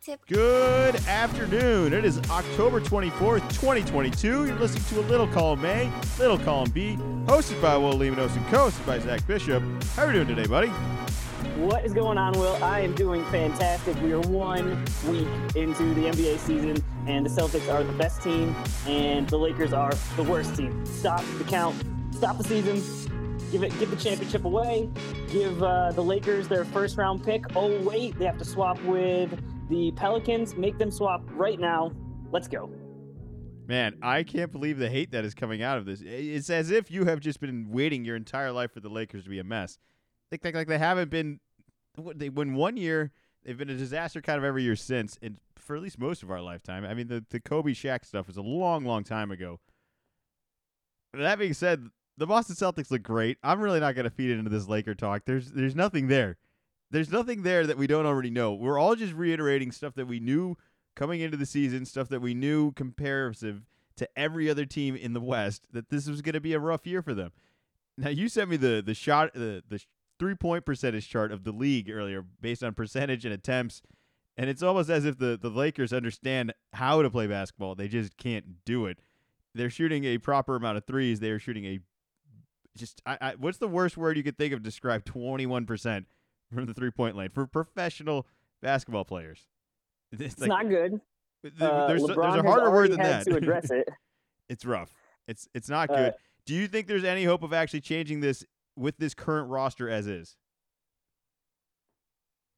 tip. 0.00 0.24
Good 0.26 0.96
afternoon. 1.06 1.92
It 1.92 2.06
is 2.06 2.18
October 2.30 2.80
24th, 2.80 3.46
2022. 3.52 4.46
You're 4.46 4.56
listening 4.56 4.84
to 4.84 5.00
a 5.00 5.04
Little 5.10 5.28
Column 5.28 5.62
A, 5.66 5.92
Little 6.18 6.38
Column 6.38 6.70
B, 6.70 6.96
hosted 7.26 7.60
by 7.60 7.76
Will 7.76 7.92
Limonos 7.92 8.34
and 8.34 8.46
co-hosted 8.46 8.86
by 8.86 8.98
Zach 8.98 9.26
Bishop. 9.26 9.62
How 9.94 10.04
are 10.04 10.06
you 10.06 10.24
doing 10.24 10.28
today, 10.28 10.48
buddy? 10.48 10.68
What 11.58 11.84
is 11.84 11.92
going 11.92 12.16
on, 12.16 12.32
Will? 12.32 12.56
I 12.64 12.80
am 12.80 12.94
doing 12.94 13.22
fantastic. 13.26 14.00
We 14.00 14.12
are 14.12 14.20
one 14.20 14.82
week 15.06 15.28
into 15.54 15.92
the 15.92 16.06
NBA 16.06 16.38
season, 16.38 16.82
and 17.06 17.26
the 17.26 17.30
Celtics 17.30 17.70
are 17.70 17.84
the 17.84 17.92
best 17.92 18.22
team, 18.22 18.56
and 18.86 19.28
the 19.28 19.38
Lakers 19.38 19.74
are 19.74 19.92
the 20.16 20.22
worst 20.22 20.56
team. 20.56 20.86
Stop 20.86 21.22
the 21.36 21.44
count. 21.44 21.76
Stop 22.12 22.38
the 22.38 22.44
season. 22.44 22.82
Give 23.50 23.62
it. 23.62 23.78
Give 23.78 23.90
the 23.90 23.96
championship 23.96 24.46
away. 24.46 24.88
Give 25.30 25.62
uh, 25.62 25.92
the 25.92 26.02
Lakers 26.02 26.48
their 26.48 26.64
first 26.64 26.96
round 26.96 27.22
pick. 27.22 27.44
Oh 27.54 27.78
wait, 27.82 28.18
they 28.18 28.24
have 28.24 28.38
to 28.38 28.44
swap 28.46 28.80
with 28.84 29.38
the 29.70 29.92
Pelicans. 29.92 30.56
Make 30.56 30.78
them 30.78 30.90
swap 30.90 31.22
right 31.30 31.58
now. 31.58 31.92
Let's 32.32 32.48
go. 32.48 32.70
Man, 33.66 33.96
I 34.02 34.24
can't 34.24 34.50
believe 34.50 34.78
the 34.78 34.90
hate 34.90 35.12
that 35.12 35.24
is 35.24 35.32
coming 35.32 35.62
out 35.62 35.78
of 35.78 35.86
this. 35.86 36.02
It's 36.04 36.50
as 36.50 36.70
if 36.70 36.90
you 36.90 37.04
have 37.04 37.20
just 37.20 37.40
been 37.40 37.70
waiting 37.70 38.04
your 38.04 38.16
entire 38.16 38.50
life 38.50 38.72
for 38.72 38.80
the 38.80 38.88
Lakers 38.88 39.24
to 39.24 39.30
be 39.30 39.38
a 39.38 39.44
mess. 39.44 39.78
Like, 40.32 40.44
like, 40.44 40.54
like 40.54 40.66
they 40.66 40.78
haven't 40.78 41.10
been. 41.10 41.40
They 42.14 42.28
win 42.28 42.54
one 42.54 42.76
year. 42.76 43.12
They've 43.44 43.56
been 43.56 43.70
a 43.70 43.76
disaster 43.76 44.20
kind 44.20 44.38
of 44.38 44.44
every 44.44 44.62
year 44.64 44.76
since, 44.76 45.18
and 45.22 45.38
for 45.56 45.76
at 45.76 45.82
least 45.82 45.98
most 45.98 46.22
of 46.22 46.30
our 46.30 46.42
lifetime. 46.42 46.84
I 46.84 46.94
mean, 46.94 47.08
the 47.08 47.24
the 47.30 47.40
Kobe 47.40 47.72
Shaq 47.72 48.04
stuff 48.04 48.26
was 48.26 48.36
a 48.36 48.42
long, 48.42 48.84
long 48.84 49.04
time 49.04 49.30
ago. 49.30 49.60
That 51.14 51.38
being 51.38 51.54
said, 51.54 51.88
the 52.16 52.26
Boston 52.26 52.56
Celtics 52.56 52.90
look 52.90 53.02
great. 53.02 53.38
I'm 53.42 53.60
really 53.60 53.80
not 53.80 53.94
going 53.94 54.04
to 54.04 54.10
feed 54.10 54.30
into 54.30 54.50
this 54.50 54.68
Laker 54.68 54.94
talk. 54.94 55.22
There's 55.24 55.52
there's 55.52 55.74
nothing 55.74 56.08
there. 56.08 56.36
There's 56.90 57.10
nothing 57.10 57.42
there 57.42 57.66
that 57.66 57.78
we 57.78 57.86
don't 57.86 58.06
already 58.06 58.30
know. 58.30 58.52
We're 58.52 58.78
all 58.78 58.96
just 58.96 59.12
reiterating 59.12 59.70
stuff 59.70 59.94
that 59.94 60.06
we 60.06 60.18
knew 60.18 60.56
coming 60.96 61.20
into 61.20 61.36
the 61.36 61.46
season, 61.46 61.84
stuff 61.84 62.08
that 62.08 62.20
we 62.20 62.34
knew 62.34 62.72
comparative 62.72 63.62
to 63.96 64.08
every 64.18 64.50
other 64.50 64.64
team 64.64 64.96
in 64.96 65.12
the 65.12 65.20
West 65.20 65.66
that 65.72 65.90
this 65.90 66.08
was 66.08 66.22
going 66.22 66.32
to 66.32 66.40
be 66.40 66.52
a 66.52 66.58
rough 66.58 66.86
year 66.86 67.02
for 67.02 67.14
them. 67.14 67.32
Now 67.96 68.08
you 68.08 68.28
sent 68.28 68.50
me 68.50 68.56
the 68.56 68.82
the 68.84 68.94
shot 68.94 69.34
the 69.34 69.62
the 69.68 69.80
three 70.18 70.34
point 70.34 70.64
percentage 70.64 71.08
chart 71.08 71.32
of 71.32 71.44
the 71.44 71.52
league 71.52 71.90
earlier 71.90 72.24
based 72.40 72.62
on 72.62 72.74
percentage 72.74 73.24
and 73.24 73.34
attempts. 73.34 73.82
And 74.36 74.48
it's 74.48 74.62
almost 74.62 74.88
as 74.88 75.04
if 75.04 75.18
the, 75.18 75.38
the 75.40 75.50
Lakers 75.50 75.92
understand 75.92 76.54
how 76.72 77.02
to 77.02 77.10
play 77.10 77.26
basketball. 77.26 77.74
They 77.74 77.88
just 77.88 78.16
can't 78.16 78.64
do 78.64 78.86
it. 78.86 78.98
They're 79.54 79.70
shooting 79.70 80.04
a 80.04 80.18
proper 80.18 80.56
amount 80.56 80.78
of 80.78 80.86
threes. 80.86 81.20
They 81.20 81.30
are 81.30 81.38
shooting 81.38 81.64
a 81.66 81.80
just 82.76 83.02
I, 83.04 83.18
I, 83.20 83.34
what's 83.34 83.58
the 83.58 83.68
worst 83.68 83.96
word 83.96 84.16
you 84.16 84.22
could 84.22 84.38
think 84.38 84.52
of 84.52 84.60
to 84.60 84.62
describe 84.62 85.04
21% 85.04 86.06
from 86.52 86.66
the 86.66 86.74
three 86.74 86.90
point 86.90 87.16
line 87.16 87.30
for 87.30 87.46
professional 87.46 88.26
basketball 88.62 89.04
players? 89.04 89.46
It's, 90.12 90.22
it's 90.22 90.40
like, 90.40 90.48
not 90.48 90.68
good. 90.68 91.00
Uh, 91.60 91.86
there's, 91.86 92.02
there's 92.04 92.18
a 92.18 92.42
harder 92.42 92.68
word 92.72 92.90
than 92.90 92.98
that. 92.98 93.24
To 93.26 93.36
address 93.36 93.70
it. 93.70 93.88
it's 94.48 94.64
rough. 94.64 94.92
It's 95.28 95.46
it's 95.54 95.68
not 95.68 95.88
good. 95.88 96.14
Uh, 96.14 96.16
Do 96.46 96.54
you 96.56 96.66
think 96.66 96.88
there's 96.88 97.04
any 97.04 97.22
hope 97.22 97.44
of 97.44 97.52
actually 97.52 97.82
changing 97.82 98.18
this 98.18 98.44
with 98.74 98.96
this 98.96 99.14
current 99.14 99.48
roster 99.48 99.88
as 99.88 100.08
is? 100.08 100.36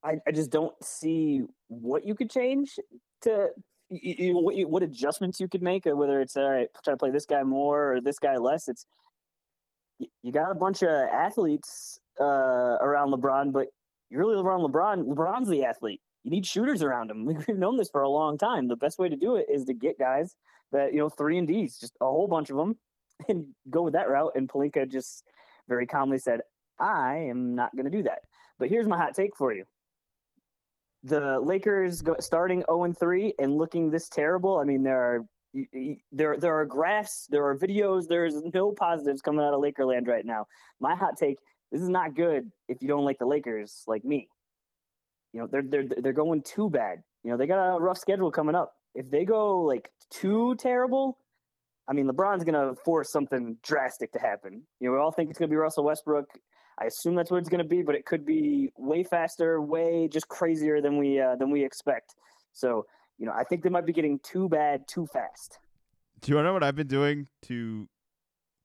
I, 0.03 0.15
I 0.27 0.33
just 0.33 0.51
don't 0.51 0.75
see 0.83 1.43
what 1.69 2.07
you 2.07 2.15
could 2.15 2.31
change 2.31 2.79
to 3.23 3.51
you 3.91 4.33
know, 4.33 4.41
what, 4.41 4.57
you, 4.57 4.67
what 4.67 4.83
adjustments 4.83 5.39
you 5.39 5.49
could 5.49 5.63
make, 5.63 5.85
whether 5.85 6.21
it's 6.21 6.37
all 6.37 6.51
right, 6.51 6.69
try 6.83 6.95
to 6.95 6.97
play 6.97 7.11
this 7.11 7.27
guy 7.27 7.43
more 7.43 7.95
or 7.95 8.01
this 8.01 8.19
guy 8.19 8.37
less. 8.37 8.69
It's 8.69 8.87
you 10.23 10.33
got 10.33 10.51
a 10.51 10.55
bunch 10.55 10.83
of 10.83 10.89
athletes 10.89 12.01
uh, 12.21 12.25
around 12.81 13.13
LeBron, 13.13 13.53
but 13.53 13.69
you 14.13 14.19
really 14.19 14.37
around 14.37 14.61
LeBron. 14.61 15.07
LeBron's 15.07 15.49
the 15.49 15.65
athlete. 15.65 16.01
You 16.23 16.31
need 16.31 16.47
shooters 16.47 16.83
around 16.83 17.11
him. 17.11 17.25
We've 17.49 17.49
known 17.49 17.79
this 17.79 17.89
for 17.89 18.03
a 18.03 18.09
long 18.09 18.37
time. 18.37 18.69
The 18.69 18.77
best 18.77 18.99
way 18.99 19.09
to 19.09 19.17
do 19.17 19.37
it 19.37 19.47
is 19.53 19.65
to 19.65 19.75
get 19.75 19.99
guys 19.99 20.37
that 20.71 20.93
you 20.93 20.99
know 20.99 21.09
three 21.09 21.39
and 21.39 21.49
D's, 21.49 21.79
just 21.79 21.97
a 22.01 22.05
whole 22.05 22.29
bunch 22.29 22.51
of 22.51 22.57
them, 22.57 22.77
and 23.29 23.47
go 23.71 23.83
with 23.83 23.95
that 23.95 24.09
route. 24.09 24.33
And 24.35 24.49
Pelinka 24.49 24.91
just 24.91 25.25
very 25.67 25.87
calmly 25.87 26.19
said, 26.19 26.41
"I 26.79 27.17
am 27.17 27.55
not 27.55 27.75
going 27.75 27.91
to 27.91 27.91
do 27.91 28.03
that." 28.05 28.21
But 28.59 28.69
here's 28.69 28.87
my 28.87 28.99
hot 28.99 29.15
take 29.15 29.35
for 29.35 29.53
you: 29.53 29.65
the 31.03 31.41
Lakers 31.41 32.03
starting 32.21 32.65
0 32.69 32.85
and 32.85 32.99
3 32.99 33.35
and 33.39 33.57
looking 33.57 33.91
this 33.91 34.09
terrible. 34.09 34.59
I 34.59 34.65
mean, 34.65 34.83
there 34.83 35.01
are 35.01 35.25
there 36.13 36.37
there 36.39 36.55
are 36.55 36.67
graphs, 36.67 37.27
there 37.31 37.47
are 37.47 37.57
videos. 37.57 38.07
There's 38.09 38.43
no 38.55 38.73
positives 38.73 39.23
coming 39.23 39.45
out 39.45 39.55
of 39.55 39.61
Lakerland 39.61 40.07
right 40.07 40.25
now. 40.25 40.47
My 40.81 40.95
hot 40.95 41.17
take: 41.17 41.39
this 41.73 41.81
is 41.81 41.89
not 41.89 42.15
good 42.15 42.53
if 42.69 42.83
you 42.83 42.89
don't 42.89 43.05
like 43.05 43.19
the 43.19 43.27
Lakers, 43.27 43.83
like 43.87 44.05
me. 44.05 44.29
You 45.33 45.41
know, 45.41 45.47
they're 45.51 45.63
they're 45.63 45.87
they're 46.03 46.13
going 46.13 46.43
too 46.43 46.69
bad. 46.69 47.03
You 47.25 47.31
know, 47.31 47.39
they 47.39 47.47
got 47.47 47.77
a 47.77 47.81
rough 47.81 47.99
schedule 47.99 48.31
coming 48.31 48.55
up. 48.55 48.75
If 48.95 49.11
they 49.11 49.25
go 49.25 49.63
like 49.63 49.91
too 50.11 50.55
terrible, 50.57 51.19
I 51.89 51.95
mean, 51.95 52.07
LeBron's 52.07 52.45
gonna 52.45 52.75
force 52.85 53.11
something 53.11 53.57
drastic 53.63 54.13
to 54.13 54.19
happen. 54.19 54.63
You 54.79 54.89
know, 54.89 54.95
we 54.95 54.99
all 55.01 55.11
think 55.11 55.31
it's 55.31 55.39
gonna 55.39 55.49
be 55.49 55.57
Russell 55.57 55.85
Westbrook. 55.85 56.27
I 56.79 56.85
assume 56.85 57.15
that's 57.15 57.31
what 57.31 57.39
it's 57.39 57.49
gonna 57.49 57.65
be, 57.65 57.83
but 57.83 57.95
it 57.95 58.05
could 58.05 58.27
be 58.27 58.71
way 58.77 59.03
faster, 59.03 59.63
way 59.63 60.09
just 60.13 60.29
crazier 60.29 60.83
than 60.83 60.99
we 60.99 61.19
uh, 61.19 61.37
than 61.37 61.51
we 61.51 61.65
expect. 61.65 62.15
So 62.53 62.85
you 63.19 63.25
know, 63.25 63.33
I 63.33 63.45
think 63.45 63.63
they 63.63 63.71
might 63.71 63.87
be 63.87 63.95
getting 63.95 64.19
too 64.19 64.49
bad 64.51 64.87
too 64.87 65.07
fast. 65.07 65.59
Do 66.21 66.31
you 66.31 66.37
want 66.37 66.45
to 66.45 66.49
know 66.49 66.55
what 66.55 66.63
I've 66.63 66.77
been 66.77 66.87
doing 66.87 67.29
to 67.43 67.89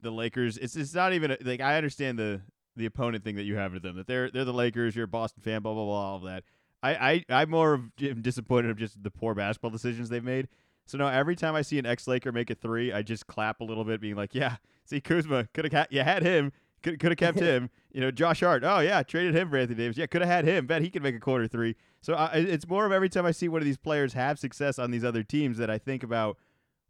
the 0.01 0.11
Lakers? 0.11 0.57
It's 0.57 0.75
it's 0.75 0.93
not 0.93 1.13
even 1.13 1.37
like 1.41 1.61
I 1.61 1.77
understand 1.77 2.19
the 2.19 2.41
the 2.77 2.85
opponent 2.85 3.23
thing 3.23 3.35
that 3.35 3.43
you 3.43 3.55
have 3.55 3.73
with 3.73 3.81
them 3.81 3.95
that 3.97 4.07
they're 4.07 4.29
they're 4.31 4.45
the 4.45 4.53
Lakers. 4.53 4.95
You're 4.95 5.05
a 5.05 5.07
Boston 5.07 5.41
fan. 5.41 5.61
Blah 5.61 5.73
blah 5.73 5.85
blah. 5.85 6.11
All 6.11 6.15
of 6.17 6.23
that. 6.23 6.43
I 6.81 7.23
I 7.29 7.41
I'm 7.41 7.49
more 7.49 7.73
of 7.73 7.95
disappointed 7.95 8.71
of 8.71 8.77
just 8.77 9.01
the 9.03 9.11
poor 9.11 9.33
basketball 9.33 9.71
decisions 9.71 10.09
they've 10.09 10.23
made. 10.23 10.47
So 10.85 10.97
now 10.97 11.07
every 11.07 11.35
time 11.35 11.53
I 11.55 11.63
see 11.63 11.79
an 11.79 11.85
ex 11.85 12.07
Laker 12.07 12.31
make 12.31 12.49
a 12.49 12.55
three, 12.55 12.93
I 12.93 13.01
just 13.01 13.27
clap 13.27 13.59
a 13.59 13.63
little 13.63 13.83
bit, 13.83 13.99
being 13.99 14.15
like, 14.15 14.33
"Yeah, 14.33 14.57
see 14.85 15.01
Kuzma 15.01 15.47
could 15.53 15.65
have 15.65 15.73
ha- 15.73 15.87
you 15.89 16.01
had 16.01 16.23
him, 16.23 16.53
could 16.81 16.99
could 16.99 17.11
have 17.11 17.17
kept 17.17 17.39
him. 17.39 17.69
You 17.93 18.01
know, 18.01 18.11
Josh 18.11 18.41
Hart. 18.41 18.63
Oh 18.63 18.77
yeah, 18.77 19.01
traded 19.01 19.33
him 19.35 19.49
for 19.49 19.57
Anthony 19.57 19.75
Davis. 19.75 19.97
Yeah, 19.97 20.05
could 20.05 20.21
have 20.21 20.29
had 20.29 20.45
him. 20.45 20.67
Bet 20.67 20.83
he 20.83 20.91
could 20.91 21.01
make 21.01 21.15
a 21.15 21.19
quarter 21.19 21.47
three. 21.47 21.75
So 21.99 22.13
I, 22.13 22.33
it's 22.33 22.67
more 22.67 22.85
of 22.85 22.91
every 22.91 23.09
time 23.09 23.25
I 23.25 23.31
see 23.31 23.49
one 23.49 23.59
of 23.59 23.65
these 23.65 23.77
players 23.77 24.13
have 24.13 24.37
success 24.37 24.77
on 24.77 24.91
these 24.91 25.03
other 25.03 25.23
teams 25.23 25.57
that 25.57 25.71
I 25.71 25.79
think 25.79 26.03
about. 26.03 26.37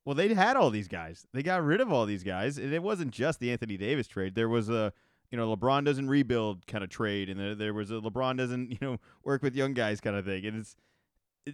Well, 0.03 0.16
they 0.16 0.34
had 0.34 0.58
all 0.58 0.70
these 0.70 0.90
guys. 0.90 1.26
They 1.34 1.44
got 1.44 1.64
rid 1.64 1.80
of 1.80 1.94
all 1.94 2.06
these 2.06 2.24
guys, 2.24 2.58
and 2.58 2.74
it 2.74 2.84
wasn't 2.84 3.12
just 3.12 3.40
the 3.40 3.53
Anthony 3.53 3.78
Davis 3.78 4.06
trade. 4.06 4.36
There 4.36 4.50
was 4.50 4.70
a 4.70 4.92
you 5.32 5.38
know 5.38 5.56
LeBron 5.56 5.86
doesn't 5.86 6.08
rebuild 6.08 6.68
kind 6.68 6.84
of 6.84 6.90
trade, 6.90 7.30
and 7.30 7.40
there, 7.40 7.56
there 7.56 7.74
was 7.74 7.92
a 7.92 7.96
LeBron 7.96 8.38
doesn't 8.38 8.72
you 8.72 8.78
know 8.82 8.98
work 9.24 9.42
with 9.42 9.56
young 9.56 9.74
guys 9.74 10.02
kind 10.02 10.16
of 10.16 10.26
thing, 10.26 10.46
and 10.46 10.60
it's 10.60 10.76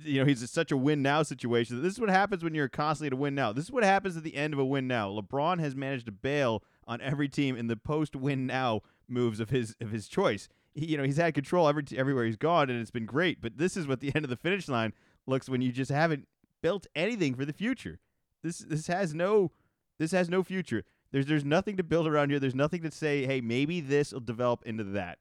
you 0.04 0.20
know, 0.20 0.26
he's 0.26 0.50
such 0.50 0.72
a 0.72 0.78
win 0.78 1.02
now 1.02 1.24
situation. 1.24 1.82
This 1.82 1.94
is 1.94 2.00
what 2.00 2.10
happens 2.10 2.44
when 2.44 2.56
you're 2.56 2.68
constantly 2.68 3.12
to 3.12 3.16
win 3.16 3.36
now. 3.36 3.54
This 3.54 3.66
is 3.66 3.72
what 3.72 3.84
happens 3.84 4.18
at 4.18 4.24
the 4.24 4.36
end 4.36 4.54
of 4.54 4.60
a 4.60 4.66
win 4.66 4.88
now. 4.88 5.10
LeBron 5.10 5.60
has 5.60 5.76
managed 5.76 6.06
to 6.08 6.12
bail 6.12 6.64
on 6.88 7.02
every 7.02 7.30
team 7.30 7.56
in 7.56 7.68
the 7.68 7.76
post 7.78 8.16
win 8.16 8.48
now 8.48 8.82
moves 9.08 9.40
of 9.40 9.50
his 9.50 9.76
of 9.82 9.92
his 9.92 10.08
choice. 10.08 10.50
He, 10.74 10.88
you 10.88 10.98
know, 10.98 11.04
he's 11.04 11.18
had 11.18 11.34
control 11.34 11.68
every 11.68 11.84
everywhere 11.96 12.26
he's 12.26 12.38
gone, 12.38 12.70
and 12.70 12.80
it's 12.80 12.92
been 12.92 13.06
great. 13.06 13.42
But 13.42 13.58
this 13.58 13.78
is 13.78 13.88
what 13.88 14.00
the 14.00 14.12
end 14.16 14.26
of 14.26 14.30
the 14.30 14.38
finish 14.38 14.68
line 14.68 14.94
looks 15.28 15.50
when 15.50 15.62
you 15.62 15.72
just 15.72 15.92
haven't 15.92 16.28
built 16.62 16.88
anything 16.96 17.36
for 17.36 17.46
the 17.46 17.54
future. 17.54 18.00
This 18.42 18.60
this 18.60 18.88
has 18.88 19.14
no 19.14 19.52
this 20.00 20.12
has 20.12 20.30
no 20.30 20.44
future. 20.44 20.84
There's 21.13 21.28
there's 21.28 21.46
nothing 21.46 21.78
to 21.78 21.84
build 21.84 22.07
around 22.07 22.31
here. 22.31 22.40
There's 22.40 22.56
nothing 22.56 22.81
to 22.81 22.91
say, 22.91 23.25
hey, 23.25 23.40
maybe 23.40 23.79
this 23.79 24.12
will 24.12 24.19
develop 24.19 24.63
into 24.66 24.84
that. 24.84 25.19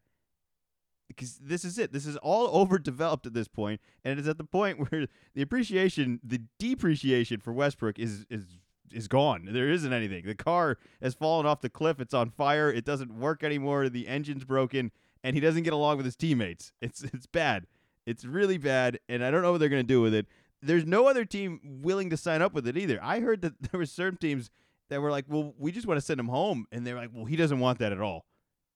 Because 1.06 1.36
this 1.36 1.66
is 1.66 1.78
it. 1.78 1.92
This 1.92 2.06
is 2.06 2.16
all 2.16 2.46
overdeveloped 2.48 3.26
at 3.26 3.34
this 3.34 3.46
point, 3.46 3.78
and 4.02 4.12
it 4.12 4.18
is 4.18 4.26
at 4.26 4.38
the 4.38 4.44
point 4.44 4.78
where 4.90 5.06
the 5.34 5.42
appreciation, 5.42 6.18
the 6.24 6.40
depreciation 6.58 7.40
for 7.40 7.52
Westbrook 7.52 7.98
is 7.98 8.24
is 8.30 8.58
is 8.90 9.06
gone. 9.06 9.48
There 9.52 9.68
isn't 9.68 9.92
anything. 9.92 10.24
The 10.24 10.34
car 10.34 10.78
has 11.02 11.12
fallen 11.14 11.44
off 11.44 11.60
the 11.60 11.68
cliff. 11.68 12.00
It's 12.00 12.14
on 12.14 12.30
fire. 12.30 12.72
It 12.72 12.86
doesn't 12.86 13.18
work 13.18 13.44
anymore. 13.44 13.90
The 13.90 14.08
engine's 14.08 14.44
broken, 14.44 14.92
and 15.22 15.36
he 15.36 15.40
doesn't 15.40 15.62
get 15.62 15.74
along 15.74 15.98
with 15.98 16.06
his 16.06 16.16
teammates. 16.16 16.72
It's 16.80 17.02
it's 17.02 17.26
bad. 17.26 17.66
It's 18.06 18.24
really 18.24 18.56
bad, 18.56 18.98
and 19.10 19.22
I 19.22 19.30
don't 19.30 19.42
know 19.42 19.52
what 19.52 19.58
they're 19.60 19.68
gonna 19.68 19.82
do 19.82 20.00
with 20.00 20.14
it. 20.14 20.26
There's 20.62 20.86
no 20.86 21.06
other 21.06 21.26
team 21.26 21.60
willing 21.82 22.08
to 22.08 22.16
sign 22.16 22.40
up 22.40 22.54
with 22.54 22.66
it 22.66 22.78
either. 22.78 22.98
I 23.02 23.20
heard 23.20 23.42
that 23.42 23.60
there 23.70 23.78
were 23.78 23.84
certain 23.84 24.16
teams 24.16 24.48
that 24.90 25.00
were 25.00 25.10
like, 25.10 25.26
"Well, 25.28 25.54
we 25.58 25.72
just 25.72 25.86
want 25.86 25.98
to 25.98 26.04
send 26.04 26.20
him 26.20 26.28
home," 26.28 26.66
and 26.72 26.86
they're 26.86 26.96
like, 26.96 27.10
"Well, 27.12 27.24
he 27.24 27.36
doesn't 27.36 27.60
want 27.60 27.78
that 27.78 27.92
at 27.92 28.00
all. 28.00 28.26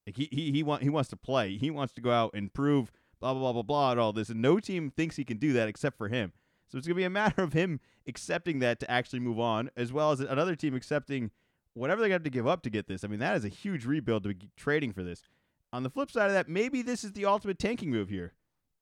Like 0.07 0.17
he 0.17 0.29
he 0.31 0.53
he 0.53 0.63
want 0.63 0.83
he 0.83 0.89
wants 0.89 1.11
to 1.11 1.17
play. 1.17 1.57
He 1.57 1.71
wants 1.71 1.93
to 1.95 2.01
go 2.01 2.11
out 2.11 2.31
and 2.35 2.53
prove 2.53 2.93
blah 3.21 3.33
blah 3.33 3.41
blah 3.41 3.53
blah 3.53 3.63
blah 3.63 3.91
and 3.93 4.01
all 4.01 4.13
this, 4.13 4.29
and 4.29 4.41
no 4.41 4.61
team 4.61 4.91
thinks 4.91 5.17
he 5.17 5.25
can 5.25 5.39
do 5.39 5.53
that 5.53 5.69
except 5.69 5.99
for 5.99 6.09
him." 6.09 6.33
So 6.69 6.79
it's 6.79 6.87
to 6.87 6.95
be 6.95 7.05
a 7.05 7.11
matter 7.23 7.43
of 7.43 7.53
him 7.53 7.81
accepting 8.07 8.59
that 8.61 8.81
to 8.81 8.91
actually 8.91 9.21
move 9.21 9.39
on, 9.39 9.71
as 9.77 9.93
well 9.93 10.13
as 10.13 10.21
another 10.21 10.57
team 10.57 10.75
accepting 10.75 11.31
whatever 11.75 12.01
they 12.01 12.09
got 12.09 12.25
to 12.25 12.31
give 12.31 12.47
up 12.47 12.63
to 12.63 12.71
get 12.71 12.89
this. 12.89 13.05
I 13.05 13.09
mean, 13.09 13.21
that 13.21 13.37
is 13.37 13.45
a 13.45 13.49
huge 13.49 13.85
rebuild 13.85 14.23
to 14.25 14.31
be 14.31 14.49
trading 14.57 14.93
for 14.93 15.03
this. 15.03 15.23
On 15.73 15.83
the 15.83 15.91
flip 15.91 16.11
side 16.11 16.29
of 16.29 16.33
that, 16.33 16.49
maybe 16.49 16.81
this 16.83 17.05
is 17.05 17.13
the 17.13 17.27
ultimate 17.27 17.59
tanking 17.59 17.91
move 17.91 18.09
here. 18.09 18.33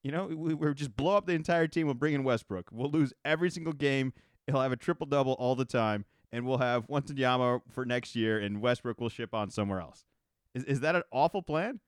You 0.03 0.13
know, 0.13 0.27
we, 0.27 0.55
we're 0.55 0.75
just 0.75 0.95
blow 0.95 1.17
up 1.17 1.27
the 1.27 1.33
entire 1.33 1.67
team. 1.67 1.87
We'll 1.87 1.95
bring 1.95 2.15
in 2.15 2.25
Westbrook. 2.25 2.69
We'll 2.71 2.91
lose 2.91 3.13
every 3.25 3.51
single 3.51 3.73
game. 3.73 4.13
He'll 4.47 4.61
have 4.61 4.73
a 4.73 4.77
triple 4.77 5.07
double 5.07 5.33
all 5.35 5.57
the 5.57 5.65
time, 5.65 6.05
and 6.35 6.45
we'll 6.45 6.59
have 6.59 6.85
Yama 7.15 7.61
for 7.71 7.87
next 7.87 8.17
year, 8.17 8.41
and 8.41 8.61
Westbrook 8.61 9.01
will 9.01 9.09
ship 9.09 9.33
on 9.35 9.51
somewhere 9.51 9.81
else. 9.81 10.05
Is 10.53 10.65
is 10.65 10.81
that 10.81 10.97
an 10.97 11.03
awful 11.13 11.43
plan? 11.43 11.79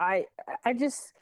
I 0.00 0.24
I 0.64 0.72
just 0.72 1.12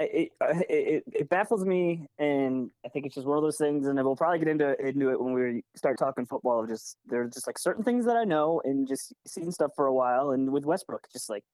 uh, 0.00 0.04
it, 0.04 0.32
it, 0.70 1.04
it 1.12 1.28
baffles 1.28 1.66
me, 1.66 2.06
and 2.18 2.70
I 2.84 2.88
think 2.88 3.04
it's 3.04 3.14
just 3.14 3.26
one 3.26 3.36
of 3.36 3.44
those 3.44 3.58
things. 3.58 3.86
And 3.86 4.02
we'll 4.02 4.16
probably 4.16 4.38
get 4.38 4.48
into 4.48 4.74
into 4.80 5.10
it 5.10 5.20
when 5.20 5.34
we 5.34 5.64
start 5.76 5.98
talking 5.98 6.24
football. 6.24 6.66
Just 6.66 6.96
there's 7.06 7.34
just 7.34 7.46
like 7.46 7.58
certain 7.58 7.84
things 7.84 8.06
that 8.06 8.16
I 8.16 8.24
know, 8.24 8.62
and 8.64 8.88
just 8.88 9.12
seen 9.26 9.52
stuff 9.52 9.72
for 9.76 9.84
a 9.84 9.92
while. 9.92 10.30
And 10.30 10.50
with 10.50 10.64
Westbrook, 10.64 11.08
just 11.12 11.28
like 11.28 11.44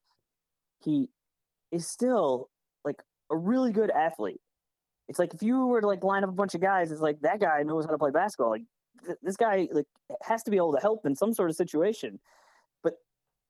he 0.84 1.08
is 1.72 1.88
still 1.88 2.48
like 2.84 3.02
a 3.28 3.36
really 3.36 3.72
good 3.72 3.90
athlete. 3.90 4.40
It's 5.08 5.18
like 5.18 5.34
if 5.34 5.42
you 5.42 5.66
were 5.66 5.80
to 5.80 5.86
like 5.86 6.04
line 6.04 6.24
up 6.24 6.30
a 6.30 6.32
bunch 6.32 6.54
of 6.54 6.60
guys, 6.60 6.92
it's 6.92 7.00
like 7.00 7.20
that 7.20 7.40
guy 7.40 7.62
knows 7.62 7.84
how 7.84 7.92
to 7.92 7.98
play 7.98 8.10
basketball. 8.10 8.50
Like 8.50 8.64
th- 9.04 9.18
this 9.22 9.36
guy 9.36 9.68
like 9.72 9.86
has 10.22 10.42
to 10.44 10.50
be 10.50 10.56
able 10.56 10.74
to 10.74 10.80
help 10.80 11.06
in 11.06 11.16
some 11.16 11.32
sort 11.32 11.50
of 11.50 11.56
situation. 11.56 12.18
But 12.82 12.94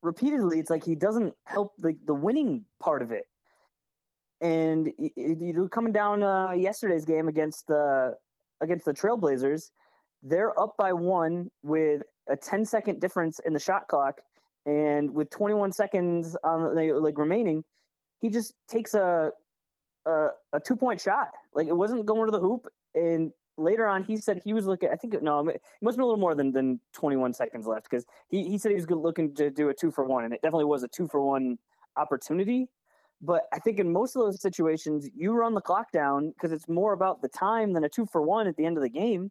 repeatedly, 0.03 0.61
it's 0.61 0.71
like 0.71 0.85
he 0.85 0.95
doesn't 0.95 1.35
help 1.45 1.73
the 1.79 1.97
the 2.07 2.15
winning 2.15 2.65
part 2.81 3.03
of 3.03 3.11
it 3.11 3.25
and 4.41 4.93
you 5.17 5.69
coming 5.69 5.93
down 5.93 6.23
uh, 6.23 6.53
yesterday's 6.53 7.05
game 7.05 7.29
against 7.29 7.67
the 7.67 8.15
against 8.61 8.85
the 8.85 8.93
Trailblazers, 8.93 9.71
they're 10.23 10.59
up 10.59 10.77
by 10.77 10.93
one 10.93 11.51
with 11.63 12.03
a 12.29 12.37
10 12.37 12.65
second 12.65 13.01
difference 13.01 13.41
in 13.41 13.53
the 13.53 13.59
shot 13.59 13.89
clock, 13.89 14.21
and 14.67 15.13
with 15.13 15.31
21 15.31 15.73
seconds 15.73 16.37
on 16.45 16.75
like 17.03 17.19
remaining, 17.19 17.65
he 18.21 18.29
just 18.29 18.55
takes 18.69 18.95
a 18.95 19.31
a, 20.09 20.29
a 20.55 20.61
two 20.61 20.77
point 20.77 21.01
shot. 21.01 21.31
Like 21.55 21.69
it 21.69 21.77
wasn't 21.77 22.07
going 22.07 22.27
to 22.27 22.33
the 22.33 22.41
hoop, 22.41 22.67
and 22.95 23.33
later 23.57 23.87
on 23.87 24.05
he 24.05 24.17
said 24.17 24.41
he 24.45 24.53
was 24.53 24.67
looking. 24.67 24.89
I 24.91 24.97
think 24.97 25.21
no, 25.23 25.47
it 25.49 25.61
must 25.83 25.95
have 25.95 25.97
been 25.97 26.03
a 26.03 26.07
little 26.07 26.21
more 26.21 26.35
than 26.35 26.53
than 26.53 26.81
21 26.95 27.35
seconds 27.35 27.67
left 27.67 27.89
because 27.91 28.07
he 28.29 28.49
he 28.49 28.59
said 28.59 28.71
he 28.71 28.77
was 28.77 28.89
looking 28.91 29.35
to 29.35 29.51
do 29.51 29.69
a 29.69 29.75
two 29.75 29.91
for 29.91 30.05
one, 30.05 30.25
and 30.25 30.35
it 30.35 30.43
definitely 30.43 30.65
was 30.67 30.83
a 30.83 30.89
two 30.89 31.09
for 31.09 31.25
one 31.25 31.59
opportunity 31.97 32.69
but 33.21 33.49
I 33.53 33.59
think 33.59 33.81
in 33.81 33.93
most 33.93 34.15
of 34.15 34.23
those 34.23 34.41
situations, 34.41 35.09
you 35.15 35.33
run 35.33 35.55
the 35.55 35.61
clock 35.61 35.91
down 35.91 36.31
because 36.31 36.53
it's 36.53 36.69
more 36.69 36.93
about 36.93 37.21
the 37.21 37.29
time 37.29 37.73
than 37.73 37.85
a 37.85 37.89
two 37.89 38.07
for 38.07 38.23
one 38.23 38.47
at 38.47 38.57
the 38.57 38.65
end 38.65 38.77
of 38.77 38.83
the 38.83 38.89
game. 38.89 39.31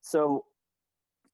So, 0.00 0.44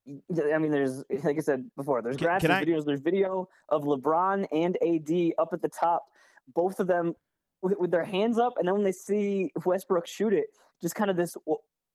I 0.06 0.58
mean, 0.58 0.70
there's 0.70 1.02
like 1.22 1.38
I 1.38 1.40
said 1.40 1.70
before, 1.76 2.02
there's 2.02 2.18
graphics, 2.18 2.66
videos, 2.66 2.84
there's 2.84 3.00
video 3.00 3.48
of 3.70 3.84
LeBron 3.84 4.46
and 4.52 4.76
AD 4.82 5.32
up 5.38 5.52
at 5.52 5.62
the 5.62 5.68
top, 5.68 6.04
both 6.54 6.78
of 6.78 6.86
them 6.86 7.14
with, 7.64 7.78
with 7.78 7.90
their 7.90 8.04
hands 8.04 8.38
up, 8.38 8.54
and 8.58 8.68
then 8.68 8.74
when 8.74 8.84
they 8.84 8.92
see 8.92 9.50
Westbrook 9.64 10.06
shoot 10.06 10.32
it, 10.32 10.46
just 10.82 10.94
kind 10.94 11.10
of 11.10 11.16
this. 11.16 11.36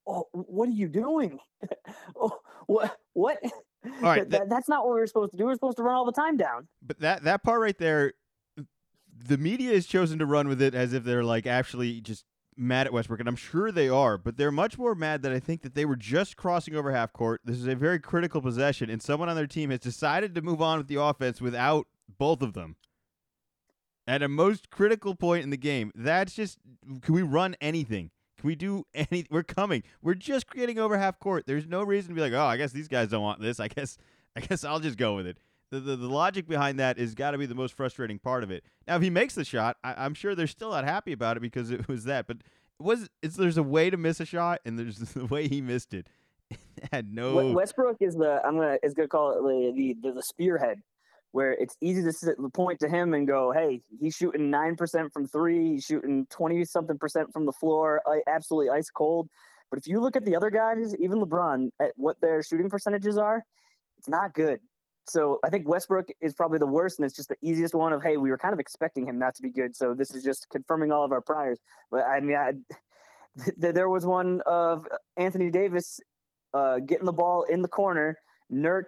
Oh, 0.06 0.26
what 0.32 0.68
are 0.68 0.72
you 0.72 0.88
doing? 0.88 1.38
oh, 2.20 2.38
what? 2.66 2.98
What? 3.12 3.38
All 3.44 3.90
right, 4.02 4.28
that, 4.28 4.30
that, 4.30 4.50
that's 4.50 4.68
not 4.68 4.84
what 4.84 4.94
we 4.94 5.00
were 5.00 5.06
supposed 5.06 5.30
to 5.32 5.38
do. 5.38 5.44
We 5.44 5.50
we're 5.50 5.54
supposed 5.54 5.76
to 5.78 5.82
run 5.82 5.94
all 5.94 6.04
the 6.04 6.12
time 6.12 6.36
down. 6.36 6.68
But 6.82 7.00
that 7.00 7.24
that 7.24 7.44
part 7.44 7.60
right 7.60 7.78
there 7.78 8.12
the 9.24 9.38
media 9.38 9.72
has 9.72 9.86
chosen 9.86 10.18
to 10.18 10.26
run 10.26 10.48
with 10.48 10.60
it 10.62 10.74
as 10.74 10.92
if 10.92 11.04
they're 11.04 11.24
like 11.24 11.46
actually 11.46 12.00
just 12.00 12.24
mad 12.56 12.86
at 12.86 12.92
Westbrook, 12.92 13.20
and 13.20 13.28
I'm 13.28 13.36
sure 13.36 13.70
they 13.70 13.88
are, 13.88 14.18
but 14.18 14.36
they're 14.36 14.50
much 14.50 14.76
more 14.76 14.94
mad 14.94 15.22
that 15.22 15.32
I 15.32 15.38
think 15.38 15.62
that 15.62 15.74
they 15.74 15.84
were 15.84 15.96
just 15.96 16.36
crossing 16.36 16.74
over 16.74 16.92
half 16.92 17.12
court. 17.12 17.40
This 17.44 17.56
is 17.56 17.66
a 17.66 17.74
very 17.74 17.98
critical 18.00 18.42
possession, 18.42 18.90
and 18.90 19.00
someone 19.02 19.28
on 19.28 19.36
their 19.36 19.46
team 19.46 19.70
has 19.70 19.80
decided 19.80 20.34
to 20.34 20.42
move 20.42 20.60
on 20.60 20.78
with 20.78 20.88
the 20.88 21.00
offense 21.00 21.40
without 21.40 21.86
both 22.18 22.42
of 22.42 22.54
them 22.54 22.76
at 24.06 24.22
a 24.22 24.28
most 24.28 24.70
critical 24.70 25.14
point 25.14 25.44
in 25.44 25.50
the 25.50 25.56
game. 25.56 25.92
That's 25.94 26.34
just 26.34 26.58
can 27.02 27.14
we 27.14 27.22
run 27.22 27.56
anything? 27.60 28.10
Can 28.38 28.46
we 28.46 28.54
do 28.54 28.84
any? 28.94 29.26
We're 29.30 29.42
coming. 29.42 29.82
We're 30.02 30.14
just 30.14 30.50
getting 30.50 30.78
over 30.78 30.98
half 30.98 31.18
court. 31.18 31.44
There's 31.46 31.66
no 31.66 31.82
reason 31.82 32.10
to 32.10 32.14
be 32.14 32.20
like, 32.20 32.32
oh, 32.32 32.46
I 32.46 32.56
guess 32.56 32.72
these 32.72 32.88
guys 32.88 33.08
don't 33.08 33.22
want 33.22 33.40
this. 33.40 33.60
I 33.60 33.68
guess, 33.68 33.98
I 34.36 34.40
guess 34.40 34.64
I'll 34.64 34.80
just 34.80 34.98
go 34.98 35.16
with 35.16 35.26
it 35.26 35.38
the, 35.70 35.80
the, 35.80 35.96
the 35.96 36.08
logic 36.08 36.48
behind 36.48 36.78
that 36.80 36.98
is 36.98 37.14
got 37.14 37.30
to 37.30 37.38
be 37.38 37.46
the 37.46 37.54
most 37.54 37.74
frustrating 37.74 38.18
part 38.18 38.42
of 38.42 38.50
it. 38.50 38.64
Now, 38.86 38.96
if 38.96 39.02
he 39.02 39.10
makes 39.10 39.34
the 39.34 39.44
shot, 39.44 39.76
I, 39.84 40.04
am 40.04 40.14
sure 40.14 40.34
they're 40.34 40.46
still 40.46 40.70
not 40.70 40.84
happy 40.84 41.12
about 41.12 41.36
it 41.36 41.40
because 41.40 41.70
it 41.70 41.88
was 41.88 42.04
that. 42.04 42.26
But 42.26 42.38
it 42.38 42.82
was 42.82 43.08
it's 43.22 43.36
there's 43.36 43.58
a 43.58 43.62
way 43.62 43.90
to 43.90 43.96
miss 43.96 44.20
a 44.20 44.24
shot, 44.24 44.60
and 44.64 44.78
there's 44.78 44.98
the 44.98 45.26
way 45.26 45.48
he 45.48 45.60
missed 45.60 45.94
it. 45.94 46.08
had 46.92 47.14
no 47.14 47.52
Westbrook 47.52 47.98
is 48.00 48.16
the 48.16 48.40
I'm 48.44 48.56
gonna 48.56 48.78
is 48.82 48.94
gonna 48.94 49.08
call 49.08 49.32
it 49.32 49.74
the 49.74 49.94
the, 50.02 50.12
the 50.14 50.22
spearhead, 50.22 50.82
where 51.32 51.52
it's 51.52 51.76
easy 51.80 52.02
to 52.02 52.12
sit, 52.12 52.36
point 52.52 52.80
to 52.80 52.88
him 52.88 53.14
and 53.14 53.26
go, 53.26 53.52
hey, 53.52 53.82
he's 54.00 54.16
shooting 54.16 54.50
nine 54.50 54.76
percent 54.76 55.12
from 55.12 55.26
three, 55.26 55.72
he's 55.74 55.84
shooting 55.84 56.26
twenty 56.30 56.64
something 56.64 56.98
percent 56.98 57.32
from 57.32 57.46
the 57.46 57.52
floor, 57.52 58.02
absolutely 58.26 58.70
ice 58.70 58.90
cold. 58.90 59.28
But 59.70 59.78
if 59.78 59.86
you 59.86 60.00
look 60.00 60.16
at 60.16 60.24
the 60.24 60.34
other 60.34 60.50
guys, 60.50 60.94
even 60.96 61.20
LeBron, 61.20 61.70
at 61.80 61.92
what 61.96 62.20
their 62.20 62.42
shooting 62.42 62.68
percentages 62.68 63.16
are, 63.16 63.44
it's 63.98 64.08
not 64.08 64.34
good. 64.34 64.58
So 65.06 65.38
I 65.44 65.50
think 65.50 65.68
Westbrook 65.68 66.08
is 66.20 66.34
probably 66.34 66.58
the 66.58 66.66
worst, 66.66 66.98
and 66.98 67.06
it's 67.06 67.14
just 67.14 67.28
the 67.28 67.36
easiest 67.42 67.74
one 67.74 67.92
of 67.92 68.02
hey, 68.02 68.16
we 68.16 68.30
were 68.30 68.38
kind 68.38 68.52
of 68.52 68.60
expecting 68.60 69.06
him 69.06 69.18
not 69.18 69.34
to 69.36 69.42
be 69.42 69.50
good, 69.50 69.74
so 69.74 69.94
this 69.94 70.14
is 70.14 70.22
just 70.22 70.48
confirming 70.50 70.92
all 70.92 71.04
of 71.04 71.12
our 71.12 71.20
priors. 71.20 71.58
But 71.90 72.04
I 72.04 72.20
mean, 72.20 72.36
I, 72.36 72.52
th- 73.60 73.74
there 73.74 73.88
was 73.88 74.04
one 74.04 74.40
of 74.46 74.86
Anthony 75.16 75.50
Davis 75.50 76.00
uh, 76.54 76.78
getting 76.80 77.06
the 77.06 77.12
ball 77.12 77.44
in 77.44 77.62
the 77.62 77.68
corner, 77.68 78.18
Nurk 78.52 78.86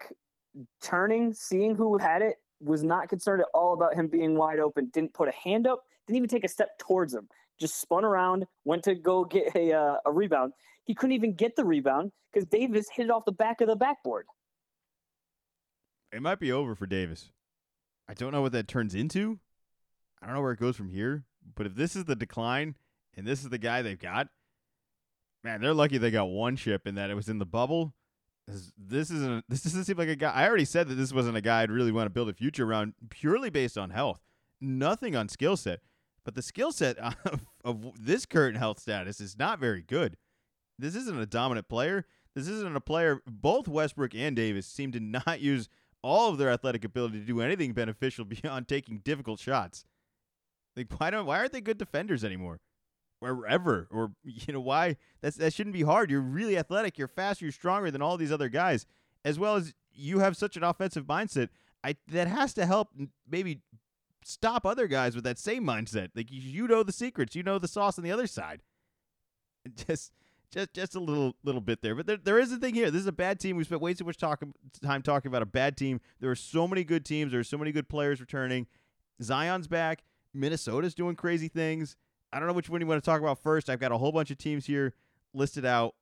turning, 0.83 1.33
seeing 1.33 1.75
who 1.75 1.99
had 1.99 2.23
it, 2.23 2.37
was 2.61 2.83
not 2.83 3.09
concerned 3.09 3.43
at 3.43 3.49
all 3.55 3.75
about 3.75 3.95
him 3.95 4.07
being 4.07 4.37
wide 4.37 4.61
open. 4.61 4.91
Didn't 4.93 5.15
put 5.15 5.29
a 5.29 5.33
hand 5.33 5.67
up, 5.67 5.83
didn't 6.07 6.17
even 6.17 6.29
take 6.29 6.45
a 6.45 6.49
step 6.49 6.79
towards 6.79 7.15
him. 7.15 7.29
Just 7.61 7.81
spun 7.81 8.05
around, 8.05 8.47
went 8.65 8.83
to 8.85 8.95
go 8.95 9.25
get 9.25 9.55
a 9.55 9.73
uh, 9.73 9.97
a 10.07 10.13
rebound. 10.13 10.53
He 10.85 10.95
couldn't 10.95 11.15
even 11.15 11.35
get 11.35 11.57
the 11.57 11.65
rebound 11.65 12.13
because 12.33 12.49
Davis 12.49 12.87
hit 12.93 13.07
it 13.07 13.11
off 13.11 13.25
the 13.25 13.33
back 13.33 13.61
of 13.61 13.69
the 13.69 13.77
backboard 13.77 14.27
it 16.13 16.23
might 16.23 16.39
be 16.39 16.53
over 16.53 16.75
for 16.75 16.87
Davis. 16.87 17.31
I 18.09 18.15
don't 18.15 18.33
know 18.33 18.43
what 18.43 18.53
that 18.53 18.69
turns 18.69 18.95
into. 18.95 19.39
I 20.21 20.27
don't 20.27 20.35
know 20.35 20.43
where 20.43 20.53
it 20.53 20.61
goes 20.61 20.77
from 20.77 20.91
here. 20.91 21.25
But 21.55 21.67
if 21.67 21.75
this 21.75 21.97
is 21.97 22.05
the 22.05 22.15
decline 22.15 22.77
and 23.17 23.27
this 23.27 23.43
is 23.43 23.49
the 23.49 23.59
guy 23.59 23.83
they've 23.83 23.99
got, 23.99 24.29
man, 25.43 25.61
they're 25.61 25.75
lucky 25.75 25.99
they 25.99 26.11
got 26.11 26.27
one 26.27 26.57
chip 26.57 26.87
and 26.87 26.99
that 26.99 27.11
it 27.11 27.15
was 27.15 27.29
in 27.29 27.39
the 27.39 27.47
bubble. 27.47 27.95
This, 28.49 29.11
isn't. 29.11 29.45
This 29.49 29.63
doesn't 29.63 29.85
seem 29.85 29.97
like 29.97 30.09
a 30.09 30.17
guy. 30.17 30.33
I 30.33 30.47
already 30.47 30.65
said 30.65 30.89
that 30.89 30.95
this 30.95 31.13
wasn't 31.13 31.37
a 31.37 31.41
guy 31.41 31.63
I'd 31.63 31.71
really 31.71 31.93
want 31.93 32.07
to 32.07 32.11
build 32.11 32.29
a 32.29 32.35
future 32.35 32.65
around 32.65 32.95
purely 33.11 33.51
based 33.51 33.79
on 33.79 33.91
health. 33.91 34.21
Nothing 34.61 35.17
on 35.17 35.29
skill 35.29 35.57
set, 35.57 35.81
but 36.25 36.35
the 36.35 36.43
skill 36.43 36.73
set 36.73 36.97
of, 37.25 37.47
of 37.65 37.93
this 37.99 38.27
current 38.27 38.57
health 38.57 38.81
status 38.81 39.21
is 39.21 39.39
not 39.39 39.59
very 39.59 39.83
good. 39.83 40.17
This 40.79 40.95
isn't 40.95 41.21
a 41.21 41.27
dominant 41.27 41.69
player. 41.69 42.07
This 42.35 42.49
isn't 42.49 42.77
a 42.77 42.81
player. 42.81 43.21
Both 43.27 43.69
Westbrook 43.69 44.15
and 44.15 44.35
Davis 44.35 44.67
seem 44.67 44.93
to 44.93 45.01
not 45.27 45.41
use 45.41 45.69
all 46.03 46.31
of 46.31 46.39
their 46.39 46.51
athletic 46.51 46.85
ability 46.85 47.21
to 47.21 47.27
do 47.27 47.41
anything 47.41 47.73
beneficial 47.73 48.25
beyond 48.25 48.67
taking 48.69 48.99
difficult 48.99 49.39
shots. 49.39 49.85
Like 50.77 50.89
why 50.99 51.11
don't 51.11 51.27
why 51.27 51.39
aren't 51.39 51.53
they 51.53 51.61
good 51.61 51.79
defenders 51.79 52.25
anymore? 52.25 52.61
Wherever 53.23 53.87
or 53.91 54.13
you 54.25 54.53
know 54.53 54.61
why 54.61 54.97
that's 55.21 55.37
that 55.37 55.53
shouldn't 55.53 55.75
be 55.75 55.83
hard. 55.83 56.11
You're 56.11 56.21
really 56.21 56.59
athletic. 56.59 56.99
You're 56.99 57.09
faster. 57.09 57.45
You're 57.45 57.53
stronger 57.53 57.91
than 57.91 58.03
all 58.03 58.17
these 58.17 58.33
other 58.33 58.49
guys, 58.49 58.85
as 59.25 59.39
well 59.39 59.57
as 59.57 59.75
you 59.93 60.19
have 60.19 60.37
such 60.37 60.57
an 60.57 60.65
offensive 60.65 61.07
mindset. 61.07 61.49
I 61.85 61.97
that 62.09 62.27
has 62.27 62.53
to 62.55 62.67
help 62.67 62.89
maybe 63.31 63.61
stop 64.25 64.67
other 64.67 64.87
guys 64.89 65.15
with 65.15 65.25
that 65.25 65.39
same 65.39 65.65
mindset. 65.65 66.11
Like 66.15 66.29
you 66.31 66.67
know 66.67 66.83
the 66.83 66.93
secrets. 66.93 67.37
You 67.37 67.43
know 67.43 67.59
the 67.59 67.69
sauce 67.69 67.97
on 67.97 68.05
the 68.05 68.13
other 68.13 68.27
side. 68.27 68.63
Just 69.87 70.11
just 70.51 70.75
just 70.75 70.95
a 70.97 71.01
little 71.01 71.37
little 71.45 71.61
bit 71.61 71.81
there. 71.83 71.95
But 71.95 72.07
there, 72.07 72.17
there 72.17 72.39
is 72.39 72.53
a 72.53 72.57
thing 72.57 72.75
here. 72.75 72.91
This 72.91 73.03
is 73.03 73.07
a 73.07 73.13
bad 73.13 73.41
team. 73.41 73.57
We 73.57 73.65
spent 73.65 73.81
way 73.81 73.95
too 73.95 74.05
much 74.05 74.19
talk, 74.19 74.43
time 74.83 75.01
talking 75.01 75.29
about 75.29 75.43
a 75.43 75.47
bad 75.47 75.77
team. 75.77 76.01
There 76.21 76.31
are 76.31 76.37
so 76.37 76.69
many 76.69 76.85
good 76.85 77.05
teams. 77.05 77.31
There 77.31 77.41
are 77.41 77.45
so 77.45 77.57
many 77.57 77.73
good 77.73 77.89
players 77.89 78.21
returning. 78.21 78.67
Zion's 79.23 79.67
back. 79.69 80.03
Minnesota's 80.35 80.95
doing 80.95 81.17
crazy 81.17 81.49
things. 81.49 81.97
I 82.33 82.39
don't 82.39 82.49
know 82.49 82.55
which 82.55 82.71
one 82.71 82.81
you 82.81 82.87
want 82.87 83.03
to 83.03 83.05
talk 83.05 83.21
about 83.21 83.43
first. 83.43 83.69
I've 83.69 83.81
got 83.81 83.93
a 83.93 83.99
whole 83.99 84.13
bunch 84.13 84.31
of 84.31 84.39
teams 84.39 84.67
here 84.67 84.95
listed 85.35 85.65
out. 85.65 85.95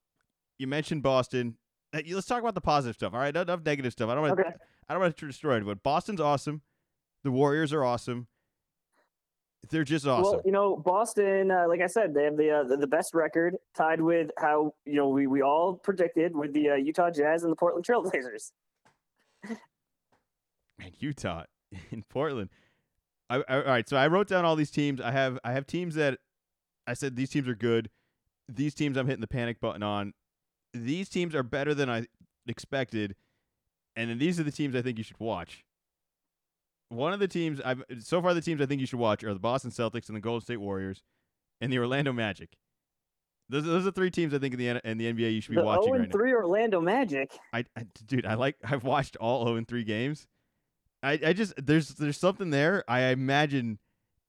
You 0.59 0.67
mentioned 0.67 1.03
Boston. 1.03 1.57
Let's 1.93 2.27
talk 2.27 2.41
about 2.41 2.55
the 2.55 2.61
positive 2.61 2.95
stuff. 2.95 3.15
All 3.15 3.21
right, 3.21 3.35
enough 3.35 3.65
negative 3.65 3.93
stuff. 3.93 4.09
I 4.11 4.15
don't 4.15 4.23
want 4.23 4.37
to. 4.37 4.43
Okay. 4.43 4.55
I 4.89 4.95
don't 4.95 5.01
want 5.01 5.17
to 5.17 5.27
destroy 5.27 5.57
it, 5.57 5.67
but 5.67 5.83
Boston's 5.83 6.21
awesome. 6.21 6.63
The 7.23 7.31
Warriors 7.31 7.73
are 7.73 7.85
awesome. 7.85 8.29
They're 9.69 9.85
just 9.85 10.07
awesome. 10.07 10.33
Well, 10.33 10.43
you 10.45 10.53
know, 10.53 10.77
Boston, 10.77 11.51
uh, 11.51 11.67
like 11.69 11.81
I 11.81 11.87
said, 11.87 12.15
they 12.15 12.25
have 12.25 12.37
the, 12.37 12.51
uh, 12.51 12.65
the, 12.65 12.77
the 12.77 12.87
best 12.87 13.15
record, 13.15 13.57
tied 13.77 14.01
with 14.01 14.31
how 14.39 14.75
you 14.87 14.95
know 14.95 15.09
we, 15.09 15.27
we 15.27 15.43
all 15.43 15.75
predicted 15.75 16.35
with 16.35 16.53
the 16.55 16.71
uh, 16.71 16.75
Utah 16.77 17.11
Jazz 17.11 17.43
and 17.43 17.53
the 17.53 17.57
Portland 17.57 17.85
Trailblazers. 17.85 18.53
Man, 20.79 20.93
Utah 20.99 21.45
in 21.91 22.03
Portland. 22.09 22.51
I, 23.31 23.37
I, 23.49 23.57
all 23.57 23.63
right, 23.63 23.89
so 23.89 23.97
I 23.97 24.09
wrote 24.09 24.29
down 24.29 24.45
all 24.45 24.57
these 24.57 24.71
teams. 24.71 25.01
I 25.01 25.13
have 25.13 25.39
I 25.43 25.53
have 25.53 25.67
teams 25.67 25.95
that 25.95 26.19
I 26.87 26.95
said 26.95 27.17
these 27.17 27.31
teams 27.31 27.49
are 27.49 27.55
good. 27.55 27.89
These 28.49 28.75
teams 28.75 28.97
I'm 28.99 29.07
hitting 29.07 29.21
the 29.23 29.29
panic 29.29 29.61
button 29.61 29.83
on. 29.83 30.13
These 30.75 31.09
teams 31.09 31.35
are 31.35 31.43
better 31.43 31.73
than 31.73 31.89
I 31.89 32.07
expected, 32.47 33.17
and 33.97 34.11
then 34.11 34.19
these 34.19 34.39
are 34.39 34.43
the 34.43 34.53
teams 34.53 34.77
I 34.77 34.83
think 34.83 34.99
you 34.99 35.05
should 35.05 35.21
watch 35.21 35.65
one 36.91 37.13
of 37.13 37.21
the 37.21 37.29
teams 37.29 37.61
I've 37.65 37.83
so 38.01 38.21
far 38.21 38.35
the 38.35 38.41
teams 38.41 38.61
I 38.61 38.67
think 38.67 38.81
you 38.81 38.87
should 38.87 38.99
watch 38.99 39.25
are 39.25 39.33
the 39.33 39.41
Boston 39.41 39.71
Celtics 39.71 40.09
and 40.09 40.17
the 40.17 40.21
Golden 40.21 40.43
State 40.43 40.59
Warriors 40.59 41.03
and 41.61 41.73
the 41.73 41.79
Orlando 41.79 42.13
Magic. 42.13 42.51
Those, 43.49 43.65
those 43.65 43.87
are 43.87 43.91
three 43.91 44.11
teams 44.11 44.35
I 44.35 44.39
think 44.39 44.55
in 44.55 44.59
the 44.61 44.89
in 44.89 44.99
the 44.99 45.13
NBA 45.13 45.35
you 45.35 45.41
should 45.41 45.53
be 45.53 45.57
the 45.57 45.65
watching 45.65 45.93
0 45.95 46.01
right 46.01 46.13
3 46.13 46.33
Orlando 46.35 46.81
Magic. 46.81 47.33
I, 47.53 47.65
I, 47.77 47.87
dude, 48.07 48.27
I 48.27 48.35
like 48.35 48.57
I've 48.65 48.85
watched 48.85 49.17
all 49.17 49.45
0 49.45 49.57
and 49.57 49.67
3 49.67 49.85
games. 49.85 50.27
I, 51.03 51.19
I 51.25 51.33
just 51.33 51.55
there's 51.57 51.89
there's 51.89 52.19
something 52.19 52.51
there. 52.51 52.85
I 52.89 53.05
imagine 53.07 53.79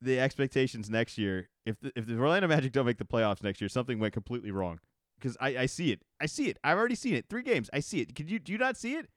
the 0.01 0.19
expectations 0.19 0.89
next 0.89 1.17
year. 1.17 1.49
If 1.65 1.79
the, 1.79 1.91
if 1.95 2.07
the 2.07 2.17
Orlando 2.17 2.47
Magic 2.47 2.71
don't 2.71 2.85
make 2.85 2.97
the 2.97 3.05
playoffs 3.05 3.43
next 3.43 3.61
year, 3.61 3.69
something 3.69 3.99
went 3.99 4.13
completely 4.13 4.51
wrong. 4.51 4.79
Because 5.19 5.37
I, 5.39 5.49
I 5.49 5.65
see 5.67 5.91
it. 5.91 6.01
I 6.19 6.25
see 6.25 6.49
it. 6.49 6.57
I've 6.63 6.77
already 6.77 6.95
seen 6.95 7.13
it. 7.13 7.25
Three 7.29 7.43
games. 7.43 7.69
I 7.71 7.79
see 7.79 7.99
it. 7.99 8.15
Could 8.15 8.29
you 8.29 8.39
do 8.39 8.51
you 8.51 8.57
not 8.57 8.77
see 8.77 8.95
it? 8.95 9.07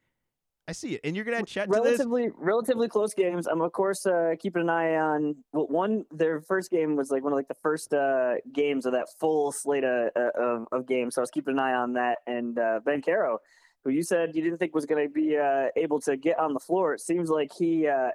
I 0.67 0.73
see 0.73 0.95
it. 0.95 1.01
And 1.05 1.15
you're 1.15 1.25
gonna 1.25 1.39
chat 1.39 1.69
Chet 1.69 1.73
to 1.73 1.81
this. 1.81 1.99
relatively 1.99 2.31
relatively 2.37 2.89
close 2.89 3.15
games. 3.15 3.47
I'm 3.47 3.61
of 3.61 3.73
course 3.73 4.07
uh, 4.07 4.35
keeping 4.39 4.63
an 4.63 4.71
eye 4.71 4.97
on 4.97 5.37
well, 5.53 5.67
one. 5.69 6.05
Their 6.11 6.41
first 6.41 6.71
game 6.71 6.97
was 6.97 7.11
like 7.11 7.23
one 7.23 7.33
of 7.33 7.37
like 7.37 7.49
the 7.49 7.55
first 7.55 7.93
uh, 7.95 8.35
games 8.53 8.87
of 8.87 8.93
that 8.93 9.09
full 9.19 9.53
slate 9.53 9.85
of, 9.85 10.11
of, 10.17 10.67
of 10.73 10.87
games. 10.87 11.15
So 11.15 11.21
I 11.21 11.25
was 11.25 11.31
keeping 11.31 11.53
an 11.53 11.59
eye 11.59 11.75
on 11.75 11.95
that. 11.95 12.19
And 12.27 12.59
uh, 12.59 12.81
Banchero, 12.87 13.39
who 13.85 13.91
you 13.91 14.03
said 14.03 14.35
you 14.35 14.43
didn't 14.43 14.59
think 14.59 14.75
was 14.75 14.87
going 14.87 15.07
to 15.07 15.13
be 15.13 15.37
uh, 15.37 15.67
able 15.77 16.01
to 16.01 16.17
get 16.17 16.39
on 16.39 16.55
the 16.55 16.61
floor, 16.61 16.95
it 16.95 17.01
seems 17.01 17.29
like 17.29 17.53
he 17.57 17.87
uh, 17.87 18.11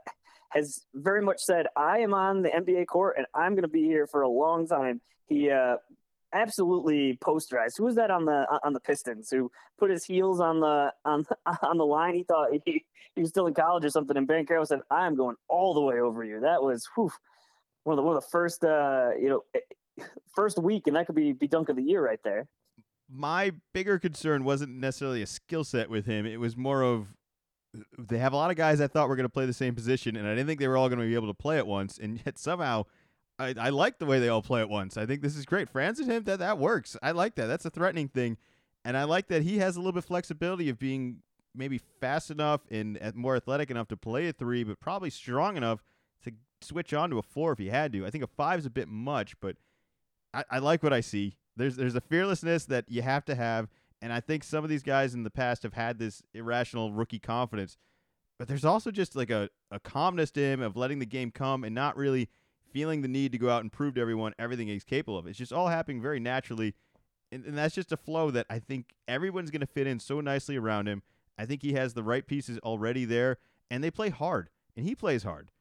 has 0.49 0.85
very 0.93 1.21
much 1.21 1.39
said, 1.39 1.67
"I 1.75 1.99
am 1.99 2.13
on 2.13 2.41
the 2.41 2.49
NBA 2.49 2.87
court 2.87 3.15
and 3.17 3.27
I'm 3.33 3.53
going 3.53 3.63
to 3.63 3.67
be 3.67 3.83
here 3.83 4.07
for 4.07 4.21
a 4.21 4.29
long 4.29 4.67
time." 4.67 5.01
He 5.27 5.51
uh, 5.51 5.77
absolutely 6.33 7.17
posterized. 7.17 7.77
Who 7.77 7.85
was 7.85 7.95
that 7.95 8.11
on 8.11 8.25
the 8.25 8.45
on 8.63 8.73
the 8.73 8.79
Pistons 8.79 9.29
who 9.29 9.51
put 9.77 9.91
his 9.91 10.03
heels 10.03 10.39
on 10.39 10.59
the 10.59 10.93
on 11.05 11.25
on 11.63 11.77
the 11.77 11.85
line? 11.85 12.15
He 12.15 12.23
thought 12.23 12.49
he, 12.65 12.85
he 13.15 13.21
was 13.21 13.29
still 13.29 13.47
in 13.47 13.53
college 13.53 13.85
or 13.85 13.89
something. 13.89 14.17
And 14.17 14.27
Banchero 14.27 14.65
said, 14.65 14.81
"I 14.89 15.05
am 15.05 15.15
going 15.15 15.35
all 15.47 15.73
the 15.73 15.81
way 15.81 15.99
over 15.99 16.23
you." 16.23 16.41
That 16.41 16.63
was 16.63 16.87
whew, 16.95 17.11
one 17.83 17.93
of 17.93 17.97
the 17.97 18.03
one 18.03 18.15
of 18.15 18.23
the 18.23 18.29
first 18.29 18.63
uh, 18.63 19.11
you 19.19 19.29
know 19.29 19.43
eh, 19.55 20.03
first 20.35 20.57
week, 20.57 20.87
and 20.87 20.95
that 20.95 21.05
could 21.05 21.15
be 21.15 21.33
be 21.33 21.47
dunk 21.47 21.69
of 21.69 21.75
the 21.75 21.83
year 21.83 22.03
right 22.03 22.19
there. 22.23 22.47
My 23.11 23.53
bigger 23.73 23.97
concern 23.97 24.43
wasn't 24.43 24.71
necessarily 24.71 25.21
a 25.21 25.27
skill 25.27 25.63
set 25.63 25.89
with 25.89 26.05
him. 26.05 26.25
It 26.25 26.39
was 26.39 26.55
more 26.55 26.83
of 26.83 27.07
they 27.97 28.17
have 28.17 28.33
a 28.33 28.35
lot 28.35 28.49
of 28.49 28.57
guys 28.57 28.81
I 28.81 28.87
thought 28.87 29.09
were 29.09 29.15
going 29.15 29.25
to 29.25 29.29
play 29.29 29.45
the 29.45 29.53
same 29.53 29.75
position, 29.75 30.15
and 30.15 30.27
I 30.27 30.31
didn't 30.31 30.47
think 30.47 30.59
they 30.59 30.67
were 30.67 30.77
all 30.77 30.89
going 30.89 30.99
to 30.99 31.05
be 31.05 31.15
able 31.15 31.27
to 31.27 31.33
play 31.33 31.57
at 31.57 31.67
once. 31.67 31.97
And 31.97 32.21
yet 32.25 32.37
somehow 32.37 32.85
I, 33.37 33.55
I 33.57 33.69
like 33.69 33.99
the 33.99 34.05
way 34.05 34.19
they 34.19 34.29
all 34.29 34.41
play 34.41 34.61
at 34.61 34.69
once. 34.69 34.97
I 34.97 35.05
think 35.05 35.21
this 35.21 35.35
is 35.35 35.45
great. 35.45 35.69
Franz 35.69 35.99
and 35.99 36.11
him, 36.11 36.23
that, 36.25 36.39
that 36.39 36.57
works. 36.57 36.97
I 37.01 37.11
like 37.11 37.35
that. 37.35 37.45
That's 37.47 37.65
a 37.65 37.69
threatening 37.69 38.09
thing. 38.09 38.37
And 38.83 38.97
I 38.97 39.05
like 39.05 39.27
that 39.27 39.43
he 39.43 39.59
has 39.59 39.75
a 39.75 39.79
little 39.79 39.93
bit 39.93 39.99
of 39.99 40.05
flexibility 40.05 40.69
of 40.69 40.77
being 40.77 41.17
maybe 41.55 41.79
fast 41.99 42.31
enough 42.31 42.61
and 42.69 42.99
more 43.15 43.35
athletic 43.35 43.71
enough 43.71 43.87
to 43.89 43.97
play 43.97 44.27
a 44.27 44.33
three, 44.33 44.63
but 44.63 44.79
probably 44.79 45.09
strong 45.09 45.57
enough 45.57 45.83
to 46.23 46.31
switch 46.61 46.93
on 46.93 47.09
to 47.09 47.17
a 47.17 47.21
four 47.21 47.53
if 47.53 47.59
he 47.59 47.69
had 47.69 47.93
to. 47.93 48.05
I 48.05 48.09
think 48.09 48.23
a 48.23 48.27
five 48.27 48.59
is 48.59 48.65
a 48.65 48.69
bit 48.69 48.87
much, 48.87 49.39
but 49.39 49.55
I, 50.33 50.43
I 50.51 50.59
like 50.59 50.83
what 50.83 50.93
I 50.93 51.01
see. 51.01 51.35
There's 51.59 51.75
there's 51.75 51.95
a 51.95 52.01
fearlessness 52.01 52.65
that 52.65 52.85
you 52.87 53.01
have 53.01 53.25
to 53.25 53.35
have, 53.35 53.69
and 54.01 54.11
I 54.11 54.19
think 54.19 54.43
some 54.43 54.63
of 54.63 54.69
these 54.69 54.83
guys 54.83 55.13
in 55.13 55.23
the 55.23 55.29
past 55.29 55.63
have 55.63 55.73
had 55.73 55.99
this 55.99 56.23
irrational 56.33 56.93
rookie 56.93 57.19
confidence. 57.19 57.77
But 58.37 58.47
there's 58.47 58.65
also 58.65 58.89
just 58.89 59.15
like 59.15 59.29
a, 59.29 59.49
a 59.69 59.79
calmness 59.79 60.31
to 60.31 60.39
him 60.39 60.61
of 60.61 60.77
letting 60.77 60.99
the 60.99 61.05
game 61.05 61.29
come 61.29 61.65
and 61.65 61.75
not 61.75 61.97
really 61.97 62.29
feeling 62.71 63.01
the 63.01 63.07
need 63.07 63.31
to 63.33 63.37
go 63.37 63.49
out 63.49 63.61
and 63.61 63.71
prove 63.71 63.95
to 63.95 64.01
everyone 64.01 64.33
everything 64.39 64.67
he's 64.67 64.85
capable 64.85 65.17
of. 65.17 65.27
It's 65.27 65.37
just 65.37 65.51
all 65.51 65.67
happening 65.67 66.01
very 66.01 66.19
naturally. 66.19 66.75
And, 67.31 67.43
and 67.45 67.57
that's 67.57 67.75
just 67.75 67.91
a 67.91 67.97
flow 67.97 68.31
that 68.31 68.45
I 68.49 68.59
think 68.59 68.93
everyone's 69.07 69.51
going 69.51 69.61
to 69.61 69.67
fit 69.67 69.87
in 69.87 69.99
so 69.99 70.21
nicely 70.21 70.55
around 70.55 70.87
him. 70.87 71.03
I 71.37 71.45
think 71.45 71.61
he 71.61 71.73
has 71.73 71.93
the 71.93 72.03
right 72.03 72.25
pieces 72.25 72.57
already 72.59 73.05
there, 73.05 73.37
and 73.69 73.83
they 73.83 73.91
play 73.91 74.09
hard, 74.09 74.49
and 74.75 74.85
he 74.85 74.95
plays 74.95 75.23
hard. 75.23 75.51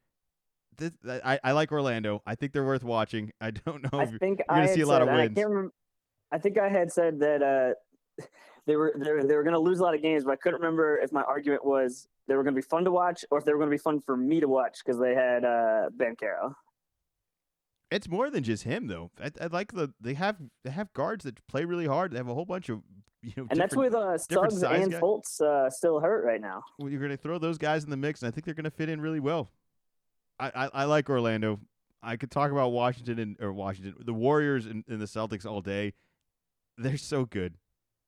This, 0.76 0.92
I, 1.06 1.38
I 1.42 1.52
like 1.52 1.70
Orlando. 1.72 2.22
I 2.26 2.36
think 2.36 2.52
they're 2.52 2.64
worth 2.64 2.84
watching. 2.84 3.32
I 3.40 3.50
don't 3.50 3.82
know 3.92 4.00
I 4.00 4.04
if 4.04 4.10
think 4.18 4.40
you're 4.48 4.56
going 4.56 4.68
to 4.68 4.74
see 4.74 4.80
a 4.80 4.86
lot 4.86 5.02
of 5.02 5.08
I 5.08 5.16
wins. 5.16 5.34
can't 5.36 5.48
remember. 5.48 5.72
I 6.30 6.38
think 6.38 6.58
I 6.58 6.68
had 6.68 6.92
said 6.92 7.20
that 7.20 7.42
uh, 7.42 8.22
they 8.66 8.76
were 8.76 8.94
they 8.96 9.12
were, 9.12 9.24
they 9.24 9.34
were 9.34 9.42
going 9.42 9.54
to 9.54 9.60
lose 9.60 9.80
a 9.80 9.82
lot 9.82 9.94
of 9.94 10.02
games, 10.02 10.24
but 10.24 10.32
I 10.32 10.36
couldn't 10.36 10.60
remember 10.60 10.98
if 10.98 11.12
my 11.12 11.22
argument 11.22 11.64
was 11.64 12.08
they 12.26 12.34
were 12.34 12.42
going 12.42 12.54
to 12.54 12.60
be 12.60 12.66
fun 12.66 12.84
to 12.84 12.90
watch 12.90 13.24
or 13.30 13.38
if 13.38 13.44
they 13.44 13.52
were 13.52 13.58
going 13.58 13.70
to 13.70 13.74
be 13.74 13.82
fun 13.82 14.00
for 14.00 14.16
me 14.16 14.40
to 14.40 14.48
watch 14.48 14.78
because 14.84 15.00
they 15.00 15.14
had 15.14 15.44
uh, 15.44 15.88
Banchero. 15.96 16.54
It's 17.90 18.08
more 18.08 18.28
than 18.28 18.44
just 18.44 18.64
him, 18.64 18.86
though. 18.86 19.10
I, 19.22 19.30
I 19.40 19.46
like 19.46 19.72
the 19.72 19.92
they 20.00 20.14
have 20.14 20.36
they 20.64 20.70
have 20.70 20.92
guards 20.92 21.24
that 21.24 21.46
play 21.46 21.64
really 21.64 21.86
hard. 21.86 22.12
They 22.12 22.18
have 22.18 22.28
a 22.28 22.34
whole 22.34 22.44
bunch 22.44 22.68
of 22.68 22.82
you 23.22 23.32
know, 23.36 23.46
And 23.50 23.58
that's 23.58 23.74
with 23.74 23.94
uh, 23.94 24.16
Suggs 24.18 24.62
and 24.62 24.92
guy. 24.92 25.00
Fultz 25.00 25.40
uh, 25.40 25.70
still 25.70 26.00
hurt 26.00 26.24
right 26.24 26.40
now. 26.40 26.62
well, 26.78 26.88
you're 26.88 27.00
going 27.00 27.10
to 27.10 27.16
throw 27.16 27.38
those 27.38 27.58
guys 27.58 27.84
in 27.84 27.90
the 27.90 27.96
mix, 27.96 28.22
and 28.22 28.28
I 28.28 28.30
think 28.30 28.44
they're 28.44 28.54
going 28.54 28.64
to 28.64 28.70
fit 28.70 28.88
in 28.88 29.00
really 29.00 29.20
well. 29.20 29.50
I, 30.38 30.52
I, 30.54 30.70
I 30.74 30.84
like 30.84 31.10
Orlando. 31.10 31.58
I 32.02 32.16
could 32.16 32.30
talk 32.30 32.52
about 32.52 32.70
Washington 32.70 33.18
and 33.18 33.36
or 33.40 33.52
Washington, 33.52 33.94
the 33.98 34.14
Warriors 34.14 34.66
and, 34.66 34.84
and 34.88 35.00
the 35.00 35.06
Celtics 35.06 35.44
all 35.44 35.60
day. 35.60 35.94
They're 36.78 36.96
so 36.96 37.24
good. 37.24 37.54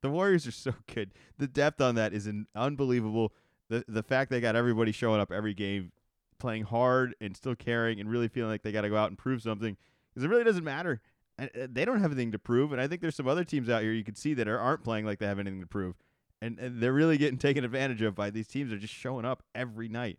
The 0.02 0.10
Warriors 0.10 0.46
are 0.46 0.52
so 0.52 0.72
good. 0.94 1.12
The 1.36 1.46
depth 1.46 1.80
on 1.80 1.96
that 1.96 2.14
is 2.14 2.26
an 2.26 2.46
unbelievable. 2.54 3.32
The 3.68 3.84
the 3.86 4.02
fact 4.02 4.30
they 4.30 4.40
got 4.40 4.56
everybody 4.56 4.92
showing 4.92 5.20
up 5.20 5.30
every 5.30 5.54
game, 5.54 5.92
playing 6.38 6.64
hard 6.64 7.14
and 7.20 7.36
still 7.36 7.54
caring 7.54 8.00
and 8.00 8.10
really 8.10 8.28
feeling 8.28 8.50
like 8.50 8.62
they 8.62 8.72
got 8.72 8.82
to 8.82 8.88
go 8.88 8.96
out 8.96 9.08
and 9.08 9.18
prove 9.18 9.42
something 9.42 9.76
because 10.08 10.24
it 10.24 10.28
really 10.28 10.44
doesn't 10.44 10.64
matter. 10.64 11.00
Uh, 11.38 11.46
they 11.54 11.84
don't 11.84 12.00
have 12.00 12.10
anything 12.10 12.32
to 12.32 12.38
prove. 12.38 12.72
And 12.72 12.80
I 12.80 12.88
think 12.88 13.00
there's 13.00 13.14
some 13.14 13.28
other 13.28 13.44
teams 13.44 13.68
out 13.68 13.82
here 13.82 13.92
you 13.92 14.04
can 14.04 14.14
see 14.14 14.34
that 14.34 14.48
are, 14.48 14.58
aren't 14.58 14.84
playing 14.84 15.06
like 15.06 15.18
they 15.18 15.26
have 15.26 15.38
anything 15.38 15.60
to 15.60 15.66
prove. 15.66 15.96
And, 16.42 16.58
and 16.58 16.80
they're 16.80 16.92
really 16.92 17.18
getting 17.18 17.38
taken 17.38 17.64
advantage 17.64 18.02
of 18.02 18.14
by 18.14 18.30
these 18.30 18.48
teams 18.48 18.70
that 18.70 18.76
are 18.76 18.80
just 18.80 18.94
showing 18.94 19.24
up 19.24 19.42
every 19.54 19.88
night. 19.88 20.18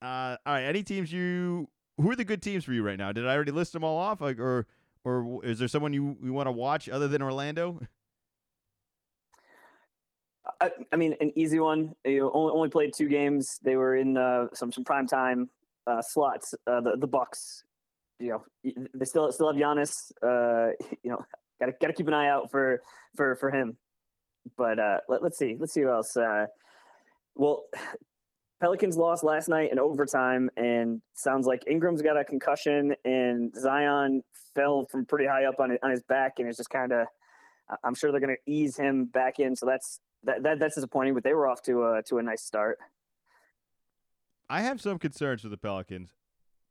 Uh, 0.00 0.36
all 0.46 0.54
right, 0.54 0.62
any 0.62 0.82
teams 0.82 1.12
you 1.12 1.68
who 2.00 2.10
are 2.10 2.16
the 2.16 2.24
good 2.24 2.40
teams 2.40 2.64
for 2.64 2.72
you 2.72 2.84
right 2.84 2.98
now? 2.98 3.12
Did 3.12 3.26
I 3.26 3.34
already 3.34 3.50
list 3.50 3.72
them 3.72 3.82
all 3.82 3.98
off, 3.98 4.20
like, 4.20 4.38
or 4.38 4.66
or 5.04 5.44
is 5.44 5.58
there 5.58 5.68
someone 5.68 5.92
you, 5.92 6.16
you 6.22 6.32
want 6.32 6.46
to 6.46 6.52
watch 6.52 6.88
other 6.88 7.08
than 7.08 7.22
Orlando? 7.22 7.80
I, 10.60 10.70
I 10.92 10.96
mean, 10.96 11.14
an 11.20 11.32
easy 11.36 11.60
one. 11.60 11.94
You 12.04 12.20
know, 12.20 12.30
only, 12.32 12.52
only 12.52 12.68
played 12.68 12.92
two 12.94 13.08
games. 13.08 13.58
They 13.62 13.76
were 13.76 13.96
in 13.96 14.16
uh, 14.16 14.46
some 14.54 14.72
some 14.72 14.84
prime 14.84 15.06
time 15.06 15.50
uh, 15.86 16.02
slots. 16.02 16.54
Uh, 16.66 16.80
the 16.80 16.96
the 16.96 17.06
Bucks. 17.06 17.64
You 18.18 18.30
know, 18.64 18.72
they 18.94 19.04
still 19.04 19.30
still 19.30 19.52
have 19.52 19.56
Giannis. 19.56 20.10
Uh, 20.22 20.72
you 21.02 21.10
know, 21.10 21.24
gotta 21.60 21.72
gotta 21.80 21.92
keep 21.92 22.08
an 22.08 22.14
eye 22.14 22.28
out 22.28 22.50
for 22.50 22.82
for 23.16 23.36
for 23.36 23.50
him. 23.50 23.76
But 24.56 24.78
uh, 24.78 24.98
let, 25.08 25.22
let's 25.22 25.38
see. 25.38 25.56
Let's 25.58 25.74
see 25.74 25.82
who 25.82 25.90
else. 25.90 26.16
Uh, 26.16 26.46
well, 27.34 27.64
Pelicans 28.60 28.96
lost 28.96 29.22
last 29.22 29.48
night 29.48 29.70
in 29.70 29.78
overtime, 29.78 30.50
and 30.56 31.00
sounds 31.14 31.46
like 31.46 31.64
Ingram's 31.66 32.02
got 32.02 32.16
a 32.16 32.24
concussion, 32.24 32.94
and 33.04 33.54
Zion 33.54 34.22
fell 34.54 34.86
from 34.86 35.06
pretty 35.06 35.26
high 35.26 35.44
up 35.44 35.60
on 35.60 35.76
on 35.82 35.90
his 35.90 36.02
back, 36.02 36.34
and 36.38 36.48
it's 36.48 36.56
just 36.56 36.70
kind 36.70 36.92
of. 36.92 37.06
I'm 37.84 37.94
sure 37.94 38.10
they're 38.10 38.20
going 38.20 38.34
to 38.34 38.50
ease 38.50 38.78
him 38.78 39.04
back 39.04 39.40
in, 39.40 39.54
so 39.54 39.66
that's 39.66 40.00
that, 40.24 40.42
that 40.42 40.58
that's 40.58 40.74
disappointing. 40.74 41.14
But 41.14 41.22
they 41.22 41.34
were 41.34 41.46
off 41.46 41.62
to 41.64 41.84
a 41.84 42.02
to 42.04 42.18
a 42.18 42.22
nice 42.22 42.42
start. 42.42 42.78
I 44.48 44.62
have 44.62 44.80
some 44.80 44.98
concerns 44.98 45.42
for 45.42 45.50
the 45.50 45.58
Pelicans, 45.58 46.16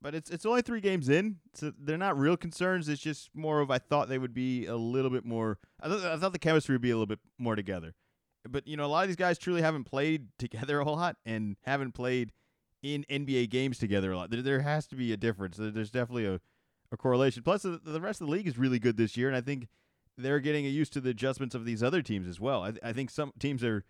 but 0.01 0.15
it's 0.15 0.31
it's 0.31 0.45
only 0.45 0.63
three 0.63 0.81
games 0.81 1.07
in, 1.07 1.37
so 1.53 1.71
they're 1.79 1.97
not 1.97 2.17
real 2.17 2.35
concerns. 2.35 2.89
It's 2.89 3.01
just 3.01 3.29
more 3.35 3.59
of 3.61 3.69
I 3.69 3.77
thought 3.77 4.09
they 4.09 4.17
would 4.17 4.33
be 4.33 4.65
a 4.65 4.75
little 4.75 5.11
bit 5.11 5.23
more. 5.23 5.59
I 5.79 5.87
thought, 5.87 6.03
I 6.03 6.17
thought 6.17 6.33
the 6.33 6.39
chemistry 6.39 6.73
would 6.73 6.81
be 6.81 6.89
a 6.89 6.95
little 6.95 7.05
bit 7.05 7.19
more 7.37 7.55
together. 7.55 7.93
But 8.47 8.67
you 8.67 8.77
know, 8.77 8.85
a 8.85 8.87
lot 8.87 9.03
of 9.03 9.09
these 9.09 9.15
guys 9.15 9.37
truly 9.37 9.61
haven't 9.61 9.85
played 9.85 10.27
together 10.39 10.79
a 10.79 10.83
whole 10.83 10.95
lot 10.95 11.17
and 11.25 11.57
haven't 11.61 11.93
played 11.93 12.31
in 12.83 13.05
NBA 13.09 13.49
games 13.49 13.79
together 13.79 14.11
a 14.11 14.17
lot. 14.17 14.29
There, 14.29 14.41
there 14.41 14.61
has 14.61 14.87
to 14.87 14.95
be 14.95 15.11
a 15.13 15.17
difference. 15.17 15.57
There, 15.57 15.71
there's 15.71 15.91
definitely 15.91 16.25
a, 16.25 16.39
a 16.91 16.97
correlation. 16.97 17.43
Plus, 17.43 17.63
the, 17.63 17.79
the 17.83 18.01
rest 18.01 18.21
of 18.21 18.27
the 18.27 18.33
league 18.33 18.47
is 18.47 18.57
really 18.57 18.79
good 18.79 18.97
this 18.97 19.17
year, 19.17 19.27
and 19.27 19.35
I 19.35 19.41
think 19.41 19.67
they're 20.17 20.39
getting 20.39 20.65
used 20.65 20.93
to 20.93 21.01
the 21.01 21.09
adjustments 21.09 21.55
of 21.55 21.65
these 21.65 21.83
other 21.83 22.01
teams 22.01 22.27
as 22.27 22.39
well. 22.39 22.63
I, 22.63 22.73
I 22.83 22.93
think 22.93 23.09
some 23.09 23.33
teams 23.39 23.63
are 23.63 23.83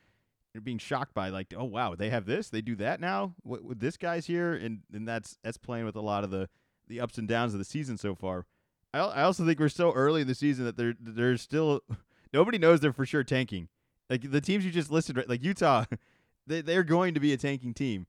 being 0.64 0.78
shocked 0.78 1.14
by 1.14 1.30
like, 1.30 1.54
oh 1.56 1.64
wow, 1.64 1.96
they 1.96 2.10
have 2.10 2.26
this, 2.26 2.50
they 2.50 2.62
do 2.62 2.76
that 2.78 3.00
now. 3.00 3.36
What 3.44 3.64
with 3.64 3.80
this 3.80 3.98
guy's 3.98 4.26
here, 4.26 4.54
and 4.54 4.82
and 4.94 5.08
that's 5.08 5.38
that's 5.44 5.58
playing 5.58 5.86
with 5.86 5.96
a 5.96 6.02
lot 6.02 6.24
of 6.24 6.32
the 6.32 6.50
the 6.88 7.00
ups 7.00 7.18
and 7.18 7.28
downs 7.28 7.54
of 7.54 7.60
the 7.60 7.66
season 7.66 7.98
so 7.98 8.16
far. 8.16 8.46
I 8.94 9.00
I 9.00 9.24
also 9.24 9.46
think 9.46 9.60
we're 9.60 9.70
so 9.70 9.92
early 9.94 10.22
in 10.22 10.28
the 10.28 10.36
season 10.36 10.66
that 10.66 10.78
there 10.78 10.96
there's 11.00 11.42
still 11.42 11.82
nobody 12.34 12.58
knows 12.58 12.80
they're 12.80 12.94
for 12.94 13.06
sure 13.06 13.24
tanking. 13.24 13.70
Like 14.10 14.30
the 14.30 14.42
teams 14.42 14.66
you 14.66 14.72
just 14.72 14.92
listed, 14.92 15.18
right? 15.18 15.28
Like 15.28 15.44
Utah, 15.44 15.86
they 16.48 16.62
they're 16.62 16.84
going 16.84 17.14
to 17.14 17.20
be 17.20 17.34
a 17.34 17.38
tanking 17.38 17.74
team. 17.74 18.08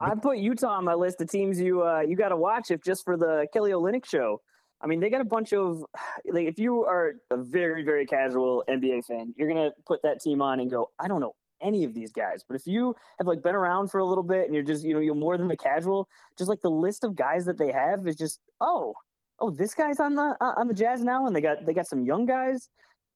I 0.00 0.14
put 0.14 0.38
Utah 0.38 0.76
on 0.76 0.84
my 0.84 0.94
list 0.94 1.20
of 1.20 1.30
teams 1.30 1.60
you 1.60 1.82
uh, 1.82 2.00
you 2.00 2.16
got 2.16 2.28
to 2.30 2.36
watch 2.36 2.70
if 2.70 2.82
just 2.82 3.04
for 3.04 3.16
the 3.16 3.46
Kelly 3.52 3.70
Olynyk 3.70 4.04
show. 4.04 4.40
I 4.80 4.86
mean, 4.86 5.00
they 5.00 5.08
got 5.08 5.22
a 5.22 5.24
bunch 5.24 5.52
of 5.52 5.84
like 6.26 6.46
if 6.46 6.58
you 6.58 6.84
are 6.84 7.14
a 7.30 7.36
very 7.36 7.84
very 7.84 8.06
casual 8.06 8.64
NBA 8.68 9.06
fan, 9.06 9.34
you're 9.36 9.48
gonna 9.48 9.70
put 9.86 10.02
that 10.02 10.20
team 10.20 10.42
on 10.42 10.60
and 10.60 10.70
go, 10.70 10.90
I 10.98 11.08
don't 11.08 11.20
know 11.20 11.34
any 11.62 11.84
of 11.84 11.94
these 11.94 12.12
guys. 12.12 12.44
But 12.46 12.56
if 12.56 12.66
you 12.66 12.94
have 13.18 13.26
like 13.26 13.42
been 13.42 13.54
around 13.54 13.90
for 13.90 13.98
a 13.98 14.04
little 14.04 14.24
bit 14.24 14.46
and 14.46 14.54
you're 14.54 14.64
just 14.64 14.84
you 14.84 14.94
know 14.94 15.00
you're 15.00 15.14
more 15.14 15.38
than 15.38 15.50
a 15.50 15.56
casual, 15.56 16.08
just 16.36 16.48
like 16.48 16.60
the 16.62 16.70
list 16.70 17.04
of 17.04 17.16
guys 17.16 17.44
that 17.46 17.58
they 17.58 17.72
have 17.72 18.06
is 18.06 18.16
just 18.16 18.40
oh 18.60 18.94
oh 19.38 19.50
this 19.50 19.74
guy's 19.74 20.00
on 20.00 20.14
the 20.14 20.36
uh, 20.40 20.54
on 20.56 20.68
the 20.68 20.74
Jazz 20.74 21.02
now, 21.02 21.26
and 21.26 21.34
they 21.34 21.40
got 21.40 21.64
they 21.64 21.72
got 21.72 21.86
some 21.86 22.04
young 22.04 22.26
guys, 22.26 22.68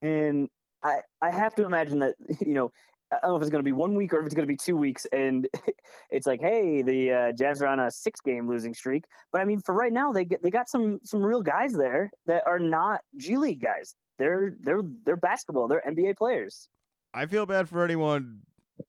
and 0.03 0.49
I 0.83 1.01
I 1.23 1.31
have 1.31 1.55
to 1.57 1.65
imagine 1.65 1.99
that 2.01 2.15
you 2.41 2.55
know 2.55 2.73
I 3.13 3.19
don't 3.23 3.31
know 3.31 3.37
if 3.37 3.43
it's 3.43 3.51
going 3.51 3.65
to 3.65 3.69
be 3.69 3.73
one 3.73 3.95
week 3.97 4.13
or 4.15 4.21
if 4.21 4.27
it's 4.27 4.35
going 4.35 4.47
to 4.47 4.53
be 4.53 4.57
two 4.57 4.77
weeks, 4.77 5.05
and 5.13 5.49
it's 6.11 6.27
like, 6.27 6.41
hey, 6.41 6.83
the 6.83 7.13
uh, 7.13 7.33
Jazz 7.33 7.61
are 7.61 7.67
on 7.67 7.81
a 7.81 7.91
six-game 7.91 8.49
losing 8.49 8.73
streak. 8.73 9.05
But 9.33 9.41
I 9.41 9.45
mean, 9.45 9.61
for 9.61 9.75
right 9.75 9.93
now, 9.93 10.13
they 10.13 10.25
get 10.25 10.43
they 10.43 10.51
got 10.51 10.69
some 10.69 11.01
some 11.05 11.23
real 11.23 11.43
guys 11.43 11.73
there 11.73 12.11
that 12.27 12.45
are 12.47 12.59
not 12.59 13.01
G 13.17 13.37
League 13.37 13.61
guys. 13.61 13.95
They're 14.19 14.55
they're 14.61 14.83
they're 15.05 15.17
basketball. 15.17 15.67
They're 15.67 15.83
NBA 15.87 16.17
players. 16.17 16.69
I 17.13 17.27
feel 17.27 17.47
bad 17.47 17.69
for 17.69 17.85
anyone 17.85 18.43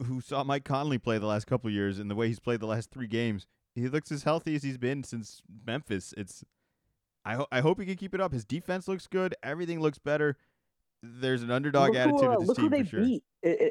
who 0.06 0.22
saw 0.22 0.44
Mike 0.44 0.64
Conley 0.66 1.00
play 1.00 1.18
the 1.18 1.26
last 1.26 1.48
couple 1.48 1.70
years 1.70 1.98
and 2.00 2.10
the 2.10 2.16
way 2.16 2.28
he's 2.28 2.40
played 2.40 2.60
the 2.60 2.68
last 2.68 2.92
three 2.92 3.08
games 3.08 3.48
He 3.76 3.88
looks 3.90 4.12
as 4.12 4.24
healthy 4.24 4.56
as 4.56 4.64
he's 4.64 4.78
been 4.78 5.04
since 5.04 5.42
Memphis. 5.66 6.14
It's 6.16 6.44
I 7.26 7.36
ho- 7.36 7.48
I 7.52 7.62
hope 7.62 7.80
he 7.80 7.86
can 7.86 7.96
keep 7.96 8.14
it 8.14 8.22
up. 8.22 8.34
His 8.34 8.46
defense 8.46 8.88
looks 8.88 9.08
good. 9.08 9.36
Everything 9.44 9.80
looks 9.80 10.00
better. 10.00 10.38
There's 11.04 11.42
an 11.42 11.52
underdog 11.52 11.90
look 11.90 11.98
attitude 11.98 12.20
who, 12.22 12.32
uh, 12.32 12.38
look 12.38 12.58
team 12.58 12.66
who 12.66 12.70
they 12.70 12.84
sure. 12.84 13.04
beat 13.04 13.24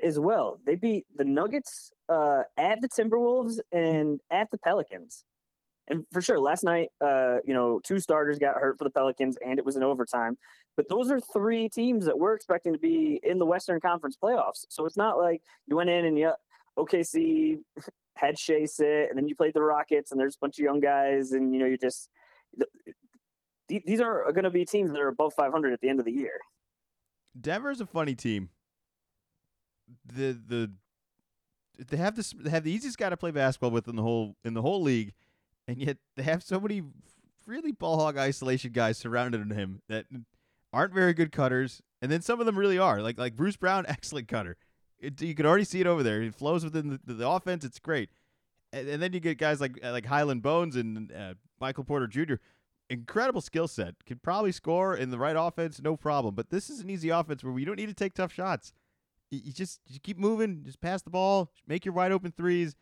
as 0.03 0.19
well. 0.19 0.59
They 0.67 0.75
beat 0.75 1.07
the 1.17 1.25
Nuggets 1.25 1.93
uh, 2.09 2.43
at 2.57 2.81
the 2.81 2.89
Timberwolves 2.89 3.61
and 3.73 4.21
at 4.31 4.51
the 4.51 4.59
Pelicans. 4.59 5.25
And 5.89 6.05
for 6.13 6.21
sure, 6.23 6.39
last 6.39 6.63
night, 6.63 6.89
uh, 7.01 7.39
you 7.45 7.55
know, 7.55 7.81
two 7.85 7.99
starters 7.99 8.39
got 8.39 8.57
hurt 8.57 8.79
for 8.79 8.85
the 8.85 8.91
Pelicans, 8.91 9.37
and 9.45 9.59
it 9.59 9.65
was 9.65 9.77
in 9.77 9.83
overtime. 9.83 10.39
But 10.77 10.89
those 10.89 11.11
are 11.11 11.21
three 11.21 11.69
teams 11.69 12.05
that 12.07 12.19
we're 12.19 12.35
expecting 12.35 12.73
to 12.73 12.79
be 12.79 13.21
in 13.23 13.39
the 13.39 13.47
Western 13.47 13.81
Conference 13.81 14.17
playoffs. 14.23 14.67
So 14.69 14.87
it's 14.87 14.97
not 14.97 15.19
like 15.19 15.43
you 15.67 15.77
went 15.77 15.91
in 15.91 16.05
and 16.05 16.17
you 16.17 16.33
OKC 16.79 17.59
had 18.15 18.39
Shai 18.39 18.65
sit, 18.67 19.09
and 19.09 19.19
then 19.19 19.27
you 19.29 19.35
played 19.35 19.55
the 19.55 19.63
Rockets, 19.63 20.13
and 20.13 20.21
there's 20.21 20.37
a 20.37 20.39
bunch 20.41 20.59
of 20.59 20.65
young 20.65 20.81
guys, 20.81 21.33
and 21.33 21.53
you 21.53 21.61
know, 21.61 21.67
you're 21.67 21.77
just 21.77 22.09
these 23.69 24.01
are 24.01 24.33
going 24.33 24.45
to 24.45 24.51
be 24.51 24.65
teams 24.65 24.91
that 24.91 25.01
are 25.01 25.09
above 25.09 25.33
500 25.35 25.73
at 25.73 25.81
the 25.81 25.89
end 25.89 26.01
of 26.01 26.05
the 26.05 26.13
year. 26.13 26.41
Denver's 27.39 27.81
a 27.81 27.87
funny 27.87 28.15
team. 28.15 28.51
The 30.05 30.33
the 30.33 30.71
they 31.79 31.97
have 31.97 32.17
this 32.17 32.35
they 32.39 32.51
have 32.51 32.65
the 32.65 32.73
easiest 32.73 32.99
guy 32.99 33.09
to 33.09 33.17
play 33.17 33.31
basketball 33.31 33.71
with 33.71 33.89
in 33.89 33.97
the 33.97 34.03
whole 34.03 34.37
in 34.45 34.55
the 34.55 34.63
whole 34.63 34.83
league, 34.83 35.15
and 35.67 35.79
yet 35.79 35.99
they 36.17 36.23
have 36.23 36.43
so 36.43 36.61
many 36.61 36.83
really 37.47 37.73
ball 37.73 37.99
hog 37.99 38.17
isolation 38.17 38.73
guys 38.73 38.99
surrounded 38.99 39.53
him 39.53 39.81
that 39.89 40.07
aren't 40.73 40.95
very 40.95 41.13
good 41.13 41.33
cutters, 41.33 41.83
and 42.01 42.11
then 42.11 42.23
some 42.23 42.41
of 42.41 42.47
them 42.47 42.59
really 42.59 42.79
are. 42.79 43.01
Like 43.01 43.19
like 43.19 43.37
Bruce 43.37 43.57
Brown, 43.57 43.85
excellent 43.89 44.29
cutter. 44.29 44.57
It, 44.99 45.21
you 45.23 45.35
can 45.35 45.47
already 45.47 45.65
see 45.65 45.81
it 45.81 45.87
over 45.87 46.03
there. 46.03 46.23
It 46.23 46.35
flows 46.35 46.63
within 46.63 47.01
the, 47.07 47.15
the 47.15 47.27
offense. 47.27 47.65
It's 47.65 47.79
great. 47.79 48.11
And, 48.73 48.87
and 48.87 49.03
then 49.03 49.15
you 49.15 49.21
get 49.21 49.39
guys 49.39 49.61
like 49.61 49.79
like 49.83 50.07
Hyland 50.07 50.43
Bones 50.43 50.77
and 50.77 51.11
uh, 51.13 51.35
Michael 51.61 51.85
Porter 51.85 52.07
Jr. 52.07 52.35
Incredible 52.91 53.41
skill 53.41 53.69
set. 53.69 53.95
Could 54.05 54.23
probably 54.23 54.53
score 54.53 54.97
in 54.97 55.11
the 55.11 55.19
right 55.19 55.37
offense, 55.39 55.81
no 55.81 55.97
problem. 55.97 56.35
But 56.35 56.51
this 56.51 56.69
is 56.69 56.81
an 56.81 56.91
easy 56.91 57.09
offense 57.09 57.43
where 57.43 57.53
we 57.53 57.65
don't 57.65 57.77
need 57.77 57.89
to 57.89 57.95
take 57.95 58.15
tough 58.15 58.33
shots. 58.33 58.73
You, 59.31 59.41
you 59.45 59.53
just 59.53 59.81
you 59.87 60.01
keep 60.01 60.19
moving, 60.19 60.65
just 60.65 60.81
pass 60.81 61.01
the 61.01 61.11
ball, 61.11 61.53
make 61.67 61.85
your 61.85 61.95
wide 61.95 62.13
open 62.13 62.33
threes. 62.37 62.75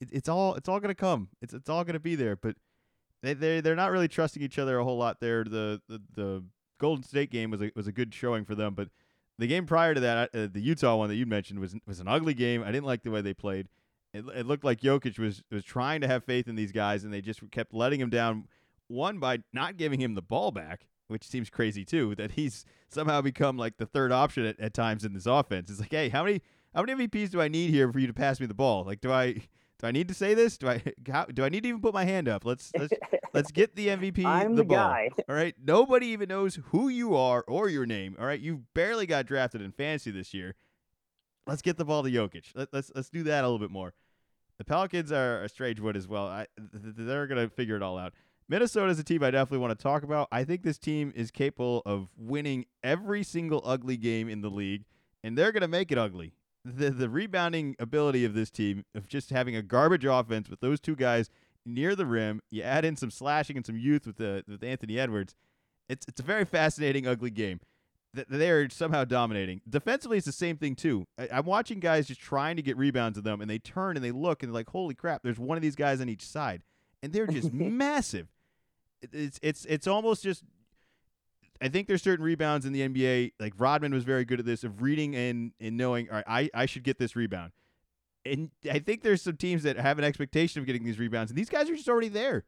It, 0.00 0.10
it's 0.12 0.28
all 0.28 0.54
it's 0.54 0.68
all 0.68 0.80
gonna 0.80 0.94
come. 0.94 1.30
It's 1.40 1.54
it's 1.54 1.70
all 1.70 1.82
gonna 1.82 1.98
be 1.98 2.14
there. 2.14 2.36
But 2.36 2.56
they 3.22 3.32
they 3.32 3.60
they're 3.60 3.74
not 3.74 3.90
really 3.90 4.06
trusting 4.06 4.42
each 4.42 4.58
other 4.58 4.78
a 4.78 4.84
whole 4.84 4.98
lot 4.98 5.18
there. 5.20 5.44
The 5.44 5.80
the, 5.88 6.02
the 6.14 6.44
Golden 6.78 7.02
State 7.02 7.30
game 7.30 7.50
was 7.50 7.62
a 7.62 7.72
was 7.74 7.86
a 7.86 7.92
good 7.92 8.12
showing 8.14 8.44
for 8.44 8.54
them, 8.54 8.74
but 8.74 8.90
the 9.38 9.46
game 9.46 9.66
prior 9.66 9.94
to 9.94 10.00
that, 10.00 10.34
uh, 10.34 10.48
the 10.52 10.60
Utah 10.60 10.96
one 10.96 11.08
that 11.08 11.16
you 11.16 11.26
mentioned 11.26 11.58
was 11.58 11.74
was 11.86 12.00
an 12.00 12.08
ugly 12.08 12.34
game. 12.34 12.62
I 12.62 12.70
didn't 12.70 12.84
like 12.84 13.02
the 13.02 13.10
way 13.10 13.20
they 13.20 13.34
played. 13.34 13.68
It, 14.12 14.24
it 14.34 14.46
looked 14.46 14.64
like 14.64 14.80
Jokic 14.80 15.18
was 15.18 15.42
was 15.50 15.64
trying 15.64 16.00
to 16.02 16.06
have 16.06 16.24
faith 16.24 16.48
in 16.48 16.54
these 16.54 16.72
guys, 16.72 17.04
and 17.04 17.12
they 17.12 17.20
just 17.20 17.40
kept 17.50 17.74
letting 17.74 18.00
him 18.00 18.10
down. 18.10 18.46
One 18.88 19.18
by 19.18 19.38
not 19.52 19.76
giving 19.76 20.00
him 20.00 20.14
the 20.14 20.22
ball 20.22 20.50
back, 20.50 20.86
which 21.08 21.24
seems 21.24 21.50
crazy 21.50 21.84
too. 21.84 22.14
That 22.14 22.32
he's 22.32 22.64
somehow 22.88 23.20
become 23.20 23.56
like 23.56 23.76
the 23.78 23.86
third 23.86 24.12
option 24.12 24.44
at, 24.44 24.58
at 24.60 24.74
times 24.74 25.04
in 25.04 25.12
this 25.14 25.26
offense. 25.26 25.70
It's 25.70 25.80
like, 25.80 25.92
hey, 25.92 26.08
how 26.08 26.24
many 26.24 26.42
how 26.74 26.82
many 26.82 27.06
MVPs 27.06 27.30
do 27.30 27.40
I 27.40 27.48
need 27.48 27.70
here 27.70 27.90
for 27.92 27.98
you 27.98 28.06
to 28.06 28.14
pass 28.14 28.40
me 28.40 28.46
the 28.46 28.54
ball? 28.54 28.84
Like, 28.84 29.00
do 29.00 29.12
I 29.12 29.32
do 29.32 29.88
I 29.88 29.90
need 29.90 30.08
to 30.08 30.14
say 30.14 30.34
this? 30.34 30.58
Do 30.58 30.68
I 30.68 30.82
how, 31.10 31.24
do 31.26 31.44
I 31.44 31.48
need 31.48 31.62
to 31.62 31.68
even 31.68 31.80
put 31.80 31.94
my 31.94 32.04
hand 32.04 32.28
up? 32.28 32.44
Let's 32.44 32.70
let's 32.78 32.92
let's 33.32 33.50
get 33.50 33.74
the 33.76 33.88
MVP 33.88 34.24
I'm 34.24 34.54
the, 34.54 34.62
the 34.62 34.68
ball. 34.68 34.76
guy. 34.76 35.10
All 35.28 35.34
right. 35.34 35.54
Nobody 35.62 36.06
even 36.08 36.28
knows 36.28 36.58
who 36.66 36.88
you 36.88 37.14
are 37.16 37.44
or 37.46 37.68
your 37.68 37.86
name. 37.86 38.16
All 38.18 38.26
right. 38.26 38.40
You 38.40 38.64
barely 38.74 39.06
got 39.06 39.26
drafted 39.26 39.60
in 39.62 39.72
fantasy 39.72 40.10
this 40.10 40.34
year. 40.34 40.54
Let's 41.46 41.62
get 41.62 41.76
the 41.76 41.84
ball 41.84 42.02
to 42.02 42.10
Jokic. 42.10 42.46
Let, 42.54 42.68
let's 42.72 42.90
let's 42.94 43.10
do 43.10 43.22
that 43.24 43.44
a 43.44 43.46
little 43.46 43.58
bit 43.58 43.70
more. 43.70 43.94
The 44.56 44.64
Pelicans 44.64 45.10
are 45.10 45.42
a 45.42 45.48
strange 45.48 45.80
wood 45.80 45.96
as 45.96 46.06
well. 46.06 46.26
I, 46.26 46.46
they're 46.56 47.26
gonna 47.26 47.48
figure 47.48 47.76
it 47.76 47.82
all 47.82 47.98
out. 47.98 48.14
Minnesota 48.48 48.90
is 48.90 48.98
a 48.98 49.04
team 49.04 49.22
I 49.22 49.30
definitely 49.30 49.58
want 49.58 49.78
to 49.78 49.82
talk 49.82 50.02
about. 50.02 50.28
I 50.30 50.44
think 50.44 50.62
this 50.62 50.78
team 50.78 51.12
is 51.16 51.30
capable 51.30 51.82
of 51.86 52.08
winning 52.16 52.66
every 52.82 53.22
single 53.22 53.62
ugly 53.64 53.96
game 53.96 54.28
in 54.28 54.42
the 54.42 54.50
league, 54.50 54.84
and 55.22 55.36
they're 55.36 55.52
gonna 55.52 55.68
make 55.68 55.90
it 55.90 55.98
ugly. 55.98 56.34
The 56.64 56.90
the 56.90 57.08
rebounding 57.08 57.74
ability 57.78 58.24
of 58.24 58.34
this 58.34 58.50
team 58.50 58.84
of 58.94 59.08
just 59.08 59.30
having 59.30 59.56
a 59.56 59.62
garbage 59.62 60.04
offense 60.04 60.50
with 60.50 60.60
those 60.60 60.80
two 60.80 60.96
guys 60.96 61.30
near 61.64 61.96
the 61.96 62.06
rim. 62.06 62.40
You 62.50 62.62
add 62.62 62.84
in 62.84 62.96
some 62.96 63.10
slashing 63.10 63.56
and 63.56 63.64
some 63.64 63.78
youth 63.78 64.06
with 64.06 64.16
the 64.16 64.44
with 64.46 64.62
Anthony 64.62 64.98
Edwards. 64.98 65.34
It's 65.88 66.06
it's 66.06 66.20
a 66.20 66.24
very 66.24 66.44
fascinating 66.44 67.06
ugly 67.06 67.30
game. 67.30 67.60
They 68.12 68.50
are 68.50 68.70
somehow 68.70 69.04
dominating. 69.04 69.60
Defensively, 69.68 70.18
it's 70.18 70.26
the 70.26 70.32
same 70.32 70.56
thing 70.56 70.76
too. 70.76 71.06
I, 71.18 71.28
I'm 71.32 71.46
watching 71.46 71.80
guys 71.80 72.06
just 72.06 72.20
trying 72.20 72.56
to 72.56 72.62
get 72.62 72.76
rebounds 72.76 73.18
of 73.18 73.24
them, 73.24 73.40
and 73.40 73.50
they 73.50 73.58
turn 73.58 73.96
and 73.96 74.04
they 74.04 74.12
look 74.12 74.42
and 74.42 74.50
they're 74.50 74.54
like, 74.54 74.68
"Holy 74.70 74.94
crap!" 74.94 75.22
There's 75.22 75.38
one 75.38 75.56
of 75.56 75.62
these 75.62 75.74
guys 75.74 76.00
on 76.00 76.08
each 76.08 76.24
side, 76.24 76.62
and 77.02 77.12
they're 77.12 77.26
just 77.26 77.52
massive. 77.54 78.28
It- 79.04 79.10
It's 79.12 79.38
it's 79.42 79.64
it's 79.66 79.86
almost 79.86 80.22
just. 80.22 80.42
I 81.62 81.68
think 81.68 81.86
there's 81.86 82.02
certain 82.02 82.24
rebounds 82.24 82.66
in 82.66 82.72
the 82.72 82.80
NBA. 82.88 83.32
Like 83.38 83.54
Rodman 83.56 83.94
was 83.94 84.04
very 84.04 84.24
good 84.24 84.40
at 84.40 84.46
this 84.46 84.64
of 84.64 84.82
reading 84.82 85.14
and 85.14 85.52
and 85.60 85.76
knowing. 85.76 86.08
All 86.10 86.16
right, 86.16 86.24
I 86.26 86.50
I 86.62 86.66
should 86.66 86.82
get 86.82 86.98
this 86.98 87.14
rebound. 87.16 87.52
And 88.26 88.50
I 88.70 88.78
think 88.78 89.02
there's 89.02 89.22
some 89.22 89.36
teams 89.36 89.62
that 89.64 89.76
have 89.76 89.98
an 89.98 90.04
expectation 90.04 90.60
of 90.60 90.66
getting 90.66 90.82
these 90.84 90.98
rebounds, 90.98 91.30
and 91.30 91.38
these 91.38 91.50
guys 91.50 91.68
are 91.70 91.76
just 91.76 91.88
already 91.88 92.08
there. 92.08 92.44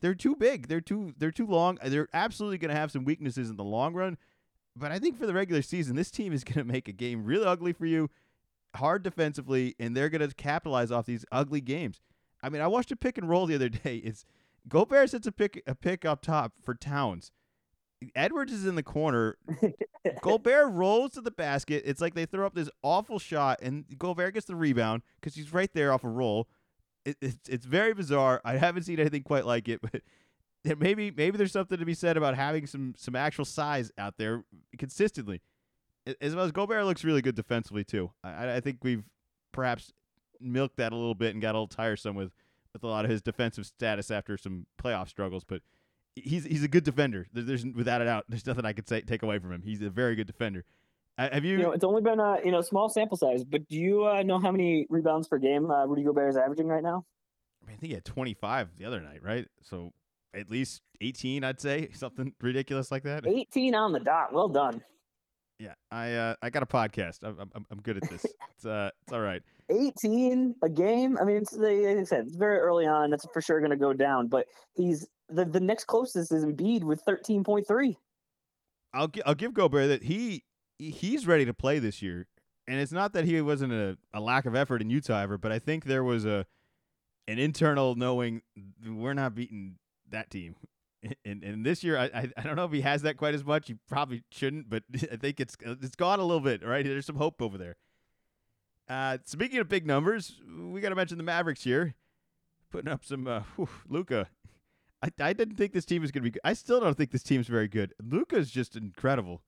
They're 0.00 0.14
too 0.14 0.36
big. 0.36 0.68
They're 0.68 0.80
too 0.80 1.12
they're 1.18 1.30
too 1.32 1.46
long. 1.46 1.78
They're 1.84 2.08
absolutely 2.14 2.58
going 2.58 2.70
to 2.72 2.76
have 2.76 2.92
some 2.92 3.04
weaknesses 3.04 3.50
in 3.50 3.56
the 3.56 3.64
long 3.64 3.92
run. 3.94 4.16
But 4.74 4.92
I 4.92 4.98
think 4.98 5.18
for 5.18 5.26
the 5.26 5.34
regular 5.34 5.62
season, 5.62 5.96
this 5.96 6.10
team 6.10 6.32
is 6.32 6.44
going 6.44 6.58
to 6.58 6.64
make 6.64 6.86
a 6.88 6.92
game 6.92 7.24
really 7.24 7.44
ugly 7.46 7.72
for 7.72 7.86
you, 7.86 8.08
hard 8.76 9.02
defensively, 9.02 9.74
and 9.78 9.96
they're 9.96 10.10
going 10.10 10.26
to 10.28 10.34
capitalize 10.34 10.90
off 10.92 11.06
these 11.06 11.24
ugly 11.32 11.60
games. 11.60 12.00
I 12.42 12.48
mean, 12.50 12.62
I 12.62 12.66
watched 12.68 12.92
a 12.92 12.96
pick 12.96 13.16
and 13.18 13.28
roll 13.28 13.46
the 13.46 13.54
other 13.54 13.68
day. 13.84 13.96
It's 13.96 14.24
Gobert 14.68 15.10
sets 15.10 15.26
a 15.26 15.32
pick 15.32 15.62
a 15.66 15.74
pick 15.74 16.04
up 16.04 16.22
top 16.22 16.52
for 16.62 16.74
Towns. 16.74 17.30
Edwards 18.14 18.52
is 18.52 18.66
in 18.66 18.74
the 18.74 18.82
corner. 18.82 19.38
Gobert 20.22 20.72
rolls 20.72 21.12
to 21.12 21.20
the 21.20 21.30
basket. 21.30 21.82
It's 21.86 22.00
like 22.00 22.14
they 22.14 22.26
throw 22.26 22.46
up 22.46 22.54
this 22.54 22.68
awful 22.82 23.18
shot, 23.18 23.58
and 23.62 23.84
Gobert 23.98 24.34
gets 24.34 24.46
the 24.46 24.56
rebound 24.56 25.02
because 25.20 25.34
he's 25.34 25.52
right 25.52 25.70
there 25.72 25.92
off 25.92 26.04
a 26.04 26.08
roll. 26.08 26.48
It, 27.04 27.16
it's 27.20 27.48
it's 27.48 27.66
very 27.66 27.94
bizarre. 27.94 28.40
I 28.44 28.56
haven't 28.56 28.82
seen 28.82 29.00
anything 29.00 29.22
quite 29.22 29.46
like 29.46 29.68
it, 29.68 29.80
but 30.62 30.78
maybe 30.78 31.10
maybe 31.10 31.38
there's 31.38 31.52
something 31.52 31.78
to 31.78 31.84
be 31.84 31.94
said 31.94 32.16
about 32.16 32.34
having 32.34 32.66
some 32.66 32.94
some 32.96 33.16
actual 33.16 33.44
size 33.44 33.90
out 33.98 34.14
there 34.18 34.44
consistently. 34.78 35.40
As 36.20 36.36
well 36.36 36.44
as 36.44 36.52
Gobert 36.52 36.84
looks 36.84 37.02
really 37.02 37.22
good 37.22 37.34
defensively 37.34 37.82
too. 37.82 38.12
I, 38.22 38.56
I 38.56 38.60
think 38.60 38.78
we've 38.82 39.02
perhaps 39.50 39.92
milked 40.40 40.76
that 40.76 40.92
a 40.92 40.96
little 40.96 41.16
bit 41.16 41.32
and 41.32 41.42
got 41.42 41.50
a 41.54 41.58
little 41.58 41.66
tiresome 41.66 42.14
with 42.14 42.30
with 42.76 42.84
a 42.84 42.92
lot 42.92 43.04
of 43.04 43.10
his 43.10 43.22
defensive 43.22 43.66
status 43.66 44.10
after 44.10 44.36
some 44.36 44.66
playoff 44.82 45.08
struggles, 45.08 45.44
but 45.44 45.62
he's 46.14 46.44
he's 46.44 46.62
a 46.62 46.68
good 46.68 46.84
defender. 46.84 47.26
There- 47.32 47.42
There's 47.44 47.64
without 47.64 48.02
a 48.02 48.04
doubt. 48.04 48.24
There's 48.28 48.46
nothing 48.46 48.64
I 48.64 48.72
could 48.72 48.88
say 48.88 49.00
take 49.00 49.22
away 49.22 49.38
from 49.38 49.52
him. 49.52 49.62
He's 49.62 49.82
a 49.82 49.90
very 49.90 50.14
good 50.14 50.26
defender. 50.26 50.64
Uh, 51.18 51.30
have 51.32 51.44
you? 51.44 51.56
You 51.56 51.62
know, 51.62 51.72
it's 51.72 51.84
only 51.84 52.02
been 52.02 52.20
a 52.20 52.38
you 52.44 52.52
know 52.52 52.60
small 52.60 52.88
sample 52.88 53.16
size, 53.16 53.42
but 53.44 53.66
do 53.68 53.76
you 53.76 54.06
uh, 54.06 54.22
know 54.22 54.38
how 54.38 54.50
many 54.52 54.86
rebounds 54.90 55.28
per 55.28 55.38
game 55.38 55.70
uh, 55.70 55.86
Rudy 55.86 56.02
Gobert 56.02 56.28
is 56.30 56.36
averaging 56.36 56.66
right 56.66 56.82
now? 56.82 57.04
I, 57.62 57.66
mean, 57.68 57.76
I 57.76 57.80
think 57.80 57.88
he 57.88 57.94
had 57.94 58.04
25 58.04 58.68
the 58.78 58.84
other 58.84 59.00
night, 59.00 59.22
right? 59.22 59.48
So 59.62 59.92
at 60.34 60.50
least 60.50 60.82
18, 61.00 61.42
I'd 61.42 61.60
say, 61.60 61.88
something 61.94 62.34
ridiculous 62.42 62.90
like 62.90 63.02
that. 63.04 63.26
18 63.26 63.74
on 63.74 63.92
the 63.92 64.00
dot. 64.00 64.32
Well 64.32 64.48
done. 64.48 64.82
Yeah, 65.58 65.74
I 65.90 66.12
uh, 66.12 66.34
I 66.42 66.50
got 66.50 66.62
a 66.62 66.66
podcast. 66.66 67.22
I'm 67.22 67.50
I'm, 67.54 67.66
I'm 67.70 67.80
good 67.80 67.96
at 67.96 68.08
this. 68.10 68.24
it's 68.56 68.66
uh 68.66 68.90
it's 69.02 69.12
all 69.12 69.20
right. 69.20 69.42
18 69.70 70.54
a 70.62 70.68
game. 70.68 71.16
I 71.20 71.24
mean, 71.24 71.36
it's 71.38 71.52
like 71.54 71.78
I 71.78 72.04
said, 72.04 72.26
it's 72.26 72.36
very 72.36 72.58
early 72.58 72.86
on. 72.86 73.10
That's 73.10 73.26
for 73.32 73.40
sure 73.40 73.58
going 73.60 73.70
to 73.70 73.76
go 73.76 73.92
down. 73.92 74.28
But 74.28 74.46
he's 74.74 75.06
the 75.28 75.44
the 75.44 75.60
next 75.60 75.84
closest 75.84 76.32
is 76.32 76.44
Embiid 76.44 76.84
with 76.84 77.02
13.3. 77.06 77.96
I'll 78.94 79.08
gi- 79.08 79.22
I'll 79.24 79.34
give 79.34 79.54
Gobert 79.54 79.88
that 79.88 80.02
he 80.04 80.44
he- 80.78 80.90
he's 80.90 81.26
ready 81.26 81.44
to 81.46 81.54
play 81.54 81.78
this 81.78 82.02
year, 82.02 82.26
and 82.68 82.78
it's 82.78 82.92
not 82.92 83.12
that 83.14 83.24
he 83.24 83.40
wasn't 83.40 83.72
a, 83.72 83.96
a 84.12 84.20
lack 84.20 84.44
of 84.46 84.54
effort 84.54 84.82
in 84.82 84.90
Utah 84.90 85.20
ever, 85.20 85.38
but 85.38 85.52
I 85.52 85.58
think 85.58 85.84
there 85.84 86.04
was 86.04 86.24
a 86.26 86.46
an 87.28 87.38
internal 87.38 87.94
knowing 87.96 88.42
we're 88.86 89.14
not 89.14 89.34
beating 89.34 89.76
that 90.10 90.30
team. 90.30 90.54
And, 91.24 91.44
and 91.44 91.64
this 91.64 91.84
year, 91.84 91.98
I, 91.98 92.30
I 92.36 92.42
don't 92.42 92.56
know 92.56 92.64
if 92.64 92.72
he 92.72 92.80
has 92.80 93.02
that 93.02 93.16
quite 93.16 93.34
as 93.34 93.44
much. 93.44 93.68
He 93.68 93.74
probably 93.88 94.22
shouldn't, 94.30 94.68
but 94.68 94.82
I 95.12 95.16
think 95.16 95.40
it's 95.40 95.56
it's 95.62 95.94
gone 95.94 96.18
a 96.18 96.24
little 96.24 96.40
bit. 96.40 96.64
Right, 96.64 96.84
there's 96.84 97.06
some 97.06 97.16
hope 97.16 97.40
over 97.40 97.58
there. 97.58 97.76
Uh, 98.88 99.18
speaking 99.24 99.58
of 99.58 99.68
big 99.68 99.86
numbers, 99.86 100.40
we 100.70 100.80
got 100.80 100.90
to 100.90 100.94
mention 100.94 101.18
the 101.18 101.24
Mavericks 101.24 101.64
here, 101.64 101.94
putting 102.70 102.90
up 102.90 103.04
some 103.04 103.26
uh, 103.26 103.42
Luka. 103.88 104.28
I, 105.02 105.10
I 105.20 105.32
didn't 105.32 105.56
think 105.56 105.72
this 105.72 105.84
team 105.84 106.02
was 106.02 106.10
going 106.10 106.22
to 106.22 106.24
be 106.24 106.30
good. 106.30 106.40
I 106.44 106.54
still 106.54 106.80
don't 106.80 106.96
think 106.96 107.10
this 107.10 107.22
team's 107.22 107.46
very 107.46 107.68
good. 107.68 107.94
Luka's 108.02 108.50
just 108.50 108.76
incredible. 108.76 109.42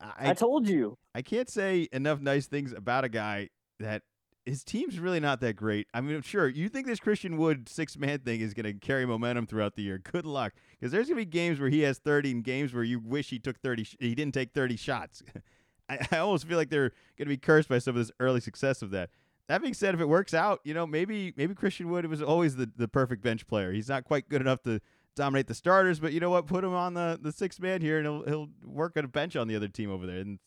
I, 0.00 0.30
I 0.30 0.34
told 0.34 0.68
you. 0.68 0.98
I 1.14 1.22
can't 1.22 1.48
say 1.48 1.88
enough 1.92 2.20
nice 2.20 2.46
things 2.46 2.72
about 2.72 3.04
a 3.04 3.08
guy 3.08 3.48
that 3.80 4.02
his 4.46 4.62
team's 4.64 4.98
really 4.98 5.20
not 5.20 5.40
that 5.40 5.56
great. 5.56 5.88
I 5.92 6.00
mean, 6.00 6.22
sure, 6.22 6.48
you 6.48 6.68
think 6.68 6.86
this 6.86 7.00
Christian 7.00 7.36
Wood 7.36 7.68
six 7.68 7.98
man 7.98 8.20
thing 8.20 8.40
is 8.40 8.54
going 8.54 8.64
to 8.64 8.72
carry 8.74 9.04
momentum 9.04 9.46
throughout 9.46 9.74
the 9.74 9.82
year. 9.82 9.98
Good 9.98 10.24
luck, 10.24 10.54
because 10.70 10.92
there's 10.92 11.08
going 11.08 11.18
to 11.20 11.26
be 11.26 11.30
games 11.30 11.58
where 11.60 11.68
he 11.68 11.80
has 11.80 11.98
30 11.98 12.30
and 12.30 12.44
games 12.44 12.72
where 12.72 12.84
you 12.84 12.98
wish 13.00 13.30
he 13.30 13.38
took 13.38 13.58
30. 13.60 13.84
sh- 13.84 13.96
He 14.00 14.14
didn't 14.14 14.34
take 14.34 14.52
30 14.52 14.76
shots. 14.76 15.22
I, 15.88 15.98
I 16.12 16.18
almost 16.18 16.46
feel 16.46 16.56
like 16.56 16.70
they're 16.70 16.90
going 17.18 17.26
to 17.26 17.34
be 17.34 17.36
cursed 17.36 17.68
by 17.68 17.78
some 17.78 17.96
of 17.96 17.98
this 17.98 18.10
early 18.20 18.40
success 18.40 18.82
of 18.82 18.90
that. 18.92 19.10
that 19.48 19.60
being 19.60 19.74
said, 19.74 19.94
if 19.94 20.00
it 20.00 20.08
works 20.08 20.32
out, 20.34 20.60
you 20.64 20.74
know, 20.74 20.86
maybe 20.86 21.32
maybe 21.36 21.54
Christian 21.54 21.90
Wood 21.90 22.06
was 22.06 22.22
always 22.22 22.56
the, 22.56 22.70
the 22.76 22.88
perfect 22.88 23.22
bench 23.22 23.46
player. 23.46 23.72
He's 23.72 23.88
not 23.88 24.04
quite 24.04 24.28
good 24.28 24.40
enough 24.40 24.62
to 24.62 24.80
dominate 25.16 25.46
the 25.46 25.54
starters, 25.54 25.98
but 26.00 26.12
you 26.12 26.20
know 26.20 26.30
what? 26.30 26.46
Put 26.46 26.62
him 26.64 26.74
on 26.74 26.94
the, 26.94 27.18
the 27.20 27.32
sixth 27.32 27.58
man 27.60 27.80
here, 27.80 27.98
and 27.98 28.06
he'll 28.06 28.22
he'll 28.24 28.48
work 28.64 28.96
at 28.96 29.04
a 29.04 29.08
bench 29.08 29.34
on 29.36 29.48
the 29.48 29.56
other 29.56 29.68
team 29.68 29.90
over 29.90 30.06
there, 30.06 30.18
and 30.18 30.38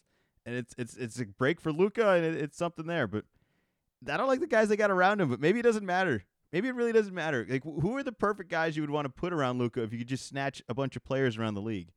and 0.46 0.56
it's 0.56 0.74
it's 0.78 0.96
it's 0.98 1.20
a 1.20 1.26
break 1.26 1.60
for 1.62 1.72
Luka, 1.72 2.10
and 2.10 2.26
it, 2.26 2.36
it's 2.36 2.58
something 2.58 2.86
there. 2.86 3.08
But 3.08 3.24
I 4.08 4.18
don't 4.18 4.28
like 4.28 4.40
the 4.40 4.48
guys 4.48 4.70
they 4.70 4.78
got 4.78 4.92
around 4.92 5.22
him, 5.22 5.30
but 5.30 5.40
maybe 5.40 5.60
it 5.60 5.64
doesn't 5.64 5.86
matter. 5.86 6.24
Maybe 6.52 6.68
it 6.68 6.76
really 6.76 6.94
doesn't 6.94 7.14
matter. 7.14 7.46
Like, 7.48 7.64
who 7.64 7.96
are 7.98 8.04
the 8.04 8.12
perfect 8.12 8.50
guys 8.50 8.76
you 8.76 8.82
would 8.82 8.90
want 8.90 9.06
to 9.06 9.10
put 9.10 9.34
around 9.34 9.60
Luka 9.60 9.84
if 9.84 9.92
you 9.92 10.00
could 10.00 10.08
just 10.08 10.28
snatch 10.28 10.62
a 10.68 10.74
bunch 10.74 10.96
of 10.96 11.04
players 11.04 11.38
around 11.38 11.54
the 11.54 11.62
league? 11.62 11.92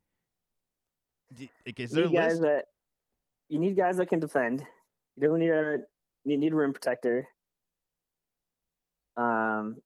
Is 1.77 1.91
there 1.93 2.09
guys 2.09 2.33
list? 2.33 2.43
that 2.43 2.65
you 3.49 3.59
need 3.59 3.77
guys 3.77 3.97
that 3.97 4.07
can 4.09 4.21
defend. 4.21 4.65
You 5.17 5.29
don't 5.29 5.39
need 5.39 5.51
a 5.51 5.79
you 6.25 6.37
need 6.37 6.53
a 6.53 6.57
rim 6.57 6.73
protector. 6.73 7.29
Um, 9.17 9.77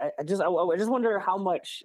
I, 0.00 0.10
I 0.18 0.22
just 0.24 0.42
I, 0.42 0.46
I 0.46 0.76
just 0.76 0.90
wonder 0.90 1.18
how 1.18 1.36
much 1.36 1.82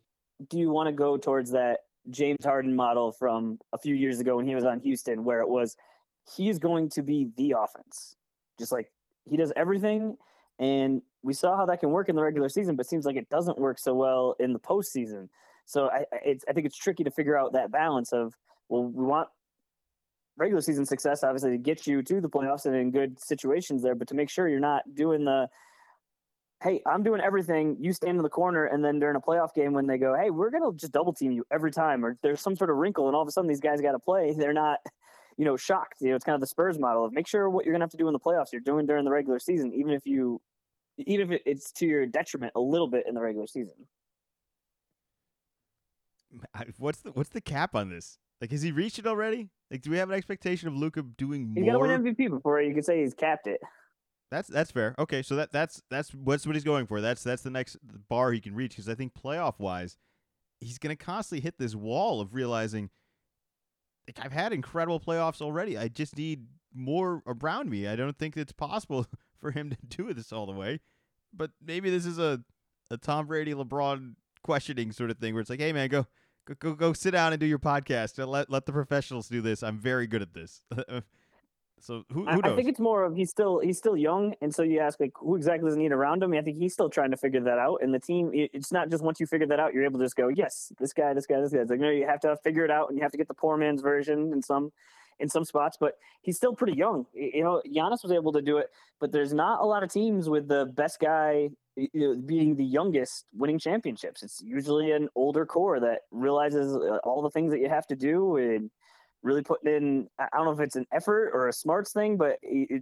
do 0.50 0.58
you 0.58 0.70
want 0.70 0.88
to 0.88 0.94
go 0.94 1.18
towards 1.18 1.52
that 1.52 1.80
James 2.10 2.44
Harden 2.44 2.76
model 2.76 3.12
from 3.12 3.60
a 3.74 3.78
few 3.78 3.96
years 3.96 4.20
ago 4.20 4.38
when 4.38 4.48
he 4.48 4.56
was 4.56 4.66
on 4.66 4.80
Houston, 4.82 5.24
where 5.24 5.42
it 5.42 5.50
was 5.50 5.76
he's 6.36 6.60
going 6.60 6.90
to 6.92 7.02
be 7.02 7.30
the 7.38 7.56
offense, 7.58 8.16
just 8.58 8.72
like 8.72 8.92
he 9.30 9.38
does 9.38 9.54
everything, 9.56 10.18
and 10.60 11.02
we 11.24 11.34
saw 11.34 11.56
how 11.58 11.66
that 11.66 11.80
can 11.80 11.92
work 11.92 12.10
in 12.10 12.16
the 12.16 12.24
regular 12.24 12.50
season, 12.50 12.76
but 12.76 12.88
seems 12.88 13.06
like 13.06 13.16
it 13.16 13.30
doesn't 13.30 13.58
work 13.58 13.80
so 13.80 13.94
well 13.94 14.36
in 14.40 14.54
the 14.54 14.60
postseason. 14.60 15.30
So 15.66 15.90
I, 15.90 16.06
I 16.14 16.54
think 16.54 16.66
it's 16.66 16.78
tricky 16.78 17.04
to 17.04 17.12
figure 17.12 17.38
out 17.38 17.54
that 17.54 17.72
balance 17.72 18.14
of 18.14 18.34
well, 18.70 18.84
we 18.84 19.04
want 19.04 19.30
regular 20.38 20.62
season 20.62 20.86
success, 20.86 21.24
obviously, 21.24 21.52
to 21.52 21.58
get 21.58 21.88
you 21.88 22.02
to 22.04 22.22
the 22.22 22.30
playoffs 22.30 22.66
and 22.66 22.76
in 22.76 22.92
good 22.92 23.20
situations 23.20 23.82
there, 23.82 23.96
but 23.96 24.08
to 24.08 24.16
make 24.16 24.30
sure 24.30 24.48
you're 24.48 24.60
not 24.60 24.84
doing 24.96 25.26
the 25.26 25.50
hey, 26.64 26.82
I'm 26.88 27.04
doing 27.04 27.22
everything. 27.22 27.78
You 27.80 27.94
stand 27.94 28.18
in 28.18 28.24
the 28.24 28.30
corner, 28.30 28.66
and 28.66 28.84
then 28.84 29.00
during 29.00 29.16
a 29.16 29.22
playoff 29.22 29.54
game, 29.54 29.74
when 29.74 29.86
they 29.86 29.98
go, 29.98 30.16
hey, 30.16 30.30
we're 30.30 30.50
gonna 30.50 30.74
just 30.74 30.92
double 30.92 31.14
team 31.14 31.32
you 31.32 31.46
every 31.52 31.72
time, 31.72 32.04
or 32.04 32.18
there's 32.24 32.42
some 32.42 32.56
sort 32.56 32.70
of 32.70 32.78
wrinkle, 32.78 33.08
and 33.08 33.16
all 33.16 33.22
of 33.22 33.28
a 33.28 33.32
sudden 33.32 33.48
these 33.48 33.60
guys 33.60 33.82
got 33.82 33.92
to 33.92 34.00
play. 34.00 34.34
They're 34.36 34.54
not, 34.54 34.80
you 35.38 35.46
know, 35.46 35.56
shocked. 35.56 35.98
You 36.02 36.10
know, 36.10 36.16
it's 36.16 36.26
kind 36.26 36.36
of 36.36 36.42
the 36.42 36.48
Spurs 36.48 36.80
model 36.80 37.06
of 37.06 37.14
make 37.14 37.28
sure 37.28 37.50
what 37.50 37.66
you're 37.66 37.74
gonna 37.74 37.84
have 37.84 37.92
to 37.92 37.98
do 37.98 38.08
in 38.08 38.14
the 38.14 38.20
playoffs, 38.20 38.52
you're 38.52 38.62
doing 38.62 38.86
during 38.86 39.06
the 39.06 39.12
regular 39.12 39.40
season, 39.40 39.74
even 39.74 39.94
if 39.94 40.06
you, 40.06 40.42
even 40.98 41.32
if 41.32 41.42
it's 41.46 41.72
to 41.74 41.86
your 41.86 42.06
detriment 42.06 42.54
a 42.56 42.60
little 42.60 42.88
bit 42.88 43.06
in 43.08 43.14
the 43.14 43.22
regular 43.22 43.48
season. 43.48 43.76
What's 46.78 47.02
the 47.02 47.12
what's 47.12 47.30
the 47.30 47.42
cap 47.42 47.76
on 47.76 47.90
this? 47.90 48.18
Like, 48.42 48.52
has 48.52 48.62
he 48.62 48.72
reached 48.72 49.00
it 49.00 49.08
already? 49.08 49.50
Like, 49.72 49.82
do 49.82 49.90
we 49.90 49.98
have 49.98 50.10
an 50.10 50.16
expectation 50.16 50.68
of 50.68 50.76
Luka 50.76 51.02
doing 51.02 51.48
more? 51.48 51.64
He's 51.64 51.72
got 51.72 51.80
to 51.80 52.04
win 52.04 52.16
MVP 52.16 52.30
before 52.30 52.62
you 52.62 52.74
can 52.74 52.84
say 52.84 53.02
he's 53.02 53.14
capped 53.14 53.48
it. 53.48 53.60
That's 54.30 54.48
that's 54.50 54.72
fair. 54.72 54.94
Okay, 55.00 55.22
so 55.22 55.36
that 55.38 55.52
that's 55.52 55.82
that's 55.90 56.14
what's 56.14 56.46
what 56.46 56.56
he's 56.56 56.64
going 56.64 56.86
for. 56.86 57.00
That's 57.00 57.24
that's 57.24 57.44
the 57.44 57.50
next 57.50 57.78
bar 58.10 58.32
he 58.32 58.42
can 58.42 58.56
reach 58.56 58.72
because 58.72 58.90
I 58.90 58.96
think 58.96 59.14
playoff 59.14 59.58
wise, 59.58 59.98
he's 60.60 60.78
going 60.78 60.96
to 60.96 61.04
constantly 61.04 61.42
hit 61.42 61.58
this 61.58 61.76
wall 61.76 62.20
of 62.20 62.34
realizing, 62.34 62.90
like 64.08 64.24
I've 64.24 64.34
had 64.34 64.54
incredible 64.54 65.00
playoffs 65.00 65.42
already. 65.42 65.78
I 65.78 65.88
just 65.88 66.18
need 66.18 66.48
more 66.74 67.22
around 67.28 67.70
me. 67.70 67.88
I 67.88 67.96
don't 67.96 68.18
think 68.18 68.38
it's 68.38 68.52
possible 68.52 69.06
for 69.40 69.52
him 69.52 69.70
to 69.70 69.78
do 69.86 70.14
this 70.14 70.32
all 70.32 70.46
the 70.46 70.54
way. 70.54 70.80
But 71.34 71.52
maybe 71.64 71.90
this 71.90 72.06
is 72.06 72.18
a 72.18 72.42
a 72.90 72.98
Tom 72.98 73.28
Brady, 73.28 73.54
LeBron 73.54 74.16
questioning 74.44 74.94
sort 74.94 75.12
of 75.12 75.18
thing 75.18 75.34
where 75.34 75.42
it's 75.42 75.50
like, 75.50 75.60
hey 75.60 75.74
man, 75.74 75.90
go 75.90 76.08
go 76.46 76.56
go, 76.58 76.74
go 76.74 76.94
sit 76.94 77.12
down 77.12 77.34
and 77.34 77.40
do 77.40 77.46
your 77.46 77.60
podcast. 77.60 78.26
Let 78.26 78.50
let 78.50 78.66
the 78.66 78.72
professionals 78.72 79.28
do 79.28 79.42
this. 79.42 79.62
I'm 79.64 79.78
very 79.78 80.08
good 80.08 80.22
at 80.22 80.34
this. 80.34 80.62
So 81.80 82.04
who, 82.12 82.26
who 82.26 82.28
I, 82.28 82.52
I, 82.52 82.56
think 82.56 82.68
it's 82.68 82.80
more 82.80 83.04
of 83.04 83.16
he's 83.16 83.30
still 83.30 83.60
he's 83.60 83.78
still 83.78 83.96
young, 83.96 84.34
and 84.42 84.54
so 84.54 84.64
you 84.64 84.80
ask 84.80 85.00
like 85.00 85.12
who 85.16 85.36
exactly 85.36 85.70
does 85.70 85.78
need 85.78 85.92
around 85.92 86.24
him. 86.24 86.34
I 86.34 86.42
think 86.42 86.58
he's 86.58 86.74
still 86.74 86.90
trying 86.90 87.12
to 87.12 87.18
figure 87.18 87.42
that 87.42 87.60
out, 87.60 87.80
and 87.82 87.94
the 87.94 88.00
team. 88.00 88.32
It's 88.34 88.72
not 88.72 88.90
just 88.90 89.04
once 89.04 89.20
you 89.20 89.28
figure 89.28 89.48
that 89.48 89.60
out, 89.60 89.74
you're 89.74 89.86
able 89.86 90.00
to 90.00 90.06
just 90.06 90.16
go, 90.16 90.28
yes, 90.28 90.72
this 90.80 90.94
guy, 90.94 91.14
this 91.14 91.26
guy, 91.26 91.40
this 91.40 91.52
guy. 91.52 91.60
It's 91.60 91.70
like 91.70 91.80
no, 91.80 91.90
you 91.90 92.08
have 92.08 92.20
to 92.22 92.36
figure 92.44 92.66
it 92.66 92.72
out, 92.72 92.90
and 92.90 92.98
you 92.98 93.04
have 93.04 93.12
to 93.12 93.18
get 93.18 93.28
the 93.28 93.34
poor 93.34 93.58
man's 93.58 93.82
version 93.82 94.34
in 94.34 94.42
some 94.42 94.72
in 95.20 95.30
some 95.30 95.46
spots. 95.46 95.78
But 95.80 95.94
he's 96.22 96.36
still 96.36 96.56
pretty 96.56 96.78
young. 96.78 97.06
You 97.14 97.44
know, 97.44 97.62
Giannis 97.68 98.02
was 98.04 98.12
able 98.12 98.34
to 98.34 98.42
do 98.42 98.58
it, 98.58 98.72
but 99.00 99.12
there's 99.12 99.34
not 99.34 99.62
a 99.62 99.66
lot 99.66 99.84
of 99.84 99.92
teams 99.92 100.30
with 100.30 100.48
the 100.48 100.66
best 100.66 101.00
guy 101.00 101.50
you 101.78 101.90
know, 101.94 102.16
being 102.16 102.56
the 102.56 102.66
youngest 102.66 103.26
winning 103.34 103.60
championships. 103.60 104.24
It's 104.24 104.42
usually 104.44 104.92
an 104.92 105.10
older 105.16 105.46
core 105.46 105.80
that 105.80 106.02
realizes 106.12 106.76
uh, 106.76 106.98
all 107.04 107.22
the 107.22 107.30
things 107.30 107.52
that 107.52 107.60
you 107.60 107.70
have 107.70 107.86
to 107.88 107.96
do 107.96 108.38
and 108.38 108.72
really 109.28 109.44
putting 109.44 109.72
in 109.72 110.08
i 110.18 110.28
don't 110.34 110.46
know 110.46 110.52
if 110.52 110.60
it's 110.60 110.76
an 110.76 110.88
effort 110.92 111.32
or 111.34 111.48
a 111.48 111.54
smarts 111.54 111.94
thing 111.94 112.18
but 112.18 112.38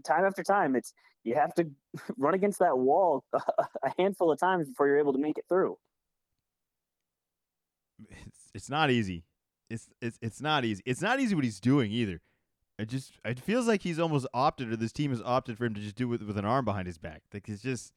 time 0.06 0.24
after 0.24 0.44
time 0.44 0.76
it's 0.76 0.94
you 1.26 1.36
have 1.36 1.54
to 1.56 1.70
run 2.18 2.34
against 2.34 2.60
that 2.60 2.78
wall 2.78 3.26
a 3.34 3.92
handful 3.98 4.32
of 4.32 4.40
times 4.40 4.70
before 4.70 4.88
you're 4.88 5.00
able 5.00 5.14
to 5.14 5.20
make 5.20 5.38
it 5.38 5.46
through. 5.50 5.78
It's, 8.10 8.52
it's 8.54 8.70
not 8.70 8.92
easy. 8.92 9.24
It's, 9.70 9.90
it's 10.00 10.20
it's 10.22 10.42
not 10.42 10.64
easy. 10.64 10.84
It's 10.86 11.02
not 11.02 11.20
easy 11.20 11.34
what 11.34 11.44
he's 11.44 11.60
doing 11.60 11.92
either. 11.92 12.22
It 12.78 12.88
just 12.88 13.14
it 13.26 13.40
feels 13.40 13.68
like 13.68 13.82
he's 13.82 14.00
almost 14.00 14.28
opted 14.34 14.72
or 14.72 14.76
this 14.76 14.92
team 14.92 15.10
has 15.10 15.22
opted 15.24 15.58
for 15.58 15.66
him 15.66 15.74
to 15.74 15.82
just 15.82 15.96
do 15.96 16.14
it 16.14 16.22
with 16.26 16.38
an 16.38 16.46
arm 16.46 16.66
behind 16.66 16.86
his 16.86 17.00
back. 17.00 17.24
Like 17.34 17.50
it's 17.50 17.64
just 17.64 17.94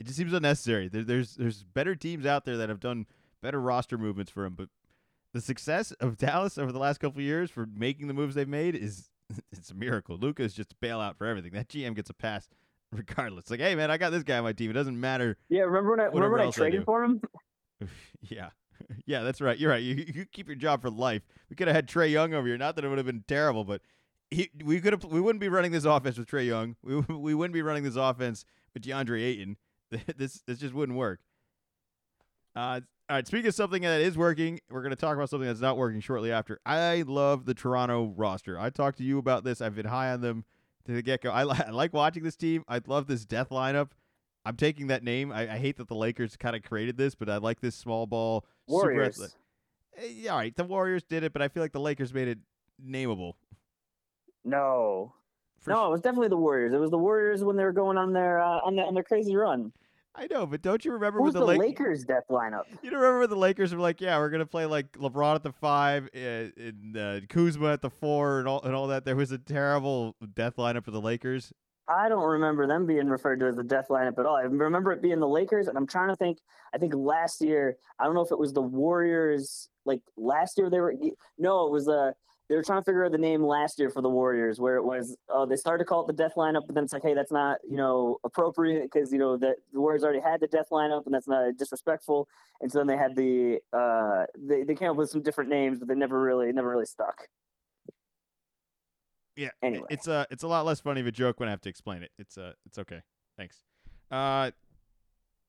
it 0.00 0.04
just 0.04 0.16
seems 0.16 0.32
unnecessary. 0.32 0.88
There, 0.88 1.02
there's 1.02 1.34
there's 1.34 1.62
better 1.62 1.94
teams 1.94 2.24
out 2.24 2.46
there 2.46 2.56
that 2.56 2.70
have 2.70 2.80
done 2.80 3.06
better 3.42 3.60
roster 3.60 3.98
movements 3.98 4.32
for 4.32 4.46
him 4.46 4.54
but 4.54 4.70
the 5.34 5.40
success 5.40 5.90
of 5.92 6.16
Dallas 6.16 6.56
over 6.56 6.72
the 6.72 6.78
last 6.78 6.98
couple 7.00 7.20
years 7.20 7.50
for 7.50 7.66
making 7.66 8.06
the 8.06 8.14
moves 8.14 8.34
they've 8.34 8.48
made 8.48 8.74
is 8.74 9.10
it's 9.52 9.70
a 9.70 9.74
miracle. 9.74 10.16
Luka 10.16 10.42
is 10.42 10.54
just 10.54 10.72
a 10.72 10.76
bailout 10.76 11.18
for 11.18 11.26
everything. 11.26 11.52
That 11.52 11.68
GM 11.68 11.94
gets 11.94 12.08
a 12.08 12.14
pass 12.14 12.48
regardless. 12.92 13.50
Like, 13.50 13.60
hey 13.60 13.74
man, 13.74 13.90
I 13.90 13.98
got 13.98 14.10
this 14.10 14.22
guy 14.22 14.38
on 14.38 14.44
my 14.44 14.52
team. 14.52 14.70
It 14.70 14.74
doesn't 14.74 14.98
matter. 14.98 15.36
Yeah, 15.50 15.62
remember 15.62 15.90
when 15.90 16.00
I 16.00 16.04
remember 16.04 16.38
when 16.38 16.48
I 16.48 16.50
traded 16.50 16.82
I 16.82 16.84
for 16.84 17.04
him? 17.04 17.20
yeah. 18.22 18.50
Yeah, 19.06 19.22
that's 19.22 19.40
right. 19.40 19.56
You're 19.56 19.70
right. 19.70 19.82
You, 19.82 19.94
you 19.94 20.26
keep 20.26 20.48
your 20.48 20.56
job 20.56 20.82
for 20.82 20.90
life. 20.90 21.22
We 21.48 21.56
could 21.56 21.68
have 21.68 21.76
had 21.76 21.88
Trae 21.88 22.10
Young 22.10 22.34
over 22.34 22.46
here. 22.46 22.58
Not 22.58 22.76
that 22.76 22.84
it 22.84 22.88
would 22.88 22.98
have 22.98 23.06
been 23.06 23.24
terrible, 23.26 23.64
but 23.64 23.80
he, 24.30 24.50
we 24.62 24.80
could 24.80 24.92
have. 24.92 25.04
We 25.04 25.20
wouldn't 25.20 25.40
be 25.40 25.48
running 25.48 25.72
this 25.72 25.84
offense 25.84 26.18
with 26.18 26.28
Trae 26.28 26.46
Young. 26.46 26.76
We 26.82 26.96
we 26.96 27.34
wouldn't 27.34 27.54
be 27.54 27.62
running 27.62 27.84
this 27.84 27.96
offense 27.96 28.44
with 28.74 28.82
DeAndre 28.82 29.22
Ayton. 29.22 29.56
This 30.16 30.42
this 30.46 30.58
just 30.58 30.74
wouldn't 30.74 30.98
work. 30.98 31.20
Uh, 32.56 32.80
all 33.08 33.16
right, 33.16 33.26
speaking 33.26 33.48
of 33.48 33.54
something 33.54 33.82
that 33.82 34.00
is 34.00 34.16
working, 34.16 34.60
we're 34.70 34.80
going 34.80 34.90
to 34.90 34.96
talk 34.96 35.14
about 35.14 35.28
something 35.28 35.46
that's 35.46 35.60
not 35.60 35.76
working 35.76 36.00
shortly 36.00 36.32
after. 36.32 36.60
I 36.64 37.04
love 37.06 37.44
the 37.44 37.54
Toronto 37.54 38.14
roster. 38.16 38.58
I 38.58 38.70
talked 38.70 38.98
to 38.98 39.04
you 39.04 39.18
about 39.18 39.44
this. 39.44 39.60
I've 39.60 39.74
been 39.74 39.86
high 39.86 40.10
on 40.12 40.20
them 40.20 40.44
to 40.86 40.92
the 40.92 41.02
get 41.02 41.22
go. 41.22 41.30
I, 41.30 41.44
li- 41.44 41.58
I 41.66 41.70
like 41.70 41.92
watching 41.92 42.22
this 42.22 42.36
team. 42.36 42.64
I 42.68 42.80
love 42.86 43.06
this 43.06 43.24
death 43.24 43.50
lineup. 43.50 43.90
I'm 44.46 44.56
taking 44.56 44.86
that 44.88 45.02
name. 45.02 45.32
I, 45.32 45.54
I 45.54 45.58
hate 45.58 45.76
that 45.78 45.88
the 45.88 45.94
Lakers 45.94 46.36
kind 46.36 46.54
of 46.54 46.62
created 46.62 46.96
this, 46.96 47.14
but 47.14 47.28
I 47.28 47.38
like 47.38 47.60
this 47.60 47.74
small 47.74 48.06
ball. 48.06 48.44
Warriors. 48.66 49.16
Super 49.16 49.30
yeah, 50.08 50.32
all 50.32 50.38
right. 50.38 50.54
The 50.54 50.64
Warriors 50.64 51.02
did 51.02 51.22
it, 51.22 51.32
but 51.32 51.42
I 51.42 51.48
feel 51.48 51.62
like 51.62 51.72
the 51.72 51.80
Lakers 51.80 52.12
made 52.12 52.28
it 52.28 52.38
nameable. 52.84 53.34
No. 54.44 55.14
For 55.60 55.70
no, 55.70 55.86
it 55.86 55.90
was 55.90 56.00
definitely 56.00 56.28
the 56.28 56.36
Warriors. 56.36 56.74
It 56.74 56.80
was 56.80 56.90
the 56.90 56.98
Warriors 56.98 57.44
when 57.44 57.56
they 57.56 57.64
were 57.64 57.72
going 57.72 57.96
on 57.96 58.12
their 58.12 58.40
uh, 58.40 58.60
on, 58.64 58.76
the, 58.76 58.82
on 58.82 58.94
their 58.94 59.02
crazy 59.02 59.34
run. 59.36 59.72
I 60.16 60.28
know, 60.28 60.46
but 60.46 60.62
don't 60.62 60.84
you 60.84 60.92
remember 60.92 61.18
Who's 61.18 61.34
when 61.34 61.40
the, 61.40 61.52
the 61.52 61.58
Lakers 61.58 62.04
death 62.04 62.24
lineup? 62.30 62.62
You 62.82 62.90
don't 62.90 63.00
remember 63.00 63.20
when 63.20 63.30
the 63.30 63.36
Lakers 63.36 63.74
were 63.74 63.80
like, 63.80 64.00
yeah, 64.00 64.16
we're 64.18 64.30
gonna 64.30 64.46
play 64.46 64.64
like 64.64 64.92
LeBron 64.92 65.34
at 65.34 65.42
the 65.42 65.52
five, 65.52 66.08
and, 66.14 66.52
and 66.56 66.96
uh, 66.96 67.20
Kuzma 67.28 67.72
at 67.72 67.82
the 67.82 67.90
four, 67.90 68.38
and 68.38 68.46
all 68.46 68.62
and 68.62 68.74
all 68.74 68.86
that. 68.88 69.04
There 69.04 69.16
was 69.16 69.32
a 69.32 69.38
terrible 69.38 70.14
death 70.34 70.56
lineup 70.56 70.84
for 70.84 70.92
the 70.92 71.00
Lakers. 71.00 71.52
I 71.88 72.08
don't 72.08 72.24
remember 72.24 72.66
them 72.66 72.86
being 72.86 73.08
referred 73.08 73.40
to 73.40 73.46
as 73.46 73.56
the 73.56 73.64
death 73.64 73.88
lineup 73.90 74.18
at 74.18 74.24
all. 74.24 74.36
I 74.36 74.42
remember 74.42 74.92
it 74.92 75.02
being 75.02 75.20
the 75.20 75.28
Lakers, 75.28 75.68
and 75.68 75.76
I'm 75.76 75.86
trying 75.86 76.08
to 76.08 76.16
think. 76.16 76.38
I 76.72 76.78
think 76.78 76.94
last 76.94 77.40
year, 77.40 77.76
I 77.98 78.04
don't 78.04 78.14
know 78.14 78.24
if 78.24 78.30
it 78.30 78.38
was 78.38 78.52
the 78.52 78.62
Warriors. 78.62 79.68
Like 79.84 80.00
last 80.16 80.58
year, 80.58 80.70
they 80.70 80.80
were 80.80 80.94
no, 81.38 81.66
it 81.66 81.72
was 81.72 81.86
the 81.86 81.92
uh, 81.92 82.12
they 82.48 82.56
were 82.56 82.62
trying 82.62 82.80
to 82.80 82.84
figure 82.84 83.04
out 83.04 83.12
the 83.12 83.18
name 83.18 83.42
last 83.42 83.78
year 83.78 83.90
for 83.90 84.02
the 84.02 84.08
Warriors, 84.08 84.60
where 84.60 84.76
it 84.76 84.84
was 84.84 85.16
uh, 85.32 85.46
they 85.46 85.56
started 85.56 85.84
to 85.84 85.88
call 85.88 86.02
it 86.02 86.06
the 86.06 86.12
Death 86.12 86.34
Lineup, 86.36 86.62
but 86.66 86.74
then 86.74 86.84
it's 86.84 86.92
like, 86.92 87.02
hey, 87.02 87.14
that's 87.14 87.32
not 87.32 87.58
you 87.68 87.76
know 87.76 88.18
appropriate 88.24 88.90
because 88.92 89.12
you 89.12 89.18
know 89.18 89.36
the, 89.36 89.54
the 89.72 89.80
Warriors 89.80 90.04
already 90.04 90.20
had 90.20 90.40
the 90.40 90.46
Death 90.46 90.68
Lineup, 90.70 91.06
and 91.06 91.14
that's 91.14 91.28
not 91.28 91.56
disrespectful. 91.56 92.28
And 92.60 92.70
so 92.70 92.78
then 92.78 92.86
they 92.86 92.96
had 92.96 93.16
the 93.16 93.58
uh, 93.72 94.26
they 94.38 94.64
they 94.64 94.74
came 94.74 94.90
up 94.90 94.96
with 94.96 95.10
some 95.10 95.22
different 95.22 95.50
names, 95.50 95.78
but 95.78 95.88
they 95.88 95.94
never 95.94 96.20
really 96.20 96.52
never 96.52 96.68
really 96.68 96.86
stuck. 96.86 97.28
Yeah. 99.36 99.50
Anyway, 99.62 99.86
it's 99.90 100.06
a 100.06 100.26
it's 100.30 100.42
a 100.42 100.48
lot 100.48 100.64
less 100.64 100.80
funny 100.80 101.00
of 101.00 101.06
a 101.06 101.12
joke 101.12 101.40
when 101.40 101.48
I 101.48 101.52
have 101.52 101.62
to 101.62 101.68
explain 101.68 102.02
it. 102.02 102.10
It's 102.18 102.38
uh 102.38 102.52
it's 102.66 102.78
okay. 102.78 103.00
Thanks. 103.36 103.62
Uh, 104.10 104.50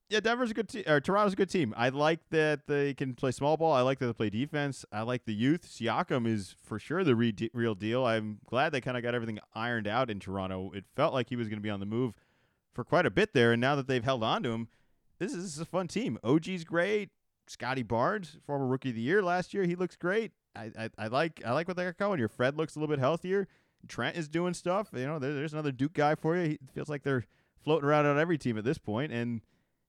yeah, 0.10 0.20
Denver's 0.20 0.52
a 0.52 0.54
good 0.54 0.70
team. 0.70 0.84
Or 0.88 1.00
Toronto's 1.00 1.34
a 1.34 1.36
good 1.36 1.50
team. 1.50 1.74
I 1.76 1.89
like 1.89 2.20
that 2.30 2.68
they 2.68 2.94
can 2.94 3.15
play 3.15 3.32
small 3.32 3.58
ball. 3.58 3.74
I 3.74 3.82
like 3.82 4.00
that 4.00 4.06
they 4.06 4.13
play 4.13 4.30
defense. 4.30 4.86
I 4.91 5.02
like 5.02 5.26
the 5.26 5.34
youth. 5.34 5.68
Siakam 5.68 6.28
is 6.28 6.56
for 6.63 6.78
sure 6.78 7.04
the 7.04 7.15
re- 7.15 7.34
real 7.54 7.74
deal. 7.76 8.06
I'm 8.06 8.39
glad 8.46 8.72
they 8.72 8.82
kind 8.82 8.98
of 8.98 9.04
got 9.04 9.15
everything 9.15 9.39
ironed 9.54 9.88
out 9.88 10.10
in 10.12 10.20
Toronto. 10.20 10.72
It 10.76 10.86
felt 10.96 11.13
like 11.13 11.30
he 11.30 11.36
was 11.36 11.48
going 11.48 11.58
to 11.58 11.63
be 11.63 11.70
on 11.72 11.80
the 11.80 11.86
move 11.86 12.13
for 12.74 12.84
quite 12.84 13.06
a 13.06 13.12
bit 13.12 13.34
there, 13.34 13.54
and 13.54 13.62
now 13.62 13.76
that 13.76 13.88
they've 13.88 14.04
held 14.04 14.22
on 14.22 14.44
to 14.44 14.50
him, 14.50 14.68
this 15.18 15.34
is, 15.34 15.44
this 15.44 15.54
is 15.54 15.60
a 15.60 15.65
fun 15.65 15.88
team. 15.88 16.20
OG's 16.24 16.65
great. 16.65 17.10
Scottie 17.48 17.84
Barnes, 17.84 18.38
former 18.46 18.68
rookie 18.68 18.89
of 18.89 18.96
the 18.96 19.02
year 19.02 19.22
last 19.22 19.54
year, 19.54 19.63
he 19.63 19.76
looks 19.76 19.96
great. 19.96 20.32
I, 20.56 20.72
I, 20.78 20.89
I 20.98 21.08
like 21.08 21.41
I 21.46 21.52
like 21.52 21.68
what 21.68 21.78
they 21.78 21.84
got 21.84 21.98
going 21.98 22.18
here. 22.18 22.28
Fred 22.28 22.58
looks 22.58 22.76
a 22.76 22.80
little 22.80 22.94
bit 22.94 23.00
healthier. 23.00 23.48
Trent 23.88 24.18
is 24.18 24.28
doing 24.28 24.54
stuff. 24.54 24.89
You 24.94 25.06
know, 25.06 25.20
there, 25.20 25.34
there's 25.34 25.54
another 25.54 25.72
Duke 25.72 25.94
guy 25.94 26.15
for 26.15 26.36
you. 26.36 26.50
He 26.50 26.60
feels 26.74 26.89
like 26.89 27.04
they're 27.04 27.26
floating 27.63 27.88
around 27.88 28.08
on 28.08 28.18
every 28.20 28.38
team 28.38 28.58
at 28.58 28.63
this 28.63 28.78
point, 28.78 29.12
and 29.12 29.41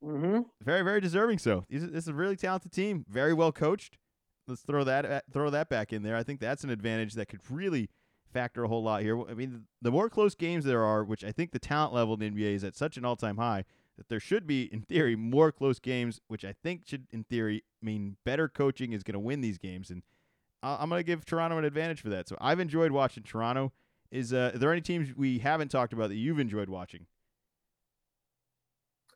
Mm-hmm. 0.07 0.41
very, 0.63 0.83
very 0.83 1.01
deserving. 1.01 1.39
So 1.39 1.65
this 1.69 1.83
is, 1.83 2.09
a 2.09 2.15
really 2.15 2.37
talented 2.37 2.73
team, 2.73 3.05
very 3.09 3.35
well 3.35 3.51
coached. 3.51 3.99
Let's 4.47 4.63
throw 4.63 4.85
that 4.85 5.05
uh, 5.05 5.21
throw 5.33 5.51
that 5.51 5.69
back 5.69 5.93
in 5.93 6.05
there. 6.05 6.15
I 6.15 6.23
think 6.23 6.39
that's 6.39 6.63
an 6.63 6.71
advantage 6.71 7.15
that 7.15 7.27
could 7.29 7.41
really 7.51 7.91
factor 8.33 8.63
a 8.65 8.69
whole 8.69 8.85
lot 8.85 9.03
here. 9.03 9.21
I 9.29 9.35
mean, 9.35 9.65
the 9.83 9.91
more 9.91 10.09
close 10.09 10.37
games 10.37 10.65
there 10.65 10.85
are, 10.85 11.03
which 11.03 11.25
I 11.25 11.33
think 11.33 11.51
the 11.51 11.59
talent 11.59 11.93
level 11.93 12.15
in 12.15 12.21
the 12.21 12.31
NBA 12.31 12.55
is 12.55 12.63
at 12.63 12.77
such 12.77 12.97
an 12.97 13.05
all 13.05 13.17
time 13.17 13.39
high 13.39 13.65
that 13.97 14.09
there 14.09 14.21
should 14.21 14.47
be, 14.47 14.65
in 14.65 14.83
theory, 14.83 15.17
more 15.17 15.51
close 15.51 15.79
games, 15.79 16.21
which 16.29 16.45
I 16.45 16.55
think 16.63 16.83
should, 16.87 17.07
in 17.13 17.25
theory, 17.25 17.65
mean 17.83 18.17
better 18.25 18.49
coaching 18.49 18.93
is 18.93 19.03
going 19.03 19.15
to 19.15 19.19
win 19.19 19.41
these 19.41 19.59
games. 19.59 19.91
And 19.91 20.03
I'm 20.63 20.89
going 20.89 21.01
to 21.01 21.05
give 21.05 21.25
Toronto 21.25 21.59
an 21.59 21.65
advantage 21.65 22.01
for 22.01 22.11
that. 22.11 22.29
So 22.29 22.37
I've 22.41 22.61
enjoyed 22.61 22.93
watching 22.93 23.23
Toronto. 23.23 23.73
Is 24.11 24.33
uh, 24.33 24.53
are 24.55 24.59
there 24.59 24.71
any 24.71 24.81
teams 24.81 25.17
we 25.17 25.39
haven't 25.41 25.69
talked 25.71 25.93
about 25.93 26.11
that 26.11 26.17
you've 26.17 26.39
enjoyed 26.39 26.69
watching? 26.69 27.07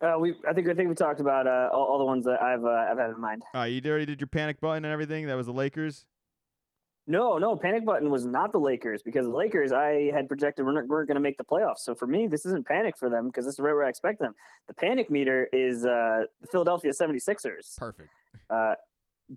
Uh, 0.00 0.16
we, 0.18 0.34
I 0.48 0.52
think, 0.52 0.68
I 0.68 0.74
think 0.74 0.88
we 0.88 0.94
talked 0.94 1.20
about 1.20 1.46
uh, 1.46 1.68
all, 1.72 1.84
all 1.84 1.98
the 1.98 2.04
ones 2.04 2.24
that 2.24 2.40
I've, 2.40 2.64
uh, 2.64 2.86
I've 2.90 2.98
had 2.98 3.10
in 3.10 3.20
mind. 3.20 3.42
Uh, 3.54 3.62
you 3.62 3.82
already 3.86 4.06
did 4.06 4.20
your 4.20 4.28
panic 4.28 4.60
button 4.60 4.84
and 4.84 4.92
everything. 4.92 5.26
That 5.26 5.36
was 5.36 5.46
the 5.46 5.52
Lakers. 5.52 6.06
No, 7.06 7.38
no, 7.38 7.56
panic 7.56 7.84
button 7.84 8.08
was 8.08 8.24
not 8.24 8.52
the 8.52 8.60
Lakers 8.60 9.02
because 9.02 9.26
the 9.26 9.32
Lakers 9.32 9.72
I 9.72 10.10
had 10.14 10.28
projected 10.28 10.64
we're 10.64 10.72
not, 10.72 10.86
weren't 10.86 11.08
going 11.08 11.16
to 11.16 11.20
make 11.20 11.38
the 11.38 11.44
playoffs. 11.44 11.78
So 11.78 11.94
for 11.94 12.06
me, 12.06 12.28
this 12.28 12.46
isn't 12.46 12.66
panic 12.66 12.96
for 12.96 13.10
them 13.10 13.26
because 13.26 13.44
this 13.44 13.54
is 13.54 13.58
right 13.58 13.72
where 13.72 13.84
I 13.84 13.88
expect 13.88 14.20
them. 14.20 14.34
The 14.68 14.74
panic 14.74 15.10
meter 15.10 15.48
is 15.52 15.84
uh, 15.84 16.24
the 16.40 16.46
Philadelphia 16.46 16.92
76ers. 16.92 17.76
Perfect. 17.78 18.10
Uh, 18.48 18.74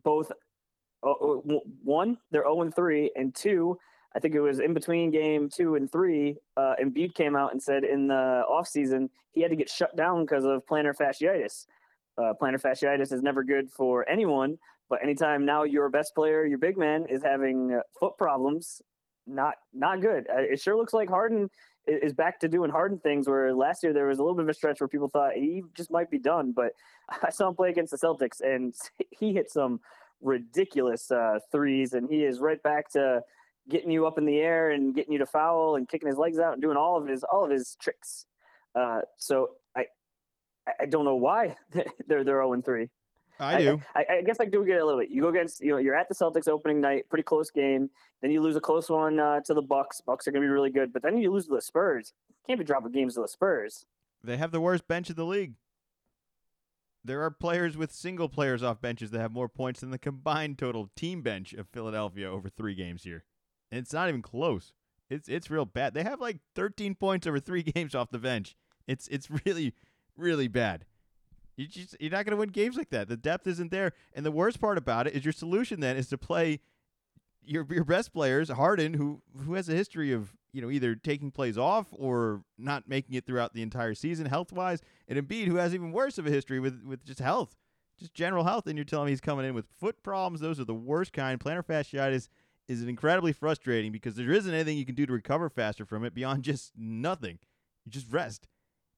both 0.03 0.31
uh, 1.03 1.11
uh, 1.11 1.41
one, 1.83 2.17
they're 2.31 2.43
0 2.43 2.61
and 2.61 2.75
3, 2.75 3.11
and 3.15 3.33
two, 3.33 3.77
I 4.15 4.19
think 4.19 4.35
it 4.35 4.41
was 4.41 4.59
in 4.59 4.73
between 4.73 5.11
game 5.11 5.49
two 5.49 5.75
and 5.75 5.91
three. 5.91 6.37
Uh, 6.55 6.75
Embiid 6.81 7.15
came 7.15 7.35
out 7.35 7.51
and 7.51 7.61
said 7.61 7.83
in 7.83 8.07
the 8.07 8.43
offseason 8.49 9.09
he 9.31 9.41
had 9.41 9.49
to 9.49 9.57
get 9.57 9.69
shut 9.69 9.95
down 9.95 10.21
because 10.21 10.45
of 10.45 10.65
plantar 10.65 10.95
fasciitis. 10.95 11.65
Uh, 12.17 12.33
plantar 12.39 12.61
fasciitis 12.61 13.11
is 13.11 13.23
never 13.23 13.43
good 13.43 13.71
for 13.71 14.07
anyone, 14.07 14.57
but 14.89 15.01
anytime 15.01 15.45
now 15.45 15.63
your 15.63 15.89
best 15.89 16.13
player, 16.13 16.45
your 16.45 16.59
big 16.59 16.77
man, 16.77 17.05
is 17.09 17.23
having 17.23 17.73
uh, 17.73 17.79
foot 17.99 18.15
problems, 18.17 18.81
not 19.25 19.55
not 19.73 19.99
good. 20.01 20.27
Uh, 20.29 20.41
it 20.41 20.61
sure 20.61 20.75
looks 20.75 20.93
like 20.93 21.09
Harden 21.09 21.49
is 21.87 22.13
back 22.13 22.39
to 22.39 22.47
doing 22.47 22.69
Harden 22.69 22.99
things. 22.99 23.27
Where 23.27 23.53
last 23.53 23.81
year 23.81 23.93
there 23.93 24.07
was 24.07 24.19
a 24.19 24.21
little 24.21 24.35
bit 24.35 24.43
of 24.43 24.49
a 24.49 24.53
stretch 24.53 24.79
where 24.79 24.87
people 24.87 25.09
thought 25.09 25.33
he 25.33 25.63
just 25.73 25.89
might 25.89 26.11
be 26.11 26.19
done, 26.19 26.51
but 26.51 26.73
I 27.23 27.31
saw 27.31 27.49
him 27.49 27.55
play 27.55 27.69
against 27.69 27.91
the 27.91 27.97
Celtics 27.97 28.41
and 28.41 28.75
he 29.09 29.33
hit 29.33 29.51
some 29.51 29.79
ridiculous 30.21 31.09
uh, 31.09 31.39
threes, 31.51 31.93
and 31.93 32.07
he 32.09 32.23
is 32.23 32.39
right 32.39 32.61
back 32.61 32.91
to 32.91 33.23
getting 33.69 33.91
you 33.91 34.05
up 34.05 34.17
in 34.17 34.25
the 34.25 34.39
air 34.39 34.71
and 34.71 34.93
getting 34.93 35.13
you 35.13 35.19
to 35.19 35.25
foul 35.25 35.75
and 35.75 35.87
kicking 35.87 36.07
his 36.07 36.17
legs 36.17 36.39
out 36.39 36.53
and 36.53 36.61
doing 36.61 36.77
all 36.77 36.97
of 36.97 37.07
his 37.07 37.23
all 37.23 37.45
of 37.45 37.51
his 37.51 37.77
tricks. 37.81 38.25
Uh, 38.75 39.01
so 39.17 39.51
I 39.75 39.85
I 40.79 40.85
don't 40.85 41.05
know 41.05 41.15
why 41.15 41.55
they're 41.71 41.85
they're 42.07 42.23
zero 42.23 42.53
and 42.53 42.63
three. 42.63 42.89
I 43.39 43.61
do. 43.61 43.81
I, 43.95 44.05
I 44.09 44.21
guess 44.21 44.37
I 44.39 44.45
do 44.45 44.63
get 44.63 44.79
a 44.79 44.85
little 44.85 44.99
bit. 44.99 45.09
You 45.09 45.21
go 45.21 45.29
against 45.29 45.61
you 45.61 45.71
know 45.71 45.77
you're 45.77 45.95
at 45.95 46.07
the 46.07 46.15
Celtics 46.15 46.47
opening 46.47 46.81
night, 46.81 47.09
pretty 47.09 47.23
close 47.23 47.49
game. 47.49 47.89
Then 48.21 48.31
you 48.31 48.41
lose 48.41 48.55
a 48.55 48.61
close 48.61 48.89
one 48.89 49.19
uh, 49.19 49.41
to 49.41 49.53
the 49.53 49.61
Bucks. 49.61 50.01
Bucks 50.01 50.27
are 50.27 50.31
going 50.31 50.43
to 50.43 50.47
be 50.47 50.51
really 50.51 50.69
good, 50.69 50.93
but 50.93 51.01
then 51.01 51.17
you 51.17 51.31
lose 51.31 51.47
to 51.47 51.55
the 51.55 51.61
Spurs. 51.61 52.13
Can't 52.47 52.59
be 52.59 52.65
dropping 52.65 52.91
games 52.91 53.15
to 53.15 53.21
the 53.21 53.27
Spurs. 53.27 53.85
They 54.23 54.37
have 54.37 54.51
the 54.51 54.61
worst 54.61 54.87
bench 54.87 55.09
in 55.09 55.15
the 55.15 55.25
league. 55.25 55.55
There 57.03 57.21
are 57.21 57.31
players 57.31 57.75
with 57.75 57.91
single 57.91 58.29
players 58.29 58.63
off 58.63 58.79
benches 58.79 59.11
that 59.11 59.19
have 59.19 59.33
more 59.33 59.49
points 59.49 59.81
than 59.81 59.91
the 59.91 59.97
combined 59.97 60.57
total 60.57 60.89
team 60.95 61.21
bench 61.21 61.53
of 61.53 61.67
Philadelphia 61.67 62.31
over 62.31 62.47
three 62.47 62.75
games 62.75 63.03
here. 63.03 63.25
It's 63.77 63.93
not 63.93 64.09
even 64.09 64.21
close. 64.21 64.73
It's 65.09 65.27
it's 65.27 65.49
real 65.49 65.65
bad. 65.65 65.93
They 65.93 66.03
have 66.03 66.19
like 66.19 66.39
13 66.55 66.95
points 66.95 67.27
over 67.27 67.39
three 67.39 67.63
games 67.75 67.95
off 67.95 68.09
the 68.09 68.19
bench. 68.19 68.55
It's 68.87 69.07
it's 69.07 69.29
really 69.45 69.73
really 70.17 70.47
bad. 70.47 70.85
You 71.55 71.67
just 71.67 71.95
you're 71.99 72.11
not 72.11 72.25
going 72.25 72.31
to 72.31 72.37
win 72.37 72.49
games 72.49 72.77
like 72.77 72.89
that. 72.89 73.07
The 73.07 73.17
depth 73.17 73.47
isn't 73.47 73.71
there. 73.71 73.93
And 74.13 74.25
the 74.25 74.31
worst 74.31 74.59
part 74.59 74.77
about 74.77 75.07
it 75.07 75.13
is 75.13 75.23
your 75.23 75.33
solution 75.33 75.79
then 75.79 75.97
is 75.97 76.07
to 76.09 76.17
play 76.17 76.59
your 77.45 77.65
your 77.69 77.83
best 77.83 78.13
players, 78.13 78.49
Harden, 78.49 78.93
who 78.93 79.21
who 79.45 79.53
has 79.53 79.69
a 79.69 79.73
history 79.73 80.11
of 80.11 80.33
you 80.51 80.61
know 80.61 80.71
either 80.71 80.95
taking 80.95 81.31
plays 81.31 81.57
off 81.57 81.87
or 81.91 82.43
not 82.57 82.87
making 82.87 83.15
it 83.15 83.25
throughout 83.25 83.53
the 83.53 83.61
entire 83.61 83.93
season 83.93 84.25
health 84.25 84.51
wise, 84.51 84.81
and 85.07 85.19
Embiid, 85.19 85.47
who 85.47 85.57
has 85.57 85.73
even 85.73 85.91
worse 85.91 86.17
of 86.17 86.25
a 86.25 86.31
history 86.31 86.59
with 86.59 86.83
with 86.85 87.05
just 87.05 87.19
health, 87.19 87.55
just 87.99 88.13
general 88.13 88.45
health. 88.45 88.67
And 88.67 88.77
you're 88.77 88.85
telling 88.85 89.07
me 89.07 89.11
he's 89.11 89.21
coming 89.21 89.45
in 89.45 89.53
with 89.53 89.65
foot 89.79 90.01
problems. 90.03 90.39
Those 90.39 90.59
are 90.59 90.65
the 90.65 90.73
worst 90.73 91.13
kind. 91.13 91.39
Plantar 91.39 91.65
fasciitis 91.65 92.29
is 92.67 92.83
incredibly 92.83 93.33
frustrating 93.33 93.91
because 93.91 94.15
there 94.15 94.31
isn't 94.31 94.53
anything 94.53 94.77
you 94.77 94.85
can 94.85 94.95
do 94.95 95.05
to 95.05 95.13
recover 95.13 95.49
faster 95.49 95.85
from 95.85 96.05
it 96.05 96.13
beyond 96.13 96.43
just 96.43 96.71
nothing. 96.77 97.39
You 97.85 97.91
just 97.91 98.11
rest. 98.11 98.47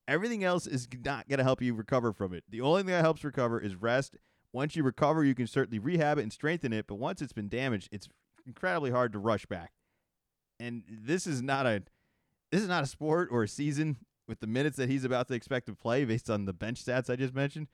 Everything 0.07 0.43
else 0.43 0.67
is 0.67 0.87
not 1.03 1.27
going 1.27 1.39
to 1.39 1.43
help 1.43 1.61
you 1.61 1.73
recover 1.73 2.13
from 2.13 2.33
it. 2.33 2.43
The 2.47 2.61
only 2.61 2.83
thing 2.83 2.91
that 2.91 3.01
helps 3.01 3.23
recover 3.23 3.59
is 3.59 3.75
rest. 3.75 4.15
Once 4.53 4.75
you 4.75 4.83
recover, 4.83 5.23
you 5.23 5.35
can 5.35 5.47
certainly 5.47 5.79
rehab 5.79 6.17
it 6.17 6.21
and 6.21 6.31
strengthen 6.31 6.71
it, 6.71 6.85
but 6.87 6.95
once 6.95 7.21
it's 7.21 7.33
been 7.33 7.49
damaged, 7.49 7.89
it's 7.91 8.07
incredibly 8.45 8.91
hard 8.91 9.11
to 9.13 9.19
rush 9.19 9.45
back. 9.47 9.71
And 10.59 10.83
this 10.87 11.27
is 11.27 11.41
not 11.41 11.65
a 11.65 11.83
this 12.51 12.61
is 12.61 12.69
not 12.69 12.83
a 12.83 12.87
sport 12.87 13.29
or 13.31 13.43
a 13.43 13.47
season 13.47 13.97
with 14.27 14.39
the 14.39 14.47
minutes 14.47 14.77
that 14.77 14.89
he's 14.89 15.03
about 15.03 15.27
to 15.27 15.33
expect 15.33 15.65
to 15.65 15.75
play 15.75 16.05
based 16.05 16.29
on 16.29 16.45
the 16.45 16.53
bench 16.53 16.85
stats 16.85 17.09
I 17.09 17.15
just 17.15 17.33
mentioned. 17.33 17.67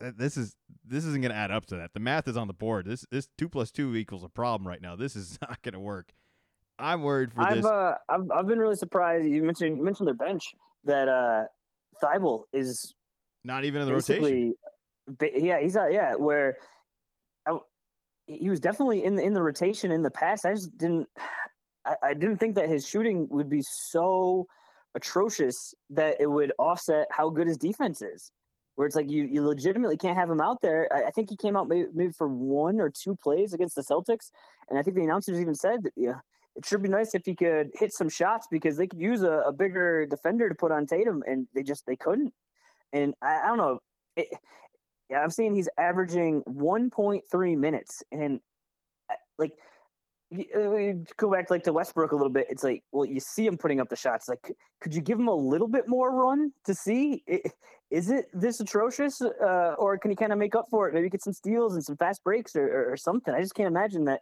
This 0.00 0.36
is 0.36 0.56
this 0.84 1.04
isn't 1.04 1.20
going 1.20 1.32
to 1.32 1.36
add 1.36 1.50
up 1.50 1.66
to 1.66 1.76
that. 1.76 1.92
The 1.92 2.00
math 2.00 2.26
is 2.26 2.36
on 2.36 2.46
the 2.46 2.54
board. 2.54 2.86
This 2.86 3.04
this 3.10 3.28
two 3.36 3.48
plus 3.48 3.70
two 3.70 3.94
equals 3.96 4.24
a 4.24 4.28
problem 4.28 4.66
right 4.66 4.80
now. 4.80 4.96
This 4.96 5.14
is 5.16 5.38
not 5.42 5.60
going 5.62 5.74
to 5.74 5.80
work. 5.80 6.12
I'm 6.78 7.02
worried 7.02 7.32
for 7.32 7.42
I've 7.42 7.56
this. 7.56 7.66
uh 7.66 7.94
I've 8.08 8.30
I've 8.34 8.46
been 8.46 8.58
really 8.58 8.76
surprised. 8.76 9.26
You 9.26 9.42
mentioned 9.42 9.76
you 9.76 9.84
mentioned 9.84 10.06
their 10.06 10.14
bench 10.14 10.42
that 10.84 11.08
uh 11.08 11.44
Thybulle 12.02 12.44
is 12.52 12.94
not 13.44 13.64
even 13.64 13.82
in 13.82 13.88
the 13.88 13.94
rotation. 13.94 14.54
yeah 15.34 15.60
he's 15.60 15.74
not 15.74 15.92
yeah 15.92 16.14
where 16.14 16.56
I, 17.46 17.58
he 18.26 18.48
was 18.48 18.60
definitely 18.60 19.04
in 19.04 19.16
the 19.16 19.22
in 19.22 19.34
the 19.34 19.42
rotation 19.42 19.92
in 19.92 20.02
the 20.02 20.10
past. 20.10 20.46
I 20.46 20.54
just 20.54 20.76
didn't 20.78 21.08
I, 21.84 21.94
I 22.02 22.14
didn't 22.14 22.38
think 22.38 22.54
that 22.54 22.68
his 22.68 22.88
shooting 22.88 23.28
would 23.30 23.50
be 23.50 23.62
so 23.62 24.46
atrocious 24.94 25.74
that 25.90 26.16
it 26.20 26.26
would 26.26 26.52
offset 26.58 27.06
how 27.10 27.28
good 27.30 27.46
his 27.46 27.58
defense 27.58 28.02
is. 28.02 28.32
Where 28.76 28.86
it's 28.86 28.96
like 28.96 29.10
you 29.10 29.24
you 29.24 29.46
legitimately 29.46 29.96
can't 29.96 30.16
have 30.16 30.30
him 30.30 30.40
out 30.40 30.60
there. 30.62 30.88
I, 30.92 31.08
I 31.08 31.10
think 31.10 31.28
he 31.30 31.36
came 31.36 31.56
out 31.56 31.68
maybe, 31.68 31.88
maybe 31.92 32.12
for 32.12 32.28
one 32.28 32.80
or 32.80 32.90
two 32.90 33.16
plays 33.16 33.52
against 33.52 33.74
the 33.74 33.82
Celtics, 33.82 34.30
and 34.68 34.78
I 34.78 34.82
think 34.82 34.96
the 34.96 35.04
announcers 35.04 35.40
even 35.40 35.54
said 35.54 35.82
that 35.82 35.92
yeah, 35.96 36.20
it 36.56 36.64
should 36.66 36.82
be 36.82 36.88
nice 36.88 37.14
if 37.14 37.22
he 37.24 37.34
could 37.34 37.70
hit 37.74 37.92
some 37.92 38.08
shots 38.08 38.46
because 38.50 38.76
they 38.76 38.86
could 38.86 39.00
use 39.00 39.22
a, 39.22 39.42
a 39.46 39.52
bigger 39.52 40.06
defender 40.06 40.48
to 40.48 40.54
put 40.54 40.72
on 40.72 40.86
Tatum, 40.86 41.22
and 41.26 41.46
they 41.54 41.62
just 41.62 41.84
they 41.86 41.96
couldn't. 41.96 42.32
And 42.92 43.14
I, 43.22 43.40
I 43.44 43.46
don't 43.48 43.58
know. 43.58 43.80
It, 44.16 44.28
yeah, 45.10 45.20
I'm 45.20 45.30
seeing 45.30 45.54
he's 45.54 45.68
averaging 45.76 46.42
1.3 46.48 47.58
minutes, 47.58 48.02
and 48.12 48.40
like 49.38 49.52
go 51.16 51.30
back 51.30 51.50
like 51.50 51.64
to 51.64 51.72
Westbrook 51.72 52.12
a 52.12 52.16
little 52.16 52.30
bit. 52.30 52.46
It's 52.48 52.62
like, 52.62 52.84
well, 52.92 53.04
you 53.04 53.20
see 53.20 53.46
him 53.46 53.56
putting 53.56 53.80
up 53.80 53.88
the 53.88 53.96
shots. 53.96 54.28
Like, 54.28 54.52
could 54.80 54.94
you 54.94 55.00
give 55.00 55.18
him 55.18 55.28
a 55.28 55.34
little 55.34 55.68
bit 55.68 55.88
more 55.88 56.12
run 56.14 56.52
to 56.64 56.74
see? 56.74 57.24
Is 57.90 58.10
it 58.10 58.26
this 58.32 58.60
atrocious, 58.60 59.20
uh, 59.20 59.74
or 59.78 59.98
can 59.98 60.10
he 60.10 60.16
kind 60.16 60.32
of 60.32 60.38
make 60.38 60.54
up 60.54 60.66
for 60.70 60.88
it? 60.88 60.94
Maybe 60.94 61.08
get 61.08 61.22
some 61.22 61.32
steals 61.32 61.74
and 61.74 61.84
some 61.84 61.96
fast 61.96 62.22
breaks 62.22 62.54
or, 62.54 62.92
or, 62.92 62.96
something. 62.96 63.34
I 63.34 63.40
just 63.40 63.56
can't 63.56 63.66
imagine 63.66 64.04
that 64.04 64.20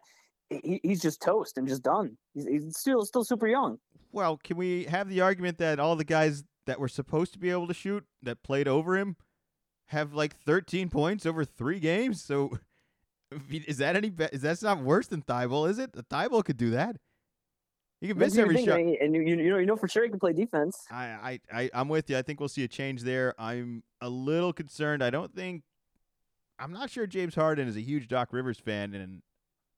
he, 0.49 0.81
he's 0.83 1.03
just 1.03 1.21
toast 1.21 1.59
and 1.59 1.69
just 1.69 1.83
done. 1.83 2.17
He's, 2.33 2.47
he's 2.47 2.79
still 2.79 3.05
still 3.05 3.25
super 3.25 3.47
young. 3.47 3.79
Well, 4.11 4.39
can 4.43 4.57
we 4.57 4.85
have 4.85 5.11
the 5.11 5.21
argument 5.21 5.59
that 5.59 5.79
all 5.79 5.97
the 5.97 6.05
guys 6.05 6.45
that 6.67 6.81
were 6.81 6.89
supposed 6.89 7.35
to 7.35 7.39
be 7.39 7.51
able 7.51 7.69
to 7.69 7.75
shoot 7.75 8.05
that 8.23 8.43
played 8.43 8.69
over 8.69 8.97
him 8.97 9.17
have 9.87 10.15
like 10.15 10.35
13 10.47 10.89
points 10.89 11.27
over 11.27 11.45
three 11.45 11.79
games? 11.79 12.25
So 12.25 12.59
is 13.51 13.79
that 13.79 13.97
any? 13.97 14.11
Be- 14.11 14.29
is 14.33 14.41
that's 14.41 14.63
not 14.63 14.83
worse 14.83 15.07
than 15.07 15.23
Thybulle? 15.23 15.69
Is 15.69 15.79
it? 15.79 15.93
Thybulle 15.93 16.45
could 16.45 16.57
do 16.57 16.71
that. 16.71 16.97
He 18.01 18.09
can 18.09 18.19
miss 18.19 18.39
every 18.39 18.55
thing, 18.57 18.65
shot. 18.67 18.79
and 18.79 19.15
you, 19.15 19.23
you 19.23 19.37
know 19.51 19.59
you 19.59 19.67
know 19.67 19.77
for 19.77 19.89
sure 19.89 20.05
he 20.05 20.11
can 20.11 20.21
play 20.21 20.33
defense. 20.33 20.87
I, 20.89 21.05
I, 21.05 21.41
I, 21.53 21.71
I'm 21.75 21.89
with 21.89 22.09
you. 22.09 22.17
I 22.17 22.23
think 22.23 22.39
we'll 22.39 22.49
see 22.49 22.63
a 22.63 22.69
change 22.69 23.03
there. 23.03 23.35
I'm 23.39 23.83
a 24.01 24.09
little 24.09 24.53
concerned. 24.53 25.03
I 25.03 25.11
don't 25.11 25.35
think. 25.35 25.65
I'm 26.61 26.73
not 26.73 26.91
sure 26.91 27.07
James 27.07 27.35
Harden 27.35 27.67
is 27.69 27.77
a 27.77 27.81
huge 27.81 28.07
Doc 28.09 28.29
Rivers 28.33 28.59
fan, 28.59 28.95
and 28.95 29.23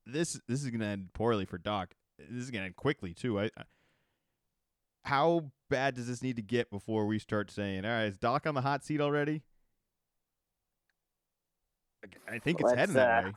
this 0.07 0.39
this 0.49 0.63
is 0.63 0.69
going 0.71 0.81
to 0.81 0.87
end 0.87 1.13
poorly 1.15 1.47
for 1.47 1.57
Doc. 1.57 1.95
This 2.19 2.43
is 2.45 2.51
going 2.51 2.61
to 2.61 2.67
end 2.67 2.77
quickly 2.77 3.15
too. 3.15 3.41
I, 3.41 3.45
I- 3.57 3.65
how 5.05 5.51
bad 5.71 5.95
does 5.95 6.07
this 6.07 6.23
need 6.23 6.37
to 6.37 6.43
get 6.43 6.71
before 6.71 7.07
we 7.07 7.19
start 7.19 7.51
saying, 7.51 7.87
"All 7.87 7.91
right, 7.91 8.05
is 8.05 8.19
Doc 8.19 8.47
on 8.47 8.55
the 8.55 8.61
hot 8.61 8.85
seat 8.85 9.01
already"? 9.01 9.43
I 12.29 12.39
think 12.39 12.61
it's 12.61 12.69
Let's, 12.69 12.79
heading 12.79 12.95
that 12.95 13.25
uh, 13.25 13.27
way. 13.29 13.33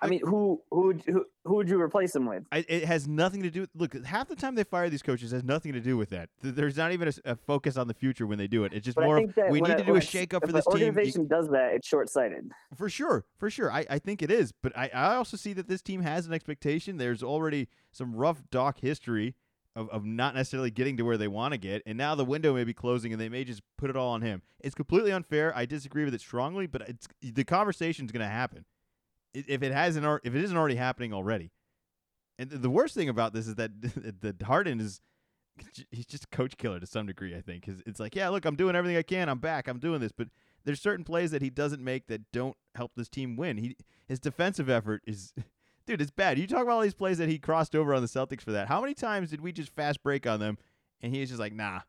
I 0.00 0.06
mean, 0.06 0.20
who 0.22 0.60
who 0.70 0.88
would 0.88 1.02
who, 1.06 1.24
who 1.44 1.54
would 1.54 1.68
you 1.68 1.80
replace 1.80 2.14
him 2.14 2.26
with? 2.26 2.44
I, 2.52 2.64
it 2.68 2.84
has 2.84 3.08
nothing 3.08 3.42
to 3.42 3.50
do. 3.50 3.66
Look, 3.74 3.94
half 4.04 4.28
the 4.28 4.36
time 4.36 4.54
they 4.54 4.64
fire 4.64 4.90
these 4.90 5.02
coaches 5.02 5.30
has 5.30 5.42
nothing 5.42 5.72
to 5.72 5.80
do 5.80 5.96
with 5.96 6.10
that. 6.10 6.28
There's 6.42 6.76
not 6.76 6.92
even 6.92 7.08
a, 7.08 7.32
a 7.32 7.36
focus 7.36 7.78
on 7.78 7.88
the 7.88 7.94
future 7.94 8.26
when 8.26 8.36
they 8.36 8.46
do 8.46 8.64
it. 8.64 8.74
It's 8.74 8.84
just 8.84 8.96
But 8.96 9.04
more. 9.04 9.18
Of, 9.18 9.34
we 9.48 9.62
need 9.62 9.78
to 9.78 9.84
do 9.84 9.96
a 9.96 10.02
shake 10.02 10.34
up 10.34 10.44
for 10.44 10.52
this 10.52 10.66
team. 10.66 10.88
Organization 10.88 11.26
does 11.26 11.48
that, 11.48 11.72
it's 11.74 11.88
short 11.88 12.10
sighted. 12.10 12.50
For 12.76 12.90
sure, 12.90 13.24
for 13.38 13.48
sure. 13.48 13.72
I, 13.72 13.86
I 13.88 13.98
think 13.98 14.20
it 14.20 14.30
is. 14.30 14.52
But 14.52 14.76
I, 14.76 14.90
I 14.92 15.14
also 15.16 15.38
see 15.38 15.54
that 15.54 15.68
this 15.68 15.80
team 15.80 16.02
has 16.02 16.26
an 16.26 16.34
expectation. 16.34 16.98
There's 16.98 17.22
already 17.22 17.68
some 17.90 18.14
rough 18.14 18.42
Doc 18.50 18.80
history 18.80 19.34
of, 19.76 19.88
of 19.90 20.04
not 20.04 20.34
necessarily 20.34 20.70
getting 20.70 20.96
to 20.96 21.02
where 21.02 21.16
they 21.16 21.28
want 21.28 21.52
to 21.52 21.58
get. 21.58 21.82
And 21.86 21.98
now 21.98 22.14
the 22.14 22.24
window 22.24 22.54
may 22.54 22.64
be 22.64 22.74
closing 22.74 23.12
and 23.12 23.20
they 23.20 23.28
may 23.28 23.44
just 23.44 23.62
put 23.76 23.90
it 23.90 23.96
all 23.96 24.10
on 24.10 24.22
him. 24.22 24.42
It's 24.60 24.74
completely 24.74 25.12
unfair. 25.12 25.56
I 25.56 25.66
disagree 25.66 26.04
with 26.04 26.14
it 26.14 26.20
strongly, 26.20 26.66
but 26.66 26.82
it's 26.88 27.08
the 27.20 27.44
conversation's 27.44 28.12
going 28.12 28.24
to 28.24 28.32
happen. 28.32 28.64
If 29.32 29.62
it 29.62 29.72
hasn't, 29.72 30.06
if 30.22 30.34
it 30.34 30.44
isn't 30.44 30.56
already 30.56 30.76
happening 30.76 31.12
already, 31.12 31.50
and 32.38 32.50
the 32.50 32.70
worst 32.70 32.94
thing 32.94 33.08
about 33.08 33.32
this 33.32 33.46
is 33.46 33.56
that 33.56 33.70
the 33.80 34.34
Harden 34.44 34.80
is 34.80 35.00
he's 35.90 36.06
just 36.06 36.24
a 36.24 36.28
coach 36.28 36.56
killer 36.56 36.80
to 36.80 36.86
some 36.86 37.06
degree. 37.06 37.34
I 37.34 37.40
think. 37.40 37.64
Cuz 37.64 37.82
it's 37.86 37.98
like, 37.98 38.14
yeah, 38.14 38.28
look, 38.28 38.44
I'm 38.44 38.56
doing 38.56 38.76
everything 38.76 38.96
I 38.96 39.02
can. 39.02 39.28
I'm 39.28 39.38
back. 39.38 39.66
I'm 39.66 39.78
doing 39.78 40.00
this, 40.00 40.12
but 40.12 40.28
there's 40.64 40.80
certain 40.80 41.04
plays 41.04 41.30
that 41.32 41.42
he 41.42 41.50
doesn't 41.50 41.82
make 41.82 42.06
that 42.06 42.30
don't 42.32 42.56
help 42.74 42.92
this 42.96 43.08
team 43.08 43.36
win. 43.36 43.56
He 43.58 43.76
his 44.06 44.20
defensive 44.20 44.68
effort 44.68 45.02
is 45.06 45.32
dude, 45.86 46.00
it's 46.00 46.10
bad. 46.10 46.38
You 46.38 46.46
talk 46.46 46.62
about 46.62 46.72
all 46.72 46.80
these 46.80 46.94
plays 46.94 47.18
that 47.18 47.28
he 47.28 47.38
crossed 47.38 47.74
over 47.74 47.94
on 47.94 48.02
the 48.02 48.08
Celtics 48.08 48.42
for 48.42 48.52
that. 48.52 48.68
How 48.68 48.80
many 48.80 48.94
times 48.94 49.30
did 49.30 49.40
we 49.40 49.52
just 49.52 49.70
fast 49.74 50.02
break 50.02 50.26
on 50.26 50.40
them 50.40 50.58
and 51.02 51.12
he 51.14 51.20
was 51.20 51.28
just 51.30 51.40
like, 51.40 51.52
nah, 51.52 51.80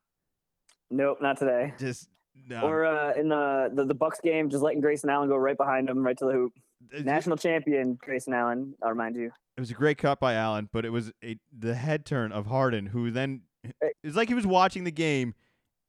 Nope, 0.91 1.17
not 1.21 1.37
today. 1.37 1.73
just 1.79 2.09
no. 2.47 2.61
Or 2.61 2.85
uh, 2.85 3.13
in 3.13 3.29
the, 3.29 3.71
the 3.73 3.85
the 3.85 3.93
Bucks 3.93 4.19
game, 4.21 4.49
just 4.49 4.61
letting 4.61 4.81
Grayson 4.81 5.09
Allen 5.09 5.29
go 5.29 5.37
right 5.37 5.57
behind 5.57 5.89
him, 5.89 6.03
right 6.05 6.17
to 6.17 6.25
the 6.25 6.31
hoop. 6.31 6.53
National 7.03 7.37
champion 7.37 7.95
Grayson 7.95 8.33
Allen. 8.33 8.75
I'll 8.83 8.89
remind 8.89 9.15
you. 9.15 9.31
It 9.57 9.59
was 9.61 9.71
a 9.71 9.73
great 9.73 9.97
cut 9.97 10.19
by 10.19 10.33
Allen, 10.33 10.69
but 10.71 10.85
it 10.85 10.89
was 10.91 11.11
a 11.23 11.37
the 11.57 11.73
head 11.75 12.05
turn 12.05 12.31
of 12.31 12.45
Harden, 12.47 12.87
who 12.87 13.09
then 13.09 13.41
it 13.81 13.95
was 14.03 14.15
like 14.15 14.27
he 14.27 14.33
was 14.35 14.45
watching 14.45 14.83
the 14.83 14.91
game 14.91 15.33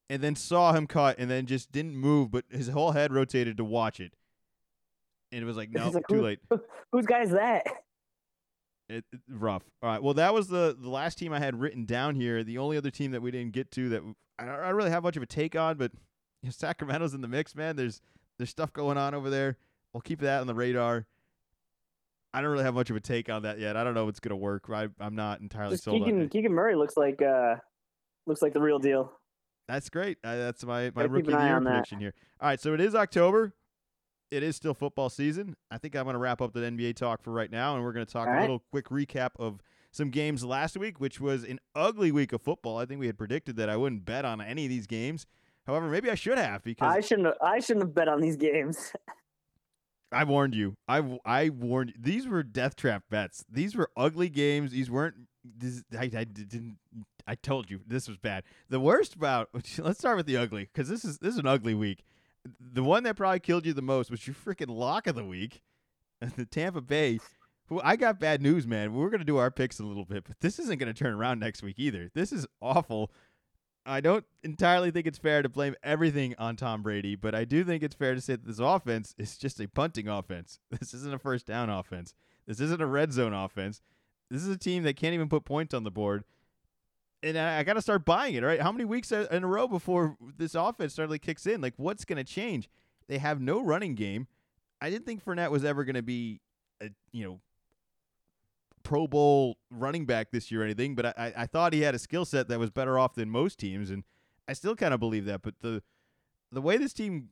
and 0.08 0.22
then 0.22 0.34
saw 0.36 0.72
him 0.72 0.86
cut 0.86 1.18
and 1.18 1.28
then 1.28 1.46
just 1.46 1.72
didn't 1.72 1.96
move, 1.96 2.30
but 2.30 2.44
his 2.48 2.68
whole 2.68 2.92
head 2.92 3.12
rotated 3.12 3.56
to 3.58 3.64
watch 3.64 3.98
it. 4.00 4.12
And 5.32 5.42
it 5.42 5.44
was 5.46 5.56
like, 5.56 5.70
no, 5.70 5.84
He's 5.86 5.94
like, 5.94 6.06
too 6.08 6.14
"Who- 6.16 6.22
late. 6.22 6.38
Whose 6.92 7.06
guy 7.06 7.22
is 7.22 7.32
that? 7.32 7.66
It, 8.88 9.04
it- 9.12 9.20
rough. 9.28 9.64
All 9.82 9.90
right. 9.90 10.02
Well, 10.02 10.14
that 10.14 10.32
was 10.34 10.48
the 10.48 10.76
the 10.78 10.88
last 10.88 11.18
team 11.18 11.32
I 11.32 11.38
had 11.38 11.58
written 11.58 11.84
down 11.84 12.14
here. 12.14 12.44
The 12.44 12.58
only 12.58 12.76
other 12.76 12.90
team 12.90 13.10
that 13.12 13.22
we 13.22 13.30
didn't 13.30 13.52
get 13.52 13.70
to 13.72 13.88
that 13.90 13.96
w- 13.96 14.14
I 14.38 14.44
don't, 14.44 14.54
I 14.54 14.66
don't 14.68 14.76
really 14.76 14.90
have 14.90 15.02
much 15.02 15.16
of 15.16 15.22
a 15.22 15.26
take 15.26 15.56
on, 15.56 15.76
but 15.76 15.92
you 16.42 16.48
know, 16.48 16.52
Sacramento's 16.52 17.14
in 17.14 17.20
the 17.20 17.28
mix, 17.28 17.54
man. 17.54 17.76
There's 17.76 18.00
there's 18.38 18.50
stuff 18.50 18.72
going 18.72 18.98
on 18.98 19.14
over 19.14 19.30
there. 19.30 19.56
We'll 19.92 20.02
keep 20.02 20.20
that 20.20 20.40
on 20.40 20.46
the 20.46 20.54
radar. 20.54 21.06
I 22.34 22.42
don't 22.42 22.50
really 22.50 22.64
have 22.64 22.74
much 22.74 22.90
of 22.90 22.96
a 22.96 23.00
take 23.00 23.30
on 23.30 23.42
that 23.42 23.58
yet. 23.58 23.76
I 23.78 23.84
don't 23.84 23.94
know 23.94 24.04
if 24.04 24.10
it's 24.10 24.20
gonna 24.20 24.36
work. 24.36 24.64
I, 24.70 24.88
I'm 25.00 25.14
not 25.14 25.40
entirely 25.40 25.74
Just 25.74 25.84
sold 25.84 26.02
on 26.02 26.08
Keegan 26.08 26.22
it. 26.22 26.30
Keegan 26.30 26.52
Murray 26.52 26.76
looks 26.76 26.96
like 26.96 27.22
uh 27.22 27.56
looks 28.26 28.42
like 28.42 28.52
the 28.52 28.60
real 28.60 28.78
deal. 28.78 29.12
That's 29.68 29.88
great. 29.88 30.18
Uh, 30.22 30.36
that's 30.36 30.64
my 30.64 30.84
my 30.84 30.90
Gotta 30.90 31.08
rookie 31.08 31.32
of 31.32 31.38
the 31.40 31.44
year 31.46 31.60
prediction 31.60 31.98
here. 31.98 32.14
All 32.40 32.48
right, 32.48 32.60
so 32.60 32.74
it 32.74 32.80
is 32.80 32.94
October. 32.94 33.52
It 34.30 34.42
is 34.42 34.56
still 34.56 34.74
football 34.74 35.08
season. 35.08 35.56
I 35.70 35.78
think 35.78 35.94
I'm 35.94 36.04
going 36.04 36.14
to 36.14 36.18
wrap 36.18 36.40
up 36.40 36.52
the 36.52 36.60
NBA 36.60 36.96
talk 36.96 37.22
for 37.22 37.32
right 37.32 37.50
now, 37.50 37.76
and 37.76 37.84
we're 37.84 37.92
going 37.92 38.06
to 38.06 38.12
talk 38.12 38.26
All 38.26 38.36
a 38.36 38.40
little 38.40 38.62
quick 38.70 38.88
recap 38.88 39.30
of 39.38 39.62
some 39.92 40.10
games 40.10 40.44
last 40.44 40.76
week, 40.76 41.00
which 41.00 41.20
was 41.20 41.44
an 41.44 41.60
ugly 41.74 42.10
week 42.12 42.32
of 42.32 42.42
football. 42.42 42.78
I 42.78 42.86
think 42.86 43.00
we 43.00 43.06
had 43.06 43.16
predicted 43.16 43.56
that 43.56 43.68
I 43.68 43.76
wouldn't 43.76 44.04
bet 44.04 44.24
on 44.24 44.40
any 44.40 44.64
of 44.64 44.70
these 44.70 44.86
games. 44.86 45.26
However, 45.66 45.88
maybe 45.88 46.10
I 46.10 46.14
should 46.14 46.38
have 46.38 46.62
because 46.62 46.94
I 46.94 47.00
shouldn't 47.00 47.26
have, 47.26 47.36
I 47.42 47.58
shouldn't 47.58 47.86
have 47.86 47.94
bet 47.94 48.08
on 48.08 48.20
these 48.20 48.36
games. 48.36 48.92
I 50.12 50.24
warned 50.24 50.54
you. 50.54 50.76
I 50.86 51.18
I 51.24 51.48
warned 51.48 51.90
you. 51.90 51.96
These 51.98 52.28
were 52.28 52.42
death 52.42 52.76
trap 52.76 53.04
bets. 53.10 53.44
These 53.50 53.74
were 53.74 53.90
ugly 53.96 54.28
games. 54.28 54.70
These 54.70 54.90
weren't. 54.90 55.14
This, 55.44 55.82
I, 55.98 56.04
I 56.04 56.24
didn't. 56.24 56.78
I 57.26 57.34
told 57.34 57.70
you 57.70 57.80
this 57.86 58.06
was 58.06 58.16
bad. 58.16 58.44
The 58.68 58.78
worst 58.78 59.14
about. 59.14 59.48
Let's 59.78 59.98
start 59.98 60.16
with 60.16 60.26
the 60.26 60.36
ugly 60.36 60.68
because 60.72 60.88
this 60.88 61.04
is 61.04 61.18
this 61.18 61.34
is 61.34 61.38
an 61.38 61.46
ugly 61.46 61.74
week. 61.74 62.04
The 62.60 62.82
one 62.82 63.02
that 63.04 63.16
probably 63.16 63.40
killed 63.40 63.66
you 63.66 63.72
the 63.72 63.82
most 63.82 64.10
was 64.10 64.26
your 64.26 64.34
freaking 64.34 64.70
lock 64.70 65.06
of 65.06 65.14
the 65.14 65.24
week, 65.24 65.62
the 66.36 66.46
Tampa 66.46 66.80
Bay. 66.80 67.18
Who 67.68 67.80
I 67.82 67.96
got 67.96 68.20
bad 68.20 68.42
news, 68.42 68.66
man. 68.66 68.94
We're 68.94 69.10
gonna 69.10 69.24
do 69.24 69.38
our 69.38 69.50
picks 69.50 69.80
a 69.80 69.84
little 69.84 70.04
bit, 70.04 70.24
but 70.24 70.38
this 70.40 70.58
isn't 70.60 70.78
gonna 70.78 70.94
turn 70.94 71.14
around 71.14 71.40
next 71.40 71.62
week 71.62 71.78
either. 71.78 72.10
This 72.14 72.32
is 72.32 72.46
awful. 72.62 73.10
I 73.84 74.00
don't 74.00 74.24
entirely 74.42 74.90
think 74.90 75.06
it's 75.06 75.18
fair 75.18 75.42
to 75.42 75.48
blame 75.48 75.76
everything 75.82 76.34
on 76.38 76.56
Tom 76.56 76.82
Brady, 76.82 77.14
but 77.14 77.34
I 77.34 77.44
do 77.44 77.62
think 77.62 77.84
it's 77.84 77.94
fair 77.94 78.14
to 78.14 78.20
say 78.20 78.34
that 78.34 78.44
this 78.44 78.58
offense 78.58 79.14
is 79.16 79.38
just 79.38 79.60
a 79.60 79.68
punting 79.68 80.08
offense. 80.08 80.58
This 80.78 80.92
isn't 80.92 81.14
a 81.14 81.18
first 81.18 81.46
down 81.46 81.70
offense. 81.70 82.14
This 82.46 82.60
isn't 82.60 82.82
a 82.82 82.86
red 82.86 83.12
zone 83.12 83.32
offense. 83.32 83.82
This 84.30 84.42
is 84.42 84.48
a 84.48 84.58
team 84.58 84.82
that 84.82 84.96
can't 84.96 85.14
even 85.14 85.28
put 85.28 85.44
points 85.44 85.72
on 85.72 85.84
the 85.84 85.90
board. 85.90 86.24
And 87.22 87.36
I, 87.38 87.58
I 87.58 87.62
got 87.64 87.74
to 87.74 87.82
start 87.82 88.04
buying 88.04 88.34
it, 88.34 88.42
right? 88.42 88.60
How 88.60 88.70
many 88.70 88.84
weeks 88.84 89.10
uh, 89.10 89.26
in 89.30 89.42
a 89.42 89.46
row 89.46 89.66
before 89.66 90.16
this 90.36 90.54
offense 90.54 90.94
suddenly 90.94 91.18
kicks 91.18 91.46
in? 91.46 91.60
Like, 91.60 91.74
what's 91.76 92.04
going 92.04 92.18
to 92.18 92.24
change? 92.24 92.68
They 93.08 93.18
have 93.18 93.40
no 93.40 93.62
running 93.62 93.94
game. 93.94 94.26
I 94.80 94.90
didn't 94.90 95.06
think 95.06 95.24
Fournette 95.24 95.50
was 95.50 95.64
ever 95.64 95.84
going 95.84 95.94
to 95.94 96.02
be, 96.02 96.40
a, 96.80 96.90
you 97.12 97.24
know, 97.24 97.40
Pro 98.82 99.06
Bowl 99.06 99.56
running 99.70 100.06
back 100.06 100.30
this 100.30 100.50
year 100.50 100.60
or 100.60 100.64
anything, 100.64 100.94
but 100.94 101.06
I, 101.06 101.14
I- 101.16 101.32
I 101.42 101.46
thought 101.46 101.72
he 101.72 101.80
had 101.80 101.94
a 101.94 101.98
skill 101.98 102.24
set 102.24 102.48
that 102.48 102.58
was 102.58 102.70
better 102.70 102.98
off 102.98 103.14
than 103.14 103.30
most 103.30 103.58
teams, 103.58 103.90
and 103.90 104.04
I 104.46 104.52
still 104.52 104.76
kind 104.76 104.94
of 104.94 105.00
believe 105.00 105.24
that. 105.24 105.42
But 105.42 105.54
the 105.60 105.82
the 106.52 106.60
way 106.60 106.76
this 106.76 106.92
team 106.92 107.30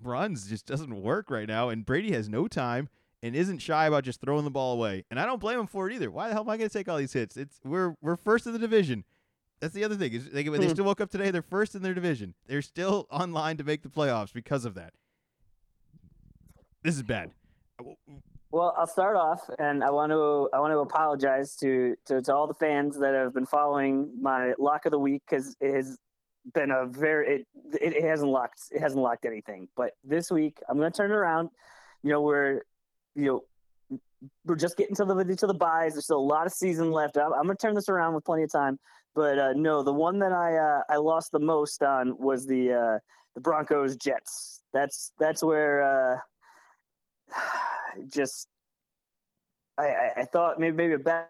runs 0.00 0.48
just 0.48 0.66
doesn't 0.66 0.94
work 1.02 1.28
right 1.30 1.48
now, 1.48 1.68
and 1.70 1.84
Brady 1.84 2.12
has 2.12 2.28
no 2.28 2.46
time 2.46 2.88
and 3.22 3.34
isn't 3.34 3.58
shy 3.58 3.86
about 3.86 4.04
just 4.04 4.20
throwing 4.20 4.44
the 4.44 4.50
ball 4.50 4.72
away. 4.74 5.04
And 5.10 5.18
I 5.18 5.26
don't 5.26 5.40
blame 5.40 5.58
him 5.58 5.66
for 5.66 5.88
it 5.88 5.94
either. 5.94 6.10
Why 6.10 6.28
the 6.28 6.34
hell 6.34 6.42
am 6.42 6.50
I 6.50 6.56
going 6.56 6.68
to 6.68 6.72
take 6.72 6.88
all 6.88 6.98
these 6.98 7.12
hits? 7.12 7.36
It's 7.36 7.60
we're 7.64 7.94
we're 8.02 8.16
first 8.16 8.46
in 8.46 8.52
the 8.52 8.58
division. 8.58 9.04
That's 9.60 9.72
the 9.72 9.84
other 9.84 9.94
thing. 9.96 10.12
Is 10.12 10.28
they, 10.30 10.42
they 10.42 10.66
Hmm. 10.66 10.68
still 10.68 10.84
woke 10.84 11.00
up 11.00 11.10
today. 11.10 11.30
They're 11.30 11.40
first 11.42 11.74
in 11.74 11.82
their 11.82 11.94
division. 11.94 12.34
They're 12.46 12.62
still 12.62 13.06
online 13.10 13.56
to 13.56 13.64
make 13.64 13.82
the 13.82 13.88
playoffs 13.88 14.32
because 14.32 14.64
of 14.64 14.74
that. 14.74 14.92
This 16.82 16.94
is 16.96 17.02
bad. 17.02 17.30
Well, 18.52 18.74
I'll 18.78 18.86
start 18.86 19.16
off, 19.16 19.40
and 19.58 19.82
I 19.82 19.90
want 19.90 20.12
to 20.12 20.48
I 20.52 20.60
want 20.60 20.72
to 20.72 20.78
apologize 20.78 21.56
to, 21.56 21.96
to 22.06 22.22
to 22.22 22.34
all 22.34 22.46
the 22.46 22.54
fans 22.54 22.98
that 22.98 23.12
have 23.14 23.34
been 23.34 23.44
following 23.46 24.10
my 24.20 24.54
lock 24.58 24.86
of 24.86 24.92
the 24.92 24.98
week 24.98 25.22
because 25.28 25.56
it 25.60 25.74
has 25.74 25.98
been 26.54 26.70
a 26.70 26.86
very 26.86 27.40
it, 27.40 27.46
it 27.80 27.96
it 27.96 28.04
hasn't 28.04 28.30
locked 28.30 28.60
it 28.70 28.80
hasn't 28.80 29.02
locked 29.02 29.26
anything. 29.26 29.68
But 29.76 29.92
this 30.04 30.30
week 30.30 30.58
I'm 30.68 30.78
going 30.78 30.90
to 30.90 30.96
turn 30.96 31.10
it 31.10 31.14
around. 31.14 31.50
You 32.02 32.10
know 32.12 32.20
we're 32.22 32.62
you 33.16 33.24
know 33.24 34.00
we're 34.44 34.56
just 34.56 34.76
getting 34.76 34.94
to 34.96 35.04
the 35.04 35.36
to 35.36 35.46
the 35.46 35.54
buys. 35.54 35.94
There's 35.94 36.04
still 36.04 36.18
a 36.18 36.20
lot 36.20 36.46
of 36.46 36.52
season 36.52 36.90
left. 36.90 37.16
I'm, 37.16 37.32
I'm 37.32 37.44
going 37.44 37.56
to 37.56 37.60
turn 37.60 37.74
this 37.74 37.88
around 37.88 38.14
with 38.14 38.24
plenty 38.24 38.44
of 38.44 38.52
time. 38.52 38.78
But 39.14 39.38
uh, 39.38 39.52
no, 39.54 39.82
the 39.82 39.92
one 39.92 40.18
that 40.20 40.32
I 40.32 40.56
uh, 40.56 40.82
I 40.88 40.96
lost 40.96 41.32
the 41.32 41.40
most 41.40 41.82
on 41.82 42.16
was 42.18 42.46
the 42.46 42.72
uh, 42.72 42.98
the 43.34 43.40
Broncos 43.40 43.96
Jets. 43.96 44.62
That's 44.72 45.12
that's 45.18 45.42
where. 45.42 46.20
Uh, 47.32 47.34
just 48.12 48.46
I, 49.78 49.84
I, 49.86 50.12
I 50.18 50.24
thought 50.24 50.60
maybe 50.60 50.76
maybe 50.76 50.92
a 50.94 50.98
bad 50.98 51.26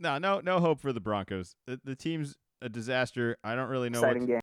No, 0.00 0.16
no, 0.16 0.40
no 0.42 0.60
hope 0.60 0.80
for 0.80 0.94
the 0.94 1.00
Broncos. 1.00 1.54
The, 1.66 1.78
the 1.84 1.94
team's 1.94 2.34
a 2.62 2.70
disaster. 2.70 3.36
I 3.44 3.54
don't 3.54 3.68
really 3.68 3.90
know. 3.90 4.00
What 4.00 4.16
exciting 4.16 4.26
game. 4.26 4.40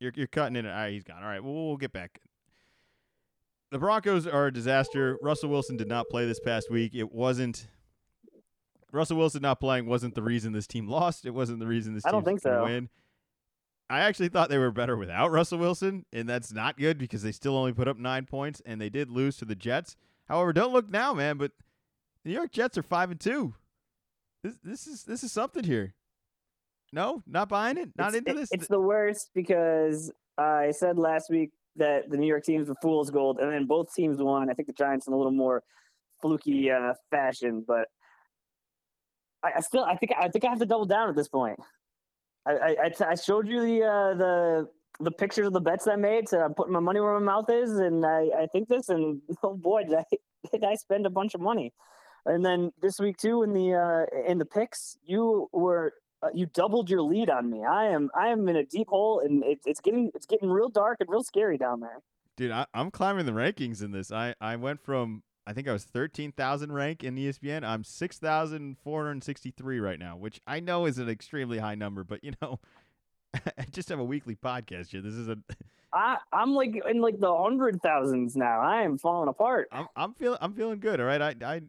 You're 0.00 0.12
you're 0.16 0.26
cutting 0.26 0.56
in. 0.56 0.66
All 0.66 0.72
right, 0.72 0.92
he's 0.92 1.04
gone. 1.04 1.22
All 1.22 1.28
right, 1.28 1.44
well, 1.44 1.52
we'll 1.52 1.76
get 1.76 1.92
back. 1.92 2.18
The 3.70 3.78
Broncos 3.78 4.26
are 4.26 4.46
a 4.46 4.52
disaster. 4.52 5.18
Russell 5.20 5.50
Wilson 5.50 5.76
did 5.76 5.88
not 5.88 6.08
play 6.08 6.26
this 6.26 6.40
past 6.40 6.70
week. 6.70 6.94
It 6.94 7.12
wasn't. 7.12 7.66
Russell 8.92 9.18
Wilson 9.18 9.42
not 9.42 9.60
playing 9.60 9.84
wasn't 9.86 10.14
the 10.14 10.22
reason 10.22 10.52
this 10.52 10.66
team 10.66 10.88
lost. 10.88 11.26
It 11.26 11.30
wasn't 11.30 11.60
the 11.60 11.66
reason 11.66 11.94
this 11.94 12.06
I 12.06 12.10
team 12.10 12.22
don't 12.22 12.40
so. 12.40 12.64
win. 12.64 12.88
I 13.90 14.00
actually 14.00 14.28
thought 14.28 14.50
they 14.50 14.58
were 14.58 14.70
better 14.70 14.96
without 14.96 15.30
Russell 15.30 15.58
Wilson, 15.58 16.04
and 16.12 16.28
that's 16.28 16.52
not 16.52 16.76
good 16.76 16.98
because 16.98 17.22
they 17.22 17.32
still 17.32 17.56
only 17.56 17.72
put 17.72 17.88
up 17.88 17.96
nine 17.96 18.26
points 18.26 18.60
and 18.66 18.78
they 18.78 18.90
did 18.90 19.10
lose 19.10 19.38
to 19.38 19.46
the 19.46 19.54
Jets. 19.54 19.96
However, 20.28 20.52
don't 20.52 20.74
look 20.74 20.90
now, 20.90 21.14
man. 21.14 21.38
But 21.38 21.52
the 22.22 22.30
New 22.30 22.36
York 22.36 22.52
Jets 22.52 22.76
are 22.76 22.82
five 22.82 23.10
and 23.10 23.20
two. 23.20 23.54
This 24.42 24.56
this 24.62 24.86
is 24.86 25.04
this 25.04 25.24
is 25.24 25.32
something 25.32 25.64
here. 25.64 25.94
No, 26.92 27.22
not 27.26 27.48
buying 27.48 27.76
it. 27.76 27.90
Not 27.96 28.08
it's, 28.08 28.16
into 28.16 28.34
this. 28.34 28.48
It's 28.52 28.68
the 28.68 28.80
worst 28.80 29.30
because 29.34 30.10
I 30.36 30.70
said 30.70 30.98
last 30.98 31.28
week 31.30 31.50
that 31.78 32.10
the 32.10 32.16
New 32.16 32.26
York 32.26 32.44
teams 32.44 32.68
were 32.68 32.76
fool's 32.82 33.10
gold, 33.10 33.38
and 33.38 33.52
then 33.52 33.66
both 33.66 33.94
teams 33.94 34.18
won. 34.18 34.50
I 34.50 34.54
think 34.54 34.68
the 34.68 34.74
Giants 34.74 35.06
in 35.06 35.12
a 35.12 35.16
little 35.16 35.32
more 35.32 35.62
fluky 36.20 36.70
uh, 36.70 36.94
fashion, 37.10 37.64
but 37.66 37.88
I, 39.42 39.52
I 39.56 39.60
still 39.60 39.84
I 39.84 39.96
think 39.96 40.12
I 40.18 40.28
think 40.28 40.44
I 40.44 40.48
have 40.48 40.58
to 40.58 40.66
double 40.66 40.86
down 40.86 41.08
at 41.08 41.16
this 41.16 41.28
point. 41.28 41.58
I 42.46 42.52
I, 42.52 42.76
I, 42.84 42.88
t- 42.88 43.04
I 43.04 43.14
showed 43.14 43.48
you 43.48 43.60
the 43.60 43.84
uh, 43.84 44.14
the 44.14 44.68
the 45.00 45.10
pictures 45.10 45.46
of 45.46 45.52
the 45.52 45.60
bets 45.60 45.86
I 45.86 45.96
made, 45.96 46.28
so 46.28 46.40
I'm 46.40 46.54
putting 46.54 46.72
my 46.72 46.80
money 46.80 47.00
where 47.00 47.18
my 47.18 47.24
mouth 47.24 47.48
is, 47.50 47.78
and 47.78 48.04
I, 48.04 48.26
I 48.36 48.46
think 48.46 48.68
this, 48.68 48.88
and 48.88 49.20
oh 49.42 49.54
boy, 49.54 49.84
did 49.84 49.94
I 49.94 50.04
did 50.52 50.64
I 50.64 50.74
spend 50.74 51.06
a 51.06 51.10
bunch 51.10 51.34
of 51.34 51.40
money. 51.40 51.72
And 52.26 52.44
then 52.44 52.72
this 52.82 52.98
week 52.98 53.16
too, 53.16 53.42
in 53.42 53.52
the 53.52 53.74
uh, 53.74 54.20
in 54.26 54.38
the 54.38 54.44
picks, 54.44 54.98
you 55.04 55.48
were 55.52 55.94
uh, 56.22 56.28
you 56.34 56.46
doubled 56.46 56.90
your 56.90 57.02
lead 57.02 57.30
on 57.30 57.50
me. 57.50 57.64
I 57.64 57.86
am 57.86 58.10
I 58.14 58.28
am 58.28 58.48
in 58.48 58.56
a 58.56 58.64
deep 58.64 58.88
hole, 58.88 59.20
and 59.20 59.44
it's 59.44 59.66
it's 59.66 59.80
getting 59.80 60.10
it's 60.14 60.26
getting 60.26 60.50
real 60.50 60.68
dark 60.68 60.98
and 61.00 61.08
real 61.08 61.22
scary 61.22 61.58
down 61.58 61.80
there. 61.80 61.98
Dude, 62.36 62.50
I, 62.50 62.66
I'm 62.72 62.90
climbing 62.90 63.26
the 63.26 63.32
rankings 63.32 63.82
in 63.82 63.90
this. 63.90 64.12
I, 64.12 64.34
I 64.40 64.56
went 64.56 64.80
from 64.80 65.22
I 65.46 65.52
think 65.52 65.66
I 65.68 65.72
was 65.72 65.84
thirteen 65.84 66.32
thousand 66.32 66.72
rank 66.72 67.04
in 67.04 67.16
ESPN. 67.16 67.64
I'm 67.64 67.84
six 67.84 68.18
thousand 68.18 68.78
four 68.82 69.06
hundred 69.06 69.24
sixty 69.24 69.50
three 69.50 69.80
right 69.80 69.98
now, 69.98 70.16
which 70.16 70.40
I 70.46 70.60
know 70.60 70.86
is 70.86 70.98
an 70.98 71.08
extremely 71.08 71.58
high 71.58 71.74
number, 71.74 72.04
but 72.04 72.22
you 72.22 72.32
know, 72.42 72.60
I 73.34 73.64
just 73.70 73.88
have 73.88 73.98
a 73.98 74.04
weekly 74.04 74.36
podcast 74.36 74.88
here. 74.88 75.00
This 75.00 75.14
is 75.14 75.28
a 75.28 75.38
I 75.92 76.18
I'm 76.32 76.54
like 76.54 76.80
in 76.88 77.00
like 77.00 77.18
the 77.18 77.34
hundred 77.34 77.80
thousands 77.80 78.36
now. 78.36 78.60
I 78.60 78.82
am 78.82 78.98
falling 78.98 79.28
apart. 79.28 79.68
I'm 79.72 79.86
I'm 79.96 80.14
feeling 80.14 80.38
I'm 80.40 80.52
feeling 80.52 80.80
good. 80.80 81.00
All 81.00 81.06
right, 81.06 81.22
I 81.22 81.34
I. 81.44 81.62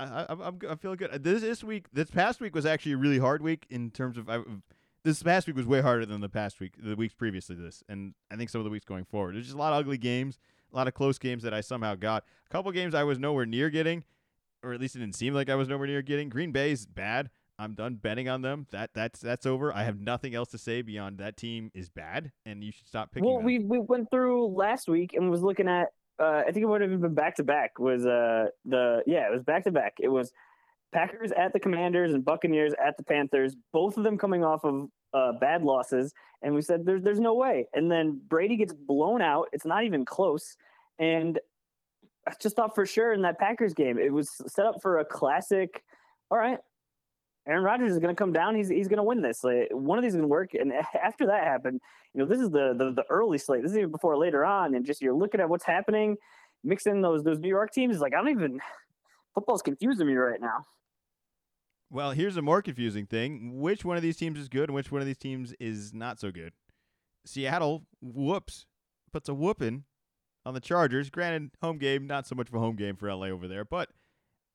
I, 0.00 0.26
I'm, 0.28 0.40
I'm 0.40 0.58
I'm 0.68 0.78
feeling 0.78 0.96
good. 0.96 1.22
This 1.22 1.42
this 1.42 1.64
week, 1.64 1.86
this 1.92 2.10
past 2.10 2.40
week 2.40 2.54
was 2.54 2.66
actually 2.66 2.92
a 2.92 2.96
really 2.96 3.18
hard 3.18 3.42
week 3.42 3.66
in 3.70 3.90
terms 3.90 4.16
of. 4.16 4.28
I, 4.28 4.40
this 5.04 5.22
past 5.22 5.46
week 5.46 5.56
was 5.56 5.66
way 5.66 5.80
harder 5.80 6.04
than 6.04 6.20
the 6.20 6.28
past 6.28 6.60
week, 6.60 6.74
the 6.78 6.96
weeks 6.96 7.14
previously 7.14 7.56
to 7.56 7.62
this, 7.62 7.82
and 7.88 8.14
I 8.30 8.36
think 8.36 8.50
some 8.50 8.60
of 8.60 8.64
the 8.64 8.70
weeks 8.70 8.84
going 8.84 9.04
forward. 9.04 9.34
There's 9.34 9.46
just 9.46 9.54
a 9.54 9.58
lot 9.58 9.72
of 9.72 9.78
ugly 9.78 9.96
games, 9.96 10.38
a 10.72 10.76
lot 10.76 10.88
of 10.88 10.94
close 10.94 11.18
games 11.18 11.42
that 11.44 11.54
I 11.54 11.60
somehow 11.60 11.94
got. 11.94 12.24
A 12.46 12.48
couple 12.50 12.70
games 12.72 12.94
I 12.94 13.04
was 13.04 13.18
nowhere 13.18 13.46
near 13.46 13.70
getting, 13.70 14.04
or 14.62 14.72
at 14.72 14.80
least 14.80 14.96
it 14.96 15.00
didn't 15.00 15.14
seem 15.14 15.34
like 15.34 15.48
I 15.48 15.54
was 15.54 15.68
nowhere 15.68 15.86
near 15.86 16.02
getting. 16.02 16.28
Green 16.28 16.52
Bay's 16.52 16.84
bad. 16.84 17.30
I'm 17.58 17.74
done 17.74 17.96
betting 17.96 18.28
on 18.28 18.42
them. 18.42 18.66
That 18.70 18.90
that's 18.94 19.20
that's 19.20 19.46
over. 19.46 19.74
I 19.74 19.82
have 19.84 19.98
nothing 19.98 20.34
else 20.34 20.48
to 20.50 20.58
say 20.58 20.82
beyond 20.82 21.18
that 21.18 21.36
team 21.36 21.70
is 21.74 21.88
bad, 21.88 22.30
and 22.46 22.62
you 22.62 22.70
should 22.70 22.86
stop 22.86 23.10
picking. 23.10 23.28
Well, 23.28 23.38
them. 23.38 23.46
we 23.46 23.58
we 23.58 23.78
went 23.78 24.10
through 24.10 24.48
last 24.48 24.88
week 24.88 25.14
and 25.14 25.30
was 25.30 25.42
looking 25.42 25.68
at. 25.68 25.88
Uh, 26.20 26.42
I 26.46 26.50
think 26.50 26.64
it 26.64 26.66
would 26.66 26.80
have 26.80 27.00
been 27.00 27.14
back 27.14 27.36
to 27.36 27.44
back. 27.44 27.78
Was 27.78 28.04
uh 28.04 28.46
the 28.64 29.02
yeah 29.06 29.28
it 29.28 29.32
was 29.32 29.42
back 29.42 29.64
to 29.64 29.70
back. 29.70 29.94
It 30.00 30.08
was 30.08 30.32
Packers 30.92 31.32
at 31.32 31.52
the 31.52 31.60
Commanders 31.60 32.12
and 32.12 32.24
Buccaneers 32.24 32.72
at 32.84 32.96
the 32.96 33.04
Panthers. 33.04 33.56
Both 33.72 33.96
of 33.96 34.04
them 34.04 34.18
coming 34.18 34.44
off 34.44 34.64
of 34.64 34.88
uh, 35.14 35.32
bad 35.32 35.62
losses, 35.62 36.12
and 36.42 36.54
we 36.54 36.62
said 36.62 36.84
there's 36.84 37.02
there's 37.02 37.20
no 37.20 37.34
way. 37.34 37.66
And 37.72 37.90
then 37.90 38.20
Brady 38.28 38.56
gets 38.56 38.72
blown 38.72 39.22
out. 39.22 39.48
It's 39.52 39.66
not 39.66 39.84
even 39.84 40.04
close. 40.04 40.56
And 40.98 41.38
I 42.26 42.32
just 42.40 42.56
thought 42.56 42.74
for 42.74 42.86
sure 42.86 43.12
in 43.12 43.22
that 43.22 43.38
Packers 43.38 43.74
game, 43.74 43.98
it 43.98 44.12
was 44.12 44.30
set 44.46 44.66
up 44.66 44.76
for 44.82 44.98
a 44.98 45.04
classic. 45.04 45.82
All 46.30 46.38
right, 46.38 46.58
Aaron 47.48 47.64
Rodgers 47.64 47.92
is 47.92 47.98
going 47.98 48.14
to 48.14 48.18
come 48.18 48.32
down. 48.32 48.54
He's 48.54 48.68
he's 48.68 48.88
going 48.88 48.98
to 48.98 49.02
win 49.02 49.22
this. 49.22 49.42
Like, 49.42 49.68
one 49.70 49.98
of 49.98 50.02
these 50.02 50.12
is 50.12 50.16
going 50.16 50.24
to 50.24 50.28
work. 50.28 50.52
And 50.54 50.72
after 51.02 51.26
that 51.26 51.44
happened, 51.44 51.80
you 52.12 52.20
know, 52.20 52.26
this 52.26 52.40
is 52.40 52.50
the, 52.50 52.74
the 52.76 52.92
the 52.92 53.04
early 53.08 53.38
slate. 53.38 53.62
This 53.62 53.72
is 53.72 53.78
even 53.78 53.90
before 53.90 54.16
later 54.18 54.44
on, 54.44 54.74
and 54.74 54.84
just 54.84 55.00
you're 55.00 55.14
looking 55.14 55.40
at 55.40 55.48
what's 55.48 55.64
happening, 55.64 56.16
mixing 56.62 57.00
those 57.00 57.24
those 57.24 57.38
New 57.38 57.48
York 57.48 57.72
teams. 57.72 57.96
Is 57.96 58.02
like 58.02 58.12
I 58.14 58.18
don't 58.18 58.30
even 58.30 58.60
football's 59.34 59.62
confusing 59.62 60.06
me 60.06 60.14
right 60.14 60.40
now. 60.40 60.64
Well, 61.90 62.10
here's 62.10 62.36
a 62.36 62.42
more 62.42 62.60
confusing 62.60 63.06
thing. 63.06 63.58
Which 63.58 63.82
one 63.82 63.96
of 63.96 64.02
these 64.02 64.18
teams 64.18 64.38
is 64.38 64.48
good 64.48 64.68
and 64.68 64.74
which 64.74 64.92
one 64.92 65.00
of 65.00 65.06
these 65.06 65.16
teams 65.16 65.54
is 65.58 65.94
not 65.94 66.20
so 66.20 66.30
good? 66.30 66.52
Seattle, 67.24 67.86
whoops, 68.02 68.66
puts 69.10 69.28
a 69.28 69.34
whooping 69.34 69.84
on 70.44 70.52
the 70.52 70.60
Chargers. 70.60 71.08
Granted, 71.08 71.50
home 71.62 71.78
game, 71.78 72.06
not 72.06 72.26
so 72.26 72.34
much 72.34 72.48
of 72.48 72.54
a 72.54 72.58
home 72.58 72.76
game 72.76 72.96
for 72.96 73.10
LA 73.10 73.28
over 73.28 73.48
there, 73.48 73.64
but 73.64 73.88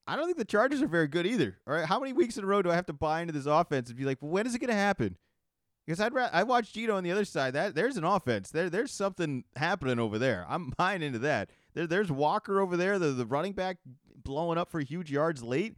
I 0.05 0.15
don't 0.15 0.25
think 0.25 0.37
the 0.37 0.45
Chargers 0.45 0.81
are 0.81 0.87
very 0.87 1.07
good 1.07 1.25
either. 1.25 1.57
All 1.65 1.73
right, 1.73 1.85
how 1.85 1.99
many 1.99 2.13
weeks 2.13 2.37
in 2.37 2.43
a 2.43 2.47
row 2.47 2.61
do 2.61 2.69
I 2.69 2.75
have 2.75 2.85
to 2.87 2.93
buy 2.93 3.21
into 3.21 3.33
this 3.33 3.45
offense 3.45 3.89
and 3.89 3.97
be 3.97 4.05
like, 4.05 4.21
well, 4.21 4.31
when 4.31 4.45
is 4.45 4.53
it 4.53 4.59
going 4.59 4.69
to 4.69 4.75
happen? 4.75 5.17
Because 5.85 5.99
I'd 5.99 6.13
ra- 6.13 6.29
I 6.31 6.43
watched 6.43 6.73
Gino 6.73 6.95
on 6.95 7.03
the 7.03 7.11
other 7.11 7.25
side. 7.25 7.53
That 7.53 7.75
there's 7.75 7.97
an 7.97 8.03
offense. 8.03 8.51
There 8.51 8.69
there's 8.69 8.91
something 8.91 9.43
happening 9.55 9.99
over 9.99 10.17
there. 10.17 10.45
I'm 10.47 10.71
buying 10.77 11.01
into 11.01 11.19
that. 11.19 11.49
There 11.73 11.87
there's 11.87 12.11
Walker 12.11 12.61
over 12.61 12.77
there, 12.77 12.99
the 12.99 13.07
the 13.07 13.25
running 13.25 13.53
back 13.53 13.77
blowing 14.23 14.57
up 14.57 14.71
for 14.71 14.79
huge 14.79 15.11
yards 15.11 15.43
late. 15.43 15.75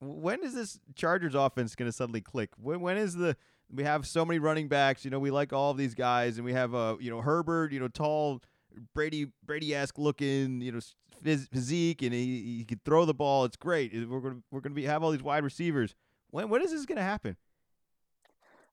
When 0.00 0.42
is 0.42 0.54
this 0.54 0.78
Chargers 0.94 1.34
offense 1.34 1.74
going 1.74 1.88
to 1.88 1.92
suddenly 1.92 2.20
click? 2.20 2.50
When 2.58 2.80
when 2.80 2.98
is 2.98 3.14
the 3.14 3.36
we 3.72 3.84
have 3.84 4.06
so 4.06 4.24
many 4.26 4.38
running 4.38 4.68
backs? 4.68 5.04
You 5.04 5.10
know, 5.10 5.18
we 5.18 5.30
like 5.30 5.52
all 5.52 5.70
of 5.70 5.78
these 5.78 5.94
guys, 5.94 6.36
and 6.36 6.44
we 6.44 6.52
have 6.52 6.74
uh 6.74 6.96
you 7.00 7.10
know 7.10 7.22
Herbert, 7.22 7.72
you 7.72 7.80
know 7.80 7.88
tall 7.88 8.42
Brady 8.94 9.28
Brady 9.46 9.74
esque 9.74 9.98
looking, 9.98 10.60
you 10.60 10.72
know 10.72 10.80
phys- 11.24 11.48
physique, 11.48 12.02
and 12.02 12.12
he, 12.12 12.56
he 12.58 12.64
can 12.64 12.80
throw 12.84 13.04
the 13.04 13.14
ball. 13.14 13.44
It's 13.44 13.56
great. 13.56 13.92
We're 13.94 14.20
gonna 14.20 14.40
we're 14.50 14.60
gonna 14.60 14.74
be 14.74 14.84
have 14.84 15.02
all 15.02 15.10
these 15.10 15.22
wide 15.22 15.44
receivers. 15.44 15.94
When 16.30 16.48
when 16.48 16.62
is 16.62 16.70
this 16.70 16.86
gonna 16.86 17.02
happen? 17.02 17.36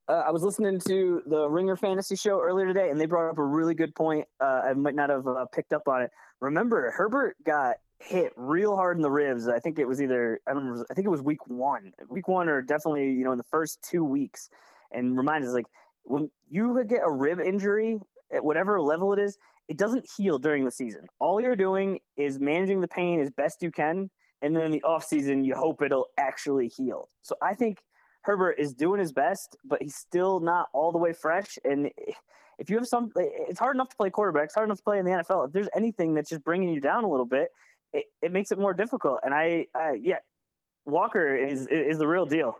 Uh, 0.10 0.24
I 0.26 0.32
was 0.32 0.42
listening 0.42 0.80
to 0.88 1.22
the 1.26 1.50
Ringer 1.50 1.76
Fantasy 1.76 2.16
Show 2.16 2.40
earlier 2.40 2.66
today, 2.66 2.90
and 2.90 3.00
they 3.00 3.06
brought 3.06 3.30
up 3.30 3.38
a 3.40 3.44
really 3.44 3.76
good 3.76 3.94
point. 3.94 4.26
Uh, 4.40 4.62
I 4.64 4.74
might 4.74 4.96
not 4.96 5.10
have 5.10 5.28
uh, 5.28 5.46
picked 5.54 5.74
up 5.74 5.88
on 5.90 6.02
it. 6.02 6.12
Remember, 6.40 6.92
Herbert 6.92 7.36
got 7.46 7.76
hit 8.00 8.32
real 8.38 8.76
hard 8.76 8.96
in 8.96 9.02
the 9.02 9.12
ribs. 9.12 9.50
I 9.50 9.60
think 9.60 9.80
it 9.80 9.86
was 9.86 10.02
either 10.02 10.40
I 10.48 10.54
don't 10.54 10.64
remember. 10.64 10.86
I 10.90 10.94
think 10.94 11.06
it 11.06 11.10
was 11.10 11.22
week 11.22 11.46
one, 11.48 11.92
week 12.10 12.28
one, 12.28 12.48
or 12.48 12.62
definitely 12.62 13.12
you 13.12 13.26
know 13.26 13.32
in 13.32 13.38
the 13.38 13.44
first 13.46 13.82
two 13.82 14.04
weeks. 14.04 14.50
And 14.92 15.18
remind 15.18 15.44
us, 15.44 15.52
like 15.52 15.66
when 16.04 16.32
you 16.50 16.82
get 16.88 17.02
a 17.04 17.12
rib 17.12 17.40
injury 17.42 18.00
at 18.32 18.44
whatever 18.44 18.80
level 18.80 19.12
it 19.12 19.20
is, 19.20 19.38
it 19.68 19.78
doesn't 19.78 20.06
heal 20.18 20.40
during 20.40 20.66
the 20.66 20.72
season. 20.72 21.08
All 21.20 21.42
you're 21.42 21.56
doing 21.56 22.00
is 22.16 22.40
managing 22.40 22.82
the 22.82 22.88
pain 22.88 23.20
as 23.20 23.30
best 23.30 23.62
you 23.62 23.72
can, 23.72 24.10
and 24.42 24.56
then 24.56 24.64
in 24.64 24.72
the 24.72 24.84
off 24.84 25.04
season, 25.04 25.44
you 25.44 25.56
hope 25.56 25.82
it'll 25.82 26.08
actually 26.18 26.70
heal. 26.70 27.10
So 27.22 27.36
I 27.42 27.54
think 27.54 27.80
Herbert 28.22 28.56
is 28.60 28.74
doing 28.74 29.00
his 29.00 29.12
best, 29.12 29.58
but 29.66 29.82
he's 29.82 29.96
still 29.96 30.40
not 30.40 30.68
all 30.74 30.92
the 30.92 30.98
way 30.98 31.14
fresh. 31.14 31.58
And 31.64 31.90
if 32.60 32.70
you 32.70 32.78
have 32.78 32.88
some, 32.88 33.12
it's 33.16 33.60
hard 33.60 33.76
enough 33.76 33.90
to 33.90 33.96
play 33.96 34.10
quarterback. 34.10 34.46
It's 34.46 34.56
hard 34.56 34.68
enough 34.68 34.78
to 34.78 34.84
play 34.84 35.00
in 35.00 35.06
the 35.06 35.12
NFL. 35.12 35.48
If 35.48 35.54
there's 35.54 35.70
anything 35.76 36.14
that's 36.14 36.30
just 36.30 36.44
bringing 36.44 36.70
you 36.70 36.82
down 36.82 37.04
a 37.04 37.10
little 37.10 37.26
bit, 37.26 37.50
it, 37.94 38.06
it 38.22 38.32
makes 38.32 38.52
it 38.52 38.60
more 38.60 38.74
difficult. 38.74 39.20
And 39.24 39.34
I, 39.34 39.68
I 39.74 39.98
yeah, 40.02 40.18
Walker 40.86 41.36
is 41.36 41.68
is 41.68 41.98
the 41.98 42.08
real 42.08 42.26
deal. 42.26 42.58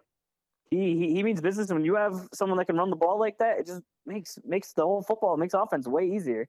He, 0.70 0.98
he 0.98 1.14
he 1.16 1.24
means 1.24 1.42
business. 1.42 1.70
And 1.70 1.80
when 1.80 1.86
you 1.86 1.96
have 1.96 2.28
someone 2.34 2.58
that 2.58 2.66
can 2.66 2.78
run 2.78 2.90
the 2.90 2.96
ball 2.96 3.20
like 3.20 3.38
that, 3.40 3.60
it 3.60 3.66
just 3.66 3.82
makes 4.06 4.38
makes 4.46 4.74
the 4.74 4.84
whole 4.84 5.02
football 5.02 5.38
makes 5.38 5.54
offense 5.54 5.88
way 5.88 6.06
easier. 6.06 6.48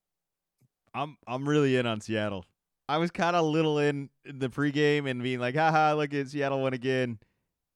I'm 0.94 1.16
I'm 1.26 1.48
really 1.48 1.76
in 1.76 1.86
on 1.86 2.00
Seattle. 2.00 2.44
I 2.88 2.98
was 2.98 3.10
kind 3.10 3.36
of 3.36 3.44
little 3.44 3.78
in, 3.78 4.08
the 4.24 4.48
pregame 4.48 5.08
and 5.10 5.22
being 5.22 5.40
like, 5.40 5.54
haha, 5.54 5.92
look 5.92 6.14
at 6.14 6.28
Seattle 6.28 6.62
won 6.62 6.72
again. 6.72 7.18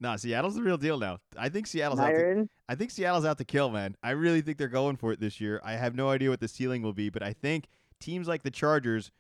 No, 0.01 0.17
Seattle's 0.17 0.55
the 0.55 0.63
real 0.63 0.79
deal 0.79 0.99
now. 0.99 1.19
I 1.37 1.49
think 1.51 1.67
Seattle's 1.67 2.01
out 2.01 2.09
to, 2.09 2.49
I 2.69 2.75
think 2.75 2.91
Seattle's 2.91 3.25
out 3.25 3.39
to 3.39 3.45
kill, 3.45 3.71
man. 3.71 3.95
I 4.03 4.11
really 4.11 4.41
think 4.41 4.57
they're 4.57 4.69
going 4.69 4.97
for 4.97 5.13
it 5.13 5.21
this 5.21 5.41
year. 5.41 5.61
I 5.63 5.75
have 5.75 5.95
no 5.95 6.09
idea 6.09 6.31
what 6.31 6.41
the 6.41 6.49
ceiling 6.49 6.83
will 6.83 6.95
be, 6.95 7.11
but 7.11 7.23
I 7.23 7.35
think 7.35 7.67
teams 8.01 8.27
like 8.27 8.43
the 8.43 8.51
Chargers, 8.51 9.11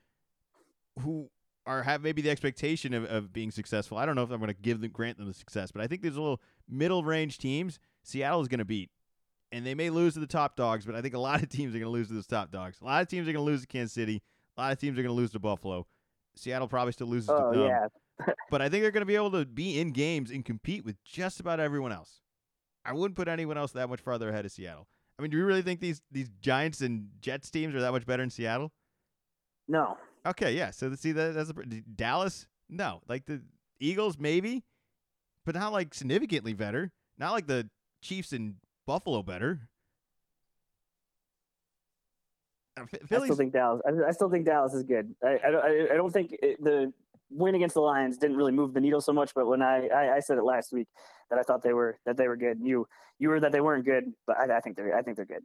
who 1.01 1.29
are 1.67 1.83
have 1.83 2.03
maybe 2.03 2.23
the 2.23 2.31
expectation 2.31 2.95
of, 2.95 3.05
of 3.05 3.33
being 3.33 3.51
successful. 3.51 3.99
I 3.99 4.07
don't 4.07 4.17
know 4.17 4.23
if 4.23 4.31
I'm 4.31 4.39
going 4.41 4.49
to 4.49 4.61
give 4.61 4.81
them 4.81 4.91
grant 4.91 5.19
them 5.19 5.29
the 5.29 5.35
success, 5.35 5.71
but 5.71 5.83
I 5.83 5.87
think 5.87 6.03
these 6.03 6.17
little 6.17 6.41
middle 6.69 7.05
range 7.05 7.39
teams, 7.39 7.79
Seattle 8.03 8.41
is 8.41 8.49
going 8.49 8.59
to 8.59 8.65
beat, 8.65 8.91
and 9.53 9.67
they 9.67 9.75
may 9.75 9.91
lose 9.91 10.15
to 10.15 10.21
the 10.21 10.27
top 10.27 10.57
dogs, 10.57 10.87
but 10.87 10.95
I 10.95 11.03
think 11.03 11.15
a 11.15 11.19
lot 11.19 11.43
of 11.43 11.49
teams 11.49 11.75
are 11.75 11.79
going 11.79 11.85
to 11.85 11.91
lose 11.91 12.09
to 12.09 12.15
those 12.15 12.27
top 12.27 12.51
dogs. 12.51 12.79
A 12.81 12.85
lot 12.85 13.03
of 13.03 13.09
teams 13.09 13.29
are 13.29 13.33
going 13.33 13.45
to 13.45 13.51
lose 13.51 13.61
to 13.61 13.67
Kansas 13.67 13.93
City. 13.93 14.23
A 14.57 14.61
lot 14.61 14.73
of 14.73 14.79
teams 14.79 14.99
are 14.99 15.03
going 15.03 15.15
to 15.15 15.21
lose 15.21 15.31
to 15.33 15.39
Buffalo. 15.39 15.87
Seattle 16.35 16.69
probably 16.69 16.93
still 16.93 17.07
loses 17.07 17.29
oh, 17.31 17.53
to 17.53 17.59
them. 17.59 17.69
yeah. 17.69 17.87
but 18.51 18.63
I 18.63 18.69
think 18.69 18.83
they're 18.83 18.91
going 18.91 19.03
to 19.03 19.07
be 19.07 19.15
able 19.15 19.31
to 19.33 19.45
be 19.45 19.79
in 19.79 19.93
games 19.93 20.31
and 20.31 20.45
compete 20.45 20.85
with 20.85 20.97
just 21.05 21.41
about 21.41 21.61
everyone 21.61 21.93
else. 21.93 22.21
I 22.85 22.93
wouldn't 22.93 23.17
put 23.17 23.29
anyone 23.29 23.59
else 23.59 23.73
that 23.73 23.89
much 23.89 24.01
farther 24.01 24.29
ahead 24.29 24.45
of 24.45 24.53
Seattle. 24.53 24.89
I 25.19 25.23
mean, 25.23 25.31
do 25.31 25.37
you 25.37 25.45
really 25.45 25.63
think 25.63 25.81
these 25.81 26.01
these 26.11 26.31
Giants 26.41 26.81
and 26.81 27.09
Jets 27.21 27.51
teams 27.51 27.75
are 27.75 27.81
that 27.81 27.93
much 27.93 28.07
better 28.07 28.23
in 28.23 28.31
Seattle? 28.31 28.73
No. 29.69 29.97
Okay, 30.27 30.55
yeah. 30.55 30.71
So 30.71 30.93
see 30.95 31.13
that 31.13 31.35
that's 31.35 31.51
a, 31.51 31.55
Dallas. 31.95 32.47
No, 32.69 33.03
like 33.09 33.27
the 33.27 33.43
Eagles 33.79 34.17
maybe, 34.19 34.65
but 35.45 35.55
not 35.55 35.73
like 35.73 35.95
significantly 35.95 36.55
better. 36.55 36.93
Not 37.19 37.33
like 37.33 37.47
the 37.47 37.69
Chiefs 38.03 38.33
and 38.33 38.57
Buffalo 38.87 39.23
better. 39.23 39.69
Uh, 42.79 42.85
I 43.11 43.25
still 43.25 43.37
think 43.37 43.53
Dallas. 43.53 43.83
I, 43.87 44.09
I, 44.09 44.11
still 44.13 44.31
think 44.31 44.47
Dallas 44.47 44.73
is 44.73 44.83
good. 44.83 45.15
I 45.23 45.39
I, 45.45 45.89
I 45.93 45.97
don't 45.97 46.13
think 46.13 46.35
it, 46.43 46.63
the 46.63 46.93
win 47.31 47.55
against 47.55 47.75
the 47.75 47.81
Lions 47.81 48.19
didn't 48.19 48.37
really 48.37 48.53
move 48.53 48.75
the 48.75 48.81
needle 48.81 49.01
so 49.01 49.13
much. 49.13 49.33
But 49.35 49.47
when 49.47 49.63
I, 49.63 49.89
I, 49.89 50.17
I, 50.17 50.21
said 50.21 50.39
it 50.39 50.45
last 50.45 50.73
week 50.73 50.89
that 51.31 51.39
I 51.39 51.43
thought 51.43 51.63
they 51.63 51.73
were 51.73 51.99
that 52.07 52.17
they 52.17 52.29
were 52.29 52.37
good, 52.37 52.59
you 52.63 52.87
you 53.19 53.29
were 53.29 53.41
that 53.41 53.53
they 53.53 53.61
weren't 53.61 53.85
good. 53.85 54.05
But 54.27 54.39
I, 54.39 54.57
I 54.57 54.61
think 54.61 54.77
they're 54.77 54.97
I 54.97 55.03
think 55.03 55.17
they're 55.17 55.27
good. 55.27 55.43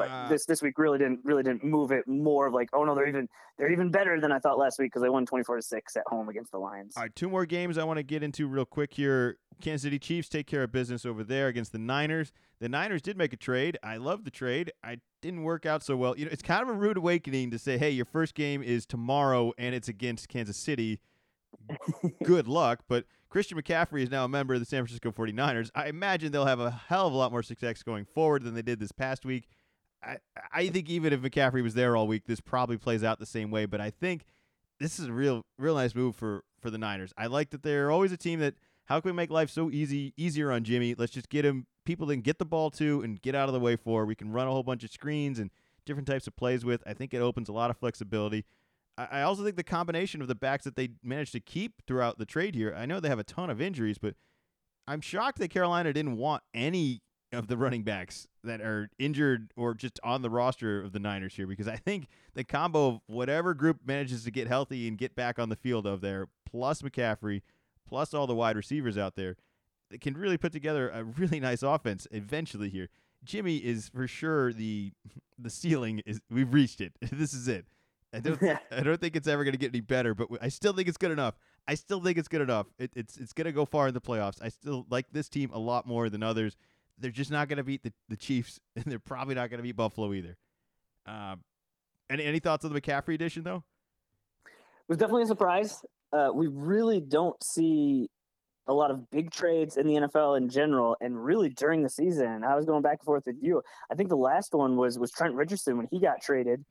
But 0.00 0.10
uh, 0.10 0.28
this 0.28 0.46
this 0.46 0.62
week 0.62 0.78
really 0.78 0.98
didn't 0.98 1.20
really 1.24 1.42
didn't 1.42 1.62
move 1.62 1.92
it 1.92 2.08
more 2.08 2.46
of 2.46 2.54
like 2.54 2.70
oh 2.72 2.84
no 2.84 2.94
they're 2.94 3.08
even 3.08 3.28
they're 3.58 3.70
even 3.70 3.90
better 3.90 4.18
than 4.18 4.32
I 4.32 4.38
thought 4.38 4.58
last 4.58 4.78
week 4.78 4.90
because 4.90 5.02
they 5.02 5.10
won 5.10 5.26
twenty 5.26 5.44
four 5.44 5.56
to 5.56 5.62
six 5.62 5.96
at 5.96 6.04
home 6.06 6.28
against 6.28 6.52
the 6.52 6.58
Lions. 6.58 6.94
All 6.96 7.02
right, 7.02 7.14
two 7.14 7.28
more 7.28 7.44
games 7.44 7.76
I 7.76 7.84
want 7.84 7.98
to 7.98 8.02
get 8.02 8.22
into 8.22 8.46
real 8.48 8.64
quick 8.64 8.94
here. 8.94 9.36
Kansas 9.60 9.82
City 9.82 9.98
Chiefs 9.98 10.28
take 10.30 10.46
care 10.46 10.62
of 10.62 10.72
business 10.72 11.04
over 11.04 11.22
there 11.22 11.48
against 11.48 11.72
the 11.72 11.78
Niners. 11.78 12.32
The 12.60 12.68
Niners 12.68 13.02
did 13.02 13.18
make 13.18 13.34
a 13.34 13.36
trade. 13.36 13.78
I 13.82 13.98
love 13.98 14.24
the 14.24 14.30
trade. 14.30 14.72
I 14.82 14.98
didn't 15.20 15.42
work 15.42 15.66
out 15.66 15.82
so 15.82 15.96
well. 15.96 16.16
You 16.16 16.24
know, 16.24 16.30
it's 16.32 16.42
kind 16.42 16.62
of 16.62 16.68
a 16.70 16.72
rude 16.72 16.96
awakening 16.96 17.50
to 17.50 17.58
say, 17.58 17.76
"Hey, 17.76 17.90
your 17.90 18.06
first 18.06 18.34
game 18.34 18.62
is 18.62 18.86
tomorrow 18.86 19.52
and 19.58 19.74
it's 19.74 19.88
against 19.88 20.28
Kansas 20.28 20.56
City." 20.56 21.00
Good 22.24 22.48
luck, 22.48 22.84
but 22.88 23.04
Christian 23.28 23.60
McCaffrey 23.60 24.02
is 24.02 24.10
now 24.10 24.24
a 24.24 24.28
member 24.28 24.54
of 24.54 24.60
the 24.60 24.66
San 24.66 24.84
Francisco 24.84 25.12
49ers. 25.12 25.70
I 25.74 25.86
imagine 25.86 26.32
they'll 26.32 26.46
have 26.46 26.60
a 26.60 26.70
hell 26.70 27.06
of 27.06 27.12
a 27.12 27.16
lot 27.16 27.30
more 27.30 27.42
success 27.42 27.82
going 27.82 28.04
forward 28.04 28.42
than 28.42 28.54
they 28.54 28.62
did 28.62 28.80
this 28.80 28.92
past 28.92 29.24
week. 29.24 29.46
I, 30.02 30.16
I 30.52 30.68
think 30.68 30.88
even 30.88 31.12
if 31.12 31.20
McCaffrey 31.20 31.62
was 31.62 31.74
there 31.74 31.96
all 31.96 32.06
week, 32.06 32.24
this 32.26 32.40
probably 32.40 32.78
plays 32.78 33.04
out 33.04 33.18
the 33.18 33.26
same 33.26 33.50
way. 33.50 33.66
But 33.66 33.80
I 33.80 33.90
think 33.90 34.24
this 34.78 34.98
is 34.98 35.06
a 35.06 35.12
real, 35.12 35.42
real 35.58 35.74
nice 35.74 35.94
move 35.94 36.16
for 36.16 36.44
for 36.60 36.70
the 36.70 36.78
Niners. 36.78 37.12
I 37.16 37.26
like 37.26 37.50
that 37.50 37.62
they're 37.62 37.90
always 37.90 38.12
a 38.12 38.16
team 38.16 38.40
that 38.40 38.54
how 38.86 39.00
can 39.00 39.10
we 39.10 39.16
make 39.16 39.30
life 39.30 39.50
so 39.50 39.70
easy, 39.70 40.12
easier 40.16 40.50
on 40.50 40.64
Jimmy? 40.64 40.94
Let's 40.94 41.12
just 41.12 41.28
get 41.28 41.44
him 41.44 41.66
people 41.84 42.06
can 42.06 42.20
get 42.20 42.38
the 42.38 42.44
ball 42.44 42.70
to 42.70 43.02
and 43.02 43.20
get 43.20 43.34
out 43.34 43.48
of 43.48 43.52
the 43.52 43.60
way 43.60 43.76
for. 43.76 44.04
We 44.04 44.14
can 44.14 44.32
run 44.32 44.46
a 44.46 44.50
whole 44.50 44.62
bunch 44.62 44.84
of 44.84 44.92
screens 44.92 45.38
and 45.38 45.50
different 45.84 46.06
types 46.06 46.26
of 46.26 46.36
plays 46.36 46.64
with. 46.64 46.82
I 46.86 46.94
think 46.94 47.14
it 47.14 47.18
opens 47.18 47.48
a 47.48 47.52
lot 47.52 47.70
of 47.70 47.76
flexibility. 47.76 48.44
I, 48.98 49.08
I 49.10 49.22
also 49.22 49.42
think 49.42 49.56
the 49.56 49.64
combination 49.64 50.22
of 50.22 50.28
the 50.28 50.34
backs 50.34 50.64
that 50.64 50.76
they 50.76 50.90
managed 51.02 51.32
to 51.32 51.40
keep 51.40 51.86
throughout 51.86 52.18
the 52.18 52.26
trade 52.26 52.54
here. 52.54 52.74
I 52.76 52.86
know 52.86 53.00
they 53.00 53.08
have 53.08 53.18
a 53.18 53.24
ton 53.24 53.50
of 53.50 53.60
injuries, 53.60 53.98
but 53.98 54.14
I'm 54.86 55.00
shocked 55.00 55.38
that 55.38 55.48
Carolina 55.48 55.92
didn't 55.92 56.16
want 56.16 56.42
any 56.54 57.02
of 57.32 57.46
the 57.46 57.56
running 57.56 57.82
backs 57.82 58.26
that 58.44 58.60
are 58.60 58.90
injured 58.98 59.52
or 59.56 59.74
just 59.74 60.00
on 60.02 60.22
the 60.22 60.30
roster 60.30 60.82
of 60.82 60.92
the 60.92 60.98
Niners 60.98 61.34
here 61.34 61.46
because 61.46 61.68
I 61.68 61.76
think 61.76 62.06
the 62.34 62.44
combo 62.44 62.88
of 62.88 63.00
whatever 63.06 63.54
group 63.54 63.80
manages 63.84 64.24
to 64.24 64.30
get 64.30 64.48
healthy 64.48 64.88
and 64.88 64.96
get 64.96 65.14
back 65.14 65.38
on 65.38 65.48
the 65.48 65.56
field 65.56 65.86
of 65.86 66.00
there, 66.00 66.28
plus 66.44 66.82
McCaffrey, 66.82 67.42
plus 67.86 68.14
all 68.14 68.26
the 68.26 68.34
wide 68.34 68.56
receivers 68.56 68.96
out 68.96 69.16
there, 69.16 69.36
it 69.90 70.00
can 70.00 70.14
really 70.14 70.38
put 70.38 70.52
together 70.52 70.88
a 70.90 71.04
really 71.04 71.40
nice 71.40 71.62
offense 71.62 72.06
eventually 72.10 72.68
here. 72.68 72.88
Jimmy 73.24 73.58
is 73.58 73.88
for 73.88 74.06
sure 74.06 74.52
the 74.52 74.92
the 75.38 75.50
ceiling 75.50 76.02
is 76.06 76.20
we've 76.30 76.52
reached 76.52 76.80
it. 76.80 76.92
this 77.12 77.34
is 77.34 77.48
it. 77.48 77.66
I 78.12 78.20
don't 78.20 78.42
I 78.70 78.80
don't 78.80 79.00
think 79.00 79.16
it's 79.16 79.28
ever 79.28 79.44
going 79.44 79.52
to 79.52 79.58
get 79.58 79.72
any 79.72 79.80
better, 79.80 80.14
but 80.14 80.28
I 80.40 80.48
still 80.48 80.72
think 80.72 80.88
it's 80.88 80.98
good 80.98 81.10
enough. 81.10 81.34
I 81.68 81.74
still 81.74 82.00
think 82.00 82.18
it's 82.18 82.28
good 82.28 82.40
enough. 82.40 82.66
It, 82.78 82.90
it's 82.94 83.16
it's 83.16 83.32
going 83.32 83.46
to 83.46 83.52
go 83.52 83.64
far 83.64 83.88
in 83.88 83.94
the 83.94 84.00
playoffs. 84.00 84.38
I 84.42 84.48
still 84.48 84.86
like 84.90 85.06
this 85.12 85.28
team 85.28 85.50
a 85.52 85.58
lot 85.58 85.86
more 85.86 86.08
than 86.08 86.22
others. 86.22 86.56
They're 87.00 87.10
just 87.10 87.30
not 87.30 87.48
going 87.48 87.56
to 87.56 87.64
beat 87.64 87.82
the, 87.82 87.92
the 88.08 88.16
Chiefs, 88.16 88.60
and 88.76 88.84
they're 88.86 88.98
probably 88.98 89.34
not 89.34 89.50
going 89.50 89.58
to 89.58 89.62
beat 89.62 89.76
Buffalo 89.76 90.12
either. 90.12 90.36
Uh, 91.06 91.36
any 92.10 92.24
any 92.24 92.38
thoughts 92.38 92.64
on 92.64 92.72
the 92.72 92.80
McCaffrey 92.80 93.14
edition 93.14 93.42
though? 93.42 93.64
It 94.46 94.88
was 94.88 94.98
definitely 94.98 95.22
a 95.22 95.26
surprise. 95.26 95.82
Uh, 96.12 96.30
we 96.34 96.48
really 96.48 97.00
don't 97.00 97.36
see 97.42 98.08
a 98.66 98.72
lot 98.72 98.90
of 98.90 99.10
big 99.10 99.30
trades 99.30 99.76
in 99.76 99.86
the 99.86 99.94
NFL 99.94 100.36
in 100.36 100.48
general, 100.48 100.96
and 101.00 101.22
really 101.24 101.48
during 101.48 101.82
the 101.82 101.88
season. 101.88 102.44
I 102.44 102.54
was 102.54 102.66
going 102.66 102.82
back 102.82 102.98
and 103.00 103.06
forth 103.06 103.24
with 103.26 103.36
you. 103.40 103.62
I 103.90 103.94
think 103.94 104.08
the 104.08 104.16
last 104.16 104.52
one 104.52 104.76
was 104.76 104.98
was 104.98 105.10
Trent 105.10 105.34
Richardson 105.34 105.76
when 105.76 105.88
he 105.90 106.00
got 106.00 106.20
traded. 106.22 106.64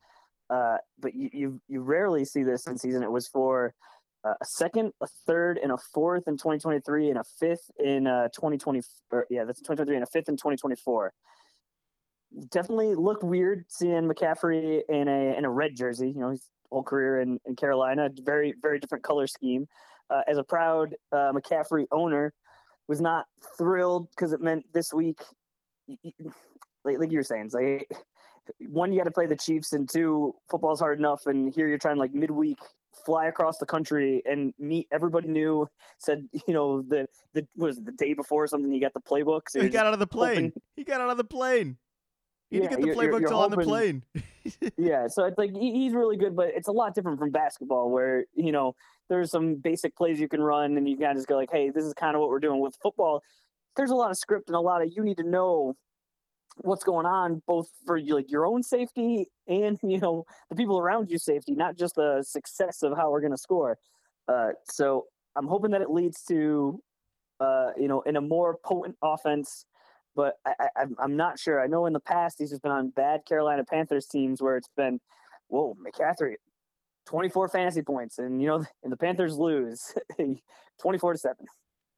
Uh, 0.50 0.78
but 1.00 1.14
you, 1.14 1.30
you 1.32 1.62
you 1.68 1.82
rarely 1.82 2.26
see 2.26 2.44
this 2.44 2.68
in 2.68 2.78
season. 2.78 3.04
It 3.04 3.12
was 3.12 3.28
for 3.28 3.74
uh, 4.24 4.34
a 4.42 4.46
second, 4.46 4.92
a 5.02 5.08
third, 5.26 5.60
and 5.62 5.72
a 5.72 5.78
fourth 5.94 6.28
in 6.28 6.36
2023, 6.36 7.10
and 7.10 7.20
a 7.20 7.24
fifth 7.40 7.72
in 7.80 8.08
uh, 8.08 8.28
2020. 8.30 8.82
Or, 9.12 9.26
yeah, 9.30 9.46
that's 9.46 9.60
2023, 9.60 9.96
and 9.96 10.04
a 10.04 10.08
fifth 10.08 10.30
in 10.30 10.36
2024. 10.36 11.14
Definitely 12.50 12.96
looked 12.96 13.24
weird 13.24 13.66
seeing 13.70 14.04
McCaffrey 14.04 14.82
in 14.88 15.08
a 15.08 15.38
in 15.38 15.46
a 15.46 15.50
red 15.50 15.76
jersey. 15.76 16.10
You 16.10 16.20
know, 16.20 16.30
his 16.32 16.44
whole 16.70 16.84
career 16.84 17.22
in, 17.22 17.40
in 17.46 17.56
Carolina, 17.56 18.10
very 18.22 18.54
very 18.62 18.80
different 18.80 19.04
color 19.04 19.28
scheme. 19.28 19.68
Uh, 20.10 20.22
as 20.28 20.38
a 20.38 20.44
proud 20.44 20.96
uh, 21.12 21.32
McCaffrey 21.32 21.86
owner, 21.92 22.34
was 22.88 23.00
not 23.00 23.26
thrilled 23.58 24.10
because 24.10 24.34
it 24.34 24.42
meant 24.42 24.66
this 24.74 24.92
week, 24.92 25.22
like, 26.84 26.98
like 26.98 27.12
you 27.12 27.18
were 27.18 27.24
saying, 27.24 27.46
it's 27.46 27.54
like 27.54 27.88
one, 28.68 28.92
you 28.92 28.98
got 28.98 29.06
to 29.06 29.12
play 29.12 29.28
the 29.28 29.36
Chiefs, 29.36 29.74
and 29.74 29.88
two, 29.88 30.34
football's 30.50 30.80
hard 30.80 30.98
enough, 30.98 31.28
and 31.28 31.54
here 31.54 31.68
you're 31.68 31.78
trying 31.78 31.98
like 31.98 32.14
midweek 32.14 32.58
fly 33.06 33.28
across 33.28 33.58
the 33.58 33.66
country 33.66 34.22
and 34.26 34.54
meet 34.60 34.88
everybody 34.92 35.28
new. 35.28 35.68
Said 35.98 36.28
you 36.48 36.54
know 36.54 36.82
the 36.82 37.08
the 37.34 37.48
was 37.56 37.78
it, 37.78 37.86
the 37.86 37.92
day 37.92 38.14
before 38.14 38.44
or 38.44 38.48
something. 38.48 38.72
You 38.72 38.82
got 38.82 38.94
the 38.94 39.02
playbook. 39.02 39.42
So 39.50 39.62
he 39.62 39.70
got 39.70 39.86
out 39.86 39.94
of 39.94 40.00
the 40.00 40.08
plane. 40.08 40.36
Hoping, 40.36 40.54
he 40.76 40.84
got 40.84 41.02
out 41.02 41.10
of 41.10 41.18
the 41.18 41.24
plane. 41.24 41.78
He 42.50 42.58
yeah, 42.58 42.70
didn't 42.70 42.86
get 42.86 42.96
the 42.96 43.02
playbook 43.02 43.28
till 43.28 43.40
on 43.40 43.52
the 43.52 43.58
plane. 43.58 44.04
yeah, 44.78 45.08
so 45.08 45.26
it's 45.26 45.38
like 45.38 45.56
he's 45.56 45.94
really 45.94 46.18
good, 46.18 46.36
but 46.36 46.48
it's 46.56 46.68
a 46.68 46.72
lot 46.72 46.96
different 46.96 47.20
from 47.20 47.30
basketball, 47.30 47.92
where 47.92 48.26
you 48.34 48.52
know 48.52 48.76
there's 49.08 49.32
some 49.32 49.56
basic 49.56 49.96
plays 49.96 50.20
you 50.20 50.28
can 50.28 50.42
run, 50.42 50.78
and 50.78 50.90
you 50.90 50.98
can 50.98 51.16
just 51.16 51.28
go 51.28 51.36
like, 51.36 51.52
"Hey, 51.52 51.70
this 51.70 51.86
is 51.86 51.94
kind 51.94 52.16
of 52.16 52.22
what 52.22 52.30
we're 52.30 52.40
doing." 52.40 52.60
With 52.60 52.76
football, 52.82 53.22
there's 53.76 53.92
a 53.92 53.96
lot 53.96 54.10
of 54.10 54.18
script 54.18 54.50
and 54.50 54.56
a 54.56 54.60
lot 54.60 54.82
of 54.82 54.90
you 54.96 55.04
need 55.04 55.18
to 55.18 55.24
know 55.24 55.76
what's 56.62 56.84
going 56.84 57.06
on 57.06 57.42
both 57.48 57.70
for 57.86 58.00
like 58.00 58.30
your 58.32 58.46
own 58.46 58.64
safety 58.64 59.28
and 59.48 59.80
you 59.84 60.00
know 60.00 60.26
the 60.50 60.56
people 60.56 60.80
around 60.80 61.10
you 61.10 61.18
safety 61.18 61.54
not 61.54 61.78
just 61.78 61.96
the 61.96 62.24
success 62.24 62.84
of 62.84 62.96
how 62.96 63.10
we're 63.12 63.22
going 63.22 63.32
to 63.32 63.38
score. 63.38 63.78
Uh, 64.28 64.50
so 64.66 65.06
i'm 65.36 65.48
hoping 65.48 65.72
that 65.72 65.82
it 65.82 65.90
leads 65.90 66.24
to 66.24 66.80
uh, 67.40 67.70
you 67.78 67.88
know 67.88 68.02
in 68.02 68.16
a 68.18 68.22
more 68.22 68.58
potent 68.64 68.96
offense 69.02 69.66
but 70.16 70.36
I, 70.46 70.68
I, 70.76 70.86
i'm 71.00 71.16
not 71.16 71.40
sure. 71.40 71.62
I 71.62 71.68
know 71.68 71.86
in 71.86 71.94
the 71.94 72.00
past 72.00 72.36
he's 72.40 72.50
just 72.50 72.62
been 72.62 72.72
on 72.72 72.90
bad 72.90 73.22
carolina 73.28 73.64
panthers 73.64 74.08
teams 74.08 74.42
where 74.42 74.58
it's 74.58 74.70
been 74.76 75.00
whoa 75.48 75.76
mccaffrey 75.84 76.36
24 77.08 77.50
fantasy 77.50 77.82
points 77.82 78.20
and 78.20 78.42
you 78.42 78.48
know 78.48 78.64
and 78.84 78.92
the 78.92 78.98
panthers 78.98 79.38
lose 79.38 79.94
24 80.82 81.14
to 81.14 81.20
7 81.20 81.46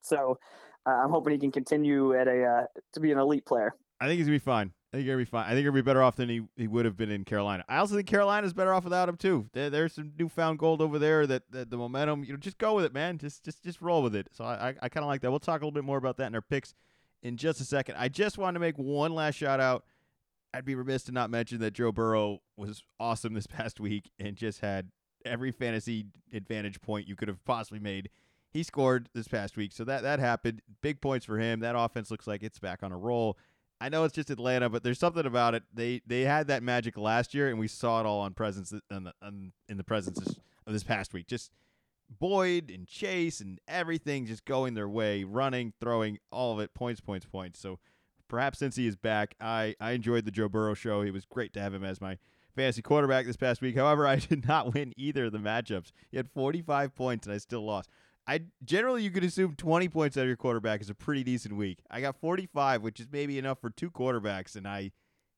so 0.01 0.38
uh, 0.86 0.91
i'm 0.91 1.09
hoping 1.09 1.34
he 1.34 1.39
can 1.39 1.51
continue 1.51 2.14
at 2.14 2.28
a 2.28 2.43
uh, 2.43 2.64
to 2.93 2.99
be 2.99 3.12
an 3.12 3.18
elite 3.18 3.45
player 3.45 3.74
I 4.02 4.08
think 4.08 4.18
he's 4.18 4.28
gonna 4.28 4.36
be 4.36 4.39
fine. 4.39 4.74
I 4.91 4.97
think 4.97 5.08
gonna 5.08 5.18
be 5.20 5.26
fine. 5.26 5.45
I 5.45 5.49
think 5.49 5.64
he'll 5.64 5.72
be 5.72 5.82
better 5.82 6.02
off 6.02 6.16
than 6.16 6.28
he, 6.28 6.41
he 6.58 6.68
would 6.68 6.86
have 6.86 6.97
been 6.97 7.12
in 7.12 7.24
Carolina. 7.24 7.64
I 7.70 7.78
also 7.78 7.95
think 7.95 8.08
Carolina's 8.08 8.52
better 8.52 8.74
off 8.74 8.84
without 8.84 9.08
him 9.08 9.16
too. 9.16 9.47
There, 9.54 9.70
there's 9.70 9.93
some 9.93 10.12
newfound 10.18 10.60
gold 10.60 10.82
over 10.82 10.99
there. 10.99 11.26
That, 11.28 11.43
that 11.52 11.70
the 11.70 11.78
momentum, 11.78 12.24
you 12.24 12.34
know, 12.34 12.38
just 12.38 12.58
go 12.58 12.74
with 12.76 12.84
it, 12.84 12.93
man. 12.93 13.20
Just 13.20 13.45
just 13.45 13.64
just 13.64 13.80
roll 13.80 14.02
with 14.02 14.16
it. 14.16 14.28
So 14.34 14.43
I 14.43 14.70
I, 14.70 14.76
I 14.82 14.89
kind 14.89 15.04
of 15.04 15.08
like 15.08 15.22
that. 15.22 15.30
We'll 15.30 15.39
talk 15.39 15.62
a 15.62 15.66
little 15.66 15.72
bit 15.72 15.86
more 15.86 15.97
about 15.97 16.18
that 16.18 16.28
in 16.28 16.36
our 16.36 16.41
picks 16.41 16.74
in 17.24 17.38
just 17.38 17.62
a 17.62 17.64
second. 17.64 17.95
I 17.97 18.10
just 18.10 18.38
wanted 18.38 18.56
to 18.56 18.60
make 18.60 18.78
one 18.78 19.14
last 19.14 19.36
shout 19.36 19.60
out. 19.60 19.86
I'd 20.54 20.66
be 20.66 20.76
remiss 20.76 21.04
to 21.04 21.12
not 21.12 21.30
mention 21.30 21.60
that 21.60 21.72
Joe 21.72 21.91
Burrow 21.91 22.41
was 22.58 22.84
awesome 22.99 23.34
this 23.34 23.47
past 23.47 23.80
week 23.80 24.12
and 24.20 24.36
just 24.36 24.60
had 24.60 24.89
every 25.24 25.52
fantasy 25.52 26.08
advantage 26.34 26.82
point 26.82 27.08
you 27.08 27.16
could 27.16 27.28
have 27.28 27.43
possibly 27.45 27.80
made. 27.80 28.10
He 28.49 28.64
scored 28.64 29.08
this 29.14 29.30
past 29.30 29.56
week, 29.56 29.72
so 29.72 29.86
that 29.86 30.04
that 30.04 30.20
happened. 30.20 30.62
Big 30.82 30.99
points 30.99 31.26
for 31.26 31.38
him. 31.38 31.62
That 31.62 31.78
offense 31.78 32.12
looks 32.12 32.28
like 32.28 32.43
it's 32.43 32.60
back 32.60 32.84
on 32.84 32.91
a 32.91 32.97
roll. 32.97 33.38
I 33.82 33.90
know 33.90 34.04
it's 34.04 34.14
just 34.14 34.30
Atlanta, 34.30 34.70
but 34.70 34.84
there's 34.84 35.00
something 35.00 35.26
about 35.26 35.56
it. 35.56 35.64
They 35.74 36.02
they 36.06 36.22
had 36.22 36.48
that 36.48 36.62
magic 36.62 36.98
last 36.98 37.34
year, 37.34 37.50
and 37.50 37.58
we 37.58 37.68
saw 37.68 38.00
it 38.00 38.06
all 38.06 38.20
on 38.20 38.36
presence 38.36 38.72
in 38.72 39.06
the, 39.06 39.14
in 39.68 39.78
the 39.78 39.84
presence 39.84 40.20
of 40.68 40.74
this 40.74 40.84
past 40.84 41.14
week. 41.14 41.28
Just 41.28 41.50
Boyd 42.08 42.70
and 42.70 42.88
Chase 42.88 43.40
and 43.40 43.60
everything 43.68 44.28
just 44.28 44.46
going 44.46 44.76
their 44.76 44.88
way, 44.88 45.24
running, 45.24 45.74
throwing, 45.82 46.20
all 46.32 46.54
of 46.54 46.60
it, 46.60 46.76
points, 46.76 47.02
points, 47.02 47.26
points. 47.26 47.60
So 47.60 47.80
perhaps 48.28 48.60
since 48.60 48.76
he 48.76 48.86
is 48.86 48.96
back, 48.96 49.34
I 49.42 49.76
I 49.80 49.92
enjoyed 49.94 50.26
the 50.26 50.32
Joe 50.32 50.48
Burrow 50.48 50.76
show. 50.76 51.02
It 51.02 51.12
was 51.12 51.26
great 51.26 51.52
to 51.54 51.60
have 51.60 51.74
him 51.74 51.84
as 51.84 52.00
my 52.00 52.20
fantasy 52.56 52.84
quarterback 52.84 53.26
this 53.26 53.38
past 53.38 53.62
week. 53.62 53.76
However, 53.76 54.06
I 54.06 54.16
did 54.30 54.48
not 54.48 54.76
win 54.76 54.94
either 54.96 55.26
of 55.26 55.32
the 55.32 55.40
matchups. 55.40 55.92
He 56.12 56.18
had 56.18 56.30
45 56.30 56.94
points, 56.94 57.26
and 57.26 57.34
I 57.34 57.40
still 57.40 57.66
lost. 57.66 57.90
I 58.28 58.42
generally 58.64 59.04
you 59.04 59.12
could 59.12 59.24
assume 59.24 59.56
20 59.56 59.90
points 59.90 60.18
out 60.18 60.22
of 60.22 60.28
your 60.28 60.38
quarterback 60.38 60.82
is 60.82 60.90
a 60.90 60.96
pretty 60.96 61.24
decent 61.24 61.56
week. 61.56 61.80
I 61.90 62.02
got 62.02 62.16
45, 62.18 62.82
which 62.82 63.00
is 63.00 63.08
maybe 63.12 63.38
enough 63.38 63.60
for 63.60 63.70
two 63.70 63.90
quarterbacks, 63.90 64.56
and 64.56 64.68
I 64.68 64.92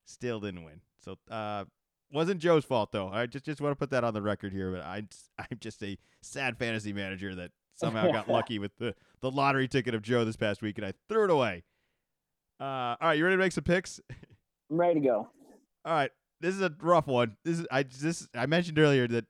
still 0.05 0.39
didn't 0.39 0.63
win. 0.63 0.81
So 0.99 1.17
uh, 1.31 1.65
wasn't 2.11 2.39
Joe's 2.39 2.65
fault 2.65 2.91
though. 2.91 3.09
I 3.09 3.25
just 3.25 3.45
just 3.45 3.61
want 3.61 3.71
to 3.71 3.75
put 3.75 3.89
that 3.91 4.03
on 4.03 4.13
the 4.13 4.21
record 4.21 4.53
here. 4.53 4.71
But 4.71 4.81
I 4.81 5.03
I'm 5.39 5.57
just 5.59 5.81
a 5.83 5.97
sad 6.21 6.57
fantasy 6.57 6.93
manager 6.93 7.35
that 7.35 7.51
somehow 7.75 8.11
got 8.11 8.29
lucky 8.29 8.59
with 8.59 8.75
the 8.77 8.95
the 9.21 9.31
lottery 9.31 9.67
ticket 9.67 9.95
of 9.95 10.01
Joe 10.01 10.25
this 10.25 10.37
past 10.37 10.61
week, 10.61 10.77
and 10.77 10.85
I 10.85 10.93
threw 11.09 11.25
it 11.25 11.29
away. 11.29 11.63
Uh, 12.59 12.63
all 12.63 12.97
right, 13.01 13.17
you 13.17 13.23
ready 13.23 13.35
to 13.35 13.41
make 13.41 13.51
some 13.51 13.63
picks? 13.63 13.99
I'm 14.69 14.79
ready 14.79 14.99
to 14.99 15.05
go. 15.05 15.29
All 15.85 15.93
right, 15.93 16.11
this 16.39 16.55
is 16.55 16.61
a 16.61 16.71
rough 16.81 17.07
one. 17.07 17.35
This 17.43 17.59
is 17.59 17.67
I 17.71 17.83
just 17.83 18.27
I 18.35 18.45
mentioned 18.45 18.79
earlier 18.79 19.07
that 19.07 19.25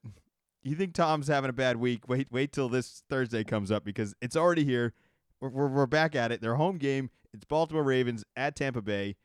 you 0.64 0.76
think 0.76 0.94
Tom's 0.94 1.28
having 1.28 1.50
a 1.50 1.54
bad 1.54 1.78
week, 1.78 2.08
wait 2.08 2.28
wait 2.32 2.52
till 2.52 2.70
this 2.70 3.04
Thursday 3.10 3.44
comes 3.44 3.72
up 3.72 3.84
because 3.84 4.16
it's 4.22 4.36
already 4.36 4.64
here. 4.64 4.94
We're, 5.40 5.50
we're, 5.50 5.68
we're 5.68 5.86
back 5.86 6.16
at 6.16 6.32
it. 6.32 6.42
Their 6.42 6.56
home 6.56 6.78
game, 6.78 7.10
it's 7.34 7.46
Baltimore 7.46 7.84
Ravens 7.84 8.24
at 8.36 8.56
Tampa 8.56 8.82
Bay. 8.82 9.16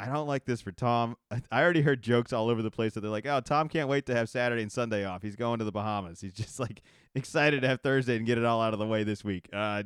I 0.00 0.06
don't 0.06 0.28
like 0.28 0.44
this 0.44 0.60
for 0.60 0.70
Tom. 0.70 1.16
I 1.50 1.60
already 1.60 1.82
heard 1.82 2.02
jokes 2.02 2.32
all 2.32 2.48
over 2.48 2.62
the 2.62 2.70
place 2.70 2.94
that 2.94 3.00
they're 3.00 3.10
like, 3.10 3.26
"Oh, 3.26 3.40
Tom 3.40 3.68
can't 3.68 3.88
wait 3.88 4.06
to 4.06 4.14
have 4.14 4.28
Saturday 4.28 4.62
and 4.62 4.70
Sunday 4.70 5.04
off. 5.04 5.22
He's 5.22 5.34
going 5.34 5.58
to 5.58 5.64
the 5.64 5.72
Bahamas. 5.72 6.20
He's 6.20 6.32
just 6.32 6.60
like 6.60 6.82
excited 7.14 7.62
to 7.62 7.68
have 7.68 7.80
Thursday 7.80 8.16
and 8.16 8.24
get 8.24 8.38
it 8.38 8.44
all 8.44 8.62
out 8.62 8.72
of 8.72 8.78
the 8.78 8.86
way 8.86 9.02
this 9.02 9.24
week." 9.24 9.48
Uh, 9.52 9.82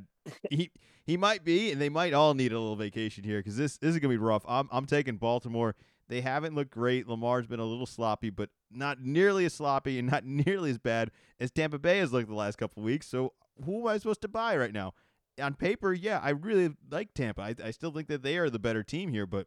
he 0.50 0.70
he 1.04 1.16
might 1.16 1.44
be, 1.44 1.72
and 1.72 1.80
they 1.80 1.88
might 1.88 2.12
all 2.12 2.34
need 2.34 2.52
a 2.52 2.58
little 2.58 2.76
vacation 2.76 3.24
here 3.24 3.38
because 3.38 3.56
this, 3.56 3.78
this 3.78 3.94
is 3.94 3.98
gonna 4.00 4.12
be 4.12 4.18
rough. 4.18 4.44
I'm 4.46 4.68
I'm 4.70 4.86
taking 4.86 5.16
Baltimore. 5.16 5.74
They 6.12 6.20
haven't 6.20 6.54
looked 6.54 6.72
great. 6.72 7.08
Lamar's 7.08 7.46
been 7.46 7.58
a 7.58 7.64
little 7.64 7.86
sloppy, 7.86 8.28
but 8.28 8.50
not 8.70 9.00
nearly 9.00 9.46
as 9.46 9.54
sloppy 9.54 9.98
and 9.98 10.06
not 10.10 10.26
nearly 10.26 10.68
as 10.68 10.76
bad 10.76 11.10
as 11.40 11.50
Tampa 11.50 11.78
Bay 11.78 12.00
has 12.00 12.12
looked 12.12 12.28
the 12.28 12.34
last 12.34 12.58
couple 12.58 12.82
weeks. 12.82 13.06
So 13.06 13.32
who 13.64 13.80
am 13.80 13.86
I 13.86 13.96
supposed 13.96 14.20
to 14.20 14.28
buy 14.28 14.54
right 14.58 14.74
now? 14.74 14.92
On 15.40 15.54
paper, 15.54 15.94
yeah, 15.94 16.20
I 16.22 16.28
really 16.30 16.76
like 16.90 17.14
Tampa. 17.14 17.40
I, 17.40 17.54
I 17.64 17.70
still 17.70 17.92
think 17.92 18.08
that 18.08 18.22
they 18.22 18.36
are 18.36 18.50
the 18.50 18.58
better 18.58 18.82
team 18.82 19.10
here, 19.10 19.24
but 19.24 19.46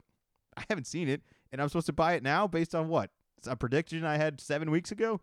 I 0.58 0.64
haven't 0.68 0.88
seen 0.88 1.08
it, 1.08 1.22
and 1.52 1.62
I'm 1.62 1.70
supposed 1.70 1.86
to 1.86 1.94
buy 1.94 2.16
it 2.16 2.24
now 2.24 2.48
based 2.48 2.74
on 2.74 2.88
what? 2.88 3.12
It's 3.38 3.46
a 3.46 3.56
prediction 3.56 4.04
I 4.04 4.18
had 4.18 4.42
seven 4.42 4.72
weeks 4.72 4.92
ago. 4.92 5.22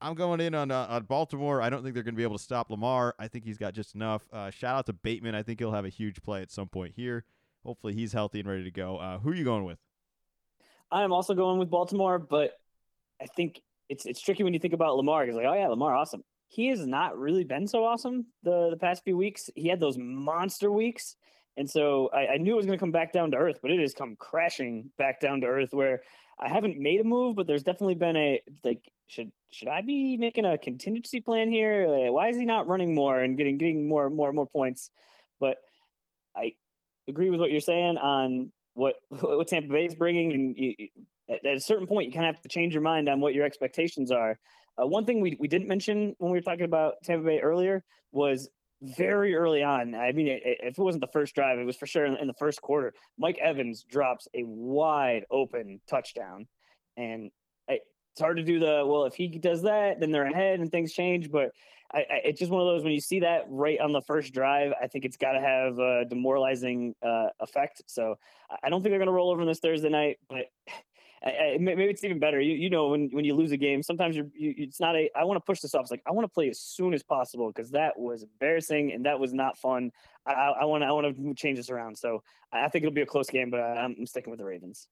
I'm 0.00 0.16
going 0.16 0.40
in 0.40 0.56
on 0.56 0.72
uh, 0.72 0.88
on 0.90 1.04
Baltimore. 1.04 1.62
I 1.62 1.70
don't 1.70 1.84
think 1.84 1.94
they're 1.94 2.02
going 2.02 2.16
to 2.16 2.18
be 2.18 2.24
able 2.24 2.38
to 2.38 2.42
stop 2.42 2.68
Lamar. 2.68 3.14
I 3.20 3.28
think 3.28 3.44
he's 3.44 3.58
got 3.58 3.74
just 3.74 3.94
enough. 3.94 4.26
Uh, 4.32 4.50
shout 4.50 4.74
out 4.74 4.86
to 4.86 4.92
Bateman. 4.92 5.36
I 5.36 5.44
think 5.44 5.60
he'll 5.60 5.70
have 5.70 5.84
a 5.84 5.88
huge 5.88 6.20
play 6.20 6.42
at 6.42 6.50
some 6.50 6.66
point 6.66 6.94
here. 6.96 7.24
Hopefully, 7.64 7.94
he's 7.94 8.12
healthy 8.12 8.40
and 8.40 8.48
ready 8.48 8.64
to 8.64 8.72
go. 8.72 8.96
Uh, 8.96 9.20
who 9.20 9.30
are 9.30 9.34
you 9.34 9.44
going 9.44 9.62
with? 9.62 9.78
I 10.92 11.02
am 11.02 11.12
also 11.12 11.34
going 11.34 11.58
with 11.58 11.70
Baltimore, 11.70 12.18
but 12.18 12.52
I 13.20 13.26
think 13.26 13.60
it's 13.88 14.06
it's 14.06 14.20
tricky 14.20 14.44
when 14.44 14.52
you 14.52 14.60
think 14.60 14.74
about 14.74 14.96
Lamar. 14.96 15.24
Because 15.24 15.36
like, 15.36 15.46
oh 15.46 15.54
yeah, 15.54 15.68
Lamar, 15.68 15.94
awesome. 15.96 16.22
He 16.48 16.68
has 16.68 16.86
not 16.86 17.18
really 17.18 17.44
been 17.44 17.66
so 17.66 17.84
awesome 17.84 18.26
the 18.42 18.70
the 18.70 18.76
past 18.76 19.02
few 19.04 19.16
weeks. 19.16 19.50
He 19.56 19.68
had 19.68 19.80
those 19.80 19.96
monster 19.98 20.70
weeks, 20.70 21.16
And 21.56 21.68
so 21.68 22.10
I, 22.12 22.34
I 22.34 22.36
knew 22.38 22.54
it 22.54 22.56
was 22.56 22.66
going 22.66 22.78
to 22.78 22.82
come 22.82 22.92
back 22.92 23.12
down 23.12 23.30
to 23.32 23.36
earth, 23.36 23.58
but 23.60 23.70
it 23.70 23.80
has 23.80 23.94
come 23.94 24.16
crashing 24.16 24.90
back 24.96 25.20
down 25.20 25.40
to 25.42 25.46
earth 25.46 25.72
where 25.72 26.02
I 26.38 26.48
haven't 26.48 26.78
made 26.78 27.00
a 27.00 27.04
move, 27.04 27.36
but 27.36 27.46
there's 27.46 27.62
definitely 27.62 27.94
been 27.94 28.16
a 28.16 28.42
like 28.64 28.82
should 29.06 29.32
should 29.50 29.68
I 29.68 29.82
be 29.82 30.16
making 30.16 30.46
a 30.46 30.56
contingency 30.56 31.20
plan 31.20 31.50
here? 31.50 31.86
Like, 31.88 32.12
why 32.12 32.28
is 32.28 32.36
he 32.36 32.46
not 32.46 32.68
running 32.68 32.94
more 32.94 33.20
and 33.20 33.36
getting 33.36 33.58
getting 33.58 33.86
more 33.88 34.08
more 34.08 34.32
more 34.32 34.46
points? 34.46 34.90
But 35.40 35.58
I 36.34 36.54
agree 37.08 37.30
with 37.30 37.40
what 37.40 37.50
you're 37.50 37.60
saying 37.60 37.98
on 37.98 38.52
what 38.74 38.94
what 39.08 39.48
Tampa 39.48 39.72
Bay 39.72 39.86
is 39.86 39.94
bringing, 39.94 40.32
and 40.32 40.56
you, 40.56 40.74
at, 41.28 41.56
a 41.56 41.60
certain 41.60 41.86
point, 41.86 42.08
you 42.08 42.12
kind 42.12 42.26
of 42.26 42.34
have 42.34 42.42
to 42.42 42.48
change 42.48 42.72
your 42.74 42.82
mind 42.82 43.08
on 43.08 43.20
what 43.20 43.34
your 43.34 43.44
expectations 43.44 44.10
are. 44.10 44.38
Uh, 44.80 44.86
one 44.86 45.04
thing 45.04 45.20
we 45.20 45.36
we 45.38 45.48
didn't 45.48 45.68
mention 45.68 46.14
when 46.18 46.32
we 46.32 46.38
were 46.38 46.42
talking 46.42 46.64
about 46.64 46.94
Tampa 47.04 47.24
Bay 47.24 47.40
earlier 47.40 47.84
was 48.12 48.48
very 48.82 49.34
early 49.34 49.62
on. 49.62 49.94
I 49.94 50.10
mean, 50.12 50.26
if 50.28 50.76
it 50.76 50.82
wasn't 50.82 51.02
the 51.02 51.12
first 51.12 51.34
drive, 51.34 51.58
it 51.58 51.64
was 51.64 51.76
for 51.76 51.86
sure 51.86 52.04
in 52.04 52.26
the 52.26 52.34
first 52.34 52.60
quarter. 52.60 52.92
Mike 53.16 53.38
Evans 53.38 53.84
drops 53.88 54.26
a 54.34 54.42
wide 54.44 55.24
open 55.30 55.80
touchdown, 55.86 56.48
and 56.96 57.30
it's 58.12 58.20
hard 58.20 58.36
to 58.36 58.42
do 58.42 58.58
the 58.58 58.84
well. 58.86 59.04
If 59.04 59.14
he 59.14 59.26
does 59.26 59.62
that, 59.62 59.98
then 59.98 60.10
they're 60.12 60.26
ahead 60.26 60.60
and 60.60 60.70
things 60.70 60.92
change. 60.92 61.30
But 61.30 61.52
I, 61.94 61.98
I, 61.98 62.20
it's 62.24 62.38
just 62.38 62.50
one 62.50 62.60
of 62.62 62.66
those 62.66 62.82
when 62.82 62.92
you 62.92 63.00
see 63.00 63.20
that 63.20 63.44
right 63.48 63.78
on 63.80 63.92
the 63.92 64.00
first 64.02 64.32
drive, 64.32 64.72
I 64.80 64.86
think 64.86 65.04
it's 65.04 65.16
got 65.16 65.32
to 65.32 65.40
have 65.40 65.78
a 65.78 66.04
demoralizing 66.08 66.94
uh, 67.02 67.28
effect. 67.40 67.82
So 67.86 68.16
I 68.62 68.70
don't 68.70 68.82
think 68.82 68.92
they're 68.92 68.98
going 68.98 69.06
to 69.06 69.12
roll 69.12 69.30
over 69.30 69.42
on 69.42 69.46
this 69.46 69.60
Thursday 69.60 69.88
night, 69.88 70.18
but 70.28 70.46
I, 71.24 71.54
I, 71.54 71.58
maybe 71.60 71.84
it's 71.84 72.02
even 72.02 72.18
better. 72.18 72.40
You 72.40 72.54
you 72.54 72.68
know 72.68 72.88
when 72.88 73.08
when 73.12 73.24
you 73.24 73.34
lose 73.34 73.52
a 73.52 73.56
game, 73.56 73.80
sometimes 73.84 74.16
you're 74.16 74.26
you, 74.34 74.54
it's 74.56 74.80
not 74.80 74.96
a. 74.96 75.08
I 75.16 75.22
want 75.22 75.36
to 75.36 75.46
push 75.46 75.60
this 75.60 75.72
off. 75.72 75.82
It's 75.82 75.90
like 75.92 76.02
I 76.04 76.10
want 76.10 76.24
to 76.24 76.34
play 76.34 76.50
as 76.50 76.58
soon 76.58 76.94
as 76.94 77.04
possible 77.04 77.46
because 77.46 77.70
that 77.70 77.96
was 77.96 78.24
embarrassing 78.24 78.90
and 78.90 79.06
that 79.06 79.20
was 79.20 79.32
not 79.32 79.56
fun. 79.56 79.92
I 80.26 80.64
want 80.64 80.82
to, 80.82 80.86
I 80.86 80.90
want 80.90 81.16
to 81.16 81.34
change 81.34 81.58
this 81.58 81.70
around. 81.70 81.96
So 81.96 82.24
I 82.52 82.68
think 82.68 82.82
it'll 82.82 82.92
be 82.92 83.02
a 83.02 83.06
close 83.06 83.30
game, 83.30 83.50
but 83.50 83.60
I'm 83.60 84.04
sticking 84.04 84.32
with 84.32 84.40
the 84.40 84.44
Ravens. 84.44 84.88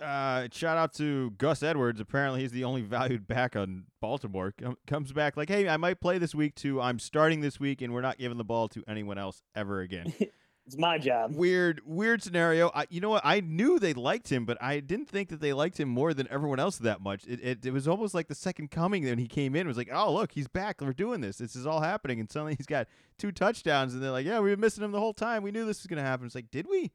Uh, 0.00 0.48
shout 0.52 0.78
out 0.78 0.92
to 0.94 1.30
Gus 1.32 1.62
Edwards. 1.62 2.00
Apparently, 2.00 2.40
he's 2.40 2.52
the 2.52 2.64
only 2.64 2.82
valued 2.82 3.26
back 3.26 3.56
on 3.56 3.84
Baltimore. 4.00 4.52
Com- 4.58 4.76
comes 4.86 5.12
back 5.12 5.36
like, 5.36 5.48
hey, 5.48 5.68
I 5.68 5.76
might 5.76 6.00
play 6.00 6.18
this 6.18 6.34
week 6.34 6.54
too. 6.54 6.80
I'm 6.80 6.98
starting 6.98 7.40
this 7.40 7.60
week, 7.60 7.82
and 7.82 7.92
we're 7.92 8.00
not 8.00 8.18
giving 8.18 8.38
the 8.38 8.44
ball 8.44 8.68
to 8.68 8.82
anyone 8.88 9.18
else 9.18 9.42
ever 9.54 9.80
again. 9.80 10.12
It's 10.66 10.78
my 10.78 10.96
job. 10.96 11.34
Weird, 11.34 11.80
weird 11.84 12.22
scenario. 12.22 12.70
I, 12.72 12.86
you 12.88 13.00
know 13.00 13.10
what? 13.10 13.22
I 13.24 13.40
knew 13.40 13.78
they 13.78 13.94
liked 13.94 14.30
him, 14.30 14.44
but 14.44 14.62
I 14.62 14.78
didn't 14.78 15.08
think 15.08 15.28
that 15.30 15.40
they 15.40 15.52
liked 15.52 15.78
him 15.78 15.88
more 15.88 16.14
than 16.14 16.28
everyone 16.30 16.60
else 16.60 16.78
that 16.78 17.00
much. 17.00 17.24
It, 17.26 17.40
it, 17.42 17.66
it 17.66 17.72
was 17.72 17.88
almost 17.88 18.14
like 18.14 18.28
the 18.28 18.34
second 18.34 18.70
coming 18.70 19.04
when 19.04 19.18
he 19.18 19.26
came 19.26 19.56
in. 19.56 19.66
It 19.66 19.68
was 19.68 19.76
like, 19.76 19.90
oh, 19.92 20.14
look, 20.14 20.32
he's 20.32 20.46
back. 20.46 20.80
We're 20.80 20.92
doing 20.92 21.20
this. 21.20 21.38
This 21.38 21.56
is 21.56 21.66
all 21.66 21.80
happening. 21.80 22.20
And 22.20 22.30
suddenly 22.30 22.54
he's 22.58 22.66
got 22.66 22.86
two 23.18 23.32
touchdowns, 23.32 23.92
and 23.92 24.02
they're 24.02 24.12
like, 24.12 24.24
yeah, 24.24 24.38
we've 24.38 24.52
been 24.52 24.60
missing 24.60 24.84
him 24.84 24.92
the 24.92 25.00
whole 25.00 25.14
time. 25.14 25.42
We 25.42 25.50
knew 25.50 25.64
this 25.64 25.82
was 25.82 25.88
going 25.88 26.02
to 26.02 26.08
happen. 26.08 26.26
It's 26.26 26.34
like, 26.34 26.50
did 26.52 26.68
we? 26.68 26.92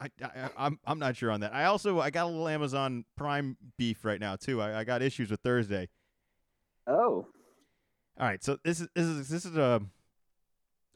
I, 0.00 0.08
I, 0.22 0.48
I'm 0.56 0.78
I'm 0.84 0.98
not 0.98 1.16
sure 1.16 1.30
on 1.30 1.40
that. 1.40 1.54
I 1.54 1.64
also 1.64 2.00
I 2.00 2.10
got 2.10 2.24
a 2.24 2.28
little 2.28 2.48
Amazon 2.48 3.04
Prime 3.16 3.56
beef 3.78 4.04
right 4.04 4.20
now 4.20 4.36
too. 4.36 4.60
I, 4.60 4.80
I 4.80 4.84
got 4.84 5.02
issues 5.02 5.30
with 5.30 5.40
Thursday. 5.40 5.88
Oh. 6.86 7.26
All 8.18 8.26
right. 8.26 8.42
So 8.42 8.58
this 8.64 8.80
is 8.80 8.88
this 8.94 9.06
is 9.06 9.28
this 9.28 9.44
is 9.44 9.56
a 9.56 9.80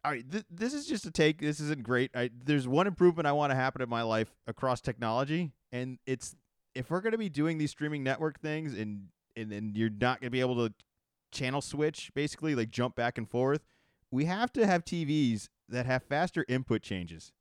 all 0.04 0.12
right, 0.12 0.30
th- 0.30 0.44
this 0.50 0.74
is 0.74 0.86
just 0.86 1.06
a 1.06 1.10
take. 1.10 1.40
This 1.40 1.60
isn't 1.60 1.82
great. 1.82 2.10
I, 2.14 2.30
there's 2.44 2.68
one 2.68 2.86
improvement 2.86 3.26
I 3.26 3.32
want 3.32 3.50
to 3.50 3.56
happen 3.56 3.82
in 3.82 3.88
my 3.88 4.02
life 4.02 4.34
across 4.46 4.80
technology, 4.80 5.52
and 5.72 5.98
it's 6.06 6.36
if 6.74 6.90
we're 6.90 7.00
going 7.00 7.12
to 7.12 7.18
be 7.18 7.28
doing 7.28 7.58
these 7.58 7.72
streaming 7.72 8.04
network 8.04 8.40
things, 8.40 8.74
and 8.74 9.08
and 9.36 9.52
and 9.52 9.76
you're 9.76 9.90
not 9.90 10.20
going 10.20 10.28
to 10.28 10.30
be 10.30 10.40
able 10.40 10.66
to 10.66 10.72
channel 11.32 11.60
switch, 11.60 12.10
basically 12.14 12.54
like 12.54 12.70
jump 12.70 12.94
back 12.94 13.18
and 13.18 13.28
forth, 13.28 13.62
we 14.10 14.26
have 14.26 14.52
to 14.52 14.66
have 14.66 14.84
TVs 14.84 15.48
that 15.68 15.84
have 15.84 16.04
faster 16.04 16.44
input 16.48 16.82
changes, 16.82 17.32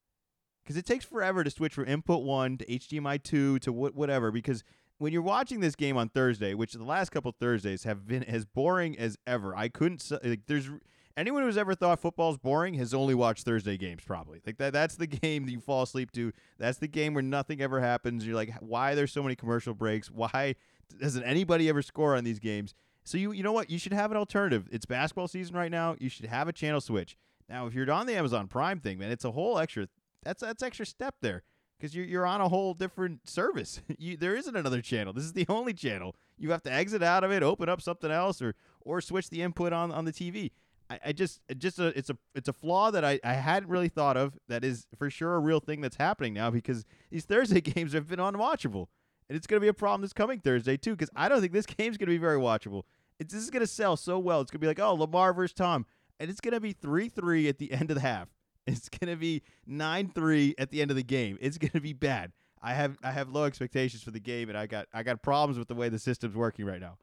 because 0.67 0.77
it 0.77 0.85
takes 0.85 1.05
forever 1.05 1.45
to 1.45 1.49
switch 1.49 1.73
from 1.73 1.87
input 1.87 2.23
one 2.23 2.57
to 2.57 2.65
HDMI 2.65 3.23
two 3.23 3.57
to 3.59 3.71
what 3.71 3.95
whatever. 3.95 4.31
Because 4.31 4.65
when 4.97 5.13
you're 5.13 5.21
watching 5.21 5.61
this 5.61 5.77
game 5.77 5.95
on 5.95 6.09
Thursday, 6.09 6.53
which 6.53 6.73
the 6.73 6.83
last 6.83 7.09
couple 7.09 7.31
Thursdays 7.31 7.85
have 7.85 8.05
been 8.05 8.21
as 8.25 8.43
boring 8.43 8.99
as 8.99 9.17
ever, 9.25 9.55
I 9.55 9.69
couldn't 9.69 10.03
like 10.21 10.41
there's 10.47 10.69
anyone 11.15 11.43
who's 11.43 11.57
ever 11.57 11.73
thought 11.73 12.01
football's 12.01 12.37
boring 12.37 12.73
has 12.73 12.93
only 12.93 13.15
watched 13.15 13.45
Thursday 13.45 13.77
games 13.77 14.03
probably. 14.05 14.41
Like 14.45 14.57
that 14.57 14.73
that's 14.73 14.97
the 14.97 15.07
game 15.07 15.45
that 15.45 15.51
you 15.53 15.61
fall 15.61 15.83
asleep 15.83 16.11
to. 16.11 16.33
That's 16.57 16.79
the 16.79 16.89
game 16.89 17.13
where 17.13 17.23
nothing 17.23 17.61
ever 17.61 17.79
happens. 17.79 18.27
You're 18.27 18.35
like, 18.35 18.53
why 18.59 18.93
there's 18.93 19.13
so 19.13 19.23
many 19.23 19.37
commercial 19.37 19.73
breaks? 19.73 20.11
Why 20.11 20.55
doesn't 20.99 21.23
anybody 21.23 21.69
ever 21.69 21.81
score 21.81 22.13
on 22.17 22.25
these 22.25 22.39
games? 22.39 22.73
So 23.05 23.17
you 23.17 23.31
you 23.31 23.41
know 23.41 23.53
what? 23.53 23.69
You 23.69 23.79
should 23.79 23.93
have 23.93 24.11
an 24.11 24.17
alternative. 24.17 24.67
It's 24.69 24.85
basketball 24.85 25.29
season 25.29 25.55
right 25.55 25.71
now. 25.71 25.95
You 25.97 26.09
should 26.09 26.25
have 26.25 26.49
a 26.49 26.53
channel 26.53 26.81
switch. 26.81 27.15
Now, 27.49 27.65
if 27.65 27.73
you're 27.73 27.89
on 27.89 28.07
the 28.07 28.15
Amazon 28.15 28.47
Prime 28.47 28.81
thing, 28.81 28.99
man, 28.99 29.09
it's 29.09 29.23
a 29.23 29.31
whole 29.31 29.57
extra 29.57 29.87
that's 30.27 30.41
that's 30.41 30.61
extra 30.61 30.85
step 30.85 31.15
there 31.21 31.43
because 31.79 31.95
you're 31.95 32.05
you're 32.05 32.25
on 32.25 32.41
a 32.41 32.49
whole 32.49 32.73
different 32.73 33.27
service. 33.27 33.81
you, 33.97 34.17
there 34.17 34.35
isn't 34.35 34.55
another 34.55 34.81
channel. 34.81 35.13
This 35.13 35.23
is 35.23 35.33
the 35.33 35.45
only 35.49 35.73
channel. 35.73 36.15
You 36.37 36.51
have 36.51 36.63
to 36.63 36.71
exit 36.71 37.01
out 37.01 37.23
of 37.23 37.31
it, 37.31 37.43
open 37.43 37.69
up 37.69 37.81
something 37.81 38.11
else, 38.11 38.41
or 38.41 38.53
or 38.81 38.99
switch 39.01 39.29
the 39.29 39.41
input 39.41 39.73
on 39.73 39.91
on 39.91 40.05
the 40.05 40.11
TV. 40.11 40.51
I, 40.89 40.99
I 41.07 41.11
just 41.13 41.41
it 41.47 41.59
just 41.59 41.79
a 41.79 41.97
it's 41.97 42.09
a 42.09 42.17
it's 42.35 42.49
a 42.49 42.53
flaw 42.53 42.91
that 42.91 43.05
I, 43.05 43.19
I 43.23 43.33
hadn't 43.33 43.69
really 43.69 43.89
thought 43.89 44.17
of 44.17 44.37
that 44.49 44.63
is 44.63 44.85
for 44.97 45.09
sure 45.09 45.35
a 45.35 45.39
real 45.39 45.59
thing 45.59 45.81
that's 45.81 45.95
happening 45.95 46.33
now 46.33 46.49
because 46.49 46.85
these 47.09 47.25
Thursday 47.25 47.61
games 47.61 47.93
have 47.93 48.07
been 48.07 48.19
unwatchable. 48.19 48.87
And 49.29 49.35
it's 49.35 49.45
going 49.45 49.57
to 49.57 49.63
be 49.63 49.67
a 49.67 49.73
problem 49.73 50.01
this 50.01 50.13
coming 50.13 50.39
Thursday 50.39 50.77
too 50.77 50.91
because 50.91 51.09
I 51.13 51.27
don't 51.27 51.41
think 51.41 51.51
this 51.51 51.65
game's 51.65 51.97
going 51.97 52.07
to 52.07 52.13
be 52.13 52.17
very 52.17 52.39
watchable. 52.39 52.83
It's 53.19 53.33
this 53.33 53.43
is 53.43 53.49
going 53.49 53.61
to 53.61 53.67
sell 53.67 53.97
so 53.97 54.19
well. 54.19 54.41
It's 54.41 54.51
going 54.51 54.59
to 54.59 54.63
be 54.63 54.67
like, 54.67 54.79
"Oh, 54.79 54.93
Lamar 54.93 55.33
versus 55.33 55.53
Tom." 55.53 55.85
And 56.19 56.31
it's 56.31 56.41
going 56.41 56.55
to 56.55 56.59
be 56.59 56.73
3-3 56.73 57.47
at 57.47 57.59
the 57.59 57.71
end 57.71 57.91
of 57.91 57.95
the 57.95 58.01
half. 58.01 58.29
It's 58.67 58.89
going 58.89 59.09
to 59.09 59.15
be 59.15 59.43
9-3 59.69 60.55
at 60.57 60.69
the 60.69 60.81
end 60.81 60.91
of 60.91 60.97
the 60.97 61.03
game. 61.03 61.37
It's 61.39 61.57
going 61.57 61.71
to 61.71 61.81
be 61.81 61.93
bad. 61.93 62.31
I 62.61 62.73
have 62.73 62.97
I 63.03 63.11
have 63.11 63.29
low 63.29 63.43
expectations 63.45 64.03
for 64.03 64.11
the 64.11 64.19
game 64.19 64.49
and 64.49 64.57
I 64.57 64.65
got 64.65 64.87
I 64.93 65.03
got 65.03 65.21
problems 65.21 65.59
with 65.59 65.67
the 65.67 65.75
way 65.75 65.89
the 65.89 65.99
system's 65.99 66.35
working 66.35 66.65
right 66.65 66.81
now. 66.81 66.97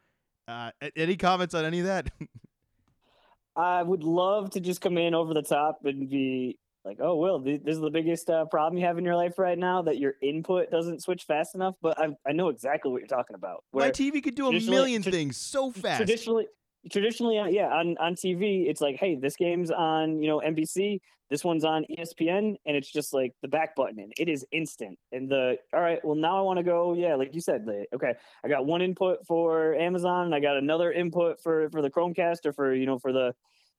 Uh, 0.46 0.72
any 0.96 1.16
comments 1.16 1.54
on 1.54 1.64
any 1.64 1.80
of 1.80 1.86
that? 1.86 2.10
I 3.56 3.82
would 3.82 4.02
love 4.02 4.50
to 4.50 4.60
just 4.60 4.80
come 4.80 4.98
in 4.98 5.14
over 5.14 5.32
the 5.32 5.42
top 5.42 5.78
and 5.84 6.10
be 6.10 6.58
like, 6.84 6.98
"Oh, 7.00 7.16
Will, 7.16 7.38
this 7.38 7.60
is 7.66 7.80
the 7.80 7.90
biggest 7.90 8.28
uh, 8.28 8.46
problem 8.46 8.78
you 8.78 8.84
have 8.84 8.98
in 8.98 9.04
your 9.04 9.14
life 9.14 9.38
right 9.38 9.56
now 9.56 9.82
that 9.82 9.98
your 9.98 10.14
input 10.22 10.70
doesn't 10.70 11.02
switch 11.02 11.22
fast 11.22 11.54
enough." 11.54 11.76
But 11.80 11.98
I, 11.98 12.08
I 12.26 12.32
know 12.32 12.48
exactly 12.48 12.90
what 12.90 12.98
you're 12.98 13.06
talking 13.06 13.36
about. 13.36 13.64
My 13.72 13.90
TV 13.90 14.22
could 14.22 14.34
do 14.34 14.48
a 14.48 14.52
million 14.60 15.02
tra- 15.02 15.12
things 15.12 15.36
so 15.36 15.70
fast. 15.70 15.98
Traditionally, 15.98 16.46
traditionally, 16.90 17.38
uh, 17.38 17.46
yeah, 17.46 17.68
on 17.68 17.96
on 17.98 18.14
TV, 18.14 18.68
it's 18.68 18.80
like, 18.80 18.96
"Hey, 18.96 19.16
this 19.16 19.36
game's 19.36 19.70
on 19.70 20.20
you 20.22 20.28
know 20.28 20.40
NBC, 20.40 21.00
this 21.30 21.44
one's 21.44 21.64
on 21.64 21.84
ESPN," 21.90 22.56
and 22.66 22.76
it's 22.76 22.90
just 22.90 23.12
like 23.12 23.34
the 23.42 23.48
back 23.48 23.74
button, 23.76 23.98
and 23.98 24.12
it 24.18 24.28
is 24.28 24.46
instant. 24.52 24.98
And 25.12 25.28
the 25.28 25.56
all 25.72 25.80
right, 25.80 26.04
well, 26.04 26.16
now 26.16 26.38
I 26.38 26.42
want 26.42 26.58
to 26.58 26.62
go. 26.62 26.94
Yeah, 26.94 27.14
like 27.14 27.34
you 27.34 27.40
said, 27.40 27.66
okay, 27.94 28.14
I 28.44 28.48
got 28.48 28.66
one 28.66 28.82
input 28.82 29.26
for 29.26 29.74
Amazon, 29.74 30.26
and 30.26 30.34
I 30.34 30.40
got 30.40 30.56
another 30.56 30.92
input 30.92 31.40
for 31.42 31.70
for 31.70 31.82
the 31.82 31.90
Chromecast 31.90 32.46
or 32.46 32.52
for 32.52 32.74
you 32.74 32.86
know 32.86 32.98
for 32.98 33.12
the 33.12 33.34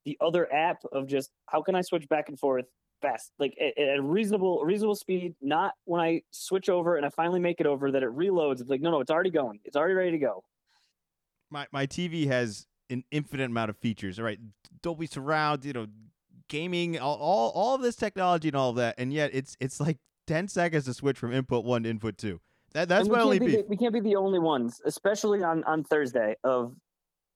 the 0.06 0.18
other 0.22 0.52
app 0.54 0.78
of 0.92 1.08
just 1.08 1.32
how 1.48 1.62
can 1.62 1.76
I 1.76 1.82
switch 1.82 2.08
back 2.10 2.30
and 2.30 2.40
forth 2.40 2.66
fast, 3.02 3.32
like 3.40 3.56
at, 3.60 3.78
at 3.82 3.98
a 3.98 4.02
reasonable 4.02 4.64
reasonable 4.64 4.96
speed. 4.96 5.36
Not 5.42 5.74
when 5.86 6.02
I 6.02 6.22
switch 6.32 6.70
over 6.70 6.98
and 6.98 7.06
I 7.06 7.10
finally 7.10 7.40
make 7.40 7.60
it 7.60 7.66
over 7.66 7.92
that 7.92 8.04
it 8.04 8.10
reloads. 8.10 8.62
It's 8.62 8.70
like 8.70 8.82
no, 8.82 8.92
no, 8.92 9.02
it's 9.02 9.12
already 9.12 9.32
going. 9.32 9.60
It's 9.66 9.76
already 9.76 9.94
ready 9.94 10.12
to 10.12 10.20
go. 10.20 10.44
My 11.50 11.68
my 11.72 11.86
TV 11.86 12.28
has 12.28 12.66
an 12.90 13.04
infinite 13.12 13.46
amount 13.46 13.70
of 13.70 13.78
features. 13.78 14.20
All 14.20 14.26
right, 14.26 14.40
Dolby 14.82 15.08
Surround, 15.08 15.66
you 15.66 15.74
know, 15.74 15.88
gaming, 16.50 17.00
all 17.00 17.18
all, 17.18 17.52
all 17.52 17.76
of 17.76 17.82
this 17.82 17.96
technology 17.96 18.50
and 18.50 18.56
all 18.56 18.72
of 18.72 18.76
that, 18.78 18.96
and 18.98 19.12
yet 19.14 19.32
it's 19.34 19.58
it's 19.60 19.80
like 19.80 19.98
ten 20.28 20.48
seconds 20.48 20.86
to 20.86 20.94
switch 20.94 21.18
from 21.18 21.34
input 21.34 21.66
one 21.66 21.84
to 21.84 21.90
input 21.90 22.18
two. 22.18 22.40
That 22.74 22.90
that's 22.90 23.08
my 23.08 23.22
only. 23.22 23.40
Be, 23.40 23.64
we 23.68 23.78
can't 23.78 23.94
be 23.94 24.02
the 24.02 24.16
only 24.18 24.40
ones, 24.40 24.82
especially 24.86 25.44
on 25.44 25.64
on 25.64 25.84
Thursday. 25.84 26.36
Of 26.44 26.76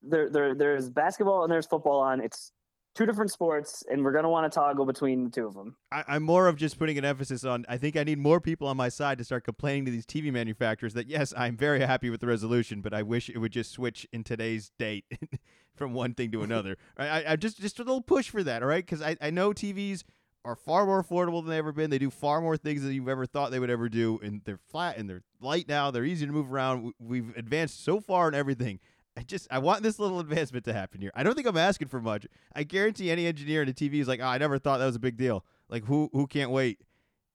there 0.02 0.30
there 0.30 0.56
there's 0.56 0.89
basketball 0.89 1.43
and 1.43 1.52
there's 1.52 1.66
football 1.66 2.00
on. 2.00 2.22
It's 2.22 2.52
two 3.00 3.06
different 3.06 3.32
sports, 3.32 3.82
and 3.89 4.04
we're 4.04 4.12
going 4.12 4.26
to 4.26 4.30
want 4.30 4.52
to 4.52 4.54
toggle 4.54 4.86
between 4.86 5.24
the 5.24 5.30
two 5.30 5.47
of 5.47 5.54
them. 5.54 5.78
I, 5.89 6.18
am 6.18 6.24
more 6.24 6.50
of 6.50 6.58
just 6.58 6.78
putting 6.78 6.97
an 6.97 7.06
emphasis 7.06 7.45
on. 7.45 7.66
I 7.70 7.78
think 7.78 7.95
I 7.95 8.04
need 8.04 8.18
more 8.20 8.41
people 8.41 8.68
on 8.68 8.76
my 8.76 8.89
side 8.89 9.18
to 9.20 9.24
start 9.24 9.45
complaining 9.45 9.86
to 9.86 9.91
these 9.91 10.06
TV 10.06 10.34
manufacturers 10.34 10.93
that 10.95 11.08
yes, 11.08 11.34
I'm 11.38 11.56
very 11.56 11.80
happy 11.80 12.10
with 12.10 12.20
the 12.20 12.28
resolution, 12.28 12.82
but 12.82 12.93
I 12.93 13.04
wish 13.04 13.30
it 13.30 13.38
would 13.38 13.54
just 13.54 13.72
switch 13.72 14.06
in 14.12 14.26
today's 14.26 14.72
date 14.78 15.06
from 15.76 15.93
one 15.93 16.14
thing 16.14 16.30
to 16.32 16.43
another. 16.43 16.76
I, 16.97 17.24
I 17.26 17.36
just 17.38 17.62
just 17.62 17.80
a 17.80 17.84
little 17.84 18.02
push 18.02 18.30
for 18.30 18.43
that, 18.43 18.64
all 18.64 18.68
right? 18.68 18.86
Because 18.86 19.02
I, 19.02 19.16
I 19.22 19.30
know 19.30 19.54
TVs 19.54 20.04
are 20.43 20.58
far 20.58 20.86
more 20.86 21.02
affordable 21.02 21.41
than 21.41 21.52
they've 21.52 21.60
ever 21.60 21.72
been. 21.72 21.89
They 21.89 22.00
do 22.00 22.10
far 22.10 22.41
more 22.41 22.58
things 22.58 22.84
than 22.84 22.91
you've 22.91 23.08
ever 23.08 23.26
thought 23.26 23.52
they 23.52 23.60
would 23.60 23.70
ever 23.70 23.88
do, 23.88 24.20
and 24.22 24.41
they're 24.43 24.60
flat 24.72 24.97
and 24.97 25.10
they're 25.10 25.24
light 25.39 25.70
now. 25.70 25.89
They're 25.89 26.04
easy 26.04 26.26
to 26.26 26.34
move 26.34 26.52
around. 26.52 26.93
We've 27.00 27.34
advanced 27.38 27.82
so 27.82 28.02
far 28.02 28.28
in 28.28 28.36
everything. 28.36 28.82
I 29.20 29.24
just 29.24 29.49
I 29.51 29.59
want 29.59 29.84
this 29.84 29.99
little 29.99 30.22
advancement 30.22 30.63
to 30.63 30.74
happen 30.74 31.01
here. 31.01 31.11
I 31.13 31.24
don't 31.24 31.36
think 31.36 31.45
I'm 31.45 31.57
asking 31.57 31.89
for 31.89 31.99
much. 31.99 32.26
I 32.55 32.63
guarantee 32.63 33.11
any 33.11 33.26
engineer 33.28 33.63
in 33.63 33.67
the 33.67 33.74
TV 33.74 33.95
is 33.95 34.07
like, 34.07 34.22
oh, 34.22 34.26
I 34.26 34.38
never 34.38 34.57
thought 34.57 34.78
that 34.78 34.86
was 34.86 34.95
a 34.95 34.99
big 34.99 35.17
deal. 35.17 35.43
Like 35.67 35.84
who 35.84 36.09
who 36.13 36.26
can't 36.26 36.51
wait? 36.51 36.80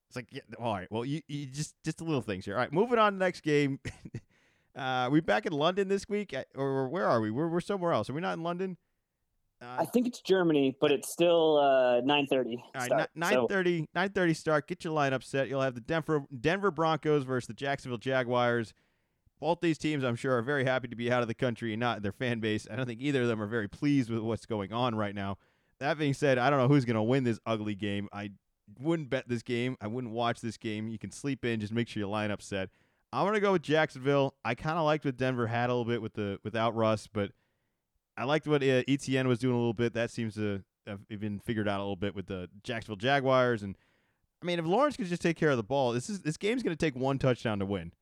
It's 0.08 0.16
like, 0.16 0.28
yeah, 0.30 0.40
all 0.58 0.72
right, 0.72 0.88
well, 0.90 1.04
you, 1.04 1.20
you 1.28 1.44
just 1.44 1.74
just 1.84 1.98
the 1.98 2.04
little 2.04 2.22
things 2.22 2.46
here. 2.46 2.54
All 2.54 2.60
right, 2.60 2.72
moving 2.72 2.98
on 2.98 3.12
to 3.12 3.18
the 3.18 3.24
next 3.24 3.42
game. 3.42 3.80
uh, 4.76 5.10
we 5.12 5.20
back 5.20 5.44
in 5.44 5.52
London 5.52 5.88
this 5.88 6.08
week, 6.08 6.34
or 6.54 6.88
where 6.88 7.06
are 7.06 7.20
we? 7.20 7.30
We're 7.30 7.48
we're 7.48 7.60
somewhere 7.60 7.92
else. 7.92 8.08
Are 8.08 8.14
we 8.14 8.22
not 8.22 8.32
in 8.32 8.42
London? 8.42 8.78
Uh, 9.60 9.76
I 9.80 9.84
think 9.84 10.06
it's 10.06 10.20
Germany, 10.20 10.74
but 10.80 10.90
it's 10.90 11.10
still 11.12 11.58
uh, 11.58 12.00
9:30. 12.00 12.56
All 12.56 12.70
right, 12.74 12.84
start. 12.86 13.10
nine 13.14 13.32
So- 13.34 13.46
thirty, 13.46 13.86
nine 13.94 14.08
thirty 14.08 14.32
start. 14.32 14.68
Get 14.68 14.84
your 14.84 14.94
lineup 14.96 15.22
set. 15.22 15.48
You'll 15.50 15.60
have 15.60 15.74
the 15.74 15.82
Denver 15.82 16.24
Denver 16.40 16.70
Broncos 16.70 17.24
versus 17.24 17.46
the 17.48 17.54
Jacksonville 17.54 17.98
Jaguars. 17.98 18.72
Both 19.40 19.60
these 19.60 19.78
teams, 19.78 20.04
I'm 20.04 20.16
sure, 20.16 20.36
are 20.36 20.42
very 20.42 20.64
happy 20.64 20.88
to 20.88 20.96
be 20.96 21.10
out 21.10 21.22
of 21.22 21.28
the 21.28 21.34
country 21.34 21.72
and 21.72 21.80
not 21.80 22.02
their 22.02 22.12
fan 22.12 22.40
base. 22.40 22.66
I 22.70 22.76
don't 22.76 22.86
think 22.86 23.00
either 23.00 23.22
of 23.22 23.28
them 23.28 23.42
are 23.42 23.46
very 23.46 23.68
pleased 23.68 24.10
with 24.10 24.20
what's 24.20 24.46
going 24.46 24.72
on 24.72 24.94
right 24.94 25.14
now. 25.14 25.38
That 25.80 25.98
being 25.98 26.14
said, 26.14 26.38
I 26.38 26.50
don't 26.50 26.58
know 26.58 26.68
who's 26.68 26.84
going 26.84 26.96
to 26.96 27.02
win 27.02 27.24
this 27.24 27.40
ugly 27.44 27.74
game. 27.74 28.08
I 28.12 28.30
wouldn't 28.80 29.10
bet 29.10 29.28
this 29.28 29.42
game. 29.42 29.76
I 29.80 29.86
wouldn't 29.88 30.12
watch 30.12 30.40
this 30.40 30.56
game. 30.56 30.88
You 30.88 30.98
can 30.98 31.10
sleep 31.10 31.44
in. 31.44 31.60
Just 31.60 31.72
make 31.72 31.88
sure 31.88 32.00
your 32.00 32.10
lineup 32.10 32.40
set. 32.40 32.70
I'm 33.12 33.26
gonna 33.26 33.38
go 33.38 33.52
with 33.52 33.62
Jacksonville. 33.62 34.34
I 34.44 34.56
kind 34.56 34.76
of 34.76 34.84
liked 34.84 35.04
what 35.04 35.16
Denver 35.16 35.46
had 35.46 35.70
a 35.70 35.72
little 35.72 35.84
bit 35.84 36.02
with 36.02 36.14
the 36.14 36.40
without 36.42 36.74
Russ, 36.74 37.06
but 37.06 37.30
I 38.16 38.24
liked 38.24 38.48
what 38.48 38.60
uh, 38.60 38.82
Etienne 38.88 39.28
was 39.28 39.38
doing 39.38 39.54
a 39.54 39.58
little 39.58 39.72
bit. 39.72 39.94
That 39.94 40.10
seems 40.10 40.34
to 40.34 40.64
have 40.86 41.06
been 41.08 41.38
figured 41.38 41.68
out 41.68 41.78
a 41.78 41.84
little 41.84 41.94
bit 41.94 42.14
with 42.14 42.26
the 42.26 42.48
Jacksonville 42.64 42.96
Jaguars. 42.96 43.62
And 43.62 43.76
I 44.42 44.46
mean, 44.46 44.58
if 44.58 44.66
Lawrence 44.66 44.96
could 44.96 45.06
just 45.06 45.22
take 45.22 45.36
care 45.36 45.50
of 45.50 45.56
the 45.56 45.62
ball, 45.62 45.92
this 45.92 46.10
is 46.10 46.22
this 46.22 46.36
game's 46.36 46.64
going 46.64 46.76
to 46.76 46.86
take 46.86 46.96
one 46.96 47.18
touchdown 47.18 47.60
to 47.60 47.66
win. 47.66 47.92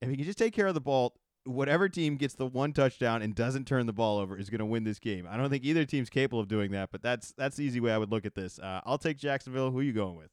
If 0.00 0.08
he 0.08 0.16
can 0.16 0.24
just 0.24 0.38
take 0.38 0.54
care 0.54 0.66
of 0.66 0.74
the 0.74 0.80
ball, 0.80 1.14
whatever 1.44 1.88
team 1.88 2.16
gets 2.16 2.34
the 2.34 2.46
one 2.46 2.72
touchdown 2.72 3.22
and 3.22 3.34
doesn't 3.34 3.66
turn 3.66 3.86
the 3.86 3.92
ball 3.92 4.18
over 4.18 4.38
is 4.38 4.50
going 4.50 4.58
to 4.60 4.66
win 4.66 4.84
this 4.84 4.98
game. 4.98 5.26
I 5.28 5.36
don't 5.36 5.50
think 5.50 5.64
either 5.64 5.84
team's 5.84 6.10
capable 6.10 6.40
of 6.40 6.48
doing 6.48 6.72
that, 6.72 6.90
but 6.92 7.02
that's 7.02 7.32
that's 7.36 7.56
the 7.56 7.64
easy 7.64 7.80
way 7.80 7.92
I 7.92 7.98
would 7.98 8.10
look 8.10 8.26
at 8.26 8.34
this. 8.34 8.58
Uh, 8.58 8.80
I'll 8.84 8.98
take 8.98 9.18
Jacksonville. 9.18 9.70
Who 9.70 9.78
are 9.78 9.82
you 9.82 9.92
going 9.92 10.16
with? 10.16 10.30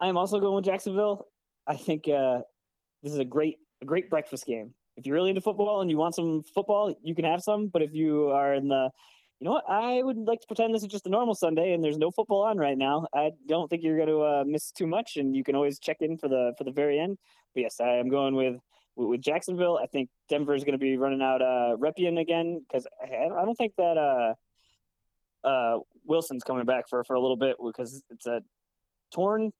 I'm 0.00 0.16
also 0.16 0.40
going 0.40 0.56
with 0.56 0.64
Jacksonville. 0.64 1.28
I 1.66 1.76
think 1.76 2.08
uh, 2.08 2.40
this 3.02 3.12
is 3.12 3.18
a 3.18 3.24
great 3.24 3.58
a 3.82 3.86
great 3.86 4.10
breakfast 4.10 4.46
game. 4.46 4.74
If 4.96 5.06
you're 5.06 5.14
really 5.14 5.30
into 5.30 5.40
football 5.40 5.80
and 5.80 5.90
you 5.90 5.96
want 5.96 6.14
some 6.14 6.42
football, 6.54 6.94
you 7.02 7.14
can 7.14 7.24
have 7.24 7.42
some. 7.42 7.68
But 7.68 7.82
if 7.82 7.94
you 7.94 8.28
are 8.28 8.54
in 8.54 8.68
the, 8.68 8.90
you 9.40 9.44
know 9.44 9.52
what, 9.52 9.64
I 9.68 10.02
would 10.02 10.16
like 10.16 10.40
to 10.40 10.46
pretend 10.46 10.72
this 10.72 10.82
is 10.82 10.88
just 10.88 11.06
a 11.06 11.10
normal 11.10 11.34
Sunday 11.34 11.72
and 11.72 11.82
there's 11.82 11.98
no 11.98 12.10
football 12.10 12.42
on 12.42 12.58
right 12.58 12.78
now. 12.78 13.06
I 13.12 13.32
don't 13.48 13.68
think 13.68 13.82
you're 13.82 13.96
going 13.96 14.08
to 14.08 14.22
uh, 14.22 14.44
miss 14.46 14.70
too 14.70 14.86
much, 14.86 15.16
and 15.16 15.34
you 15.34 15.42
can 15.42 15.56
always 15.56 15.78
check 15.78 15.96
in 16.00 16.16
for 16.16 16.28
the 16.28 16.52
for 16.56 16.64
the 16.64 16.70
very 16.70 16.98
end. 16.98 17.18
But 17.54 17.62
yes, 17.62 17.80
I 17.80 17.94
am 17.96 18.08
going 18.08 18.34
with 18.34 18.56
with 18.96 19.20
Jacksonville. 19.20 19.78
I 19.82 19.86
think 19.86 20.08
Denver 20.28 20.54
is 20.54 20.64
going 20.64 20.72
to 20.72 20.78
be 20.78 20.96
running 20.96 21.22
out 21.22 21.42
uh, 21.42 21.76
Rypien 21.76 22.20
again 22.20 22.64
because 22.66 22.86
I, 23.02 23.24
I 23.24 23.44
don't 23.44 23.56
think 23.56 23.74
that 23.76 23.96
uh, 23.96 25.46
uh, 25.46 25.78
Wilson's 26.04 26.44
coming 26.44 26.64
back 26.64 26.88
for 26.88 27.04
for 27.04 27.14
a 27.14 27.20
little 27.20 27.36
bit 27.36 27.56
because 27.64 28.02
it's 28.10 28.26
a 28.26 28.42
torn 29.12 29.52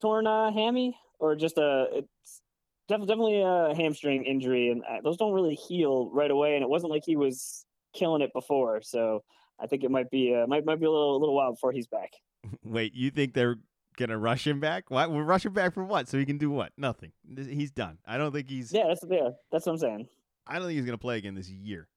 torn 0.00 0.26
uh, 0.26 0.52
hammy 0.52 0.96
or 1.18 1.34
just 1.34 1.58
a 1.58 1.86
it's 1.92 2.42
def- 2.88 3.00
definitely 3.00 3.42
a 3.42 3.74
hamstring 3.76 4.24
injury, 4.24 4.70
and 4.70 4.82
uh, 4.82 5.00
those 5.02 5.16
don't 5.16 5.32
really 5.32 5.54
heal 5.54 6.10
right 6.12 6.30
away. 6.30 6.54
And 6.54 6.62
it 6.62 6.68
wasn't 6.68 6.90
like 6.90 7.02
he 7.04 7.16
was 7.16 7.64
killing 7.94 8.22
it 8.22 8.32
before, 8.32 8.82
so 8.82 9.22
I 9.60 9.66
think 9.66 9.84
it 9.84 9.90
might 9.90 10.10
be 10.10 10.34
uh, 10.34 10.46
might 10.46 10.64
might 10.64 10.80
be 10.80 10.86
a 10.86 10.90
little 10.90 11.16
a 11.16 11.18
little 11.18 11.34
while 11.34 11.52
before 11.52 11.72
he's 11.72 11.86
back. 11.86 12.10
Wait, 12.64 12.94
you 12.94 13.10
think 13.10 13.34
they're 13.34 13.56
gonna 13.98 14.16
rush 14.16 14.46
him 14.46 14.60
back? 14.60 14.84
Why? 14.90 15.06
We'll 15.06 15.20
rush 15.22 15.44
him 15.44 15.52
back 15.52 15.74
for 15.74 15.84
what? 15.84 16.08
So 16.08 16.18
he 16.18 16.24
can 16.24 16.38
do 16.38 16.50
what? 16.50 16.72
Nothing. 16.78 17.12
He's 17.36 17.70
done. 17.70 17.98
I 18.06 18.16
don't 18.16 18.32
think 18.32 18.48
he's. 18.48 18.72
Yeah, 18.72 18.84
that's 18.88 19.04
yeah, 19.10 19.28
that's 19.52 19.66
what 19.66 19.72
I'm 19.72 19.78
saying. 19.78 20.08
I 20.46 20.54
don't 20.54 20.62
think 20.68 20.76
he's 20.76 20.86
gonna 20.86 20.96
play 20.96 21.18
again 21.18 21.34
this 21.34 21.50
year. 21.50 21.88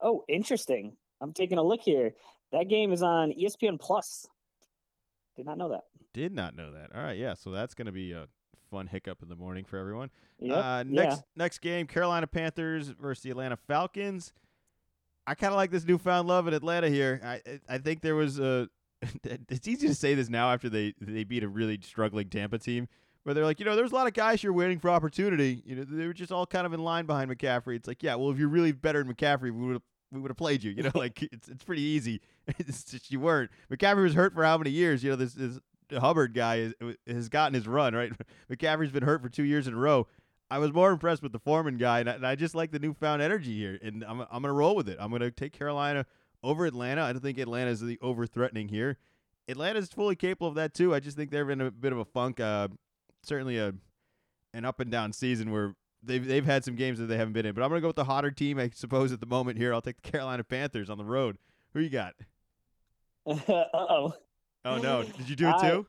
Oh, 0.00 0.24
interesting. 0.28 0.96
I'm 1.20 1.32
taking 1.32 1.58
a 1.58 1.62
look 1.62 1.80
here. 1.80 2.12
That 2.52 2.68
game 2.68 2.92
is 2.92 3.02
on 3.02 3.32
ESPN 3.32 3.80
Plus. 3.80 4.26
Did 5.36 5.46
not 5.46 5.58
know 5.58 5.70
that. 5.70 5.84
Did 6.14 6.32
not 6.34 6.54
know 6.54 6.72
that. 6.72 6.90
All 6.94 7.02
right, 7.02 7.16
yeah. 7.18 7.34
So 7.34 7.50
that's 7.50 7.74
gonna 7.74 7.92
be 7.92 8.12
a 8.12 8.26
fun 8.70 8.86
hiccup 8.86 9.22
in 9.22 9.28
the 9.28 9.36
morning 9.36 9.64
for 9.64 9.78
everyone. 9.78 10.10
Yep. 10.40 10.56
Uh, 10.56 10.82
next 10.86 11.22
next 11.36 11.58
game, 11.60 11.86
Carolina 11.86 12.26
Panthers 12.26 12.88
versus 12.88 13.22
the 13.22 13.30
Atlanta 13.30 13.56
Falcons. 13.56 14.32
I 15.26 15.34
kind 15.34 15.52
of 15.52 15.56
like 15.56 15.70
this 15.70 15.86
newfound 15.86 16.26
love 16.26 16.48
in 16.48 16.54
Atlanta 16.54 16.88
here. 16.88 17.20
I- 17.24 17.60
I 17.68 17.78
think 17.78 18.00
there 18.02 18.14
was 18.16 18.38
a. 18.38 18.68
It's 19.48 19.68
easy 19.68 19.88
to 19.88 19.94
say 19.94 20.14
this 20.14 20.28
now 20.28 20.52
after 20.52 20.68
they 20.68 20.94
they 21.00 21.24
beat 21.24 21.42
a 21.42 21.48
really 21.48 21.78
struggling 21.82 22.28
Tampa 22.28 22.58
team, 22.58 22.88
where 23.22 23.34
they're 23.34 23.44
like, 23.44 23.60
you 23.60 23.66
know, 23.66 23.76
there's 23.76 23.92
a 23.92 23.94
lot 23.94 24.06
of 24.06 24.14
guys 24.14 24.40
here 24.40 24.52
waiting 24.52 24.78
for 24.78 24.90
opportunity. 24.90 25.62
You 25.64 25.76
know, 25.76 25.84
they 25.84 26.06
were 26.06 26.12
just 26.12 26.32
all 26.32 26.46
kind 26.46 26.66
of 26.66 26.72
in 26.72 26.80
line 26.80 27.06
behind 27.06 27.30
McCaffrey. 27.30 27.76
It's 27.76 27.86
like, 27.86 28.02
yeah, 28.02 28.14
well, 28.14 28.30
if 28.30 28.38
you're 28.38 28.48
really 28.48 28.72
better 28.72 29.02
than 29.02 29.14
McCaffrey, 29.14 29.52
we 29.52 29.66
would 29.66 29.74
have 29.74 29.82
we 30.10 30.20
would 30.20 30.30
have 30.30 30.36
played 30.36 30.62
you. 30.62 30.72
You 30.72 30.84
know, 30.84 30.92
like 30.94 31.22
it's 31.22 31.48
it's 31.48 31.64
pretty 31.64 31.82
easy. 31.82 32.20
it's 32.58 32.84
just 32.84 33.10
you 33.10 33.20
weren't. 33.20 33.50
McCaffrey 33.70 34.02
was 34.02 34.14
hurt 34.14 34.34
for 34.34 34.44
how 34.44 34.58
many 34.58 34.70
years? 34.70 35.04
You 35.04 35.10
know, 35.10 35.16
this 35.16 35.34
this 35.34 35.58
Hubbard 35.92 36.34
guy 36.34 36.56
is, 36.56 36.74
has 37.06 37.28
gotten 37.28 37.54
his 37.54 37.66
run 37.66 37.94
right. 37.94 38.12
McCaffrey's 38.50 38.90
been 38.92 39.04
hurt 39.04 39.22
for 39.22 39.28
two 39.28 39.44
years 39.44 39.66
in 39.66 39.74
a 39.74 39.78
row. 39.78 40.06
I 40.50 40.58
was 40.58 40.72
more 40.72 40.90
impressed 40.90 41.22
with 41.22 41.32
the 41.32 41.38
Foreman 41.38 41.76
guy, 41.76 42.00
and 42.00 42.08
I, 42.08 42.12
and 42.14 42.26
I 42.26 42.34
just 42.34 42.54
like 42.54 42.70
the 42.70 42.78
newfound 42.78 43.20
energy 43.20 43.56
here, 43.56 43.78
and 43.82 44.02
I'm 44.04 44.20
I'm 44.22 44.42
gonna 44.42 44.52
roll 44.52 44.74
with 44.74 44.88
it. 44.88 44.96
I'm 44.98 45.10
gonna 45.10 45.30
take 45.30 45.52
Carolina 45.52 46.06
over 46.42 46.66
Atlanta. 46.66 47.02
I 47.02 47.12
don't 47.12 47.22
think 47.22 47.38
Atlanta 47.38 47.70
is 47.70 47.80
the 47.80 47.98
over 48.00 48.26
threatening 48.26 48.68
here. 48.68 48.98
Atlanta's 49.48 49.88
fully 49.88 50.16
capable 50.16 50.48
of 50.48 50.54
that 50.56 50.74
too. 50.74 50.94
I 50.94 51.00
just 51.00 51.16
think 51.16 51.30
they're 51.30 51.50
in 51.50 51.60
a 51.60 51.70
bit 51.70 51.92
of 51.92 51.98
a 51.98 52.04
funk. 52.04 52.40
Uh, 52.40 52.68
certainly 53.22 53.58
a 53.58 53.74
an 54.54 54.64
up 54.64 54.80
and 54.80 54.90
down 54.90 55.12
season 55.12 55.50
where 55.50 55.74
they've 56.02 56.26
they've 56.26 56.44
had 56.44 56.64
some 56.64 56.74
games 56.74 56.98
that 56.98 57.06
they 57.06 57.16
haven't 57.16 57.32
been 57.32 57.46
in. 57.46 57.54
But 57.54 57.62
I'm 57.62 57.70
gonna 57.70 57.80
go 57.80 57.88
with 57.88 57.96
the 57.96 58.04
hotter 58.04 58.30
team, 58.30 58.58
I 58.58 58.70
suppose, 58.74 59.12
at 59.12 59.20
the 59.20 59.26
moment 59.26 59.58
here. 59.58 59.72
I'll 59.72 59.82
take 59.82 60.00
the 60.02 60.10
Carolina 60.10 60.44
Panthers 60.44 60.90
on 60.90 60.98
the 60.98 61.04
road. 61.04 61.38
Who 61.74 61.80
you 61.80 61.90
got? 61.90 62.14
uh 63.26 63.34
oh. 63.48 64.14
Oh 64.64 64.78
no, 64.78 65.02
did 65.02 65.28
you 65.28 65.36
do 65.36 65.48
it 65.48 65.54
I- 65.54 65.70
too? 65.70 65.86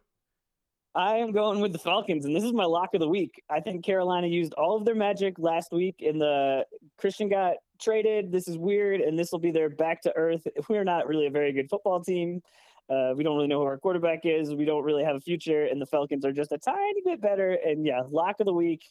I 0.95 1.17
am 1.17 1.31
going 1.31 1.59
with 1.59 1.71
the 1.71 1.77
Falcons, 1.77 2.25
and 2.25 2.35
this 2.35 2.43
is 2.43 2.51
my 2.51 2.65
lock 2.65 2.95
of 2.95 2.99
the 2.99 3.07
week. 3.07 3.43
I 3.47 3.59
think 3.59 3.85
Carolina 3.85 4.25
used 4.25 4.53
all 4.53 4.75
of 4.75 4.85
their 4.85 4.95
magic 4.95 5.37
last 5.37 5.71
week, 5.71 5.97
and 6.01 6.19
the 6.19 6.65
Christian 6.97 7.29
got 7.29 7.57
traded. 7.79 8.31
This 8.31 8.47
is 8.47 8.57
weird, 8.57 9.01
and 9.01 9.17
this 9.17 9.31
will 9.31 9.39
be 9.39 9.51
their 9.51 9.69
back 9.69 10.01
to 10.03 10.15
earth. 10.15 10.45
We're 10.69 10.83
not 10.83 11.07
really 11.07 11.25
a 11.27 11.31
very 11.31 11.51
good 11.53 11.69
football 11.69 12.03
team. 12.03 12.41
Uh, 12.89 13.13
we 13.15 13.23
don't 13.23 13.35
really 13.35 13.47
know 13.47 13.59
who 13.59 13.65
our 13.65 13.77
quarterback 13.77 14.21
is. 14.23 14.53
We 14.55 14.65
don't 14.65 14.83
really 14.83 15.03
have 15.03 15.15
a 15.15 15.19
future, 15.21 15.65
and 15.65 15.79
the 15.81 15.85
Falcons 15.85 16.25
are 16.25 16.31
just 16.33 16.51
a 16.51 16.57
tiny 16.57 17.01
bit 17.05 17.21
better. 17.21 17.51
And 17.65 17.85
yeah, 17.85 18.01
lock 18.09 18.39
of 18.39 18.45
the 18.45 18.53
week. 18.53 18.83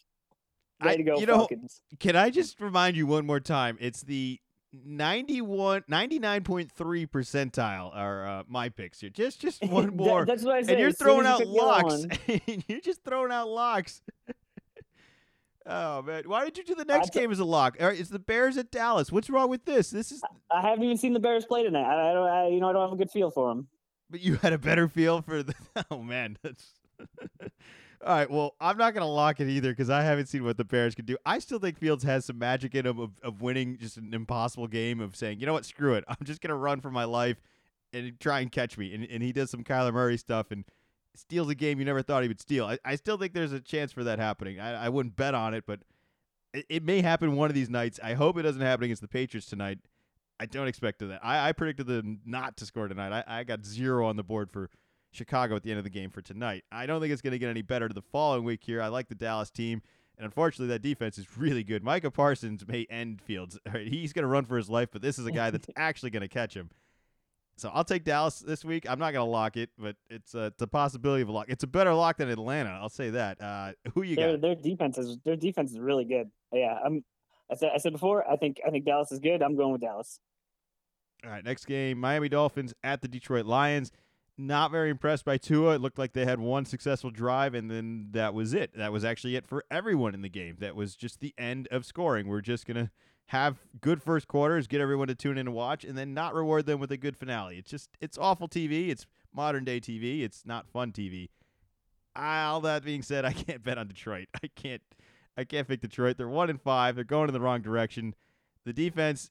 Way 0.85 0.91
I- 0.93 0.97
to 0.97 1.03
go, 1.03 1.19
you 1.19 1.27
know, 1.27 1.39
Falcons! 1.39 1.83
Can 1.99 2.15
I 2.15 2.31
just 2.31 2.61
remind 2.61 2.97
you 2.97 3.07
one 3.07 3.27
more 3.27 3.41
time? 3.41 3.77
It's 3.81 4.03
the 4.03 4.39
91 4.73 5.83
99.3 5.91 6.69
percentile 7.11 7.91
are 7.95 8.27
uh, 8.27 8.43
my 8.47 8.69
picks 8.69 9.01
here. 9.01 9.11
Just 9.11 9.41
just 9.41 9.63
one 9.67 9.87
That- 9.87 9.97
more. 9.97 10.25
that's 10.25 10.45
what 10.45 10.55
I 10.55 10.63
said. 10.63 10.71
and 10.73 10.81
you're 10.81 10.93
throwing 10.93 11.27
out 11.27 11.41
you 11.41 11.47
took 11.47 11.55
the 11.55 11.61
other 11.61 11.83
locks. 11.89 12.63
you're 12.69 12.81
just 12.81 13.03
throwing 13.05 13.33
out 13.33 13.49
locks. 13.49 14.01
Oh 15.69 16.03
man, 16.03 16.25
why 16.27 16.45
did 16.45 16.59
you 16.59 16.65
do 16.65 16.75
the 16.75 16.85
next 16.85 17.13
t- 17.13 17.21
game 17.21 17.31
as 17.31 17.39
a 17.39 17.45
lock? 17.45 17.77
All 17.81 17.87
right, 17.87 17.99
it's 17.99 18.11
the 18.11 18.19
Bears 18.19 18.57
at 18.57 18.71
Dallas. 18.71 19.13
What's 19.13 19.31
wrong 19.31 19.49
with 19.49 19.65
this? 19.65 19.91
This 19.91 20.11
is. 20.11 20.23
I 20.51 20.61
haven't 20.61 20.85
even 20.85 20.97
seen 20.97 21.13
the 21.13 21.21
Bears 21.21 21.45
play 21.45 21.63
tonight. 21.63 21.85
I, 21.85 22.11
I 22.11 22.13
don't. 22.13 22.29
I, 22.29 22.49
you 22.49 22.61
know, 22.61 22.71
I 22.71 22.73
don't 22.73 22.83
have 22.83 22.93
a 22.93 22.97
good 22.97 23.11
feel 23.11 23.31
for 23.31 23.49
them. 23.49 23.69
But 24.11 24.21
you 24.21 24.37
had 24.37 24.53
a 24.53 24.59
better 24.59 24.89
feel 24.89 25.23
for 25.23 25.43
the. 25.43 25.55
Oh 25.91 26.03
man, 26.03 26.39
that's. 26.43 26.73
All 28.07 28.15
right, 28.15 28.31
well, 28.31 28.55
I'm 28.61 28.79
not 28.79 28.95
gonna 28.95 29.09
lock 29.09 29.41
it 29.41 29.49
either 29.49 29.71
because 29.71 29.91
I 29.91 30.03
haven't 30.03 30.27
seen 30.27 30.45
what 30.45 30.57
the 30.57 30.65
Bears 30.65 30.95
can 30.95 31.05
do. 31.05 31.17
I 31.27 31.41
still 31.41 31.59
think 31.59 31.79
Fields 31.79 32.05
has 32.05 32.25
some 32.25 32.39
magic 32.39 32.75
in 32.75 32.87
him 32.87 32.99
of, 33.01 33.11
of 33.23 33.43
winning 33.43 33.77
just 33.77 33.97
an 33.97 34.15
impossible 34.15 34.69
game 34.69 35.01
of 35.01 35.17
saying, 35.17 35.41
you 35.41 35.47
know 35.47 35.53
what, 35.53 35.65
screw 35.65 35.95
it, 35.95 36.05
I'm 36.07 36.25
just 36.25 36.41
gonna 36.41 36.57
run 36.57 36.81
for 36.81 36.91
my 36.91 37.05
life 37.05 37.41
and 37.93 38.19
try 38.21 38.41
and 38.41 38.53
catch 38.53 38.79
me. 38.79 38.95
And, 38.95 39.05
and 39.05 39.23
he 39.23 39.33
does 39.33 39.51
some 39.51 39.65
Kyler 39.65 39.93
Murray 39.93 40.17
stuff 40.17 40.51
and 40.51 40.65
steals 41.19 41.49
a 41.51 41.55
game 41.55 41.79
you 41.79 41.85
never 41.85 42.03
thought 42.03 42.23
he 42.23 42.29
would 42.29 42.41
steal. 42.41 42.67
I, 42.67 42.79
I 42.85 42.97
still 42.97 43.17
think 43.17 43.35
there's 43.35 43.53
a 43.53 43.61
chance 43.61 43.93
for 43.93 44.05
that 44.05 44.19
happening. 44.19 44.61
I, 44.61 44.87
I 44.87 44.89
wouldn't 44.89 45.17
bet 45.17 45.35
on 45.35 45.55
it, 45.55 45.65
but 45.67 45.81
it, 46.53 46.67
it 46.69 46.85
may 46.85 47.03
happen 47.03 47.37
one 47.37 47.51
of 47.51 47.55
these 47.55 47.71
nights. 47.71 48.01
I 48.03 48.15
hope 48.15 48.39
it 48.39 48.43
doesn't 48.43 48.63
happen 48.63 48.85
against 48.85 49.03
the 49.03 49.09
Patriots 49.09 49.47
tonight. 49.47 49.79
I 50.41 50.47
don't 50.47 50.69
expect 50.69 51.01
that. 51.01 51.21
I, 51.23 51.49
I 51.49 51.53
predicted 51.53 51.87
them 51.87 52.21
not 52.25 52.57
to 52.59 52.67
score 52.67 52.89
tonight. 52.89 53.25
I, 53.27 53.41
I 53.41 53.45
got 53.45 53.65
zero 53.65 54.07
on 54.07 54.17
the 54.17 54.23
board 54.23 54.51
for 54.51 54.71
Chicago 55.11 55.57
at 55.57 55.63
the 55.63 55.71
end 55.71 55.79
of 55.79 55.85
the 55.85 55.91
game 55.91 56.11
for 56.11 56.23
tonight. 56.23 56.65
I 56.71 56.87
don't 56.87 57.01
think 57.01 57.13
it's 57.13 57.23
going 57.23 57.33
to 57.33 57.39
get 57.39 57.51
any 57.51 57.63
better 57.63 57.89
to 57.89 57.95
the 57.95 58.03
following 58.03 58.45
week 58.45 58.63
here. 58.63 58.81
I 58.81 58.89
like 58.89 59.09
the 59.09 59.15
Dallas 59.15 59.51
team, 59.51 59.83
and 60.17 60.25
unfortunately, 60.25 60.69
that 60.69 60.83
defense 60.83 61.19
is 61.19 61.37
really 61.37 61.65
good. 61.65 61.83
Micah 61.83 62.11
Parsons 62.11 62.67
may 62.67 62.87
end 62.89 63.21
Fields. 63.21 63.59
He's 63.75 64.13
going 64.13 64.23
to 64.23 64.29
run 64.29 64.45
for 64.45 64.57
his 64.57 64.71
life, 64.71 64.91
but 64.93 65.03
this 65.03 65.19
is 65.19 65.27
a 65.27 65.33
guy 65.33 65.51
that's 65.51 65.69
actually 65.77 66.11
going 66.11 66.23
to 66.23 66.29
catch 66.29 66.55
him. 66.55 66.71
So 67.59 67.71
I'll 67.75 67.85
take 67.85 68.05
Dallas 68.05 68.39
this 68.39 68.65
week. 68.65 68.89
I'm 68.89 68.99
not 68.99 69.13
going 69.13 69.27
to 69.27 69.31
lock 69.31 69.57
it, 69.57 69.71
but 69.79 69.97
it's 70.09 70.35
a, 70.35 70.47
it's 70.47 70.63
a 70.63 70.67
possibility 70.67 71.23
of 71.23 71.29
a 71.29 71.33
lock. 71.33 71.47
It's 71.49 71.65
a 71.65 71.67
better 71.67 71.93
lock 71.93 72.19
than 72.19 72.29
Atlanta. 72.29 72.71
I'll 72.71 72.89
say 72.89 73.11
that. 73.11 73.41
Uh, 73.41 73.73
who 73.95 74.03
you 74.03 74.17
Their 74.17 74.33
got? 74.33 74.41
their 74.41 74.55
defense 74.55 74.97
is 74.99 75.19
their 75.25 75.37
defense 75.37 75.73
is 75.73 75.79
really 75.79 76.05
good. 76.05 76.31
Yeah, 76.53 76.79
I'm. 76.85 77.05
I 77.51 77.57
said 77.57 77.71
I 77.75 77.79
said 77.79 77.93
before. 77.93 78.31
I 78.31 78.37
think 78.37 78.61
I 78.67 78.71
think 78.71 78.85
Dallas 78.85 79.11
is 79.11 79.19
good. 79.19 79.43
I'm 79.43 79.57
going 79.57 79.73
with 79.73 79.81
Dallas. 79.81 80.21
All 81.25 81.31
right, 81.31 81.45
next 81.45 81.65
game, 81.65 81.99
Miami 81.99 82.29
Dolphins 82.29 82.75
at 82.85 83.03
the 83.03 83.09
Detroit 83.09 83.45
Lions. 83.47 83.91
Not 84.41 84.71
very 84.71 84.91
impressed 84.91 85.25
by 85.25 85.37
Tua. 85.37 85.75
It 85.75 85.81
looked 85.81 85.99
like 85.99 86.13
they 86.13 86.25
had 86.25 86.39
one 86.39 86.65
successful 86.65 87.11
drive, 87.11 87.55
and 87.55 87.69
then 87.69 88.09
that 88.13 88.35
was 88.35 88.55
it. 88.55 88.71
That 88.77 88.93
was 88.93 89.05
actually 89.05 89.35
it 89.35 89.49
for 89.49 89.65
everyone 89.69 90.15
in 90.15 90.23
the 90.23 90.29
game. 90.29 90.59
That 90.61 90.77
was 90.77 90.95
just 90.95 91.19
the 91.19 91.35
end 91.37 91.67
of 91.73 91.85
scoring. 91.85 92.29
We're 92.29 92.41
just 92.41 92.65
gonna 92.65 92.93
have 93.29 93.59
good 93.81 94.03
first 94.03 94.27
quarters, 94.27 94.67
get 94.67 94.81
everyone 94.81 95.09
to 95.09 95.15
tune 95.15 95.33
in 95.33 95.47
and 95.47 95.55
watch, 95.55 95.85
and 95.85 95.97
then 95.97 96.15
not 96.15 96.35
reward 96.35 96.65
them 96.67 96.81
with 96.81 96.91
a 96.91 96.97
good 96.97 97.17
finale. 97.17 97.59
It's 97.59 97.71
just 97.71 97.91
it's 98.01 98.17
awful 98.19 98.49
TV. 98.49 98.89
It's 98.89 99.07
modern 99.35 99.65
day 99.65 99.81
TV. 99.81 100.23
It's 100.23 100.45
not 100.47 100.67
fun 100.69 100.93
TV. 100.93 101.29
All 102.17 102.61
that 102.63 102.85
being 102.85 103.03
said, 103.03 103.25
I 103.27 103.33
can't 103.33 103.63
bet 103.63 103.79
on 103.79 103.87
Detroit. 103.89 104.29
I 104.43 104.49
can't. 104.49 104.83
I 105.37 105.45
can't 105.45 105.69
pick 105.69 105.81
Detroit. 105.81 106.17
They're 106.17 106.29
one 106.29 106.51
and 106.51 106.61
five. 106.61 106.97
They're 106.97 107.05
going 107.05 107.29
in 107.29 107.33
the 107.33 107.41
wrong 107.41 107.63
direction. 107.63 108.15
The 108.65 108.73
defense 108.73 109.31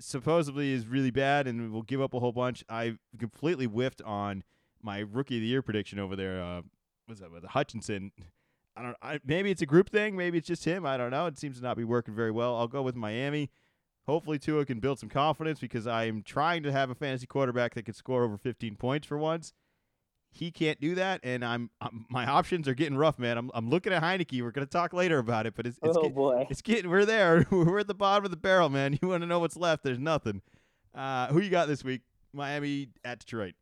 supposedly 0.00 0.72
is 0.72 0.86
really 0.86 1.10
bad 1.10 1.46
and 1.46 1.70
will 1.72 1.82
give 1.82 2.00
up 2.00 2.14
a 2.14 2.20
whole 2.20 2.32
bunch. 2.32 2.64
I 2.70 2.96
completely 3.18 3.66
whiffed 3.66 4.00
on 4.02 4.44
my 4.82 5.00
rookie 5.00 5.36
of 5.36 5.42
the 5.42 5.48
year 5.48 5.60
prediction 5.60 5.98
over 5.98 6.16
there. 6.16 6.42
Uh, 6.42 6.62
what's 7.06 7.20
that 7.20 7.30
with 7.30 7.44
Hutchinson? 7.44 8.12
I 8.76 8.82
don't. 8.82 8.96
I, 9.02 9.20
maybe 9.24 9.50
it's 9.50 9.62
a 9.62 9.66
group 9.66 9.90
thing. 9.90 10.16
Maybe 10.16 10.38
it's 10.38 10.46
just 10.46 10.64
him. 10.64 10.86
I 10.86 10.96
don't 10.96 11.10
know. 11.10 11.26
It 11.26 11.38
seems 11.38 11.58
to 11.58 11.62
not 11.62 11.76
be 11.76 11.84
working 11.84 12.14
very 12.14 12.30
well. 12.30 12.56
I'll 12.56 12.68
go 12.68 12.82
with 12.82 12.96
Miami. 12.96 13.50
Hopefully 14.06 14.38
Tua 14.38 14.64
can 14.64 14.80
build 14.80 14.98
some 14.98 15.08
confidence 15.08 15.60
because 15.60 15.86
I'm 15.86 16.22
trying 16.22 16.62
to 16.64 16.72
have 16.72 16.90
a 16.90 16.94
fantasy 16.94 17.26
quarterback 17.26 17.74
that 17.74 17.84
can 17.84 17.94
score 17.94 18.24
over 18.24 18.36
15 18.36 18.74
points 18.76 19.06
for 19.06 19.16
once. 19.16 19.52
He 20.34 20.50
can't 20.50 20.80
do 20.80 20.94
that, 20.94 21.20
and 21.22 21.44
I'm, 21.44 21.70
I'm 21.80 22.06
my 22.08 22.26
options 22.26 22.66
are 22.66 22.74
getting 22.74 22.96
rough, 22.96 23.18
man. 23.18 23.36
I'm 23.36 23.50
I'm 23.52 23.68
looking 23.68 23.92
at 23.92 24.02
Heinicke. 24.02 24.40
We're 24.42 24.50
gonna 24.50 24.64
talk 24.64 24.94
later 24.94 25.18
about 25.18 25.46
it, 25.46 25.54
but 25.54 25.66
it's 25.66 25.78
it's, 25.82 25.96
oh 25.96 26.04
get, 26.04 26.14
boy, 26.14 26.46
it's 26.48 26.62
getting 26.62 26.90
we're 26.90 27.04
there. 27.04 27.46
we're 27.50 27.80
at 27.80 27.86
the 27.86 27.94
bottom 27.94 28.24
of 28.24 28.30
the 28.30 28.38
barrel, 28.38 28.70
man. 28.70 28.98
You 29.02 29.08
want 29.08 29.22
to 29.22 29.26
know 29.26 29.40
what's 29.40 29.58
left? 29.58 29.84
There's 29.84 29.98
nothing. 29.98 30.40
Uh, 30.94 31.26
who 31.28 31.40
you 31.40 31.50
got 31.50 31.68
this 31.68 31.84
week? 31.84 32.00
Miami 32.32 32.88
at 33.04 33.18
Detroit. 33.18 33.54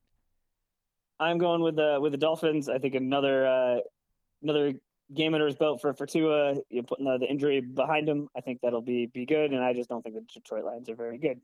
I'm 1.18 1.38
going 1.38 1.60
with 1.60 1.74
the 1.74 1.98
with 2.00 2.12
the 2.12 2.18
Dolphins. 2.18 2.68
I 2.68 2.78
think 2.78 2.94
another 2.94 3.46
uh, 3.46 3.80
another 4.42 4.74
game 5.14 5.34
under 5.34 5.46
his 5.46 5.56
belt 5.56 5.80
for 5.80 5.92
Tua. 5.92 6.56
You 6.70 6.82
putting 6.82 7.04
the, 7.04 7.18
the 7.18 7.26
injury 7.26 7.60
behind 7.60 8.08
him. 8.08 8.28
I 8.36 8.40
think 8.40 8.60
that'll 8.62 8.82
be 8.82 9.06
be 9.06 9.26
good. 9.26 9.52
And 9.52 9.62
I 9.62 9.72
just 9.72 9.88
don't 9.88 10.02
think 10.02 10.14
the 10.14 10.22
Detroit 10.32 10.64
Lions 10.64 10.88
are 10.88 10.94
very 10.94 11.18
good. 11.18 11.40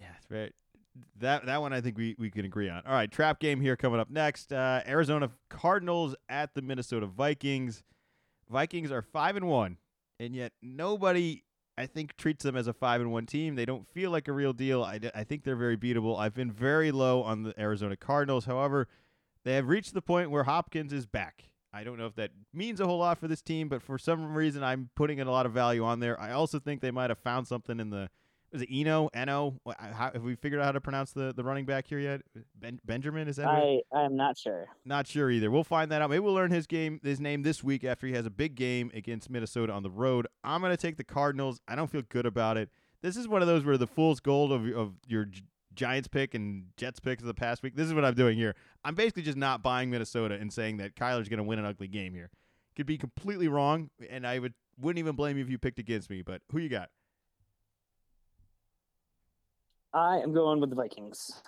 Yeah, 0.00 0.08
it's 0.16 0.26
very 0.26 0.52
that 1.20 1.46
that 1.46 1.60
one 1.60 1.72
I 1.72 1.80
think 1.80 1.96
we, 1.96 2.16
we 2.18 2.30
can 2.30 2.44
agree 2.44 2.68
on. 2.68 2.82
All 2.86 2.92
right, 2.92 3.10
trap 3.10 3.40
game 3.40 3.60
here 3.60 3.76
coming 3.76 4.00
up 4.00 4.10
next. 4.10 4.52
Uh, 4.52 4.82
Arizona 4.86 5.30
Cardinals 5.48 6.14
at 6.28 6.54
the 6.54 6.62
Minnesota 6.62 7.06
Vikings. 7.06 7.82
Vikings 8.50 8.90
are 8.90 9.02
five 9.02 9.36
and 9.36 9.46
one, 9.46 9.76
and 10.18 10.34
yet 10.34 10.52
nobody 10.62 11.42
I 11.76 11.86
think 11.86 12.16
treats 12.16 12.42
them 12.42 12.56
as 12.56 12.66
a 12.66 12.72
five 12.72 13.00
and 13.00 13.12
one 13.12 13.26
team. 13.26 13.54
They 13.54 13.64
don't 13.64 13.86
feel 13.86 14.10
like 14.10 14.26
a 14.26 14.32
real 14.32 14.52
deal. 14.52 14.82
I, 14.82 14.98
I 15.14 15.22
think 15.22 15.44
they're 15.44 15.56
very 15.56 15.76
beatable. 15.76 16.18
I've 16.18 16.34
been 16.34 16.50
very 16.50 16.90
low 16.90 17.22
on 17.22 17.44
the 17.44 17.58
Arizona 17.60 17.96
Cardinals. 17.96 18.46
However, 18.46 18.88
they 19.44 19.54
have 19.54 19.68
reached 19.68 19.94
the 19.94 20.02
point 20.02 20.30
where 20.30 20.42
Hopkins 20.42 20.92
is 20.92 21.06
back. 21.06 21.47
I 21.72 21.84
don't 21.84 21.98
know 21.98 22.06
if 22.06 22.14
that 22.16 22.30
means 22.52 22.80
a 22.80 22.86
whole 22.86 22.98
lot 22.98 23.18
for 23.18 23.28
this 23.28 23.42
team, 23.42 23.68
but 23.68 23.82
for 23.82 23.98
some 23.98 24.34
reason 24.34 24.62
I'm 24.62 24.90
putting 24.94 25.18
in 25.18 25.26
a 25.26 25.30
lot 25.30 25.46
of 25.46 25.52
value 25.52 25.84
on 25.84 26.00
there. 26.00 26.18
I 26.20 26.32
also 26.32 26.58
think 26.58 26.80
they 26.80 26.90
might 26.90 27.10
have 27.10 27.18
found 27.18 27.46
something 27.46 27.78
in 27.78 27.90
the 27.90 28.08
is 28.50 28.62
it 28.62 28.68
Eno 28.72 29.10
Eno? 29.12 29.60
How, 29.78 30.10
have 30.12 30.22
we 30.22 30.34
figured 30.34 30.60
out 30.60 30.64
how 30.64 30.72
to 30.72 30.80
pronounce 30.80 31.12
the, 31.12 31.34
the 31.34 31.44
running 31.44 31.66
back 31.66 31.86
here 31.86 31.98
yet? 31.98 32.22
Ben, 32.58 32.80
Benjamin 32.84 33.28
is 33.28 33.36
that? 33.36 33.46
I 33.46 33.80
I'm 33.94 34.16
not 34.16 34.38
sure. 34.38 34.66
Not 34.84 35.06
sure 35.06 35.30
either. 35.30 35.50
We'll 35.50 35.64
find 35.64 35.90
that 35.92 36.00
out. 36.00 36.10
Maybe 36.10 36.20
we'll 36.20 36.34
learn 36.34 36.50
his 36.50 36.66
game 36.66 37.00
his 37.02 37.20
name 37.20 37.42
this 37.42 37.62
week 37.62 37.84
after 37.84 38.06
he 38.06 38.14
has 38.14 38.24
a 38.24 38.30
big 38.30 38.54
game 38.54 38.90
against 38.94 39.28
Minnesota 39.28 39.72
on 39.72 39.82
the 39.82 39.90
road. 39.90 40.26
I'm 40.42 40.62
gonna 40.62 40.76
take 40.76 40.96
the 40.96 41.04
Cardinals. 41.04 41.60
I 41.68 41.74
don't 41.74 41.90
feel 41.90 42.02
good 42.08 42.24
about 42.24 42.56
it. 42.56 42.70
This 43.02 43.16
is 43.16 43.28
one 43.28 43.42
of 43.42 43.48
those 43.48 43.64
where 43.64 43.76
the 43.76 43.86
fool's 43.86 44.20
gold 44.20 44.50
of 44.50 44.66
of 44.68 44.94
your 45.06 45.26
Giants 45.78 46.08
pick 46.08 46.34
and 46.34 46.64
Jets 46.76 46.98
pick 46.98 47.20
of 47.20 47.26
the 47.26 47.32
past 47.32 47.62
week. 47.62 47.76
This 47.76 47.86
is 47.86 47.94
what 47.94 48.04
I'm 48.04 48.14
doing 48.14 48.36
here. 48.36 48.56
I'm 48.84 48.96
basically 48.96 49.22
just 49.22 49.38
not 49.38 49.62
buying 49.62 49.90
Minnesota 49.90 50.34
and 50.34 50.52
saying 50.52 50.78
that 50.78 50.96
Kyler's 50.96 51.28
going 51.28 51.38
to 51.38 51.44
win 51.44 51.60
an 51.60 51.64
ugly 51.64 51.86
game 51.86 52.12
here. 52.12 52.30
Could 52.74 52.86
be 52.86 52.98
completely 52.98 53.46
wrong, 53.46 53.88
and 54.10 54.26
I 54.26 54.40
would 54.40 54.54
wouldn't 54.80 54.98
even 54.98 55.14
blame 55.14 55.36
you 55.36 55.44
if 55.44 55.50
you 55.50 55.56
picked 55.56 55.78
against 55.78 56.10
me. 56.10 56.22
But 56.22 56.42
who 56.50 56.58
you 56.58 56.68
got? 56.68 56.90
I 59.94 60.18
am 60.18 60.32
going 60.34 60.60
with 60.60 60.70
the 60.70 60.76
Vikings. 60.76 61.42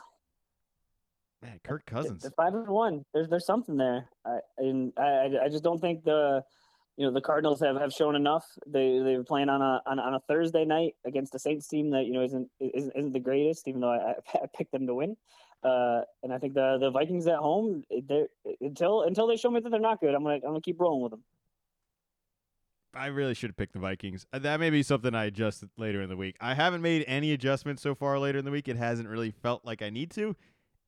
Man, 1.43 1.61
Kirk 1.65 1.85
Cousins. 1.87 2.23
The 2.23 2.31
five 2.31 2.55
and 2.55 2.69
one. 2.69 3.05
There's 3.13 3.29
there's 3.29 3.47
something 3.47 3.77
there. 3.77 4.09
I 4.25 4.39
and 4.59 4.93
I 4.97 5.31
I 5.45 5.49
just 5.49 5.65
don't 5.65 5.81
think 5.81 6.05
the 6.05 6.45
you 7.01 7.07
know 7.07 7.13
the 7.13 7.21
Cardinals 7.23 7.61
have, 7.61 7.77
have 7.77 7.95
shown 7.95 8.15
enough. 8.15 8.45
They 8.67 8.99
they 9.03 9.17
were 9.17 9.25
playing 9.25 9.49
on 9.49 9.63
a 9.63 9.81
on, 9.87 9.99
on 9.99 10.13
a 10.13 10.21
Thursday 10.29 10.67
night 10.67 10.97
against 11.07 11.35
a 11.35 11.39
Saints 11.39 11.67
team 11.67 11.89
that 11.93 12.05
you 12.05 12.13
know 12.13 12.23
isn't 12.23 12.51
isn't, 12.61 12.93
isn't 12.95 13.13
the 13.15 13.19
greatest, 13.19 13.67
even 13.67 13.81
though 13.81 13.91
I, 13.91 14.17
I 14.35 14.47
picked 14.55 14.71
them 14.71 14.87
to 14.87 14.95
win. 14.95 15.17
Uh, 15.65 16.03
and 16.23 16.31
I 16.31 16.37
think 16.37 16.53
the 16.53 16.77
the 16.79 16.91
Vikings 16.91 17.27
at 17.27 17.39
home, 17.39 17.85
until 18.61 19.05
until 19.05 19.27
they 19.27 19.37
show 19.37 19.51
me 19.51 19.61
that 19.61 19.71
they're 19.71 19.81
not 19.81 19.99
good, 19.99 20.15
I'm 20.15 20.23
gonna 20.23 20.35
I'm 20.35 20.41
gonna 20.43 20.61
keep 20.61 20.79
rolling 20.79 21.03
with 21.03 21.13
them. 21.13 21.23
I 22.93 23.07
really 23.07 23.33
should 23.33 23.49
have 23.49 23.57
picked 23.57 23.73
the 23.73 23.79
Vikings. 23.79 24.27
Uh, 24.31 24.41
that 24.41 24.61
may 24.61 24.69
be 24.69 24.83
something 24.83 25.15
I 25.15 25.25
adjust 25.25 25.65
later 25.79 26.03
in 26.03 26.11
the 26.11 26.19
week. 26.19 26.37
I 26.39 26.53
haven't 26.53 26.83
made 26.83 27.05
any 27.09 27.33
adjustments 27.33 27.81
so 27.81 27.95
far 27.95 28.19
later 28.19 28.39
in 28.39 28.45
the 28.45 28.51
week. 28.51 28.69
It 28.69 28.77
hasn't 28.77 29.09
really 29.09 29.31
felt 29.31 29.65
like 29.65 29.81
I 29.81 29.89
need 29.89 30.11
to 30.13 30.37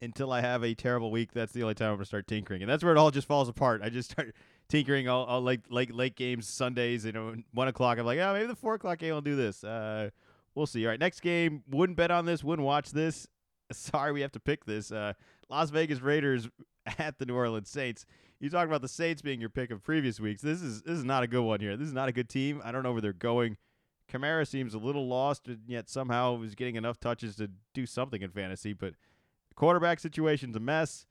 until 0.03 0.33
I 0.33 0.41
have 0.41 0.65
a 0.65 0.75
terrible 0.75 1.11
week. 1.11 1.33
That's 1.33 1.53
the 1.53 1.63
only 1.63 1.75
time 1.75 1.91
I'm 1.91 1.97
gonna 1.97 2.05
start 2.05 2.27
tinkering, 2.27 2.61
and 2.61 2.71
that's 2.71 2.83
where 2.83 2.93
it 2.93 2.99
all 2.99 3.11
just 3.11 3.29
falls 3.29 3.49
apart. 3.49 3.81
I 3.83 3.89
just 3.89 4.11
start 4.11 4.35
tinkering 4.69 5.09
all, 5.09 5.25
all 5.25 5.41
like 5.41 5.61
like 5.71 5.91
late 5.93 6.17
games 6.17 6.49
Sundays. 6.49 7.05
You 7.05 7.13
know, 7.13 7.37
one 7.55 7.69
o'clock. 7.69 7.99
I'm 7.99 8.05
like, 8.05 8.19
oh, 8.19 8.33
maybe 8.35 8.47
the 8.47 8.57
four 8.57 8.75
o'clock 8.75 8.99
game 8.99 9.15
will 9.15 9.23
do 9.23 9.37
this. 9.37 9.63
Uh, 9.65 10.11
we'll 10.55 10.67
see. 10.67 10.85
All 10.85 10.91
right, 10.91 11.01
next 11.01 11.21
game. 11.21 11.63
Wouldn't 11.71 11.97
bet 11.97 12.11
on 12.11 12.27
this. 12.27 12.43
Wouldn't 12.43 12.67
watch 12.67 12.91
this. 12.91 13.29
Sorry, 13.73 14.13
we 14.13 14.21
have 14.21 14.33
to 14.33 14.41
pick 14.41 14.65
this. 14.65 14.91
Uh, 14.91 15.13
Las 15.49 15.71
Vegas 15.71 16.01
Raiders 16.01 16.49
at 16.99 17.19
the 17.19 17.25
New 17.25 17.37
Orleans 17.37 17.71
Saints. 17.71 18.05
You 18.41 18.51
talked 18.51 18.67
about 18.67 18.83
the 18.83 18.89
Saints 18.89 19.23
being 19.23 19.41
your 19.41 19.51
pick 19.51 19.71
of 19.71 19.85
previous 19.85 20.19
weeks. 20.19 20.43
This 20.43 20.63
is 20.63 20.83
this 20.83 20.99
is 20.99 21.05
not 21.05 21.23
a 21.23 21.29
good 21.29 21.43
one 21.43 21.61
here. 21.61 21.77
This 21.77 21.87
is 21.87 21.95
not 21.95 22.09
a 22.09 22.13
good 22.13 22.29
team. 22.29 22.61
I 22.65 22.73
don't 22.73 22.83
know 22.83 22.93
where 22.93 23.01
they're 23.01 23.13
going. 23.13 23.57
Kamara 24.13 24.47
seems 24.47 24.75
a 24.75 24.79
little 24.79 25.07
lost, 25.07 25.47
and 25.47 25.61
yet 25.69 25.89
somehow 25.89 26.43
is 26.43 26.57
getting 26.57 26.75
enough 26.75 26.99
touches 26.99 27.37
to 27.37 27.49
do 27.73 27.87
something 27.87 28.21
in 28.21 28.31
fantasy. 28.31 28.73
But 28.73 28.95
the 29.53 29.59
quarterback 29.59 30.01
situation's 30.01 30.57
a 30.57 30.61
mess. 30.61 31.05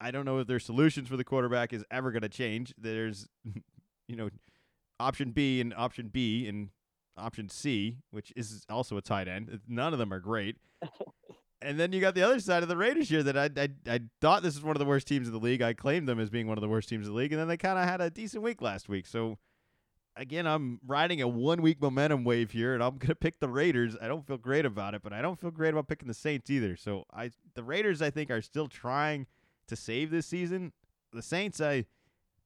I 0.00 0.10
don't 0.10 0.24
know 0.24 0.38
if 0.38 0.46
their 0.46 0.58
solutions 0.58 1.08
for 1.08 1.16
the 1.18 1.24
quarterback 1.24 1.74
is 1.74 1.84
ever 1.90 2.10
going 2.10 2.22
to 2.22 2.28
change. 2.28 2.74
There's, 2.78 3.28
you 4.08 4.16
know, 4.16 4.30
option 4.98 5.32
B 5.32 5.60
and 5.60 5.74
option 5.74 6.08
B 6.08 6.48
and 6.48 6.70
option 7.18 7.50
C, 7.50 7.98
which 8.10 8.32
is 8.34 8.64
also 8.70 8.96
a 8.96 9.02
tight 9.02 9.28
end. 9.28 9.60
None 9.68 9.92
of 9.92 9.98
them 9.98 10.10
are 10.10 10.20
great. 10.20 10.56
and 11.60 11.78
then 11.78 11.92
you 11.92 12.00
got 12.00 12.14
the 12.14 12.22
other 12.22 12.40
side 12.40 12.62
of 12.62 12.70
the 12.70 12.76
Raiders 12.78 13.10
here 13.10 13.22
that 13.22 13.36
I, 13.36 13.50
I 13.60 13.68
I 13.86 14.00
thought 14.22 14.42
this 14.42 14.54
was 14.54 14.64
one 14.64 14.76
of 14.76 14.80
the 14.80 14.86
worst 14.86 15.06
teams 15.06 15.26
in 15.26 15.34
the 15.34 15.40
league. 15.40 15.60
I 15.60 15.74
claimed 15.74 16.08
them 16.08 16.18
as 16.18 16.30
being 16.30 16.46
one 16.46 16.56
of 16.56 16.62
the 16.62 16.68
worst 16.68 16.88
teams 16.88 17.06
in 17.06 17.12
the 17.12 17.18
league, 17.18 17.32
and 17.32 17.40
then 17.40 17.48
they 17.48 17.58
kind 17.58 17.78
of 17.78 17.84
had 17.84 18.00
a 18.00 18.08
decent 18.08 18.42
week 18.42 18.62
last 18.62 18.88
week. 18.88 19.06
So 19.06 19.38
again, 20.16 20.46
I'm 20.46 20.80
riding 20.86 21.20
a 21.22 21.28
one 21.28 21.62
week 21.62 21.80
momentum 21.80 22.24
wave 22.24 22.50
here, 22.50 22.74
and 22.74 22.82
I'm 22.82 22.98
gonna 22.98 23.14
pick 23.20 23.38
the 23.38 23.48
Raiders. 23.48 23.96
I 24.00 24.08
don't 24.08 24.26
feel 24.26 24.38
great 24.38 24.64
about 24.64 24.94
it, 24.94 25.02
but 25.02 25.12
I 25.12 25.22
don't 25.22 25.40
feel 25.40 25.50
great 25.50 25.70
about 25.70 25.88
picking 25.88 26.08
the 26.08 26.14
Saints 26.14 26.50
either. 26.50 26.76
So 26.76 27.04
I 27.12 27.30
the 27.54 27.62
Raiders 27.62 28.02
I 28.02 28.10
think 28.10 28.30
are 28.30 28.42
still 28.42 28.66
trying 28.66 29.26
to 29.68 29.76
save 29.76 30.10
this 30.10 30.26
season. 30.26 30.72
The 31.12 31.22
Saints 31.22 31.60
I 31.60 31.86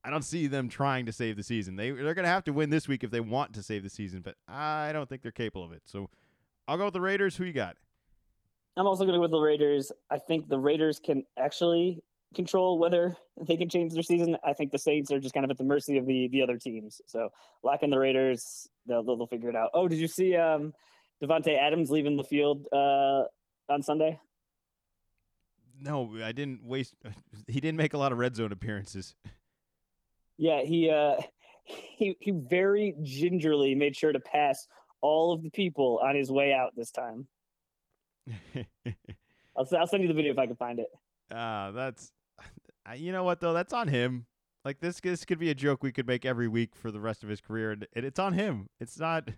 I 0.04 0.10
don't 0.10 0.24
see 0.24 0.46
them 0.46 0.68
trying 0.68 1.06
to 1.06 1.12
save 1.12 1.36
the 1.36 1.42
season. 1.42 1.76
They 1.76 1.90
they're 1.90 2.14
gonna 2.14 2.28
have 2.28 2.44
to 2.44 2.52
win 2.52 2.70
this 2.70 2.88
week 2.88 3.04
if 3.04 3.10
they 3.10 3.20
want 3.20 3.54
to 3.54 3.62
save 3.62 3.82
the 3.82 3.90
season, 3.90 4.20
but 4.22 4.36
I 4.48 4.92
don't 4.92 5.08
think 5.08 5.22
they're 5.22 5.32
capable 5.32 5.64
of 5.64 5.72
it. 5.72 5.82
So 5.86 6.10
I'll 6.66 6.76
go 6.76 6.86
with 6.86 6.94
the 6.94 7.00
Raiders. 7.00 7.36
Who 7.36 7.44
you 7.44 7.52
got? 7.52 7.76
I'm 8.76 8.86
also 8.86 9.04
going 9.04 9.14
to 9.14 9.18
go 9.18 9.22
with 9.22 9.32
the 9.32 9.40
Raiders. 9.40 9.92
I 10.10 10.18
think 10.18 10.48
the 10.48 10.58
Raiders 10.58 11.00
can 11.04 11.24
actually 11.36 12.02
control 12.34 12.78
whether 12.78 13.16
they 13.46 13.56
can 13.56 13.68
change 13.68 13.92
their 13.92 14.02
season. 14.02 14.36
I 14.44 14.52
think 14.52 14.70
the 14.70 14.78
Saints 14.78 15.10
are 15.10 15.18
just 15.18 15.34
kind 15.34 15.44
of 15.44 15.50
at 15.50 15.58
the 15.58 15.64
mercy 15.64 15.98
of 15.98 16.06
the 16.06 16.28
the 16.28 16.42
other 16.42 16.56
teams. 16.56 17.00
So 17.06 17.30
lacking 17.62 17.90
the 17.90 17.98
Raiders, 17.98 18.68
they'll 18.86 19.02
they'll 19.02 19.26
figure 19.26 19.48
it 19.48 19.56
out. 19.56 19.70
Oh, 19.74 19.88
did 19.88 19.98
you 19.98 20.08
see 20.08 20.36
um, 20.36 20.72
Davante 21.22 21.58
Adams 21.58 21.90
leaving 21.90 22.16
the 22.16 22.24
field 22.24 22.66
uh, 22.72 23.24
on 23.68 23.82
Sunday? 23.82 24.18
No, 25.80 26.16
I 26.22 26.32
didn't 26.32 26.64
waste. 26.64 26.94
He 27.46 27.60
didn't 27.60 27.78
make 27.78 27.94
a 27.94 27.98
lot 27.98 28.12
of 28.12 28.18
red 28.18 28.36
zone 28.36 28.52
appearances. 28.52 29.14
Yeah, 30.36 30.62
he 30.62 30.90
uh, 30.90 31.16
he 31.64 32.16
he 32.20 32.30
very 32.30 32.94
gingerly 33.02 33.74
made 33.74 33.96
sure 33.96 34.12
to 34.12 34.20
pass 34.20 34.66
all 35.00 35.32
of 35.32 35.42
the 35.42 35.50
people 35.50 36.00
on 36.02 36.14
his 36.14 36.30
way 36.30 36.52
out 36.52 36.76
this 36.76 36.90
time. 36.90 37.26
I'll, 39.56 39.66
I'll 39.76 39.86
send 39.86 40.02
you 40.02 40.08
the 40.08 40.14
video 40.14 40.32
if 40.32 40.38
I 40.38 40.46
can 40.46 40.56
find 40.56 40.78
it. 40.78 40.88
Ah, 41.32 41.66
uh, 41.66 41.70
that's 41.72 42.12
you 42.96 43.12
know 43.12 43.24
what 43.24 43.40
though, 43.40 43.52
that's 43.52 43.72
on 43.72 43.88
him. 43.88 44.26
Like 44.64 44.80
this, 44.80 45.00
this 45.00 45.24
could 45.24 45.38
be 45.38 45.50
a 45.50 45.54
joke 45.54 45.82
we 45.82 45.92
could 45.92 46.06
make 46.06 46.24
every 46.24 46.48
week 46.48 46.74
for 46.74 46.90
the 46.90 47.00
rest 47.00 47.22
of 47.22 47.28
his 47.28 47.40
career, 47.40 47.72
and, 47.72 47.86
and 47.94 48.04
it's 48.04 48.18
on 48.18 48.34
him. 48.34 48.68
It's 48.78 48.98
not. 48.98 49.30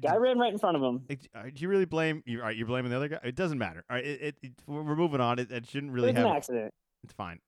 Guy 0.00 0.16
ran 0.16 0.38
right 0.38 0.52
in 0.52 0.58
front 0.58 0.76
of 0.76 0.82
him. 0.82 1.02
Uh, 1.34 1.42
do 1.44 1.52
you 1.56 1.68
really 1.68 1.84
blame? 1.84 2.22
You, 2.24 2.40
all 2.40 2.46
right, 2.46 2.56
you're 2.56 2.66
blaming 2.66 2.90
the 2.90 2.96
other 2.96 3.08
guy. 3.08 3.18
It 3.22 3.34
doesn't 3.34 3.58
matter. 3.58 3.84
All 3.90 3.96
right, 3.96 4.04
it, 4.04 4.20
it, 4.22 4.36
it 4.42 4.52
we're 4.66 4.96
moving 4.96 5.20
on. 5.20 5.38
It, 5.38 5.50
it 5.50 5.68
shouldn't 5.68 5.92
really 5.92 6.08
it 6.08 6.16
have 6.16 6.26
an 6.26 6.32
accident. 6.32 6.72
It's 7.04 7.12
fine. 7.12 7.40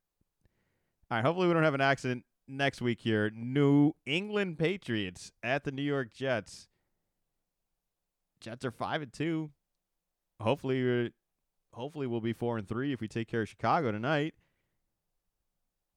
All 1.10 1.16
right, 1.16 1.24
hopefully 1.24 1.48
we 1.48 1.54
don't 1.54 1.62
have 1.64 1.74
an 1.74 1.80
accident 1.80 2.24
next 2.46 2.82
week 2.82 3.00
here. 3.00 3.30
New 3.34 3.92
England 4.04 4.58
Patriots 4.58 5.32
at 5.42 5.64
the 5.64 5.72
New 5.72 5.82
York 5.82 6.12
Jets. 6.12 6.68
Jets 8.40 8.64
are 8.66 8.70
five 8.70 9.00
and 9.00 9.12
two 9.12 9.50
hopefully, 10.40 11.10
hopefully 11.72 12.06
we'll 12.06 12.20
be 12.20 12.32
four 12.32 12.58
and 12.58 12.68
three 12.68 12.92
if 12.92 13.00
we 13.00 13.08
take 13.08 13.28
care 13.28 13.42
of 13.42 13.48
Chicago 13.48 13.92
tonight. 13.92 14.34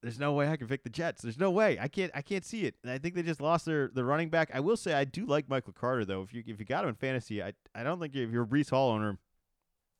There's 0.01 0.19
no 0.19 0.33
way 0.33 0.47
I 0.47 0.57
can 0.57 0.67
pick 0.67 0.83
the 0.83 0.89
Jets. 0.89 1.23
There's 1.23 1.39
no 1.39 1.49
way. 1.49 1.79
I 1.79 1.87
can't. 1.87 2.11
I 2.13 2.21
can't 2.21 2.45
see 2.45 2.65
it. 2.65 2.75
And 2.83 2.91
I 2.91 2.99
think 2.99 3.15
they 3.15 3.23
just 3.23 3.41
lost 3.41 3.65
their, 3.65 3.87
their 3.87 4.03
running 4.05 4.29
back. 4.29 4.51
I 4.53 4.59
will 4.59 4.77
say 4.77 4.93
I 4.93 5.05
do 5.05 5.25
like 5.25 5.49
Michael 5.49 5.73
Carter 5.73 6.05
though. 6.05 6.21
If 6.21 6.33
you 6.33 6.43
if 6.45 6.59
you 6.59 6.65
got 6.65 6.83
him 6.83 6.89
in 6.89 6.95
fantasy, 6.95 7.41
I 7.41 7.53
I 7.73 7.83
don't 7.83 7.99
think 7.99 8.15
if 8.15 8.29
you're 8.29 8.43
a 8.43 8.47
Breece 8.47 8.69
Hall 8.69 8.91
owner, 8.91 9.17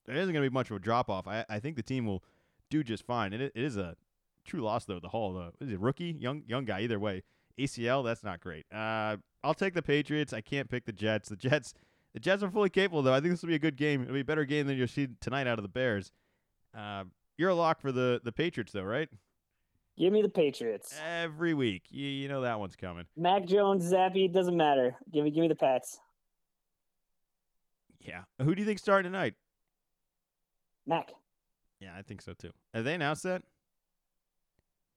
there 0.06 0.16
isn't 0.16 0.34
to 0.34 0.42
be 0.42 0.50
much 0.50 0.70
of 0.70 0.78
a 0.78 0.80
drop 0.80 1.10
off. 1.10 1.28
I 1.28 1.46
I 1.50 1.60
think 1.60 1.76
the 1.76 1.84
team 1.84 2.06
will 2.06 2.24
do 2.70 2.84
just 2.84 3.06
fine. 3.06 3.34
It, 3.34 3.42
it 3.42 3.52
is 3.56 3.76
a 3.78 3.96
true 4.46 4.62
loss 4.62 4.86
though. 4.86 5.00
The 5.00 5.10
Hall, 5.10 5.34
the 5.34 5.66
is 5.66 5.72
it 5.72 5.80
rookie, 5.80 6.16
young 6.20 6.44
young 6.48 6.66
guy. 6.66 6.82
Either 6.82 7.00
way, 7.00 7.24
ACL 7.58 8.06
that's 8.06 8.24
not 8.24 8.40
great. 8.40 8.66
Uh, 8.72 9.18
I'll 9.44 9.54
take 9.54 9.74
the 9.74 9.82
Patriots. 9.82 10.32
I 10.32 10.42
can't 10.42 10.70
pick 10.70 10.86
the 10.86 10.92
Jets. 10.92 11.30
The 11.30 11.36
Jets 11.36 11.74
The 12.14 12.20
Jets 12.20 12.44
are 12.44 12.50
fully 12.50 12.70
capable, 12.70 13.02
though. 13.02 13.14
I 13.14 13.20
think 13.20 13.34
this 13.34 13.42
will 13.42 13.50
be 13.50 13.56
a 13.56 13.60
good 13.60 13.78
game. 13.78 14.04
It'll 14.04 14.14
be 14.14 14.22
a 14.22 14.26
better 14.26 14.46
game 14.46 14.68
than 14.68 14.78
you'll 14.78 14.88
see 14.88 15.08
tonight 15.22 15.48
out 15.48 15.60
of 15.60 15.64
the 15.64 15.70
Bears. 15.70 16.12
Uh, 16.78 17.06
you're 17.38 17.50
a 17.50 17.56
lock 17.56 17.82
for 17.82 17.92
the 17.92 18.22
the 18.24 18.32
Patriots, 18.32 18.72
though, 18.72 18.84
right? 18.84 19.10
Give 19.98 20.14
me 20.14 20.22
the 20.22 20.30
Patriots. 20.30 20.94
Every 21.06 21.54
week, 21.54 21.84
you, 21.90 22.06
you 22.08 22.28
know 22.28 22.42
that 22.42 22.60
one's 22.60 22.76
coming. 22.76 23.06
Mac 23.16 23.46
Jones, 23.46 23.92
Zappe, 23.92 24.32
doesn't 24.32 24.56
matter. 24.56 24.96
Give 25.12 25.24
me, 25.24 25.32
give 25.32 25.42
me 25.42 25.48
the 25.48 25.56
Pats. 25.56 26.00
Yeah. 28.00 28.22
Who 28.42 28.54
do 28.54 28.62
you 28.62 28.68
think 28.68 28.80
starting 28.80 29.12
tonight? 29.12 29.34
Mac. 30.86 31.10
Yeah, 31.80 31.94
I 31.98 32.04
think 32.04 32.22
so 32.22 32.34
too. 32.34 32.52
Have 32.74 32.86
they 32.86 32.94
announced 32.94 33.24
that? 33.24 33.42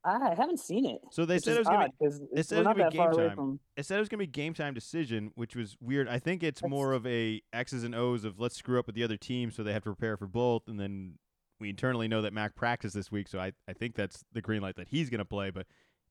I 0.04 0.34
haven't 0.34 0.60
seen 0.60 0.86
it. 0.86 1.00
So 1.10 1.26
they 1.26 1.38
said 1.38 1.56
it 1.56 1.58
was 1.58 1.68
gonna 1.68 1.84
odd, 1.84 1.90
be, 2.00 2.08
they 2.34 2.42
said 2.42 2.58
it 2.58 2.66
was 2.66 2.74
gonna 2.74 2.90
be 2.90 2.96
game 2.96 3.12
time. 3.12 3.34
from. 3.34 3.60
it 3.76 3.84
said 3.84 3.96
it 3.96 4.00
was 4.00 4.08
gonna 4.08 4.18
be 4.18 4.26
game 4.26 4.54
time 4.54 4.72
decision, 4.72 5.30
which 5.34 5.54
was 5.54 5.76
weird. 5.78 6.08
I 6.08 6.18
think 6.18 6.42
it's 6.42 6.60
That's- 6.62 6.70
more 6.70 6.92
of 6.94 7.06
a 7.06 7.42
X's 7.52 7.84
and 7.84 7.94
O's 7.94 8.24
of 8.24 8.38
let's 8.40 8.56
screw 8.56 8.78
up 8.78 8.86
with 8.86 8.94
the 8.94 9.04
other 9.04 9.18
team 9.18 9.50
so 9.50 9.62
they 9.62 9.74
have 9.74 9.82
to 9.82 9.90
prepare 9.90 10.16
for 10.16 10.26
both, 10.26 10.68
and 10.68 10.80
then 10.80 11.18
we 11.60 11.70
internally 11.70 12.08
know 12.08 12.22
that 12.22 12.32
Mac 12.32 12.54
practiced 12.54 12.94
this 12.94 13.12
week, 13.12 13.28
so 13.28 13.38
I, 13.38 13.52
I 13.68 13.72
think 13.72 13.94
that's 13.94 14.24
the 14.32 14.40
green 14.40 14.62
light 14.62 14.76
that 14.76 14.88
he's 14.88 15.10
gonna 15.10 15.24
play. 15.24 15.50
But 15.50 15.66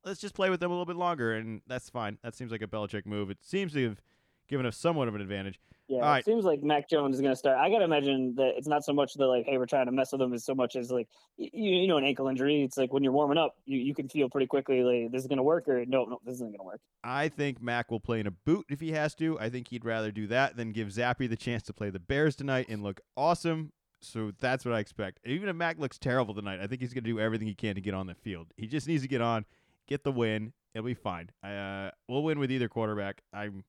let's 0.05 0.21
just 0.21 0.35
play 0.35 0.49
with 0.49 0.59
them 0.59 0.71
a 0.71 0.73
little 0.73 0.85
bit 0.85 0.95
longer, 0.95 1.33
and 1.33 1.61
that's 1.67 1.89
fine. 1.89 2.17
That 2.23 2.35
seems 2.35 2.51
like 2.51 2.61
a 2.61 2.67
Belichick 2.67 3.05
move. 3.05 3.29
It 3.29 3.39
seems 3.41 3.73
to 3.73 3.89
have 3.89 4.01
given 4.49 4.65
us 4.65 4.75
somewhat 4.75 5.07
of 5.07 5.15
an 5.15 5.21
advantage. 5.21 5.59
Yeah, 5.87 6.01
right. 6.01 6.19
it 6.19 6.25
seems 6.25 6.45
like 6.45 6.61
Mac 6.61 6.87
Jones 6.87 7.15
is 7.15 7.21
going 7.21 7.31
to 7.31 7.35
start. 7.35 7.57
I 7.57 7.69
got 7.69 7.79
to 7.79 7.83
imagine 7.83 8.35
that 8.35 8.53
it's 8.57 8.67
not 8.67 8.83
so 8.83 8.93
much 8.93 9.15
the 9.15 9.25
like, 9.25 9.45
hey, 9.47 9.57
we're 9.57 9.65
trying 9.65 9.87
to 9.87 9.91
mess 9.91 10.11
with 10.11 10.19
them 10.19 10.33
as 10.33 10.43
so 10.43 10.53
much 10.53 10.75
as 10.75 10.91
like, 10.91 11.07
you, 11.37 11.49
you 11.51 11.87
know, 11.87 11.97
an 11.97 12.03
ankle 12.03 12.27
injury. 12.27 12.61
It's 12.61 12.77
like 12.77 12.93
when 12.93 13.01
you're 13.01 13.11
warming 13.11 13.39
up, 13.39 13.55
you, 13.65 13.79
you 13.79 13.95
can 13.95 14.07
feel 14.07 14.29
pretty 14.29 14.45
quickly 14.45 14.83
like 14.83 15.11
this 15.11 15.21
is 15.21 15.27
going 15.27 15.37
to 15.37 15.43
work 15.43 15.67
or 15.67 15.85
no, 15.85 16.05
no, 16.05 16.19
this 16.23 16.35
isn't 16.35 16.49
going 16.49 16.59
to 16.59 16.63
work. 16.63 16.81
I 17.03 17.29
think 17.29 17.59
Mac 17.59 17.89
will 17.89 17.99
play 17.99 18.19
in 18.19 18.27
a 18.27 18.31
boot 18.31 18.67
if 18.69 18.79
he 18.79 18.91
has 18.91 19.15
to. 19.15 19.39
I 19.39 19.49
think 19.49 19.69
he'd 19.69 19.83
rather 19.83 20.11
do 20.11 20.27
that 20.27 20.57
than 20.57 20.73
give 20.73 20.89
Zappe 20.89 21.27
the 21.27 21.35
chance 21.35 21.63
to 21.63 21.73
play 21.73 21.89
the 21.89 21.99
Bears 21.99 22.35
tonight 22.35 22.67
and 22.69 22.83
look 22.83 23.01
awesome. 23.17 23.71
So 24.01 24.31
that's 24.39 24.65
what 24.65 24.73
I 24.73 24.79
expect. 24.79 25.19
Even 25.25 25.49
if 25.49 25.55
Mac 25.55 25.77
looks 25.77 25.97
terrible 25.97 26.33
tonight, 26.33 26.59
I 26.61 26.67
think 26.67 26.81
he's 26.81 26.93
going 26.93 27.03
to 27.03 27.09
do 27.09 27.19
everything 27.19 27.47
he 27.47 27.55
can 27.55 27.75
to 27.75 27.81
get 27.81 27.93
on 27.93 28.07
the 28.07 28.15
field. 28.15 28.47
He 28.55 28.67
just 28.67 28.87
needs 28.87 29.03
to 29.03 29.09
get 29.09 29.21
on, 29.21 29.45
get 29.87 30.03
the 30.03 30.11
win. 30.11 30.53
It'll 30.73 30.85
be 30.85 30.93
fine. 30.93 31.29
Uh, 31.43 31.91
we'll 32.07 32.23
win 32.23 32.39
with 32.39 32.51
either 32.51 32.69
quarterback. 32.69 33.21
I'm 33.33 33.63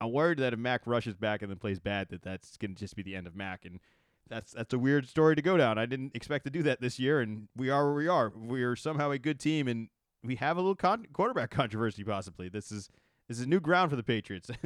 I'm 0.00 0.12
worried 0.12 0.38
that 0.38 0.54
if 0.54 0.58
Mac 0.58 0.86
rushes 0.86 1.14
back 1.14 1.42
and 1.42 1.50
then 1.50 1.58
plays 1.58 1.78
bad, 1.78 2.08
that 2.08 2.22
that's 2.22 2.56
going 2.56 2.74
to 2.74 2.80
just 2.80 2.96
be 2.96 3.02
the 3.02 3.14
end 3.14 3.26
of 3.26 3.36
Mac. 3.36 3.64
And 3.66 3.80
that's 4.28 4.52
that's 4.52 4.72
a 4.72 4.78
weird 4.78 5.08
story 5.08 5.36
to 5.36 5.42
go 5.42 5.56
down. 5.56 5.76
I 5.76 5.86
didn't 5.86 6.12
expect 6.14 6.44
to 6.44 6.50
do 6.50 6.62
that 6.62 6.80
this 6.80 6.98
year, 6.98 7.20
and 7.20 7.48
we 7.54 7.68
are 7.68 7.84
where 7.84 7.94
we 7.94 8.08
are. 8.08 8.32
We 8.34 8.62
are 8.62 8.76
somehow 8.76 9.10
a 9.10 9.18
good 9.18 9.38
team, 9.38 9.68
and 9.68 9.88
we 10.24 10.36
have 10.36 10.56
a 10.56 10.60
little 10.60 10.76
con- 10.76 11.06
quarterback 11.12 11.50
controversy 11.50 12.04
possibly. 12.04 12.48
This 12.48 12.72
is 12.72 12.88
this 13.28 13.38
is 13.38 13.46
new 13.46 13.60
ground 13.60 13.90
for 13.90 13.96
the 13.96 14.02
Patriots. 14.02 14.50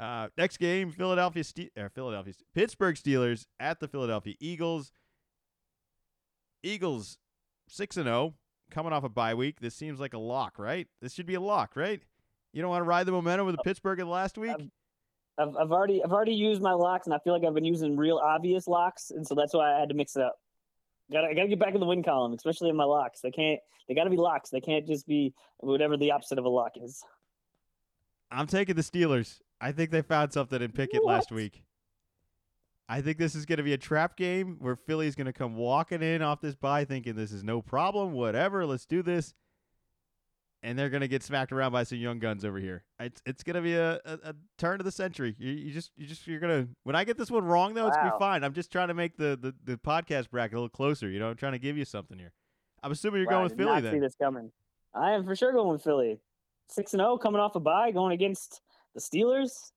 uh, 0.00 0.28
next 0.38 0.56
game, 0.56 0.90
Philadelphia, 0.90 1.44
Ste- 1.44 1.70
Philadelphia, 1.94 2.32
Pittsburgh 2.54 2.96
Steelers 2.96 3.44
at 3.58 3.80
the 3.80 3.88
Philadelphia 3.88 4.34
Eagles. 4.40 4.92
Eagles 6.62 7.18
six 7.68 7.96
and 7.96 8.06
zero, 8.06 8.34
coming 8.70 8.92
off 8.92 9.04
a 9.04 9.08
bye 9.08 9.34
week. 9.34 9.60
This 9.60 9.74
seems 9.74 10.00
like 10.00 10.14
a 10.14 10.18
lock, 10.18 10.58
right? 10.58 10.88
This 11.00 11.14
should 11.14 11.26
be 11.26 11.34
a 11.34 11.40
lock, 11.40 11.76
right? 11.76 12.02
You 12.52 12.62
don't 12.62 12.70
want 12.70 12.80
to 12.80 12.88
ride 12.88 13.06
the 13.06 13.12
momentum 13.12 13.46
with 13.46 13.56
the 13.56 13.62
Pittsburgh 13.62 14.00
of 14.00 14.06
the 14.06 14.12
last 14.12 14.36
week. 14.36 14.56
I've, 15.38 15.56
I've 15.56 15.72
already 15.72 16.02
I've 16.02 16.12
already 16.12 16.34
used 16.34 16.60
my 16.60 16.72
locks, 16.72 17.06
and 17.06 17.14
I 17.14 17.18
feel 17.18 17.32
like 17.32 17.44
I've 17.44 17.54
been 17.54 17.64
using 17.64 17.96
real 17.96 18.18
obvious 18.18 18.66
locks, 18.66 19.10
and 19.10 19.26
so 19.26 19.34
that's 19.34 19.54
why 19.54 19.74
I 19.74 19.80
had 19.80 19.88
to 19.90 19.94
mix 19.94 20.16
it 20.16 20.22
up. 20.22 20.38
Got 21.12 21.24
I 21.24 21.34
got 21.34 21.42
to 21.42 21.48
get 21.48 21.58
back 21.58 21.74
in 21.74 21.80
the 21.80 21.86
win 21.86 22.02
column, 22.02 22.32
especially 22.32 22.70
in 22.70 22.76
my 22.76 22.84
locks. 22.84 23.20
They 23.20 23.30
can't. 23.30 23.60
They 23.88 23.94
got 23.94 24.04
to 24.04 24.10
be 24.10 24.16
locks. 24.16 24.50
They 24.50 24.60
can't 24.60 24.86
just 24.86 25.06
be 25.06 25.34
whatever 25.58 25.96
the 25.96 26.12
opposite 26.12 26.38
of 26.38 26.44
a 26.44 26.48
lock 26.48 26.72
is. 26.80 27.02
I'm 28.30 28.46
taking 28.46 28.76
the 28.76 28.82
Steelers. 28.82 29.40
I 29.60 29.72
think 29.72 29.90
they 29.90 30.02
found 30.02 30.32
something 30.32 30.60
in 30.62 30.72
Pickett 30.72 31.04
last 31.04 31.30
week. 31.30 31.62
I 32.88 33.02
think 33.02 33.18
this 33.18 33.34
is 33.34 33.46
going 33.46 33.58
to 33.58 33.62
be 33.62 33.72
a 33.72 33.78
trap 33.78 34.16
game 34.16 34.56
where 34.58 34.74
Philly's 34.74 35.14
going 35.14 35.26
to 35.26 35.32
come 35.32 35.54
walking 35.54 36.02
in 36.02 36.22
off 36.22 36.40
this 36.40 36.56
bye 36.56 36.84
thinking 36.84 37.14
this 37.14 37.30
is 37.30 37.44
no 37.44 37.62
problem, 37.62 38.12
whatever, 38.12 38.66
let's 38.66 38.86
do 38.86 39.02
this. 39.02 39.34
And 40.62 40.78
they're 40.78 40.90
going 40.90 41.00
to 41.00 41.08
get 41.08 41.22
smacked 41.22 41.52
around 41.52 41.72
by 41.72 41.84
some 41.84 41.98
young 41.98 42.18
guns 42.18 42.44
over 42.44 42.58
here. 42.58 42.84
It's 42.98 43.22
it's 43.24 43.42
going 43.42 43.56
to 43.56 43.62
be 43.62 43.74
a, 43.76 43.94
a, 44.04 44.18
a 44.24 44.34
turn 44.58 44.78
of 44.78 44.84
the 44.84 44.92
century. 44.92 45.34
You, 45.38 45.52
you 45.52 45.72
just 45.72 45.90
you 45.96 46.04
just 46.06 46.26
you're 46.26 46.40
going 46.40 46.64
to 46.64 46.68
When 46.82 46.94
I 46.94 47.04
get 47.04 47.16
this 47.16 47.30
one 47.30 47.44
wrong 47.44 47.72
though, 47.72 47.86
it's 47.86 47.96
going 47.96 48.08
to 48.08 48.12
be 48.12 48.18
fine. 48.18 48.44
I'm 48.44 48.52
just 48.52 48.70
trying 48.70 48.88
to 48.88 48.94
make 48.94 49.16
the, 49.16 49.38
the 49.40 49.54
the 49.64 49.78
podcast 49.78 50.28
bracket 50.30 50.54
a 50.54 50.56
little 50.56 50.68
closer, 50.68 51.08
you 51.08 51.18
know. 51.18 51.30
I'm 51.30 51.36
trying 51.36 51.52
to 51.52 51.58
give 51.58 51.78
you 51.78 51.86
something 51.86 52.18
here. 52.18 52.32
I'm 52.82 52.92
assuming 52.92 53.20
you're 53.22 53.30
Wow, 53.30 53.38
going 53.38 53.44
with 53.44 53.56
Philly 53.56 53.72
not 53.72 53.82
then. 53.84 53.94
See 53.94 54.00
this 54.00 54.16
coming. 54.20 54.50
I 54.94 55.12
am 55.12 55.24
for 55.24 55.34
sure 55.34 55.52
going 55.52 55.68
with 55.72 55.82
Philly. 55.82 56.18
Six 56.68 56.92
and 56.92 57.00
zero, 57.00 57.16
coming 57.16 57.40
off 57.40 57.54
a 57.56 57.60
bye, 57.60 57.90
going 57.90 58.12
against 58.12 58.60
the 58.94 59.00
Steelers. 59.00 59.72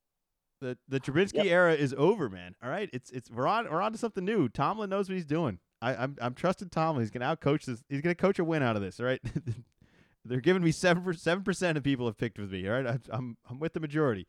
The 0.60 0.78
the 0.88 1.00
Trubisky 1.00 1.34
Yep. 1.44 1.46
era 1.46 1.74
is 1.74 1.94
over, 1.98 2.28
man. 2.30 2.54
All 2.62 2.70
right, 2.70 2.88
it's 2.92 3.10
it's 3.10 3.30
we're 3.30 3.46
on 3.46 3.70
we're 3.70 3.82
on 3.82 3.92
to 3.92 3.98
something 3.98 4.24
new. 4.24 4.48
Tomlin 4.48 4.88
knows 4.88 5.08
what 5.08 5.14
he's 5.16 5.26
doing. 5.26 5.58
I, 5.82 5.94
I'm 5.96 6.16
I'm 6.20 6.34
trusting 6.34 6.70
Tomlin. 6.70 7.02
He's 7.02 7.10
gonna 7.10 7.26
outcoach 7.36 7.64
this. 7.66 7.82
He's 7.88 8.00
gonna 8.00 8.14
coach 8.14 8.38
a 8.38 8.44
win 8.44 8.62
out 8.62 8.76
of 8.76 8.82
this. 8.82 8.98
All 9.00 9.06
right. 9.06 9.20
They're 10.24 10.40
giving 10.40 10.62
me 10.62 10.70
seven 10.70 11.12
seven 11.14 11.44
percent 11.44 11.76
of 11.76 11.84
people 11.84 12.06
have 12.06 12.16
picked 12.16 12.38
with 12.38 12.50
me. 12.52 12.66
All 12.68 12.74
right, 12.80 12.86
I, 12.86 12.98
I'm 13.10 13.36
I'm 13.50 13.58
with 13.58 13.74
the 13.74 13.80
majority. 13.80 14.26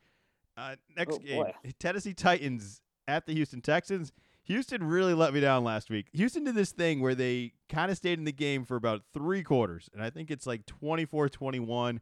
Uh, 0.58 0.76
next 0.98 1.16
Oh, 1.16 1.20
game, 1.20 1.44
boy. 1.44 1.54
Tennessee 1.80 2.14
Titans 2.14 2.82
at 3.08 3.26
the 3.26 3.34
Houston 3.34 3.62
Texans. 3.62 4.12
Houston 4.44 4.84
really 4.84 5.14
let 5.14 5.34
me 5.34 5.40
down 5.40 5.64
last 5.64 5.90
week. 5.90 6.08
Houston 6.14 6.44
did 6.44 6.56
this 6.56 6.72
thing 6.72 7.02
where 7.02 7.16
they 7.16 7.54
kind 7.70 7.90
of 7.92 7.98
stayed 7.98 8.20
in 8.20 8.26
the 8.26 8.32
game 8.32 8.64
for 8.66 8.76
about 8.76 9.02
three 9.14 9.42
quarters, 9.42 9.90
and 9.94 10.04
I 10.04 10.10
think 10.12 10.30
it's 10.30 10.46
like 10.46 10.66
24-21, 10.68 12.00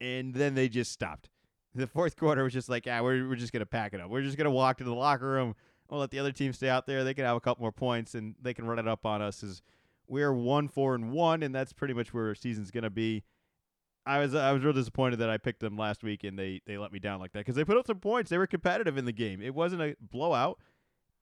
and 0.00 0.34
then 0.34 0.54
they 0.54 0.68
just 0.68 0.90
stopped. 0.92 1.28
The 1.74 1.86
fourth 1.86 2.16
quarter 2.16 2.42
was 2.42 2.52
just 2.52 2.68
like, 2.68 2.86
yeah, 2.86 3.00
we're, 3.00 3.28
we're 3.28 3.36
just 3.36 3.52
going 3.52 3.60
to 3.60 3.66
pack 3.66 3.94
it 3.94 4.00
up. 4.00 4.10
We're 4.10 4.22
just 4.22 4.36
going 4.36 4.46
to 4.46 4.50
walk 4.50 4.78
to 4.78 4.84
the 4.84 4.94
locker 4.94 5.28
room. 5.28 5.54
We'll 5.88 6.00
let 6.00 6.10
the 6.10 6.18
other 6.18 6.32
team 6.32 6.52
stay 6.52 6.68
out 6.68 6.86
there. 6.86 7.04
They 7.04 7.14
can 7.14 7.24
have 7.24 7.36
a 7.36 7.40
couple 7.40 7.62
more 7.62 7.72
points, 7.72 8.14
and 8.14 8.34
they 8.40 8.54
can 8.54 8.64
run 8.66 8.78
it 8.78 8.88
up 8.88 9.06
on 9.06 9.22
us. 9.22 9.42
As 9.42 9.62
we're 10.06 10.32
one, 10.32 10.68
four, 10.68 10.94
and 10.94 11.12
one, 11.12 11.42
and 11.42 11.54
that's 11.54 11.72
pretty 11.72 11.94
much 11.94 12.12
where 12.12 12.28
our 12.28 12.34
season's 12.34 12.70
going 12.70 12.84
to 12.84 12.90
be. 12.90 13.24
I 14.06 14.18
was 14.18 14.34
I 14.34 14.50
was 14.52 14.64
real 14.64 14.72
disappointed 14.72 15.18
that 15.18 15.30
I 15.30 15.36
picked 15.36 15.60
them 15.60 15.76
last 15.76 16.02
week 16.02 16.24
and 16.24 16.38
they 16.38 16.62
they 16.66 16.78
let 16.78 16.90
me 16.90 16.98
down 16.98 17.20
like 17.20 17.32
that 17.32 17.40
because 17.40 17.54
they 17.54 17.64
put 17.64 17.76
up 17.76 17.86
some 17.86 18.00
points. 18.00 18.30
They 18.30 18.38
were 18.38 18.46
competitive 18.46 18.96
in 18.96 19.04
the 19.04 19.12
game. 19.12 19.42
It 19.42 19.54
wasn't 19.54 19.82
a 19.82 19.94
blowout 20.00 20.58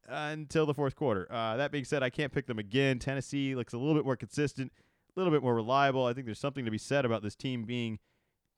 uh, 0.08 0.30
until 0.32 0.64
the 0.64 0.74
fourth 0.74 0.94
quarter. 0.94 1.26
Uh, 1.30 1.56
that 1.56 1.72
being 1.72 1.84
said, 1.84 2.02
I 2.02 2.10
can't 2.10 2.32
pick 2.32 2.46
them 2.46 2.58
again. 2.58 2.98
Tennessee 2.98 3.54
looks 3.54 3.72
a 3.72 3.78
little 3.78 3.94
bit 3.94 4.04
more 4.04 4.16
consistent, 4.16 4.72
a 5.14 5.20
little 5.20 5.32
bit 5.32 5.42
more 5.42 5.54
reliable. 5.54 6.06
I 6.06 6.12
think 6.12 6.26
there's 6.26 6.38
something 6.38 6.64
to 6.64 6.70
be 6.70 6.78
said 6.78 7.04
about 7.04 7.22
this 7.22 7.34
team 7.34 7.64
being 7.64 7.98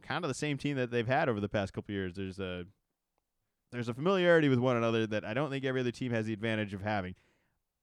kind 0.02 0.24
of 0.24 0.28
the 0.28 0.34
same 0.34 0.58
team 0.58 0.76
that 0.76 0.90
they've 0.90 1.06
had 1.06 1.28
over 1.28 1.40
the 1.40 1.48
past 1.48 1.72
couple 1.72 1.94
years. 1.94 2.14
There's 2.14 2.38
a 2.38 2.64
there's 3.72 3.88
a 3.88 3.94
familiarity 3.94 4.48
with 4.48 4.58
one 4.58 4.76
another 4.76 5.06
that 5.06 5.24
I 5.24 5.34
don't 5.34 5.50
think 5.50 5.64
every 5.64 5.80
other 5.80 5.92
team 5.92 6.12
has 6.12 6.26
the 6.26 6.32
advantage 6.32 6.74
of 6.74 6.82
having. 6.82 7.14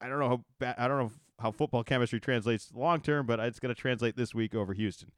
I 0.02 0.10
don't 0.10 0.20
know 0.20 0.30
how 0.30 0.44
ba- 0.60 0.76
I 0.78 0.88
don't 0.88 0.98
know 0.98 1.12
how 1.40 1.52
football 1.52 1.84
chemistry 1.84 2.20
translates 2.20 2.72
long 2.74 3.00
term, 3.02 3.26
but 3.26 3.40
it's 3.40 3.60
going 3.60 3.74
to 3.74 3.80
translate 3.80 4.16
this 4.16 4.34
week 4.36 4.54
over 4.56 4.74
Houston. 4.74 5.12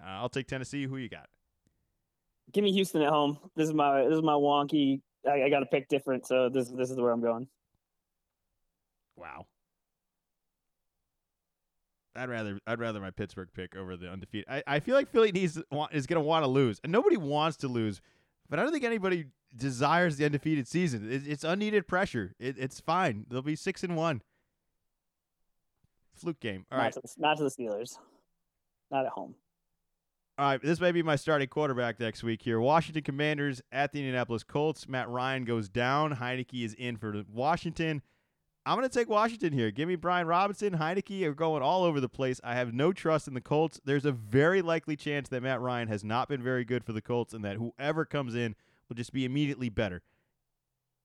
Uh, 0.00 0.08
I'll 0.08 0.28
take 0.28 0.48
Tennessee. 0.48 0.84
Who 0.84 0.96
you 0.96 1.08
got? 1.08 1.28
Give 2.52 2.64
me 2.64 2.72
Houston 2.72 3.02
at 3.02 3.10
home. 3.10 3.38
This 3.56 3.68
is 3.68 3.74
my 3.74 4.04
this 4.04 4.14
is 4.14 4.22
my 4.22 4.32
wonky. 4.32 5.00
I, 5.28 5.44
I 5.44 5.50
got 5.50 5.60
to 5.60 5.66
pick 5.66 5.88
different, 5.88 6.26
so 6.26 6.48
this 6.48 6.68
this 6.70 6.90
is 6.90 6.96
where 6.98 7.10
I'm 7.10 7.22
going. 7.22 7.48
Wow. 9.16 9.46
I'd 12.16 12.28
rather 12.28 12.58
I'd 12.66 12.78
rather 12.78 13.00
my 13.00 13.10
Pittsburgh 13.10 13.48
pick 13.54 13.76
over 13.76 13.96
the 13.96 14.08
undefeated. 14.10 14.46
I, 14.48 14.62
I 14.66 14.80
feel 14.80 14.94
like 14.94 15.10
Philly 15.10 15.32
needs 15.32 15.60
want, 15.70 15.92
is 15.92 16.06
going 16.06 16.20
to 16.22 16.26
want 16.26 16.44
to 16.44 16.48
lose, 16.48 16.80
and 16.84 16.92
nobody 16.92 17.16
wants 17.16 17.56
to 17.58 17.68
lose, 17.68 18.00
but 18.48 18.58
I 18.58 18.62
don't 18.62 18.72
think 18.72 18.84
anybody 18.84 19.26
desires 19.56 20.16
the 20.16 20.24
undefeated 20.24 20.66
season. 20.68 21.10
It, 21.10 21.22
it's 21.26 21.44
unneeded 21.44 21.86
pressure. 21.88 22.34
It, 22.38 22.56
it's 22.58 22.80
fine. 22.80 23.26
They'll 23.30 23.42
be 23.42 23.56
six 23.56 23.82
and 23.84 23.96
one. 23.96 24.22
Fluke 26.14 26.40
game. 26.40 26.64
All 26.70 26.78
not 26.78 26.84
right, 26.84 26.92
to, 26.92 27.00
the- 27.00 27.08
not 27.18 27.36
to 27.38 27.42
the 27.44 27.50
Steelers. 27.50 27.98
Not 28.90 29.06
at 29.06 29.12
home. 29.12 29.34
all 30.38 30.46
right. 30.46 30.62
This 30.62 30.80
may 30.80 30.92
be 30.92 31.02
my 31.02 31.16
starting 31.16 31.48
quarterback 31.48 31.98
next 31.98 32.22
week 32.22 32.42
here. 32.42 32.60
Washington 32.60 33.02
Commanders 33.02 33.60
at 33.72 33.92
the 33.92 33.98
Indianapolis 33.98 34.44
Colts. 34.44 34.88
Matt 34.88 35.08
Ryan 35.08 35.44
goes 35.44 35.68
down. 35.68 36.16
Heinicke 36.16 36.64
is 36.64 36.74
in 36.74 36.96
for 36.96 37.24
Washington. 37.32 38.02
I'm 38.66 38.78
going 38.78 38.88
to 38.88 38.98
take 38.98 39.10
Washington 39.10 39.52
here. 39.52 39.70
Give 39.70 39.88
me 39.88 39.94
Brian 39.94 40.26
Robinson. 40.26 40.78
Heinicke 40.78 41.22
are 41.24 41.34
going 41.34 41.62
all 41.62 41.84
over 41.84 42.00
the 42.00 42.08
place. 42.08 42.40
I 42.42 42.54
have 42.54 42.72
no 42.72 42.92
trust 42.92 43.28
in 43.28 43.34
the 43.34 43.40
Colts. 43.40 43.78
There's 43.84 44.06
a 44.06 44.12
very 44.12 44.62
likely 44.62 44.96
chance 44.96 45.28
that 45.28 45.42
Matt 45.42 45.60
Ryan 45.60 45.88
has 45.88 46.02
not 46.02 46.28
been 46.28 46.42
very 46.42 46.64
good 46.64 46.82
for 46.82 46.92
the 46.92 47.02
Colts 47.02 47.34
and 47.34 47.44
that 47.44 47.56
whoever 47.56 48.06
comes 48.06 48.34
in 48.34 48.54
will 48.88 48.96
just 48.96 49.12
be 49.12 49.26
immediately 49.26 49.68
better. 49.68 50.02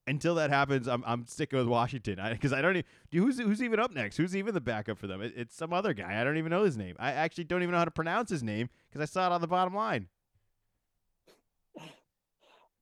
Until 0.07 0.35
that 0.35 0.49
happens, 0.49 0.87
I'm 0.87 1.03
I'm 1.05 1.27
sticking 1.27 1.59
with 1.59 1.67
Washington 1.67 2.17
because 2.31 2.51
I, 2.51 2.61
don't 2.63 2.77
even 2.77 2.85
who's 3.13 3.37
who's 3.37 3.61
even 3.61 3.79
up 3.79 3.93
next. 3.93 4.17
Who's 4.17 4.35
even 4.35 4.55
the 4.55 4.61
backup 4.61 4.97
for 4.97 5.05
them? 5.05 5.21
It, 5.21 5.33
it's 5.35 5.55
some 5.55 5.71
other 5.71 5.93
guy. 5.93 6.19
I 6.19 6.23
don't 6.23 6.37
even 6.37 6.49
know 6.49 6.63
his 6.63 6.77
name. 6.77 6.95
I 6.97 7.11
actually 7.11 7.43
don't 7.43 7.61
even 7.61 7.73
know 7.73 7.77
how 7.77 7.85
to 7.85 7.91
pronounce 7.91 8.31
his 8.31 8.41
name 8.41 8.69
because 8.89 9.01
I 9.01 9.05
saw 9.05 9.27
it 9.27 9.33
on 9.33 9.41
the 9.41 9.47
bottom 9.47 9.75
line. 9.75 10.07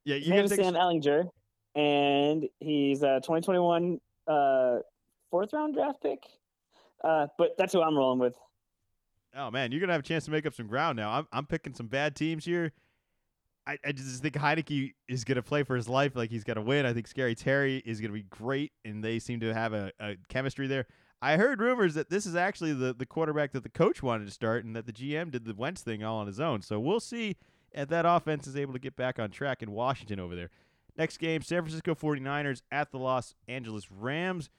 Yeah, 0.06 0.16
you 0.16 0.30
name 0.30 0.46
is 0.46 0.56
Sam 0.56 0.76
Ehlinger, 0.76 1.28
and 1.76 2.48
he's 2.62 3.04
uh, 3.04 3.18
a 3.18 3.20
2021 3.20 4.00
uh, 4.28 4.80
fourth 5.30 5.54
round 5.54 5.76
draft 5.76 6.02
pick. 6.02 6.20
Uh, 7.04 7.28
but 7.38 7.56
that's 7.58 7.74
who 7.74 7.82
I'm 7.82 7.96
rolling 7.96 8.20
with. 8.20 8.36
Oh 9.36 9.52
man, 9.52 9.72
you're 9.72 9.82
gonna 9.82 9.94
have 9.94 10.02
a 10.02 10.06
chance 10.06 10.26
to 10.26 10.32
make 10.32 10.46
up 10.46 10.54
some 10.54 10.68
ground 10.68 10.98
now. 10.98 11.12
I'm 11.12 11.28
I'm 11.32 11.46
picking 11.46 11.74
some 11.74 11.88
bad 11.88 12.16
teams 12.16 12.46
here. 12.46 12.74
I, 13.68 13.78
I 13.86 13.92
just 13.92 14.22
think 14.22 14.36
Heinicke 14.36 14.94
is 15.10 15.26
to 15.36 15.44
play 15.44 15.64
for 15.64 15.76
his 15.76 15.90
life. 15.90 16.16
Like 16.16 16.32
he's 16.32 16.46
to 16.56 16.62
win. 16.62 16.86
I 16.86 16.94
think 16.94 17.06
Scary 17.06 17.36
Terry 17.36 17.84
is 17.86 18.00
to 18.00 18.10
be 18.10 18.24
great, 18.24 18.72
and 18.86 19.04
they 19.04 19.20
seem 19.20 19.42
to 19.42 19.54
have 19.54 19.74
a, 19.74 19.92
a 20.00 20.16
chemistry 20.30 20.68
there. 20.68 20.88
I 21.22 21.36
heard 21.36 21.60
rumors 21.60 21.96
that 21.96 22.10
this 22.10 22.26
is 22.26 22.36
actually 22.36 22.74
the, 22.74 22.94
the 22.94 23.06
quarterback 23.06 23.52
that 23.54 23.64
the 23.64 23.70
coach 23.70 24.02
wanted 24.02 24.26
to 24.26 24.32
start, 24.32 24.64
and 24.64 24.76
that 24.76 24.86
the 24.86 24.94
GM 24.94 25.32
did 25.32 25.46
the 25.46 25.54
Wentz 25.54 25.82
thing 25.82 26.04
all 26.04 26.18
on 26.18 26.28
his 26.28 26.40
own. 26.40 26.62
So 26.62 26.80
we'll 26.80 27.00
see 27.02 27.36
if 27.74 27.90
that 27.90 28.06
offense 28.06 28.48
is 28.48 28.56
able 28.56 28.74
to 28.74 28.80
get 28.80 28.96
back 28.96 29.20
on 29.20 29.32
track 29.32 29.62
in 29.62 29.72
Washington 29.72 30.20
over 30.20 30.36
there. 30.36 30.50
Next 30.98 31.18
game, 31.18 31.41
San 31.41 31.62
Francisco 31.62 31.93
49ers 31.93 32.62
at 32.72 32.91
the 32.91 32.98
Los 32.98 33.36
Angeles 33.48 33.91
Rams. 33.91 34.50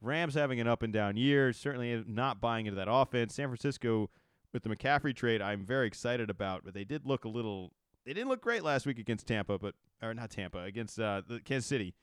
Rams 0.00 0.34
having 0.34 0.60
an 0.60 0.68
up 0.68 0.82
and 0.82 0.92
down 0.92 1.16
year. 1.16 1.52
Certainly 1.52 2.04
not 2.06 2.40
buying 2.40 2.66
into 2.66 2.76
that 2.76 2.88
offense. 2.88 3.34
San 3.34 3.48
Francisco 3.48 4.10
with 4.52 4.62
the 4.62 4.68
McCaffrey 4.68 5.14
trade, 5.14 5.42
I'm 5.42 5.64
very 5.64 5.86
excited 5.86 6.30
about, 6.30 6.64
but 6.64 6.72
they 6.72 6.84
did 6.84 7.04
look 7.04 7.24
a 7.24 7.28
little 7.28 7.72
they 8.06 8.14
didn't 8.14 8.28
look 8.28 8.40
great 8.40 8.62
last 8.62 8.86
week 8.86 8.98
against 8.98 9.26
Tampa, 9.26 9.58
but 9.58 9.74
or 10.02 10.14
not 10.14 10.30
Tampa 10.30 10.62
against 10.62 10.98
uh, 10.98 11.20
the 11.28 11.40
Kansas 11.40 11.66
City. 11.66 11.94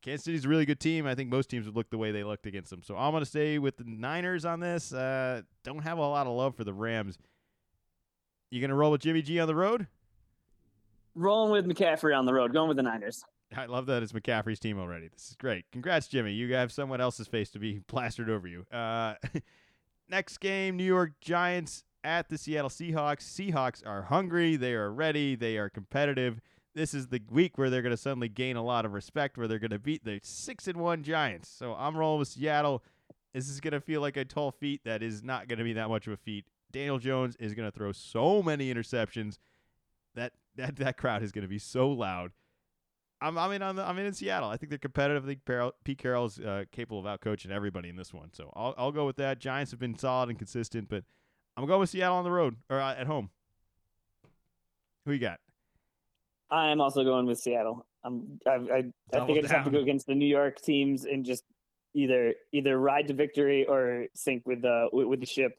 Kansas 0.00 0.24
City's 0.24 0.46
a 0.46 0.48
really 0.48 0.64
good 0.64 0.80
team. 0.80 1.06
I 1.06 1.14
think 1.14 1.30
most 1.30 1.50
teams 1.50 1.66
would 1.66 1.76
look 1.76 1.90
the 1.90 1.98
way 1.98 2.10
they 2.10 2.24
looked 2.24 2.46
against 2.46 2.70
them. 2.70 2.82
So 2.82 2.96
I'm 2.96 3.12
going 3.12 3.22
to 3.22 3.28
stay 3.28 3.58
with 3.58 3.76
the 3.76 3.84
Niners 3.86 4.44
on 4.44 4.60
this. 4.60 4.92
Uh, 4.92 5.42
don't 5.62 5.82
have 5.82 5.98
a 5.98 6.00
lot 6.00 6.26
of 6.26 6.32
love 6.32 6.56
for 6.56 6.64
the 6.64 6.72
Rams. 6.72 7.18
You 8.50 8.60
going 8.60 8.70
to 8.70 8.74
roll 8.74 8.90
with 8.90 9.02
Jimmy 9.02 9.22
G 9.22 9.38
on 9.40 9.46
the 9.46 9.54
road? 9.54 9.86
Rolling 11.14 11.52
with 11.52 11.66
McCaffrey 11.66 12.16
on 12.16 12.24
the 12.24 12.32
road. 12.32 12.52
Going 12.52 12.68
with 12.68 12.78
the 12.78 12.82
Niners. 12.82 13.22
I 13.56 13.66
love 13.66 13.86
that 13.86 14.02
it's 14.02 14.12
McCaffrey's 14.12 14.58
team 14.58 14.78
already. 14.78 15.08
This 15.08 15.30
is 15.30 15.36
great. 15.36 15.64
Congrats, 15.72 16.08
Jimmy. 16.08 16.32
You 16.32 16.52
have 16.54 16.72
someone 16.72 17.00
else's 17.00 17.26
face 17.28 17.50
to 17.50 17.58
be 17.58 17.80
plastered 17.86 18.30
over 18.30 18.46
you. 18.46 18.64
Uh, 18.72 19.14
next 20.08 20.38
game, 20.38 20.76
New 20.76 20.84
York 20.84 21.12
Giants 21.20 21.84
at 22.04 22.28
the 22.28 22.38
Seattle 22.38 22.70
Seahawks. 22.70 23.22
Seahawks 23.22 23.86
are 23.86 24.02
hungry. 24.02 24.56
They 24.56 24.74
are 24.74 24.92
ready. 24.92 25.34
They 25.36 25.56
are 25.58 25.68
competitive. 25.68 26.40
This 26.74 26.94
is 26.94 27.08
the 27.08 27.20
week 27.30 27.58
where 27.58 27.68
they're 27.68 27.82
going 27.82 27.90
to 27.90 27.98
suddenly 27.98 28.28
gain 28.28 28.56
a 28.56 28.64
lot 28.64 28.84
of 28.84 28.94
respect, 28.94 29.36
where 29.36 29.46
they're 29.46 29.58
going 29.58 29.70
to 29.70 29.78
beat 29.78 30.04
the 30.04 30.20
six 30.22 30.66
and 30.66 30.78
one 30.78 31.02
Giants. 31.02 31.48
So 31.48 31.74
I'm 31.74 31.96
rolling 31.96 32.20
with 32.20 32.28
Seattle. 32.28 32.82
This 33.34 33.48
is 33.48 33.60
going 33.60 33.72
to 33.72 33.80
feel 33.80 34.00
like 34.00 34.16
a 34.16 34.24
tall 34.24 34.50
feat 34.50 34.82
that 34.84 35.02
is 35.02 35.22
not 35.22 35.48
going 35.48 35.58
to 35.58 35.64
be 35.64 35.74
that 35.74 35.88
much 35.88 36.06
of 36.06 36.14
a 36.14 36.16
feat. 36.16 36.46
Daniel 36.70 36.98
Jones 36.98 37.36
is 37.36 37.54
going 37.54 37.70
to 37.70 37.76
throw 37.76 37.92
so 37.92 38.42
many 38.42 38.72
interceptions 38.72 39.38
that 40.14 40.32
that 40.56 40.76
that 40.76 40.96
crowd 40.96 41.22
is 41.22 41.32
going 41.32 41.42
to 41.42 41.48
be 41.48 41.58
so 41.58 41.88
loud. 41.88 42.32
I'm 43.22 43.38
I'm 43.38 43.52
in 43.52 43.62
on 43.62 43.76
the 43.76 43.88
I'm 43.88 43.98
in, 43.98 44.06
in 44.06 44.12
Seattle. 44.12 44.48
I 44.48 44.56
think 44.56 44.70
they're 44.70 44.78
competitive. 44.78 45.24
I 45.24 45.26
think 45.28 45.72
Pete 45.84 45.98
Carroll's 45.98 46.40
uh, 46.40 46.64
capable 46.72 46.98
of 46.98 47.06
outcoaching 47.06 47.50
everybody 47.50 47.88
in 47.88 47.96
this 47.96 48.12
one. 48.12 48.32
So 48.32 48.52
I'll 48.54 48.74
I'll 48.76 48.92
go 48.92 49.06
with 49.06 49.16
that. 49.16 49.38
Giants 49.38 49.70
have 49.70 49.80
been 49.80 49.96
solid 49.96 50.28
and 50.28 50.38
consistent, 50.38 50.88
but 50.88 51.04
I'm 51.56 51.66
going 51.66 51.80
with 51.80 51.90
Seattle 51.90 52.16
on 52.16 52.24
the 52.24 52.30
road 52.30 52.56
or 52.68 52.80
uh, 52.80 52.94
at 52.94 53.06
home. 53.06 53.30
Who 55.06 55.12
you 55.12 55.18
got? 55.18 55.40
I'm 56.50 56.80
also 56.80 57.02
going 57.02 57.26
with 57.26 57.38
Seattle. 57.38 57.86
I'm, 58.04 58.38
I, 58.46 58.50
I, 58.50 58.84
I 59.14 59.26
think 59.26 59.38
I 59.38 59.40
just 59.40 59.52
have 59.52 59.64
to 59.64 59.70
go 59.70 59.78
against 59.78 60.06
the 60.06 60.14
New 60.14 60.26
York 60.26 60.60
teams 60.60 61.04
and 61.04 61.24
just 61.24 61.44
either 61.94 62.34
either 62.52 62.78
ride 62.78 63.08
to 63.08 63.14
victory 63.14 63.64
or 63.66 64.06
sink 64.14 64.46
with 64.46 64.62
the 64.62 64.88
with, 64.92 65.06
with 65.06 65.20
the 65.20 65.26
ship. 65.26 65.52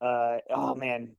Uh, 0.00 0.38
oh 0.50 0.74
man, 0.74 1.16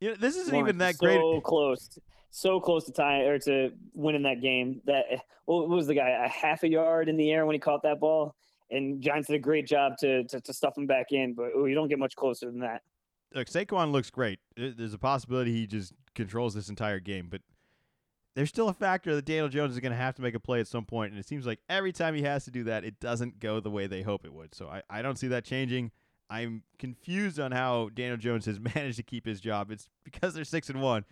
yeah, 0.00 0.14
this 0.18 0.36
isn't 0.36 0.54
even 0.54 0.78
that 0.78 0.96
so 0.96 1.06
great. 1.06 1.20
So 1.20 1.40
close, 1.40 1.98
so 2.32 2.58
close 2.58 2.84
to 2.86 2.92
tying 2.92 3.28
or 3.28 3.38
to 3.38 3.70
winning 3.94 4.24
that 4.24 4.40
game. 4.40 4.80
That 4.86 5.04
what 5.44 5.68
was 5.68 5.86
the 5.86 5.94
guy 5.94 6.10
a 6.10 6.28
half 6.28 6.64
a 6.64 6.68
yard 6.68 7.08
in 7.08 7.16
the 7.16 7.30
air 7.30 7.46
when 7.46 7.54
he 7.54 7.60
caught 7.60 7.84
that 7.84 8.00
ball? 8.00 8.34
And 8.70 9.00
Giants 9.00 9.28
did 9.28 9.36
a 9.36 9.38
great 9.38 9.68
job 9.68 9.98
to 9.98 10.24
to, 10.24 10.40
to 10.40 10.52
stuff 10.52 10.76
him 10.76 10.86
back 10.88 11.12
in, 11.12 11.34
but 11.34 11.54
you 11.54 11.74
don't 11.74 11.88
get 11.88 12.00
much 12.00 12.16
closer 12.16 12.46
than 12.46 12.60
that 12.60 12.82
look, 13.34 13.48
Saquon 13.48 13.92
looks 13.92 14.10
great. 14.10 14.40
There's 14.56 14.94
a 14.94 14.98
possibility 14.98 15.52
he 15.52 15.66
just 15.66 15.92
controls 16.14 16.54
this 16.54 16.68
entire 16.68 17.00
game, 17.00 17.28
but 17.30 17.42
there's 18.34 18.48
still 18.48 18.68
a 18.68 18.74
factor 18.74 19.14
that 19.14 19.24
Daniel 19.24 19.48
Jones 19.48 19.72
is 19.72 19.80
going 19.80 19.92
to 19.92 19.98
have 19.98 20.14
to 20.16 20.22
make 20.22 20.34
a 20.34 20.40
play 20.40 20.60
at 20.60 20.66
some 20.66 20.84
point, 20.84 21.12
and 21.12 21.20
it 21.20 21.26
seems 21.26 21.46
like 21.46 21.60
every 21.68 21.92
time 21.92 22.14
he 22.14 22.22
has 22.22 22.44
to 22.44 22.50
do 22.50 22.64
that, 22.64 22.84
it 22.84 22.98
doesn't 23.00 23.40
go 23.40 23.60
the 23.60 23.70
way 23.70 23.86
they 23.86 24.02
hope 24.02 24.24
it 24.24 24.32
would. 24.32 24.54
So 24.54 24.68
I, 24.68 24.82
I 24.88 25.02
don't 25.02 25.18
see 25.18 25.28
that 25.28 25.44
changing. 25.44 25.90
I'm 26.30 26.62
confused 26.78 27.38
on 27.38 27.52
how 27.52 27.90
Daniel 27.94 28.16
Jones 28.16 28.46
has 28.46 28.58
managed 28.74 28.96
to 28.96 29.02
keep 29.02 29.26
his 29.26 29.40
job. 29.40 29.70
It's 29.70 29.88
because 30.04 30.34
they're 30.34 30.44
six 30.44 30.70
and 30.70 30.80
one. 30.80 31.04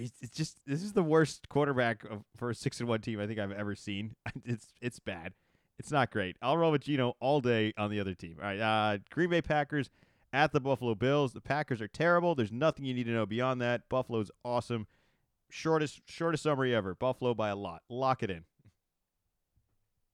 It's, 0.00 0.34
just 0.34 0.58
this 0.66 0.82
is 0.82 0.92
the 0.92 1.02
worst 1.02 1.48
quarterback 1.48 2.04
of, 2.04 2.24
for 2.36 2.50
a 2.50 2.54
six 2.54 2.80
and 2.80 2.88
one 2.88 3.00
team 3.00 3.20
I 3.20 3.26
think 3.26 3.38
I've 3.38 3.52
ever 3.52 3.74
seen. 3.74 4.16
It's 4.44 4.68
it's 4.80 4.98
bad. 4.98 5.34
It's 5.78 5.90
not 5.90 6.10
great. 6.10 6.36
I'll 6.42 6.56
roll 6.56 6.72
with 6.72 6.82
Gino 6.82 7.14
all 7.20 7.40
day 7.40 7.72
on 7.78 7.90
the 7.90 8.00
other 8.00 8.14
team. 8.14 8.36
All 8.40 8.46
right, 8.46 8.60
uh, 8.60 8.98
Green 9.10 9.30
Bay 9.30 9.42
Packers 9.42 9.90
at 10.32 10.52
the 10.52 10.60
Buffalo 10.60 10.94
Bills. 10.94 11.32
The 11.32 11.40
Packers 11.40 11.80
are 11.80 11.88
terrible. 11.88 12.34
There's 12.34 12.52
nothing 12.52 12.84
you 12.84 12.94
need 12.94 13.04
to 13.04 13.12
know 13.12 13.26
beyond 13.26 13.60
that. 13.60 13.88
Buffalo's 13.88 14.30
awesome. 14.44 14.86
Shortest 15.50 16.02
shortest 16.06 16.42
summary 16.42 16.74
ever. 16.74 16.94
Buffalo 16.94 17.34
by 17.34 17.48
a 17.48 17.56
lot. 17.56 17.82
Lock 17.88 18.22
it 18.22 18.30
in. 18.30 18.44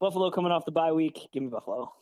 Buffalo 0.00 0.30
coming 0.30 0.52
off 0.52 0.64
the 0.64 0.72
bye 0.72 0.92
week. 0.92 1.28
Give 1.32 1.42
me 1.42 1.48
Buffalo. 1.48 1.92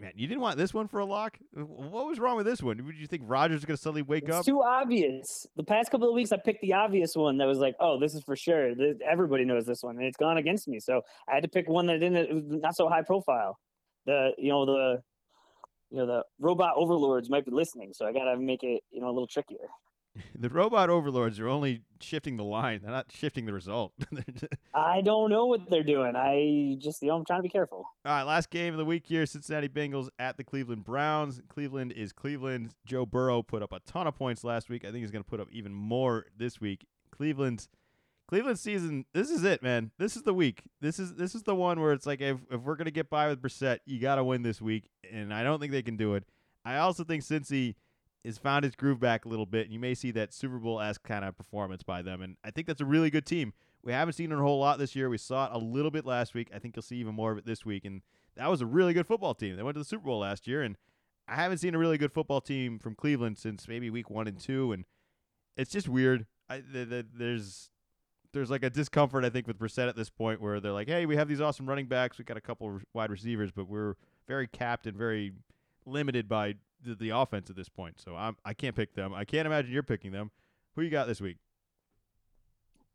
Man, 0.00 0.12
you 0.16 0.26
didn't 0.26 0.40
want 0.40 0.56
this 0.56 0.72
one 0.72 0.88
for 0.88 1.00
a 1.00 1.04
lock. 1.04 1.36
What 1.52 2.06
was 2.06 2.18
wrong 2.18 2.36
with 2.36 2.46
this 2.46 2.62
one? 2.62 2.78
Did 2.78 2.96
you 2.96 3.06
think 3.06 3.22
Rodgers 3.26 3.66
going 3.66 3.76
to 3.76 3.82
suddenly 3.82 4.00
wake 4.00 4.24
it's 4.24 4.34
up? 4.34 4.46
Too 4.46 4.62
obvious. 4.62 5.46
The 5.56 5.62
past 5.62 5.90
couple 5.90 6.08
of 6.08 6.14
weeks, 6.14 6.32
I 6.32 6.38
picked 6.38 6.62
the 6.62 6.72
obvious 6.72 7.14
one 7.14 7.36
that 7.36 7.44
was 7.44 7.58
like, 7.58 7.74
"Oh, 7.78 8.00
this 8.00 8.14
is 8.14 8.22
for 8.24 8.34
sure." 8.34 8.72
Everybody 9.06 9.44
knows 9.44 9.66
this 9.66 9.82
one, 9.82 9.96
and 9.98 10.06
it's 10.06 10.16
gone 10.16 10.38
against 10.38 10.68
me. 10.68 10.80
So 10.80 11.02
I 11.28 11.34
had 11.34 11.42
to 11.42 11.50
pick 11.50 11.68
one 11.68 11.86
that 11.86 11.98
didn't. 12.00 12.16
It 12.16 12.34
was 12.34 12.44
not 12.62 12.74
so 12.76 12.88
high 12.88 13.02
profile. 13.02 13.58
The 14.06 14.30
you 14.38 14.48
know 14.48 14.64
the 14.64 15.02
you 15.90 15.98
know 15.98 16.06
the 16.06 16.24
robot 16.38 16.72
overlords 16.76 17.28
might 17.28 17.44
be 17.44 17.50
listening, 17.50 17.92
so 17.92 18.06
I 18.06 18.12
gotta 18.12 18.38
make 18.38 18.62
it 18.62 18.82
you 18.90 19.02
know 19.02 19.08
a 19.08 19.12
little 19.12 19.26
trickier. 19.26 19.68
the 20.38 20.48
robot 20.48 20.90
overlords 20.90 21.38
are 21.38 21.48
only 21.48 21.82
shifting 22.00 22.36
the 22.36 22.44
line; 22.44 22.80
they're 22.82 22.90
not 22.90 23.12
shifting 23.12 23.46
the 23.46 23.52
result. 23.52 23.92
I 24.74 25.00
don't 25.02 25.30
know 25.30 25.46
what 25.46 25.68
they're 25.70 25.82
doing. 25.82 26.16
I 26.16 26.76
just 26.78 27.02
you 27.02 27.08
know 27.08 27.16
I'm 27.16 27.24
trying 27.24 27.40
to 27.40 27.44
be 27.44 27.48
careful. 27.48 27.78
All 27.78 28.12
right, 28.12 28.22
last 28.22 28.50
game 28.50 28.74
of 28.74 28.78
the 28.78 28.84
week 28.84 29.06
here: 29.06 29.26
Cincinnati 29.26 29.68
Bengals 29.68 30.08
at 30.18 30.36
the 30.36 30.44
Cleveland 30.44 30.84
Browns. 30.84 31.40
Cleveland 31.48 31.92
is 31.92 32.12
Cleveland. 32.12 32.74
Joe 32.84 33.06
Burrow 33.06 33.42
put 33.42 33.62
up 33.62 33.72
a 33.72 33.80
ton 33.80 34.06
of 34.06 34.16
points 34.16 34.44
last 34.44 34.68
week. 34.68 34.84
I 34.84 34.88
think 34.88 35.02
he's 35.02 35.10
going 35.10 35.24
to 35.24 35.30
put 35.30 35.40
up 35.40 35.48
even 35.52 35.72
more 35.72 36.26
this 36.36 36.60
week. 36.60 36.86
Cleveland's 37.10 37.68
Cleveland 38.30 38.60
season, 38.60 39.06
this 39.12 39.28
is 39.28 39.42
it, 39.42 39.60
man. 39.60 39.90
This 39.98 40.14
is 40.14 40.22
the 40.22 40.32
week. 40.32 40.62
This 40.80 41.00
is 41.00 41.14
this 41.14 41.34
is 41.34 41.42
the 41.42 41.54
one 41.56 41.80
where 41.80 41.92
it's 41.92 42.06
like 42.06 42.20
if 42.20 42.38
if 42.48 42.60
we're 42.60 42.76
gonna 42.76 42.92
get 42.92 43.10
by 43.10 43.26
with 43.26 43.42
Brissett, 43.42 43.78
you 43.86 43.98
gotta 43.98 44.22
win 44.22 44.42
this 44.42 44.62
week, 44.62 44.88
and 45.12 45.34
I 45.34 45.42
don't 45.42 45.58
think 45.58 45.72
they 45.72 45.82
can 45.82 45.96
do 45.96 46.14
it. 46.14 46.22
I 46.64 46.76
also 46.76 47.02
think 47.02 47.24
Cincy 47.24 47.74
has 48.24 48.38
found 48.38 48.64
his 48.64 48.76
groove 48.76 49.00
back 49.00 49.24
a 49.24 49.28
little 49.28 49.46
bit, 49.46 49.64
and 49.64 49.72
you 49.72 49.78
may 49.78 49.94
see 49.94 50.10
that 50.12 50.32
Super 50.32 50.58
Bowl 50.58 50.80
esque 50.80 51.02
kind 51.02 51.24
of 51.24 51.36
performance 51.36 51.82
by 51.82 52.02
them. 52.02 52.22
And 52.22 52.36
I 52.44 52.50
think 52.50 52.66
that's 52.66 52.80
a 52.80 52.86
really 52.86 53.10
good 53.10 53.26
team. 53.26 53.52
We 53.82 53.92
haven't 53.92 54.14
seen 54.14 54.30
it 54.30 54.38
a 54.38 54.42
whole 54.42 54.58
lot 54.58 54.78
this 54.78 54.94
year. 54.94 55.08
We 55.08 55.18
saw 55.18 55.46
it 55.46 55.52
a 55.52 55.58
little 55.58 55.90
bit 55.90 56.04
last 56.04 56.34
week. 56.34 56.48
I 56.54 56.58
think 56.58 56.76
you'll 56.76 56.82
see 56.82 56.96
even 56.96 57.14
more 57.14 57.32
of 57.32 57.38
it 57.38 57.46
this 57.46 57.64
week. 57.64 57.84
And 57.84 58.02
that 58.36 58.50
was 58.50 58.60
a 58.60 58.66
really 58.66 58.92
good 58.92 59.06
football 59.06 59.34
team. 59.34 59.56
They 59.56 59.62
went 59.62 59.74
to 59.74 59.80
the 59.80 59.86
Super 59.86 60.04
Bowl 60.04 60.18
last 60.18 60.46
year, 60.46 60.62
and 60.62 60.76
I 61.26 61.36
haven't 61.36 61.58
seen 61.58 61.74
a 61.74 61.78
really 61.78 61.96
good 61.96 62.12
football 62.12 62.40
team 62.40 62.78
from 62.78 62.94
Cleveland 62.94 63.38
since 63.38 63.66
maybe 63.66 63.88
week 63.88 64.10
one 64.10 64.28
and 64.28 64.38
two. 64.38 64.72
And 64.72 64.84
it's 65.56 65.70
just 65.70 65.88
weird. 65.88 66.26
I, 66.48 66.58
the, 66.58 66.84
the, 66.84 67.06
there's 67.14 67.70
there's 68.32 68.50
like 68.50 68.62
a 68.62 68.70
discomfort 68.70 69.24
I 69.24 69.30
think 69.30 69.46
with 69.46 69.58
Brissett 69.58 69.88
at 69.88 69.96
this 69.96 70.10
point 70.10 70.40
where 70.40 70.60
they're 70.60 70.72
like, 70.72 70.88
hey, 70.88 71.06
we 71.06 71.16
have 71.16 71.28
these 71.28 71.40
awesome 71.40 71.68
running 71.68 71.86
backs, 71.86 72.18
we 72.18 72.24
got 72.24 72.36
a 72.36 72.40
couple 72.40 72.80
wide 72.92 73.10
receivers, 73.10 73.50
but 73.50 73.68
we're 73.68 73.94
very 74.28 74.46
capped 74.46 74.86
and 74.86 74.96
very 74.96 75.32
limited 75.84 76.28
by 76.28 76.54
the, 76.84 76.94
the 76.94 77.10
offense 77.10 77.50
at 77.50 77.56
this 77.56 77.68
point. 77.68 78.00
So 78.00 78.14
I'm 78.16 78.36
I 78.44 78.54
can't 78.54 78.74
pick 78.74 78.94
them. 78.94 79.14
I 79.14 79.24
can't 79.24 79.46
imagine 79.46 79.72
you're 79.72 79.82
picking 79.82 80.12
them. 80.12 80.30
Who 80.76 80.82
you 80.82 80.90
got 80.90 81.06
this 81.06 81.20
week? 81.20 81.38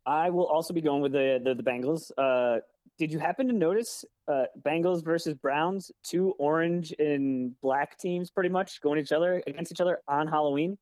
I 0.06 0.30
will 0.30 0.46
also 0.46 0.74
be 0.74 0.82
going 0.82 1.02
with 1.02 1.12
the 1.12 1.40
the, 1.44 1.56
the 1.56 1.64
Bengals. 1.64 2.12
Uh, 2.18 2.60
did 2.98 3.12
you 3.12 3.20
happen 3.20 3.48
to 3.48 3.54
notice 3.54 4.06
uh, 4.28 4.46
Bengals 4.62 5.04
versus 5.04 5.34
Browns, 5.34 5.92
two 6.04 6.34
orange 6.40 6.94
and 6.98 7.60
black 7.62 7.98
teams, 7.98 8.30
pretty 8.30 8.50
much 8.50 8.82
going 8.82 9.00
each 9.00 9.12
other 9.12 9.42
against 9.48 9.72
each 9.72 9.82
other 9.82 10.00
on 10.08 10.28
Halloween? 10.28 10.78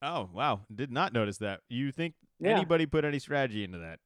Oh 0.00 0.28
wow, 0.32 0.60
did 0.74 0.90
not 0.90 1.12
notice 1.12 1.38
that. 1.38 1.60
You 1.68 1.92
think 1.92 2.14
yeah. 2.40 2.56
anybody 2.56 2.86
put 2.86 3.04
any 3.04 3.18
strategy 3.18 3.64
into 3.64 3.78
that? 3.78 3.98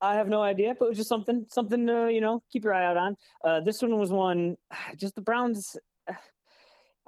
I 0.00 0.16
have 0.16 0.28
no 0.28 0.42
idea, 0.42 0.74
but 0.76 0.86
it 0.86 0.88
was 0.88 0.98
just 0.98 1.08
something, 1.08 1.46
something 1.48 1.88
uh, 1.88 2.06
you 2.06 2.20
know, 2.20 2.42
keep 2.52 2.64
your 2.64 2.74
eye 2.74 2.84
out 2.84 2.96
on. 2.96 3.16
Uh, 3.44 3.60
this 3.60 3.80
one 3.80 3.96
was 3.98 4.10
one, 4.10 4.56
just 4.96 5.14
the 5.14 5.22
Browns. 5.22 5.76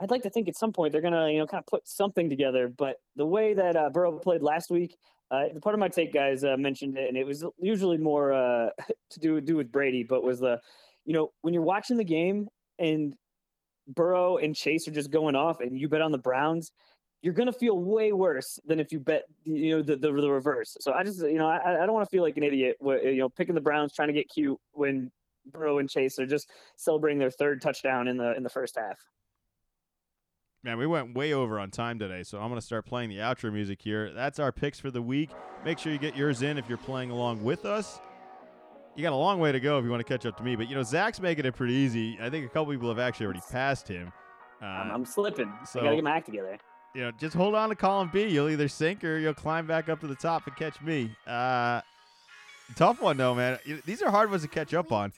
I'd 0.01 0.11
like 0.11 0.23
to 0.23 0.31
think 0.31 0.49
at 0.49 0.57
some 0.57 0.73
point 0.73 0.93
they're 0.93 1.01
gonna, 1.01 1.31
you 1.31 1.39
know, 1.39 1.47
kind 1.47 1.61
of 1.61 1.67
put 1.67 1.87
something 1.87 2.29
together. 2.29 2.69
But 2.69 2.97
the 3.17 3.27
way 3.27 3.55
that 3.55 3.77
uh, 3.77 3.91
Burrow 3.91 4.19
played 4.19 4.43
last 4.43 4.71
week, 4.71 4.97
uh, 5.31 5.45
the 5.53 5.61
Pardon 5.61 5.81
My 5.81 5.89
Take 5.89 6.13
guys 6.13 6.45
uh, 6.45 6.57
mentioned 6.57 6.99
it, 6.99 7.09
and 7.09 7.17
it 7.17 7.27
was 7.27 7.45
usually 7.59 7.99
more 7.99 8.33
uh, 8.33 8.71
to 9.11 9.21
do 9.21 9.41
do 9.41 9.57
with 9.57 9.71
Brady, 9.71 10.03
but 10.03 10.23
was 10.23 10.41
the, 10.41 10.61
you 11.05 11.13
know, 11.13 11.31
when 11.43 11.55
you're 11.55 11.63
watching 11.63 11.97
the 11.97 12.05
game 12.05 12.49
and 12.79 13.15
Burrow 13.87 14.39
and 14.39 14.55
Chase 14.57 14.89
are 14.89 14.93
just 14.93 15.11
going 15.11 15.37
off, 15.37 15.61
and 15.61 15.79
you 15.79 15.89
bet 15.89 16.03
on 16.03 16.13
the 16.13 16.19
Browns, 16.19 16.73
you're 17.23 17.35
gonna 17.35 17.53
feel 17.53 17.79
way 17.79 18.13
worse 18.13 18.59
than 18.67 18.81
if 18.81 18.93
you 18.93 18.99
bet 18.99 19.25
you 19.45 19.77
know 19.77 19.83
the 19.83 19.97
the, 19.97 20.13
the 20.13 20.31
reverse. 20.31 20.77
So 20.81 20.93
I 20.93 21.05
just 21.05 21.21
you 21.21 21.39
know 21.39 21.47
I, 21.47 21.83
I 21.83 21.87
don't 21.87 21.95
want 21.95 22.05
to 22.05 22.11
feel 22.11 22.23
like 22.23 22.37
an 22.37 22.43
idiot 22.43 22.77
you 22.83 23.17
know 23.17 23.29
picking 23.29 23.55
the 23.55 23.61
Browns 23.61 23.95
trying 23.95 24.09
to 24.09 24.15
get 24.15 24.29
cute 24.29 24.59
when 24.73 25.11
Burrow 25.47 25.79
and 25.79 25.89
Chase 25.89 26.19
are 26.19 26.27
just 26.27 26.51
celebrating 26.77 27.19
their 27.19 27.31
third 27.31 27.63
touchdown 27.63 28.09
in 28.09 28.17
the 28.17 28.35
in 28.37 28.43
the 28.43 28.51
first 28.51 28.77
half. 28.77 28.99
Man, 30.65 30.79
we 30.79 30.87
went 30.87 31.15
way 31.15 31.35
over 31.35 31.61
on 31.61 31.71
time 31.71 31.99
today, 31.99 32.23
so 32.23 32.39
I'm 32.39 32.49
going 32.49 32.59
to 32.59 32.65
start 32.67 32.87
playing 32.87 33.11
the 33.11 33.19
outro 33.19 33.53
music 33.53 33.83
here. 33.83 34.11
That's 34.15 34.39
our 34.39 34.51
picks 34.51 34.81
for 34.81 34.91
the 34.91 35.03
week. 35.03 35.29
Make 35.63 35.79
sure 35.79 35.93
you 35.93 35.99
get 35.99 36.17
yours 36.17 36.41
in 36.41 36.57
if 36.57 36.67
you're 36.71 36.79
playing 36.79 37.11
along 37.11 37.45
with 37.45 37.67
us. 37.67 38.01
You 38.97 39.03
got 39.03 39.13
a 39.13 39.17
long 39.17 39.41
way 39.41 39.53
to 39.53 39.61
go 39.61 39.79
if 39.79 39.85
you 39.85 39.91
want 39.91 40.01
to 40.01 40.11
catch 40.11 40.25
up 40.25 40.39
to 40.39 40.43
me, 40.43 40.57
but 40.57 40.69
you 40.71 40.75
know 40.75 40.83
Zach's 40.83 41.21
making 41.21 41.45
it 41.45 41.55
pretty 41.55 41.75
easy. 41.75 42.17
I 42.21 42.31
think 42.31 42.47
a 42.47 42.49
couple 42.49 42.73
people 42.73 42.89
have 42.89 42.99
actually 42.99 43.27
already 43.27 43.43
passed 43.51 43.89
him. 43.89 44.11
Uh, 44.63 44.67
I'm, 44.67 44.91
I'm 44.91 45.05
slipping. 45.05 45.53
so- 45.67 45.81
I 45.81 45.85
gotta 45.85 45.97
get 45.97 46.05
my 46.05 46.17
act 46.17 46.27
together. 46.27 46.57
you 46.95 47.03
know, 47.03 47.11
just 47.19 47.35
hold 47.37 47.55
on 47.57 47.69
to 47.71 47.75
column 47.75 48.09
B. 48.13 48.27
You'll 48.29 48.49
either 48.49 48.69
sink 48.69 49.05
or 49.05 49.19
you'll 49.19 49.35
climb 49.35 49.67
back 49.67 49.89
up 49.91 50.01
to 50.01 50.07
the 50.07 50.15
top 50.15 50.47
and 50.47 50.57
catch 50.57 50.81
me. 50.81 51.15
Uh, 51.27 51.81
tough 52.77 53.03
one 53.03 53.17
though, 53.19 53.35
man. 53.35 53.59
These 53.85 54.01
are 54.01 54.11
hard 54.11 54.31
ones 54.31 54.43
to 54.43 54.49
catch 54.49 54.73
up 54.73 54.93
on. 54.93 55.13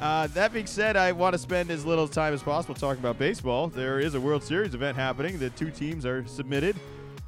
Uh, 0.00 0.26
that 0.28 0.50
being 0.50 0.66
said, 0.66 0.96
I 0.96 1.12
want 1.12 1.34
to 1.34 1.38
spend 1.38 1.70
as 1.70 1.84
little 1.84 2.08
time 2.08 2.32
as 2.32 2.42
possible 2.42 2.74
talking 2.74 3.00
about 3.00 3.18
baseball. 3.18 3.68
There 3.68 4.00
is 4.00 4.14
a 4.14 4.20
World 4.20 4.42
Series 4.42 4.72
event 4.72 4.96
happening. 4.96 5.38
The 5.38 5.50
two 5.50 5.70
teams 5.70 6.06
are 6.06 6.26
submitted. 6.26 6.74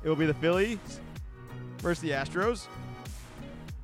It 0.03 0.09
will 0.09 0.17
be 0.17 0.25
the 0.25 0.33
Phillies 0.35 0.79
versus 1.79 2.01
the 2.01 2.11
Astros. 2.11 2.67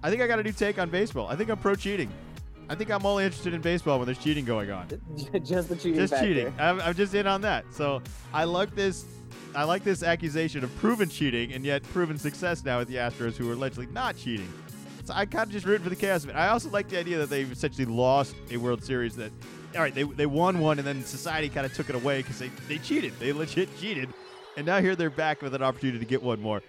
I 0.02 0.08
think 0.08 0.22
I 0.22 0.26
got 0.26 0.38
a 0.38 0.42
new 0.42 0.52
take 0.52 0.78
on 0.78 0.88
baseball. 0.88 1.28
I 1.28 1.36
think 1.36 1.50
I'm 1.50 1.58
pro 1.58 1.74
cheating. 1.74 2.10
I 2.70 2.74
think 2.74 2.90
I'm 2.90 3.04
only 3.04 3.24
interested 3.24 3.52
in 3.52 3.60
baseball 3.60 3.98
when 3.98 4.06
there's 4.06 4.18
cheating 4.18 4.46
going 4.46 4.70
on 4.70 4.88
just 5.42 5.68
the 5.68 5.76
cheating 5.76 5.94
just 5.94 6.12
factor. 6.12 6.26
cheating. 6.26 6.54
I'm, 6.58 6.80
I'm 6.80 6.94
just 6.94 7.14
in 7.14 7.26
on 7.26 7.42
that. 7.42 7.66
So 7.70 8.02
I 8.32 8.44
like 8.44 8.74
this. 8.74 9.04
I 9.54 9.64
like 9.64 9.84
this 9.84 10.02
accusation 10.02 10.64
of 10.64 10.74
proven 10.76 11.08
cheating 11.10 11.52
and 11.52 11.64
yet 11.64 11.82
proven 11.82 12.18
success 12.18 12.64
now 12.64 12.78
with 12.78 12.88
the 12.88 12.96
Astros, 12.96 13.36
who 13.36 13.50
are 13.50 13.54
allegedly 13.54 13.86
not 13.86 14.16
cheating. 14.16 14.50
I 15.10 15.26
kind 15.26 15.44
of 15.46 15.50
just 15.50 15.66
root 15.66 15.82
for 15.82 15.88
the 15.88 15.96
chaos 15.96 16.24
of 16.24 16.30
it. 16.30 16.36
I 16.36 16.48
also 16.48 16.68
like 16.70 16.88
the 16.88 16.98
idea 16.98 17.18
that 17.18 17.30
they've 17.30 17.50
essentially 17.50 17.84
lost 17.86 18.34
a 18.50 18.56
World 18.56 18.82
Series. 18.82 19.16
That 19.16 19.32
all 19.74 19.80
right, 19.82 19.94
they 19.94 20.02
they 20.04 20.26
won 20.26 20.60
one 20.60 20.78
and 20.78 20.86
then 20.86 21.04
society 21.04 21.48
kind 21.48 21.66
of 21.66 21.74
took 21.74 21.88
it 21.88 21.94
away 21.94 22.18
because 22.18 22.38
they 22.38 22.48
they 22.68 22.78
cheated. 22.78 23.18
They 23.18 23.32
legit 23.32 23.68
cheated, 23.78 24.08
and 24.56 24.66
now 24.66 24.80
here 24.80 24.96
they're 24.96 25.10
back 25.10 25.42
with 25.42 25.54
an 25.54 25.62
opportunity 25.62 25.98
to 25.98 26.04
get 26.04 26.22
one 26.22 26.40
more. 26.40 26.62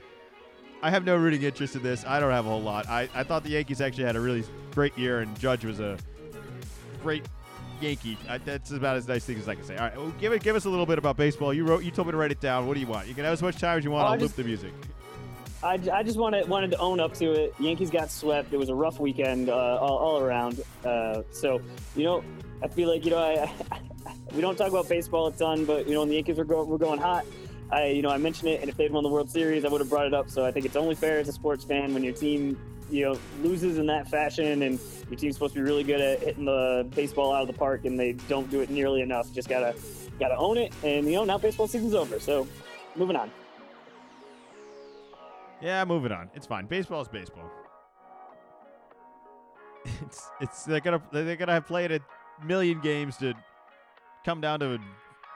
I 0.81 0.89
have 0.89 1.03
no 1.03 1.17
rooting 1.17 1.43
interest 1.43 1.75
in 1.75 1.83
this. 1.83 2.05
I 2.05 2.19
don't 2.19 2.31
have 2.31 2.45
a 2.45 2.49
whole 2.49 2.61
lot. 2.61 2.87
I, 2.87 3.09
I 3.13 3.23
thought 3.23 3.43
the 3.43 3.49
Yankees 3.49 3.81
actually 3.81 4.05
had 4.05 4.15
a 4.15 4.21
really 4.21 4.45
great 4.73 4.97
year, 4.97 5.19
and 5.19 5.37
Judge 5.37 5.65
was 5.65 5.81
a 5.81 5.97
great 7.03 7.25
Yankee. 7.81 8.17
I, 8.29 8.37
that's 8.37 8.71
about 8.71 8.95
as 8.95 9.05
nice 9.07 9.25
thing 9.25 9.37
as 9.37 9.49
I 9.49 9.55
can 9.55 9.65
say. 9.65 9.75
All 9.75 9.83
right, 9.83 9.97
well, 9.97 10.13
give 10.21 10.31
it, 10.31 10.41
give 10.41 10.55
us 10.55 10.63
a 10.65 10.69
little 10.69 10.85
bit 10.85 10.97
about 10.97 11.17
baseball. 11.17 11.53
You 11.53 11.65
wrote, 11.65 11.83
you 11.83 11.91
told 11.91 12.07
me 12.07 12.11
to 12.11 12.17
write 12.17 12.31
it 12.31 12.39
down. 12.39 12.65
What 12.65 12.75
do 12.75 12.79
you 12.79 12.87
want? 12.87 13.07
You 13.07 13.13
can 13.13 13.25
have 13.25 13.33
as 13.33 13.41
much 13.41 13.57
time 13.57 13.77
as 13.77 13.83
you 13.83 13.91
want. 13.91 14.05
I'll 14.07 14.11
loop 14.13 14.21
just- 14.21 14.37
the 14.37 14.43
music. 14.45 14.73
I, 15.61 15.73
I 15.91 16.03
just 16.03 16.17
wanted 16.17 16.47
wanted 16.47 16.71
to 16.71 16.77
own 16.77 16.99
up 16.99 17.13
to 17.15 17.31
it. 17.31 17.53
Yankees 17.59 17.89
got 17.89 18.09
swept. 18.09 18.53
It 18.53 18.57
was 18.57 18.69
a 18.69 18.75
rough 18.75 18.99
weekend 18.99 19.49
uh, 19.49 19.77
all, 19.81 19.97
all 19.97 20.19
around. 20.19 20.61
Uh, 20.85 21.23
so 21.31 21.61
you 21.95 22.05
know, 22.05 22.23
I 22.63 22.69
feel 22.69 22.87
like 22.87 23.03
you 23.03 23.11
know 23.11 23.17
I, 23.17 23.51
we 24.33 24.41
don't 24.41 24.55
talk 24.55 24.69
about 24.69 24.87
baseball 24.87 25.27
a 25.27 25.31
ton, 25.33 25.65
but 25.65 25.85
you 25.85 25.93
know 25.93 25.99
when 25.99 26.09
the 26.09 26.15
Yankees 26.15 26.37
were 26.37 26.45
going 26.45 26.69
were 26.69 26.77
going 26.77 26.99
hot, 26.99 27.25
I 27.71 27.87
you 27.87 28.01
know 28.01 28.09
I 28.09 28.17
mentioned 28.17 28.49
it, 28.49 28.61
and 28.61 28.69
if 28.69 28.77
they'd 28.77 28.91
won 28.91 29.03
the 29.03 29.09
World 29.09 29.29
Series, 29.29 29.65
I 29.65 29.69
would 29.69 29.81
have 29.81 29.89
brought 29.89 30.07
it 30.07 30.13
up. 30.13 30.29
So 30.29 30.45
I 30.45 30.51
think 30.51 30.65
it's 30.65 30.77
only 30.77 30.95
fair 30.95 31.19
as 31.19 31.27
a 31.27 31.33
sports 31.33 31.65
fan 31.65 31.93
when 31.93 32.03
your 32.03 32.13
team 32.13 32.57
you 32.89 33.05
know 33.05 33.19
loses 33.43 33.77
in 33.77 33.85
that 33.87 34.09
fashion, 34.09 34.61
and 34.61 34.79
your 35.09 35.19
team's 35.19 35.35
supposed 35.35 35.55
to 35.55 35.59
be 35.59 35.63
really 35.63 35.83
good 35.83 35.99
at 35.99 36.21
hitting 36.21 36.45
the 36.45 36.87
baseball 36.95 37.33
out 37.33 37.41
of 37.41 37.47
the 37.47 37.53
park, 37.53 37.83
and 37.83 37.99
they 37.99 38.13
don't 38.13 38.49
do 38.49 38.61
it 38.61 38.69
nearly 38.69 39.01
enough. 39.01 39.33
Just 39.33 39.49
gotta 39.49 39.75
gotta 40.21 40.37
own 40.37 40.57
it, 40.57 40.71
and 40.83 41.05
you 41.05 41.13
know 41.13 41.25
now 41.25 41.37
baseball 41.37 41.67
season's 41.67 41.95
over. 41.95 42.17
So 42.17 42.47
moving 42.95 43.17
on. 43.17 43.29
Yeah, 45.61 45.83
moving 45.85 46.11
on. 46.11 46.29
It's 46.35 46.47
fine. 46.47 46.65
Baseball 46.65 47.01
is 47.01 47.07
baseball. 47.07 47.49
It's 50.05 50.29
it's 50.41 50.63
they're 50.65 50.81
gonna 50.81 51.01
they're 51.11 51.37
gonna 51.37 51.53
have 51.53 51.65
played 51.65 51.91
a 51.91 51.99
million 52.43 52.81
games 52.81 53.15
to 53.17 53.33
come 54.25 54.41
down 54.41 54.59
to 54.59 54.77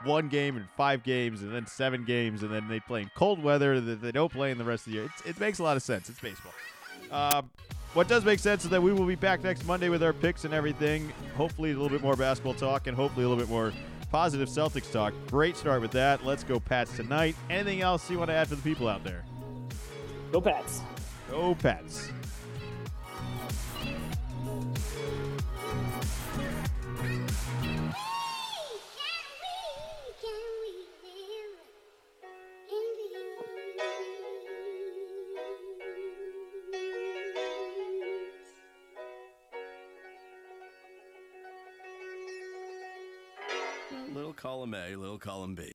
one 0.03 0.27
game 0.27 0.57
and 0.57 0.67
five 0.75 1.01
games 1.03 1.41
and 1.41 1.53
then 1.53 1.65
seven 1.65 2.03
games 2.03 2.43
and 2.43 2.53
then 2.53 2.67
they 2.67 2.79
play 2.81 3.01
in 3.01 3.11
cold 3.15 3.41
weather 3.41 3.79
that 3.79 4.01
they 4.01 4.11
don't 4.11 4.31
play 4.31 4.51
in 4.51 4.57
the 4.57 4.63
rest 4.63 4.85
of 4.85 4.91
the 4.91 4.99
year. 4.99 5.09
It's, 5.17 5.25
it 5.25 5.39
makes 5.39 5.59
a 5.59 5.63
lot 5.63 5.77
of 5.77 5.83
sense. 5.83 6.09
It's 6.09 6.19
baseball. 6.19 6.51
Um, 7.11 7.49
what 7.93 8.07
does 8.07 8.25
make 8.25 8.39
sense 8.39 8.63
is 8.63 8.69
that 8.71 8.81
we 8.81 8.91
will 8.91 9.05
be 9.05 9.15
back 9.15 9.43
next 9.43 9.65
Monday 9.65 9.89
with 9.89 10.03
our 10.03 10.13
picks 10.13 10.45
and 10.45 10.53
everything. 10.53 11.11
Hopefully 11.37 11.71
a 11.71 11.73
little 11.73 11.89
bit 11.89 12.01
more 12.01 12.15
basketball 12.15 12.53
talk 12.55 12.87
and 12.87 12.97
hopefully 12.97 13.25
a 13.25 13.29
little 13.29 13.41
bit 13.41 13.49
more 13.49 13.71
positive 14.11 14.49
Celtics 14.49 14.91
talk. 14.91 15.13
Great 15.27 15.55
start 15.55 15.81
with 15.81 15.91
that. 15.91 16.25
Let's 16.25 16.43
go 16.43 16.59
Pats 16.59 16.95
tonight. 16.95 17.35
Anything 17.49 17.81
else 17.81 18.09
you 18.09 18.17
want 18.17 18.29
to 18.29 18.35
add 18.35 18.47
for 18.47 18.55
the 18.55 18.61
people 18.61 18.87
out 18.87 19.03
there? 19.03 19.23
Go 20.33 20.41
Pats. 20.41 20.81
Go 21.29 21.53
Pats. 21.53 22.09
Little 44.11 44.33
column 44.33 44.73
A, 44.73 44.95
little 44.95 45.19
column 45.19 45.53
B. 45.53 45.73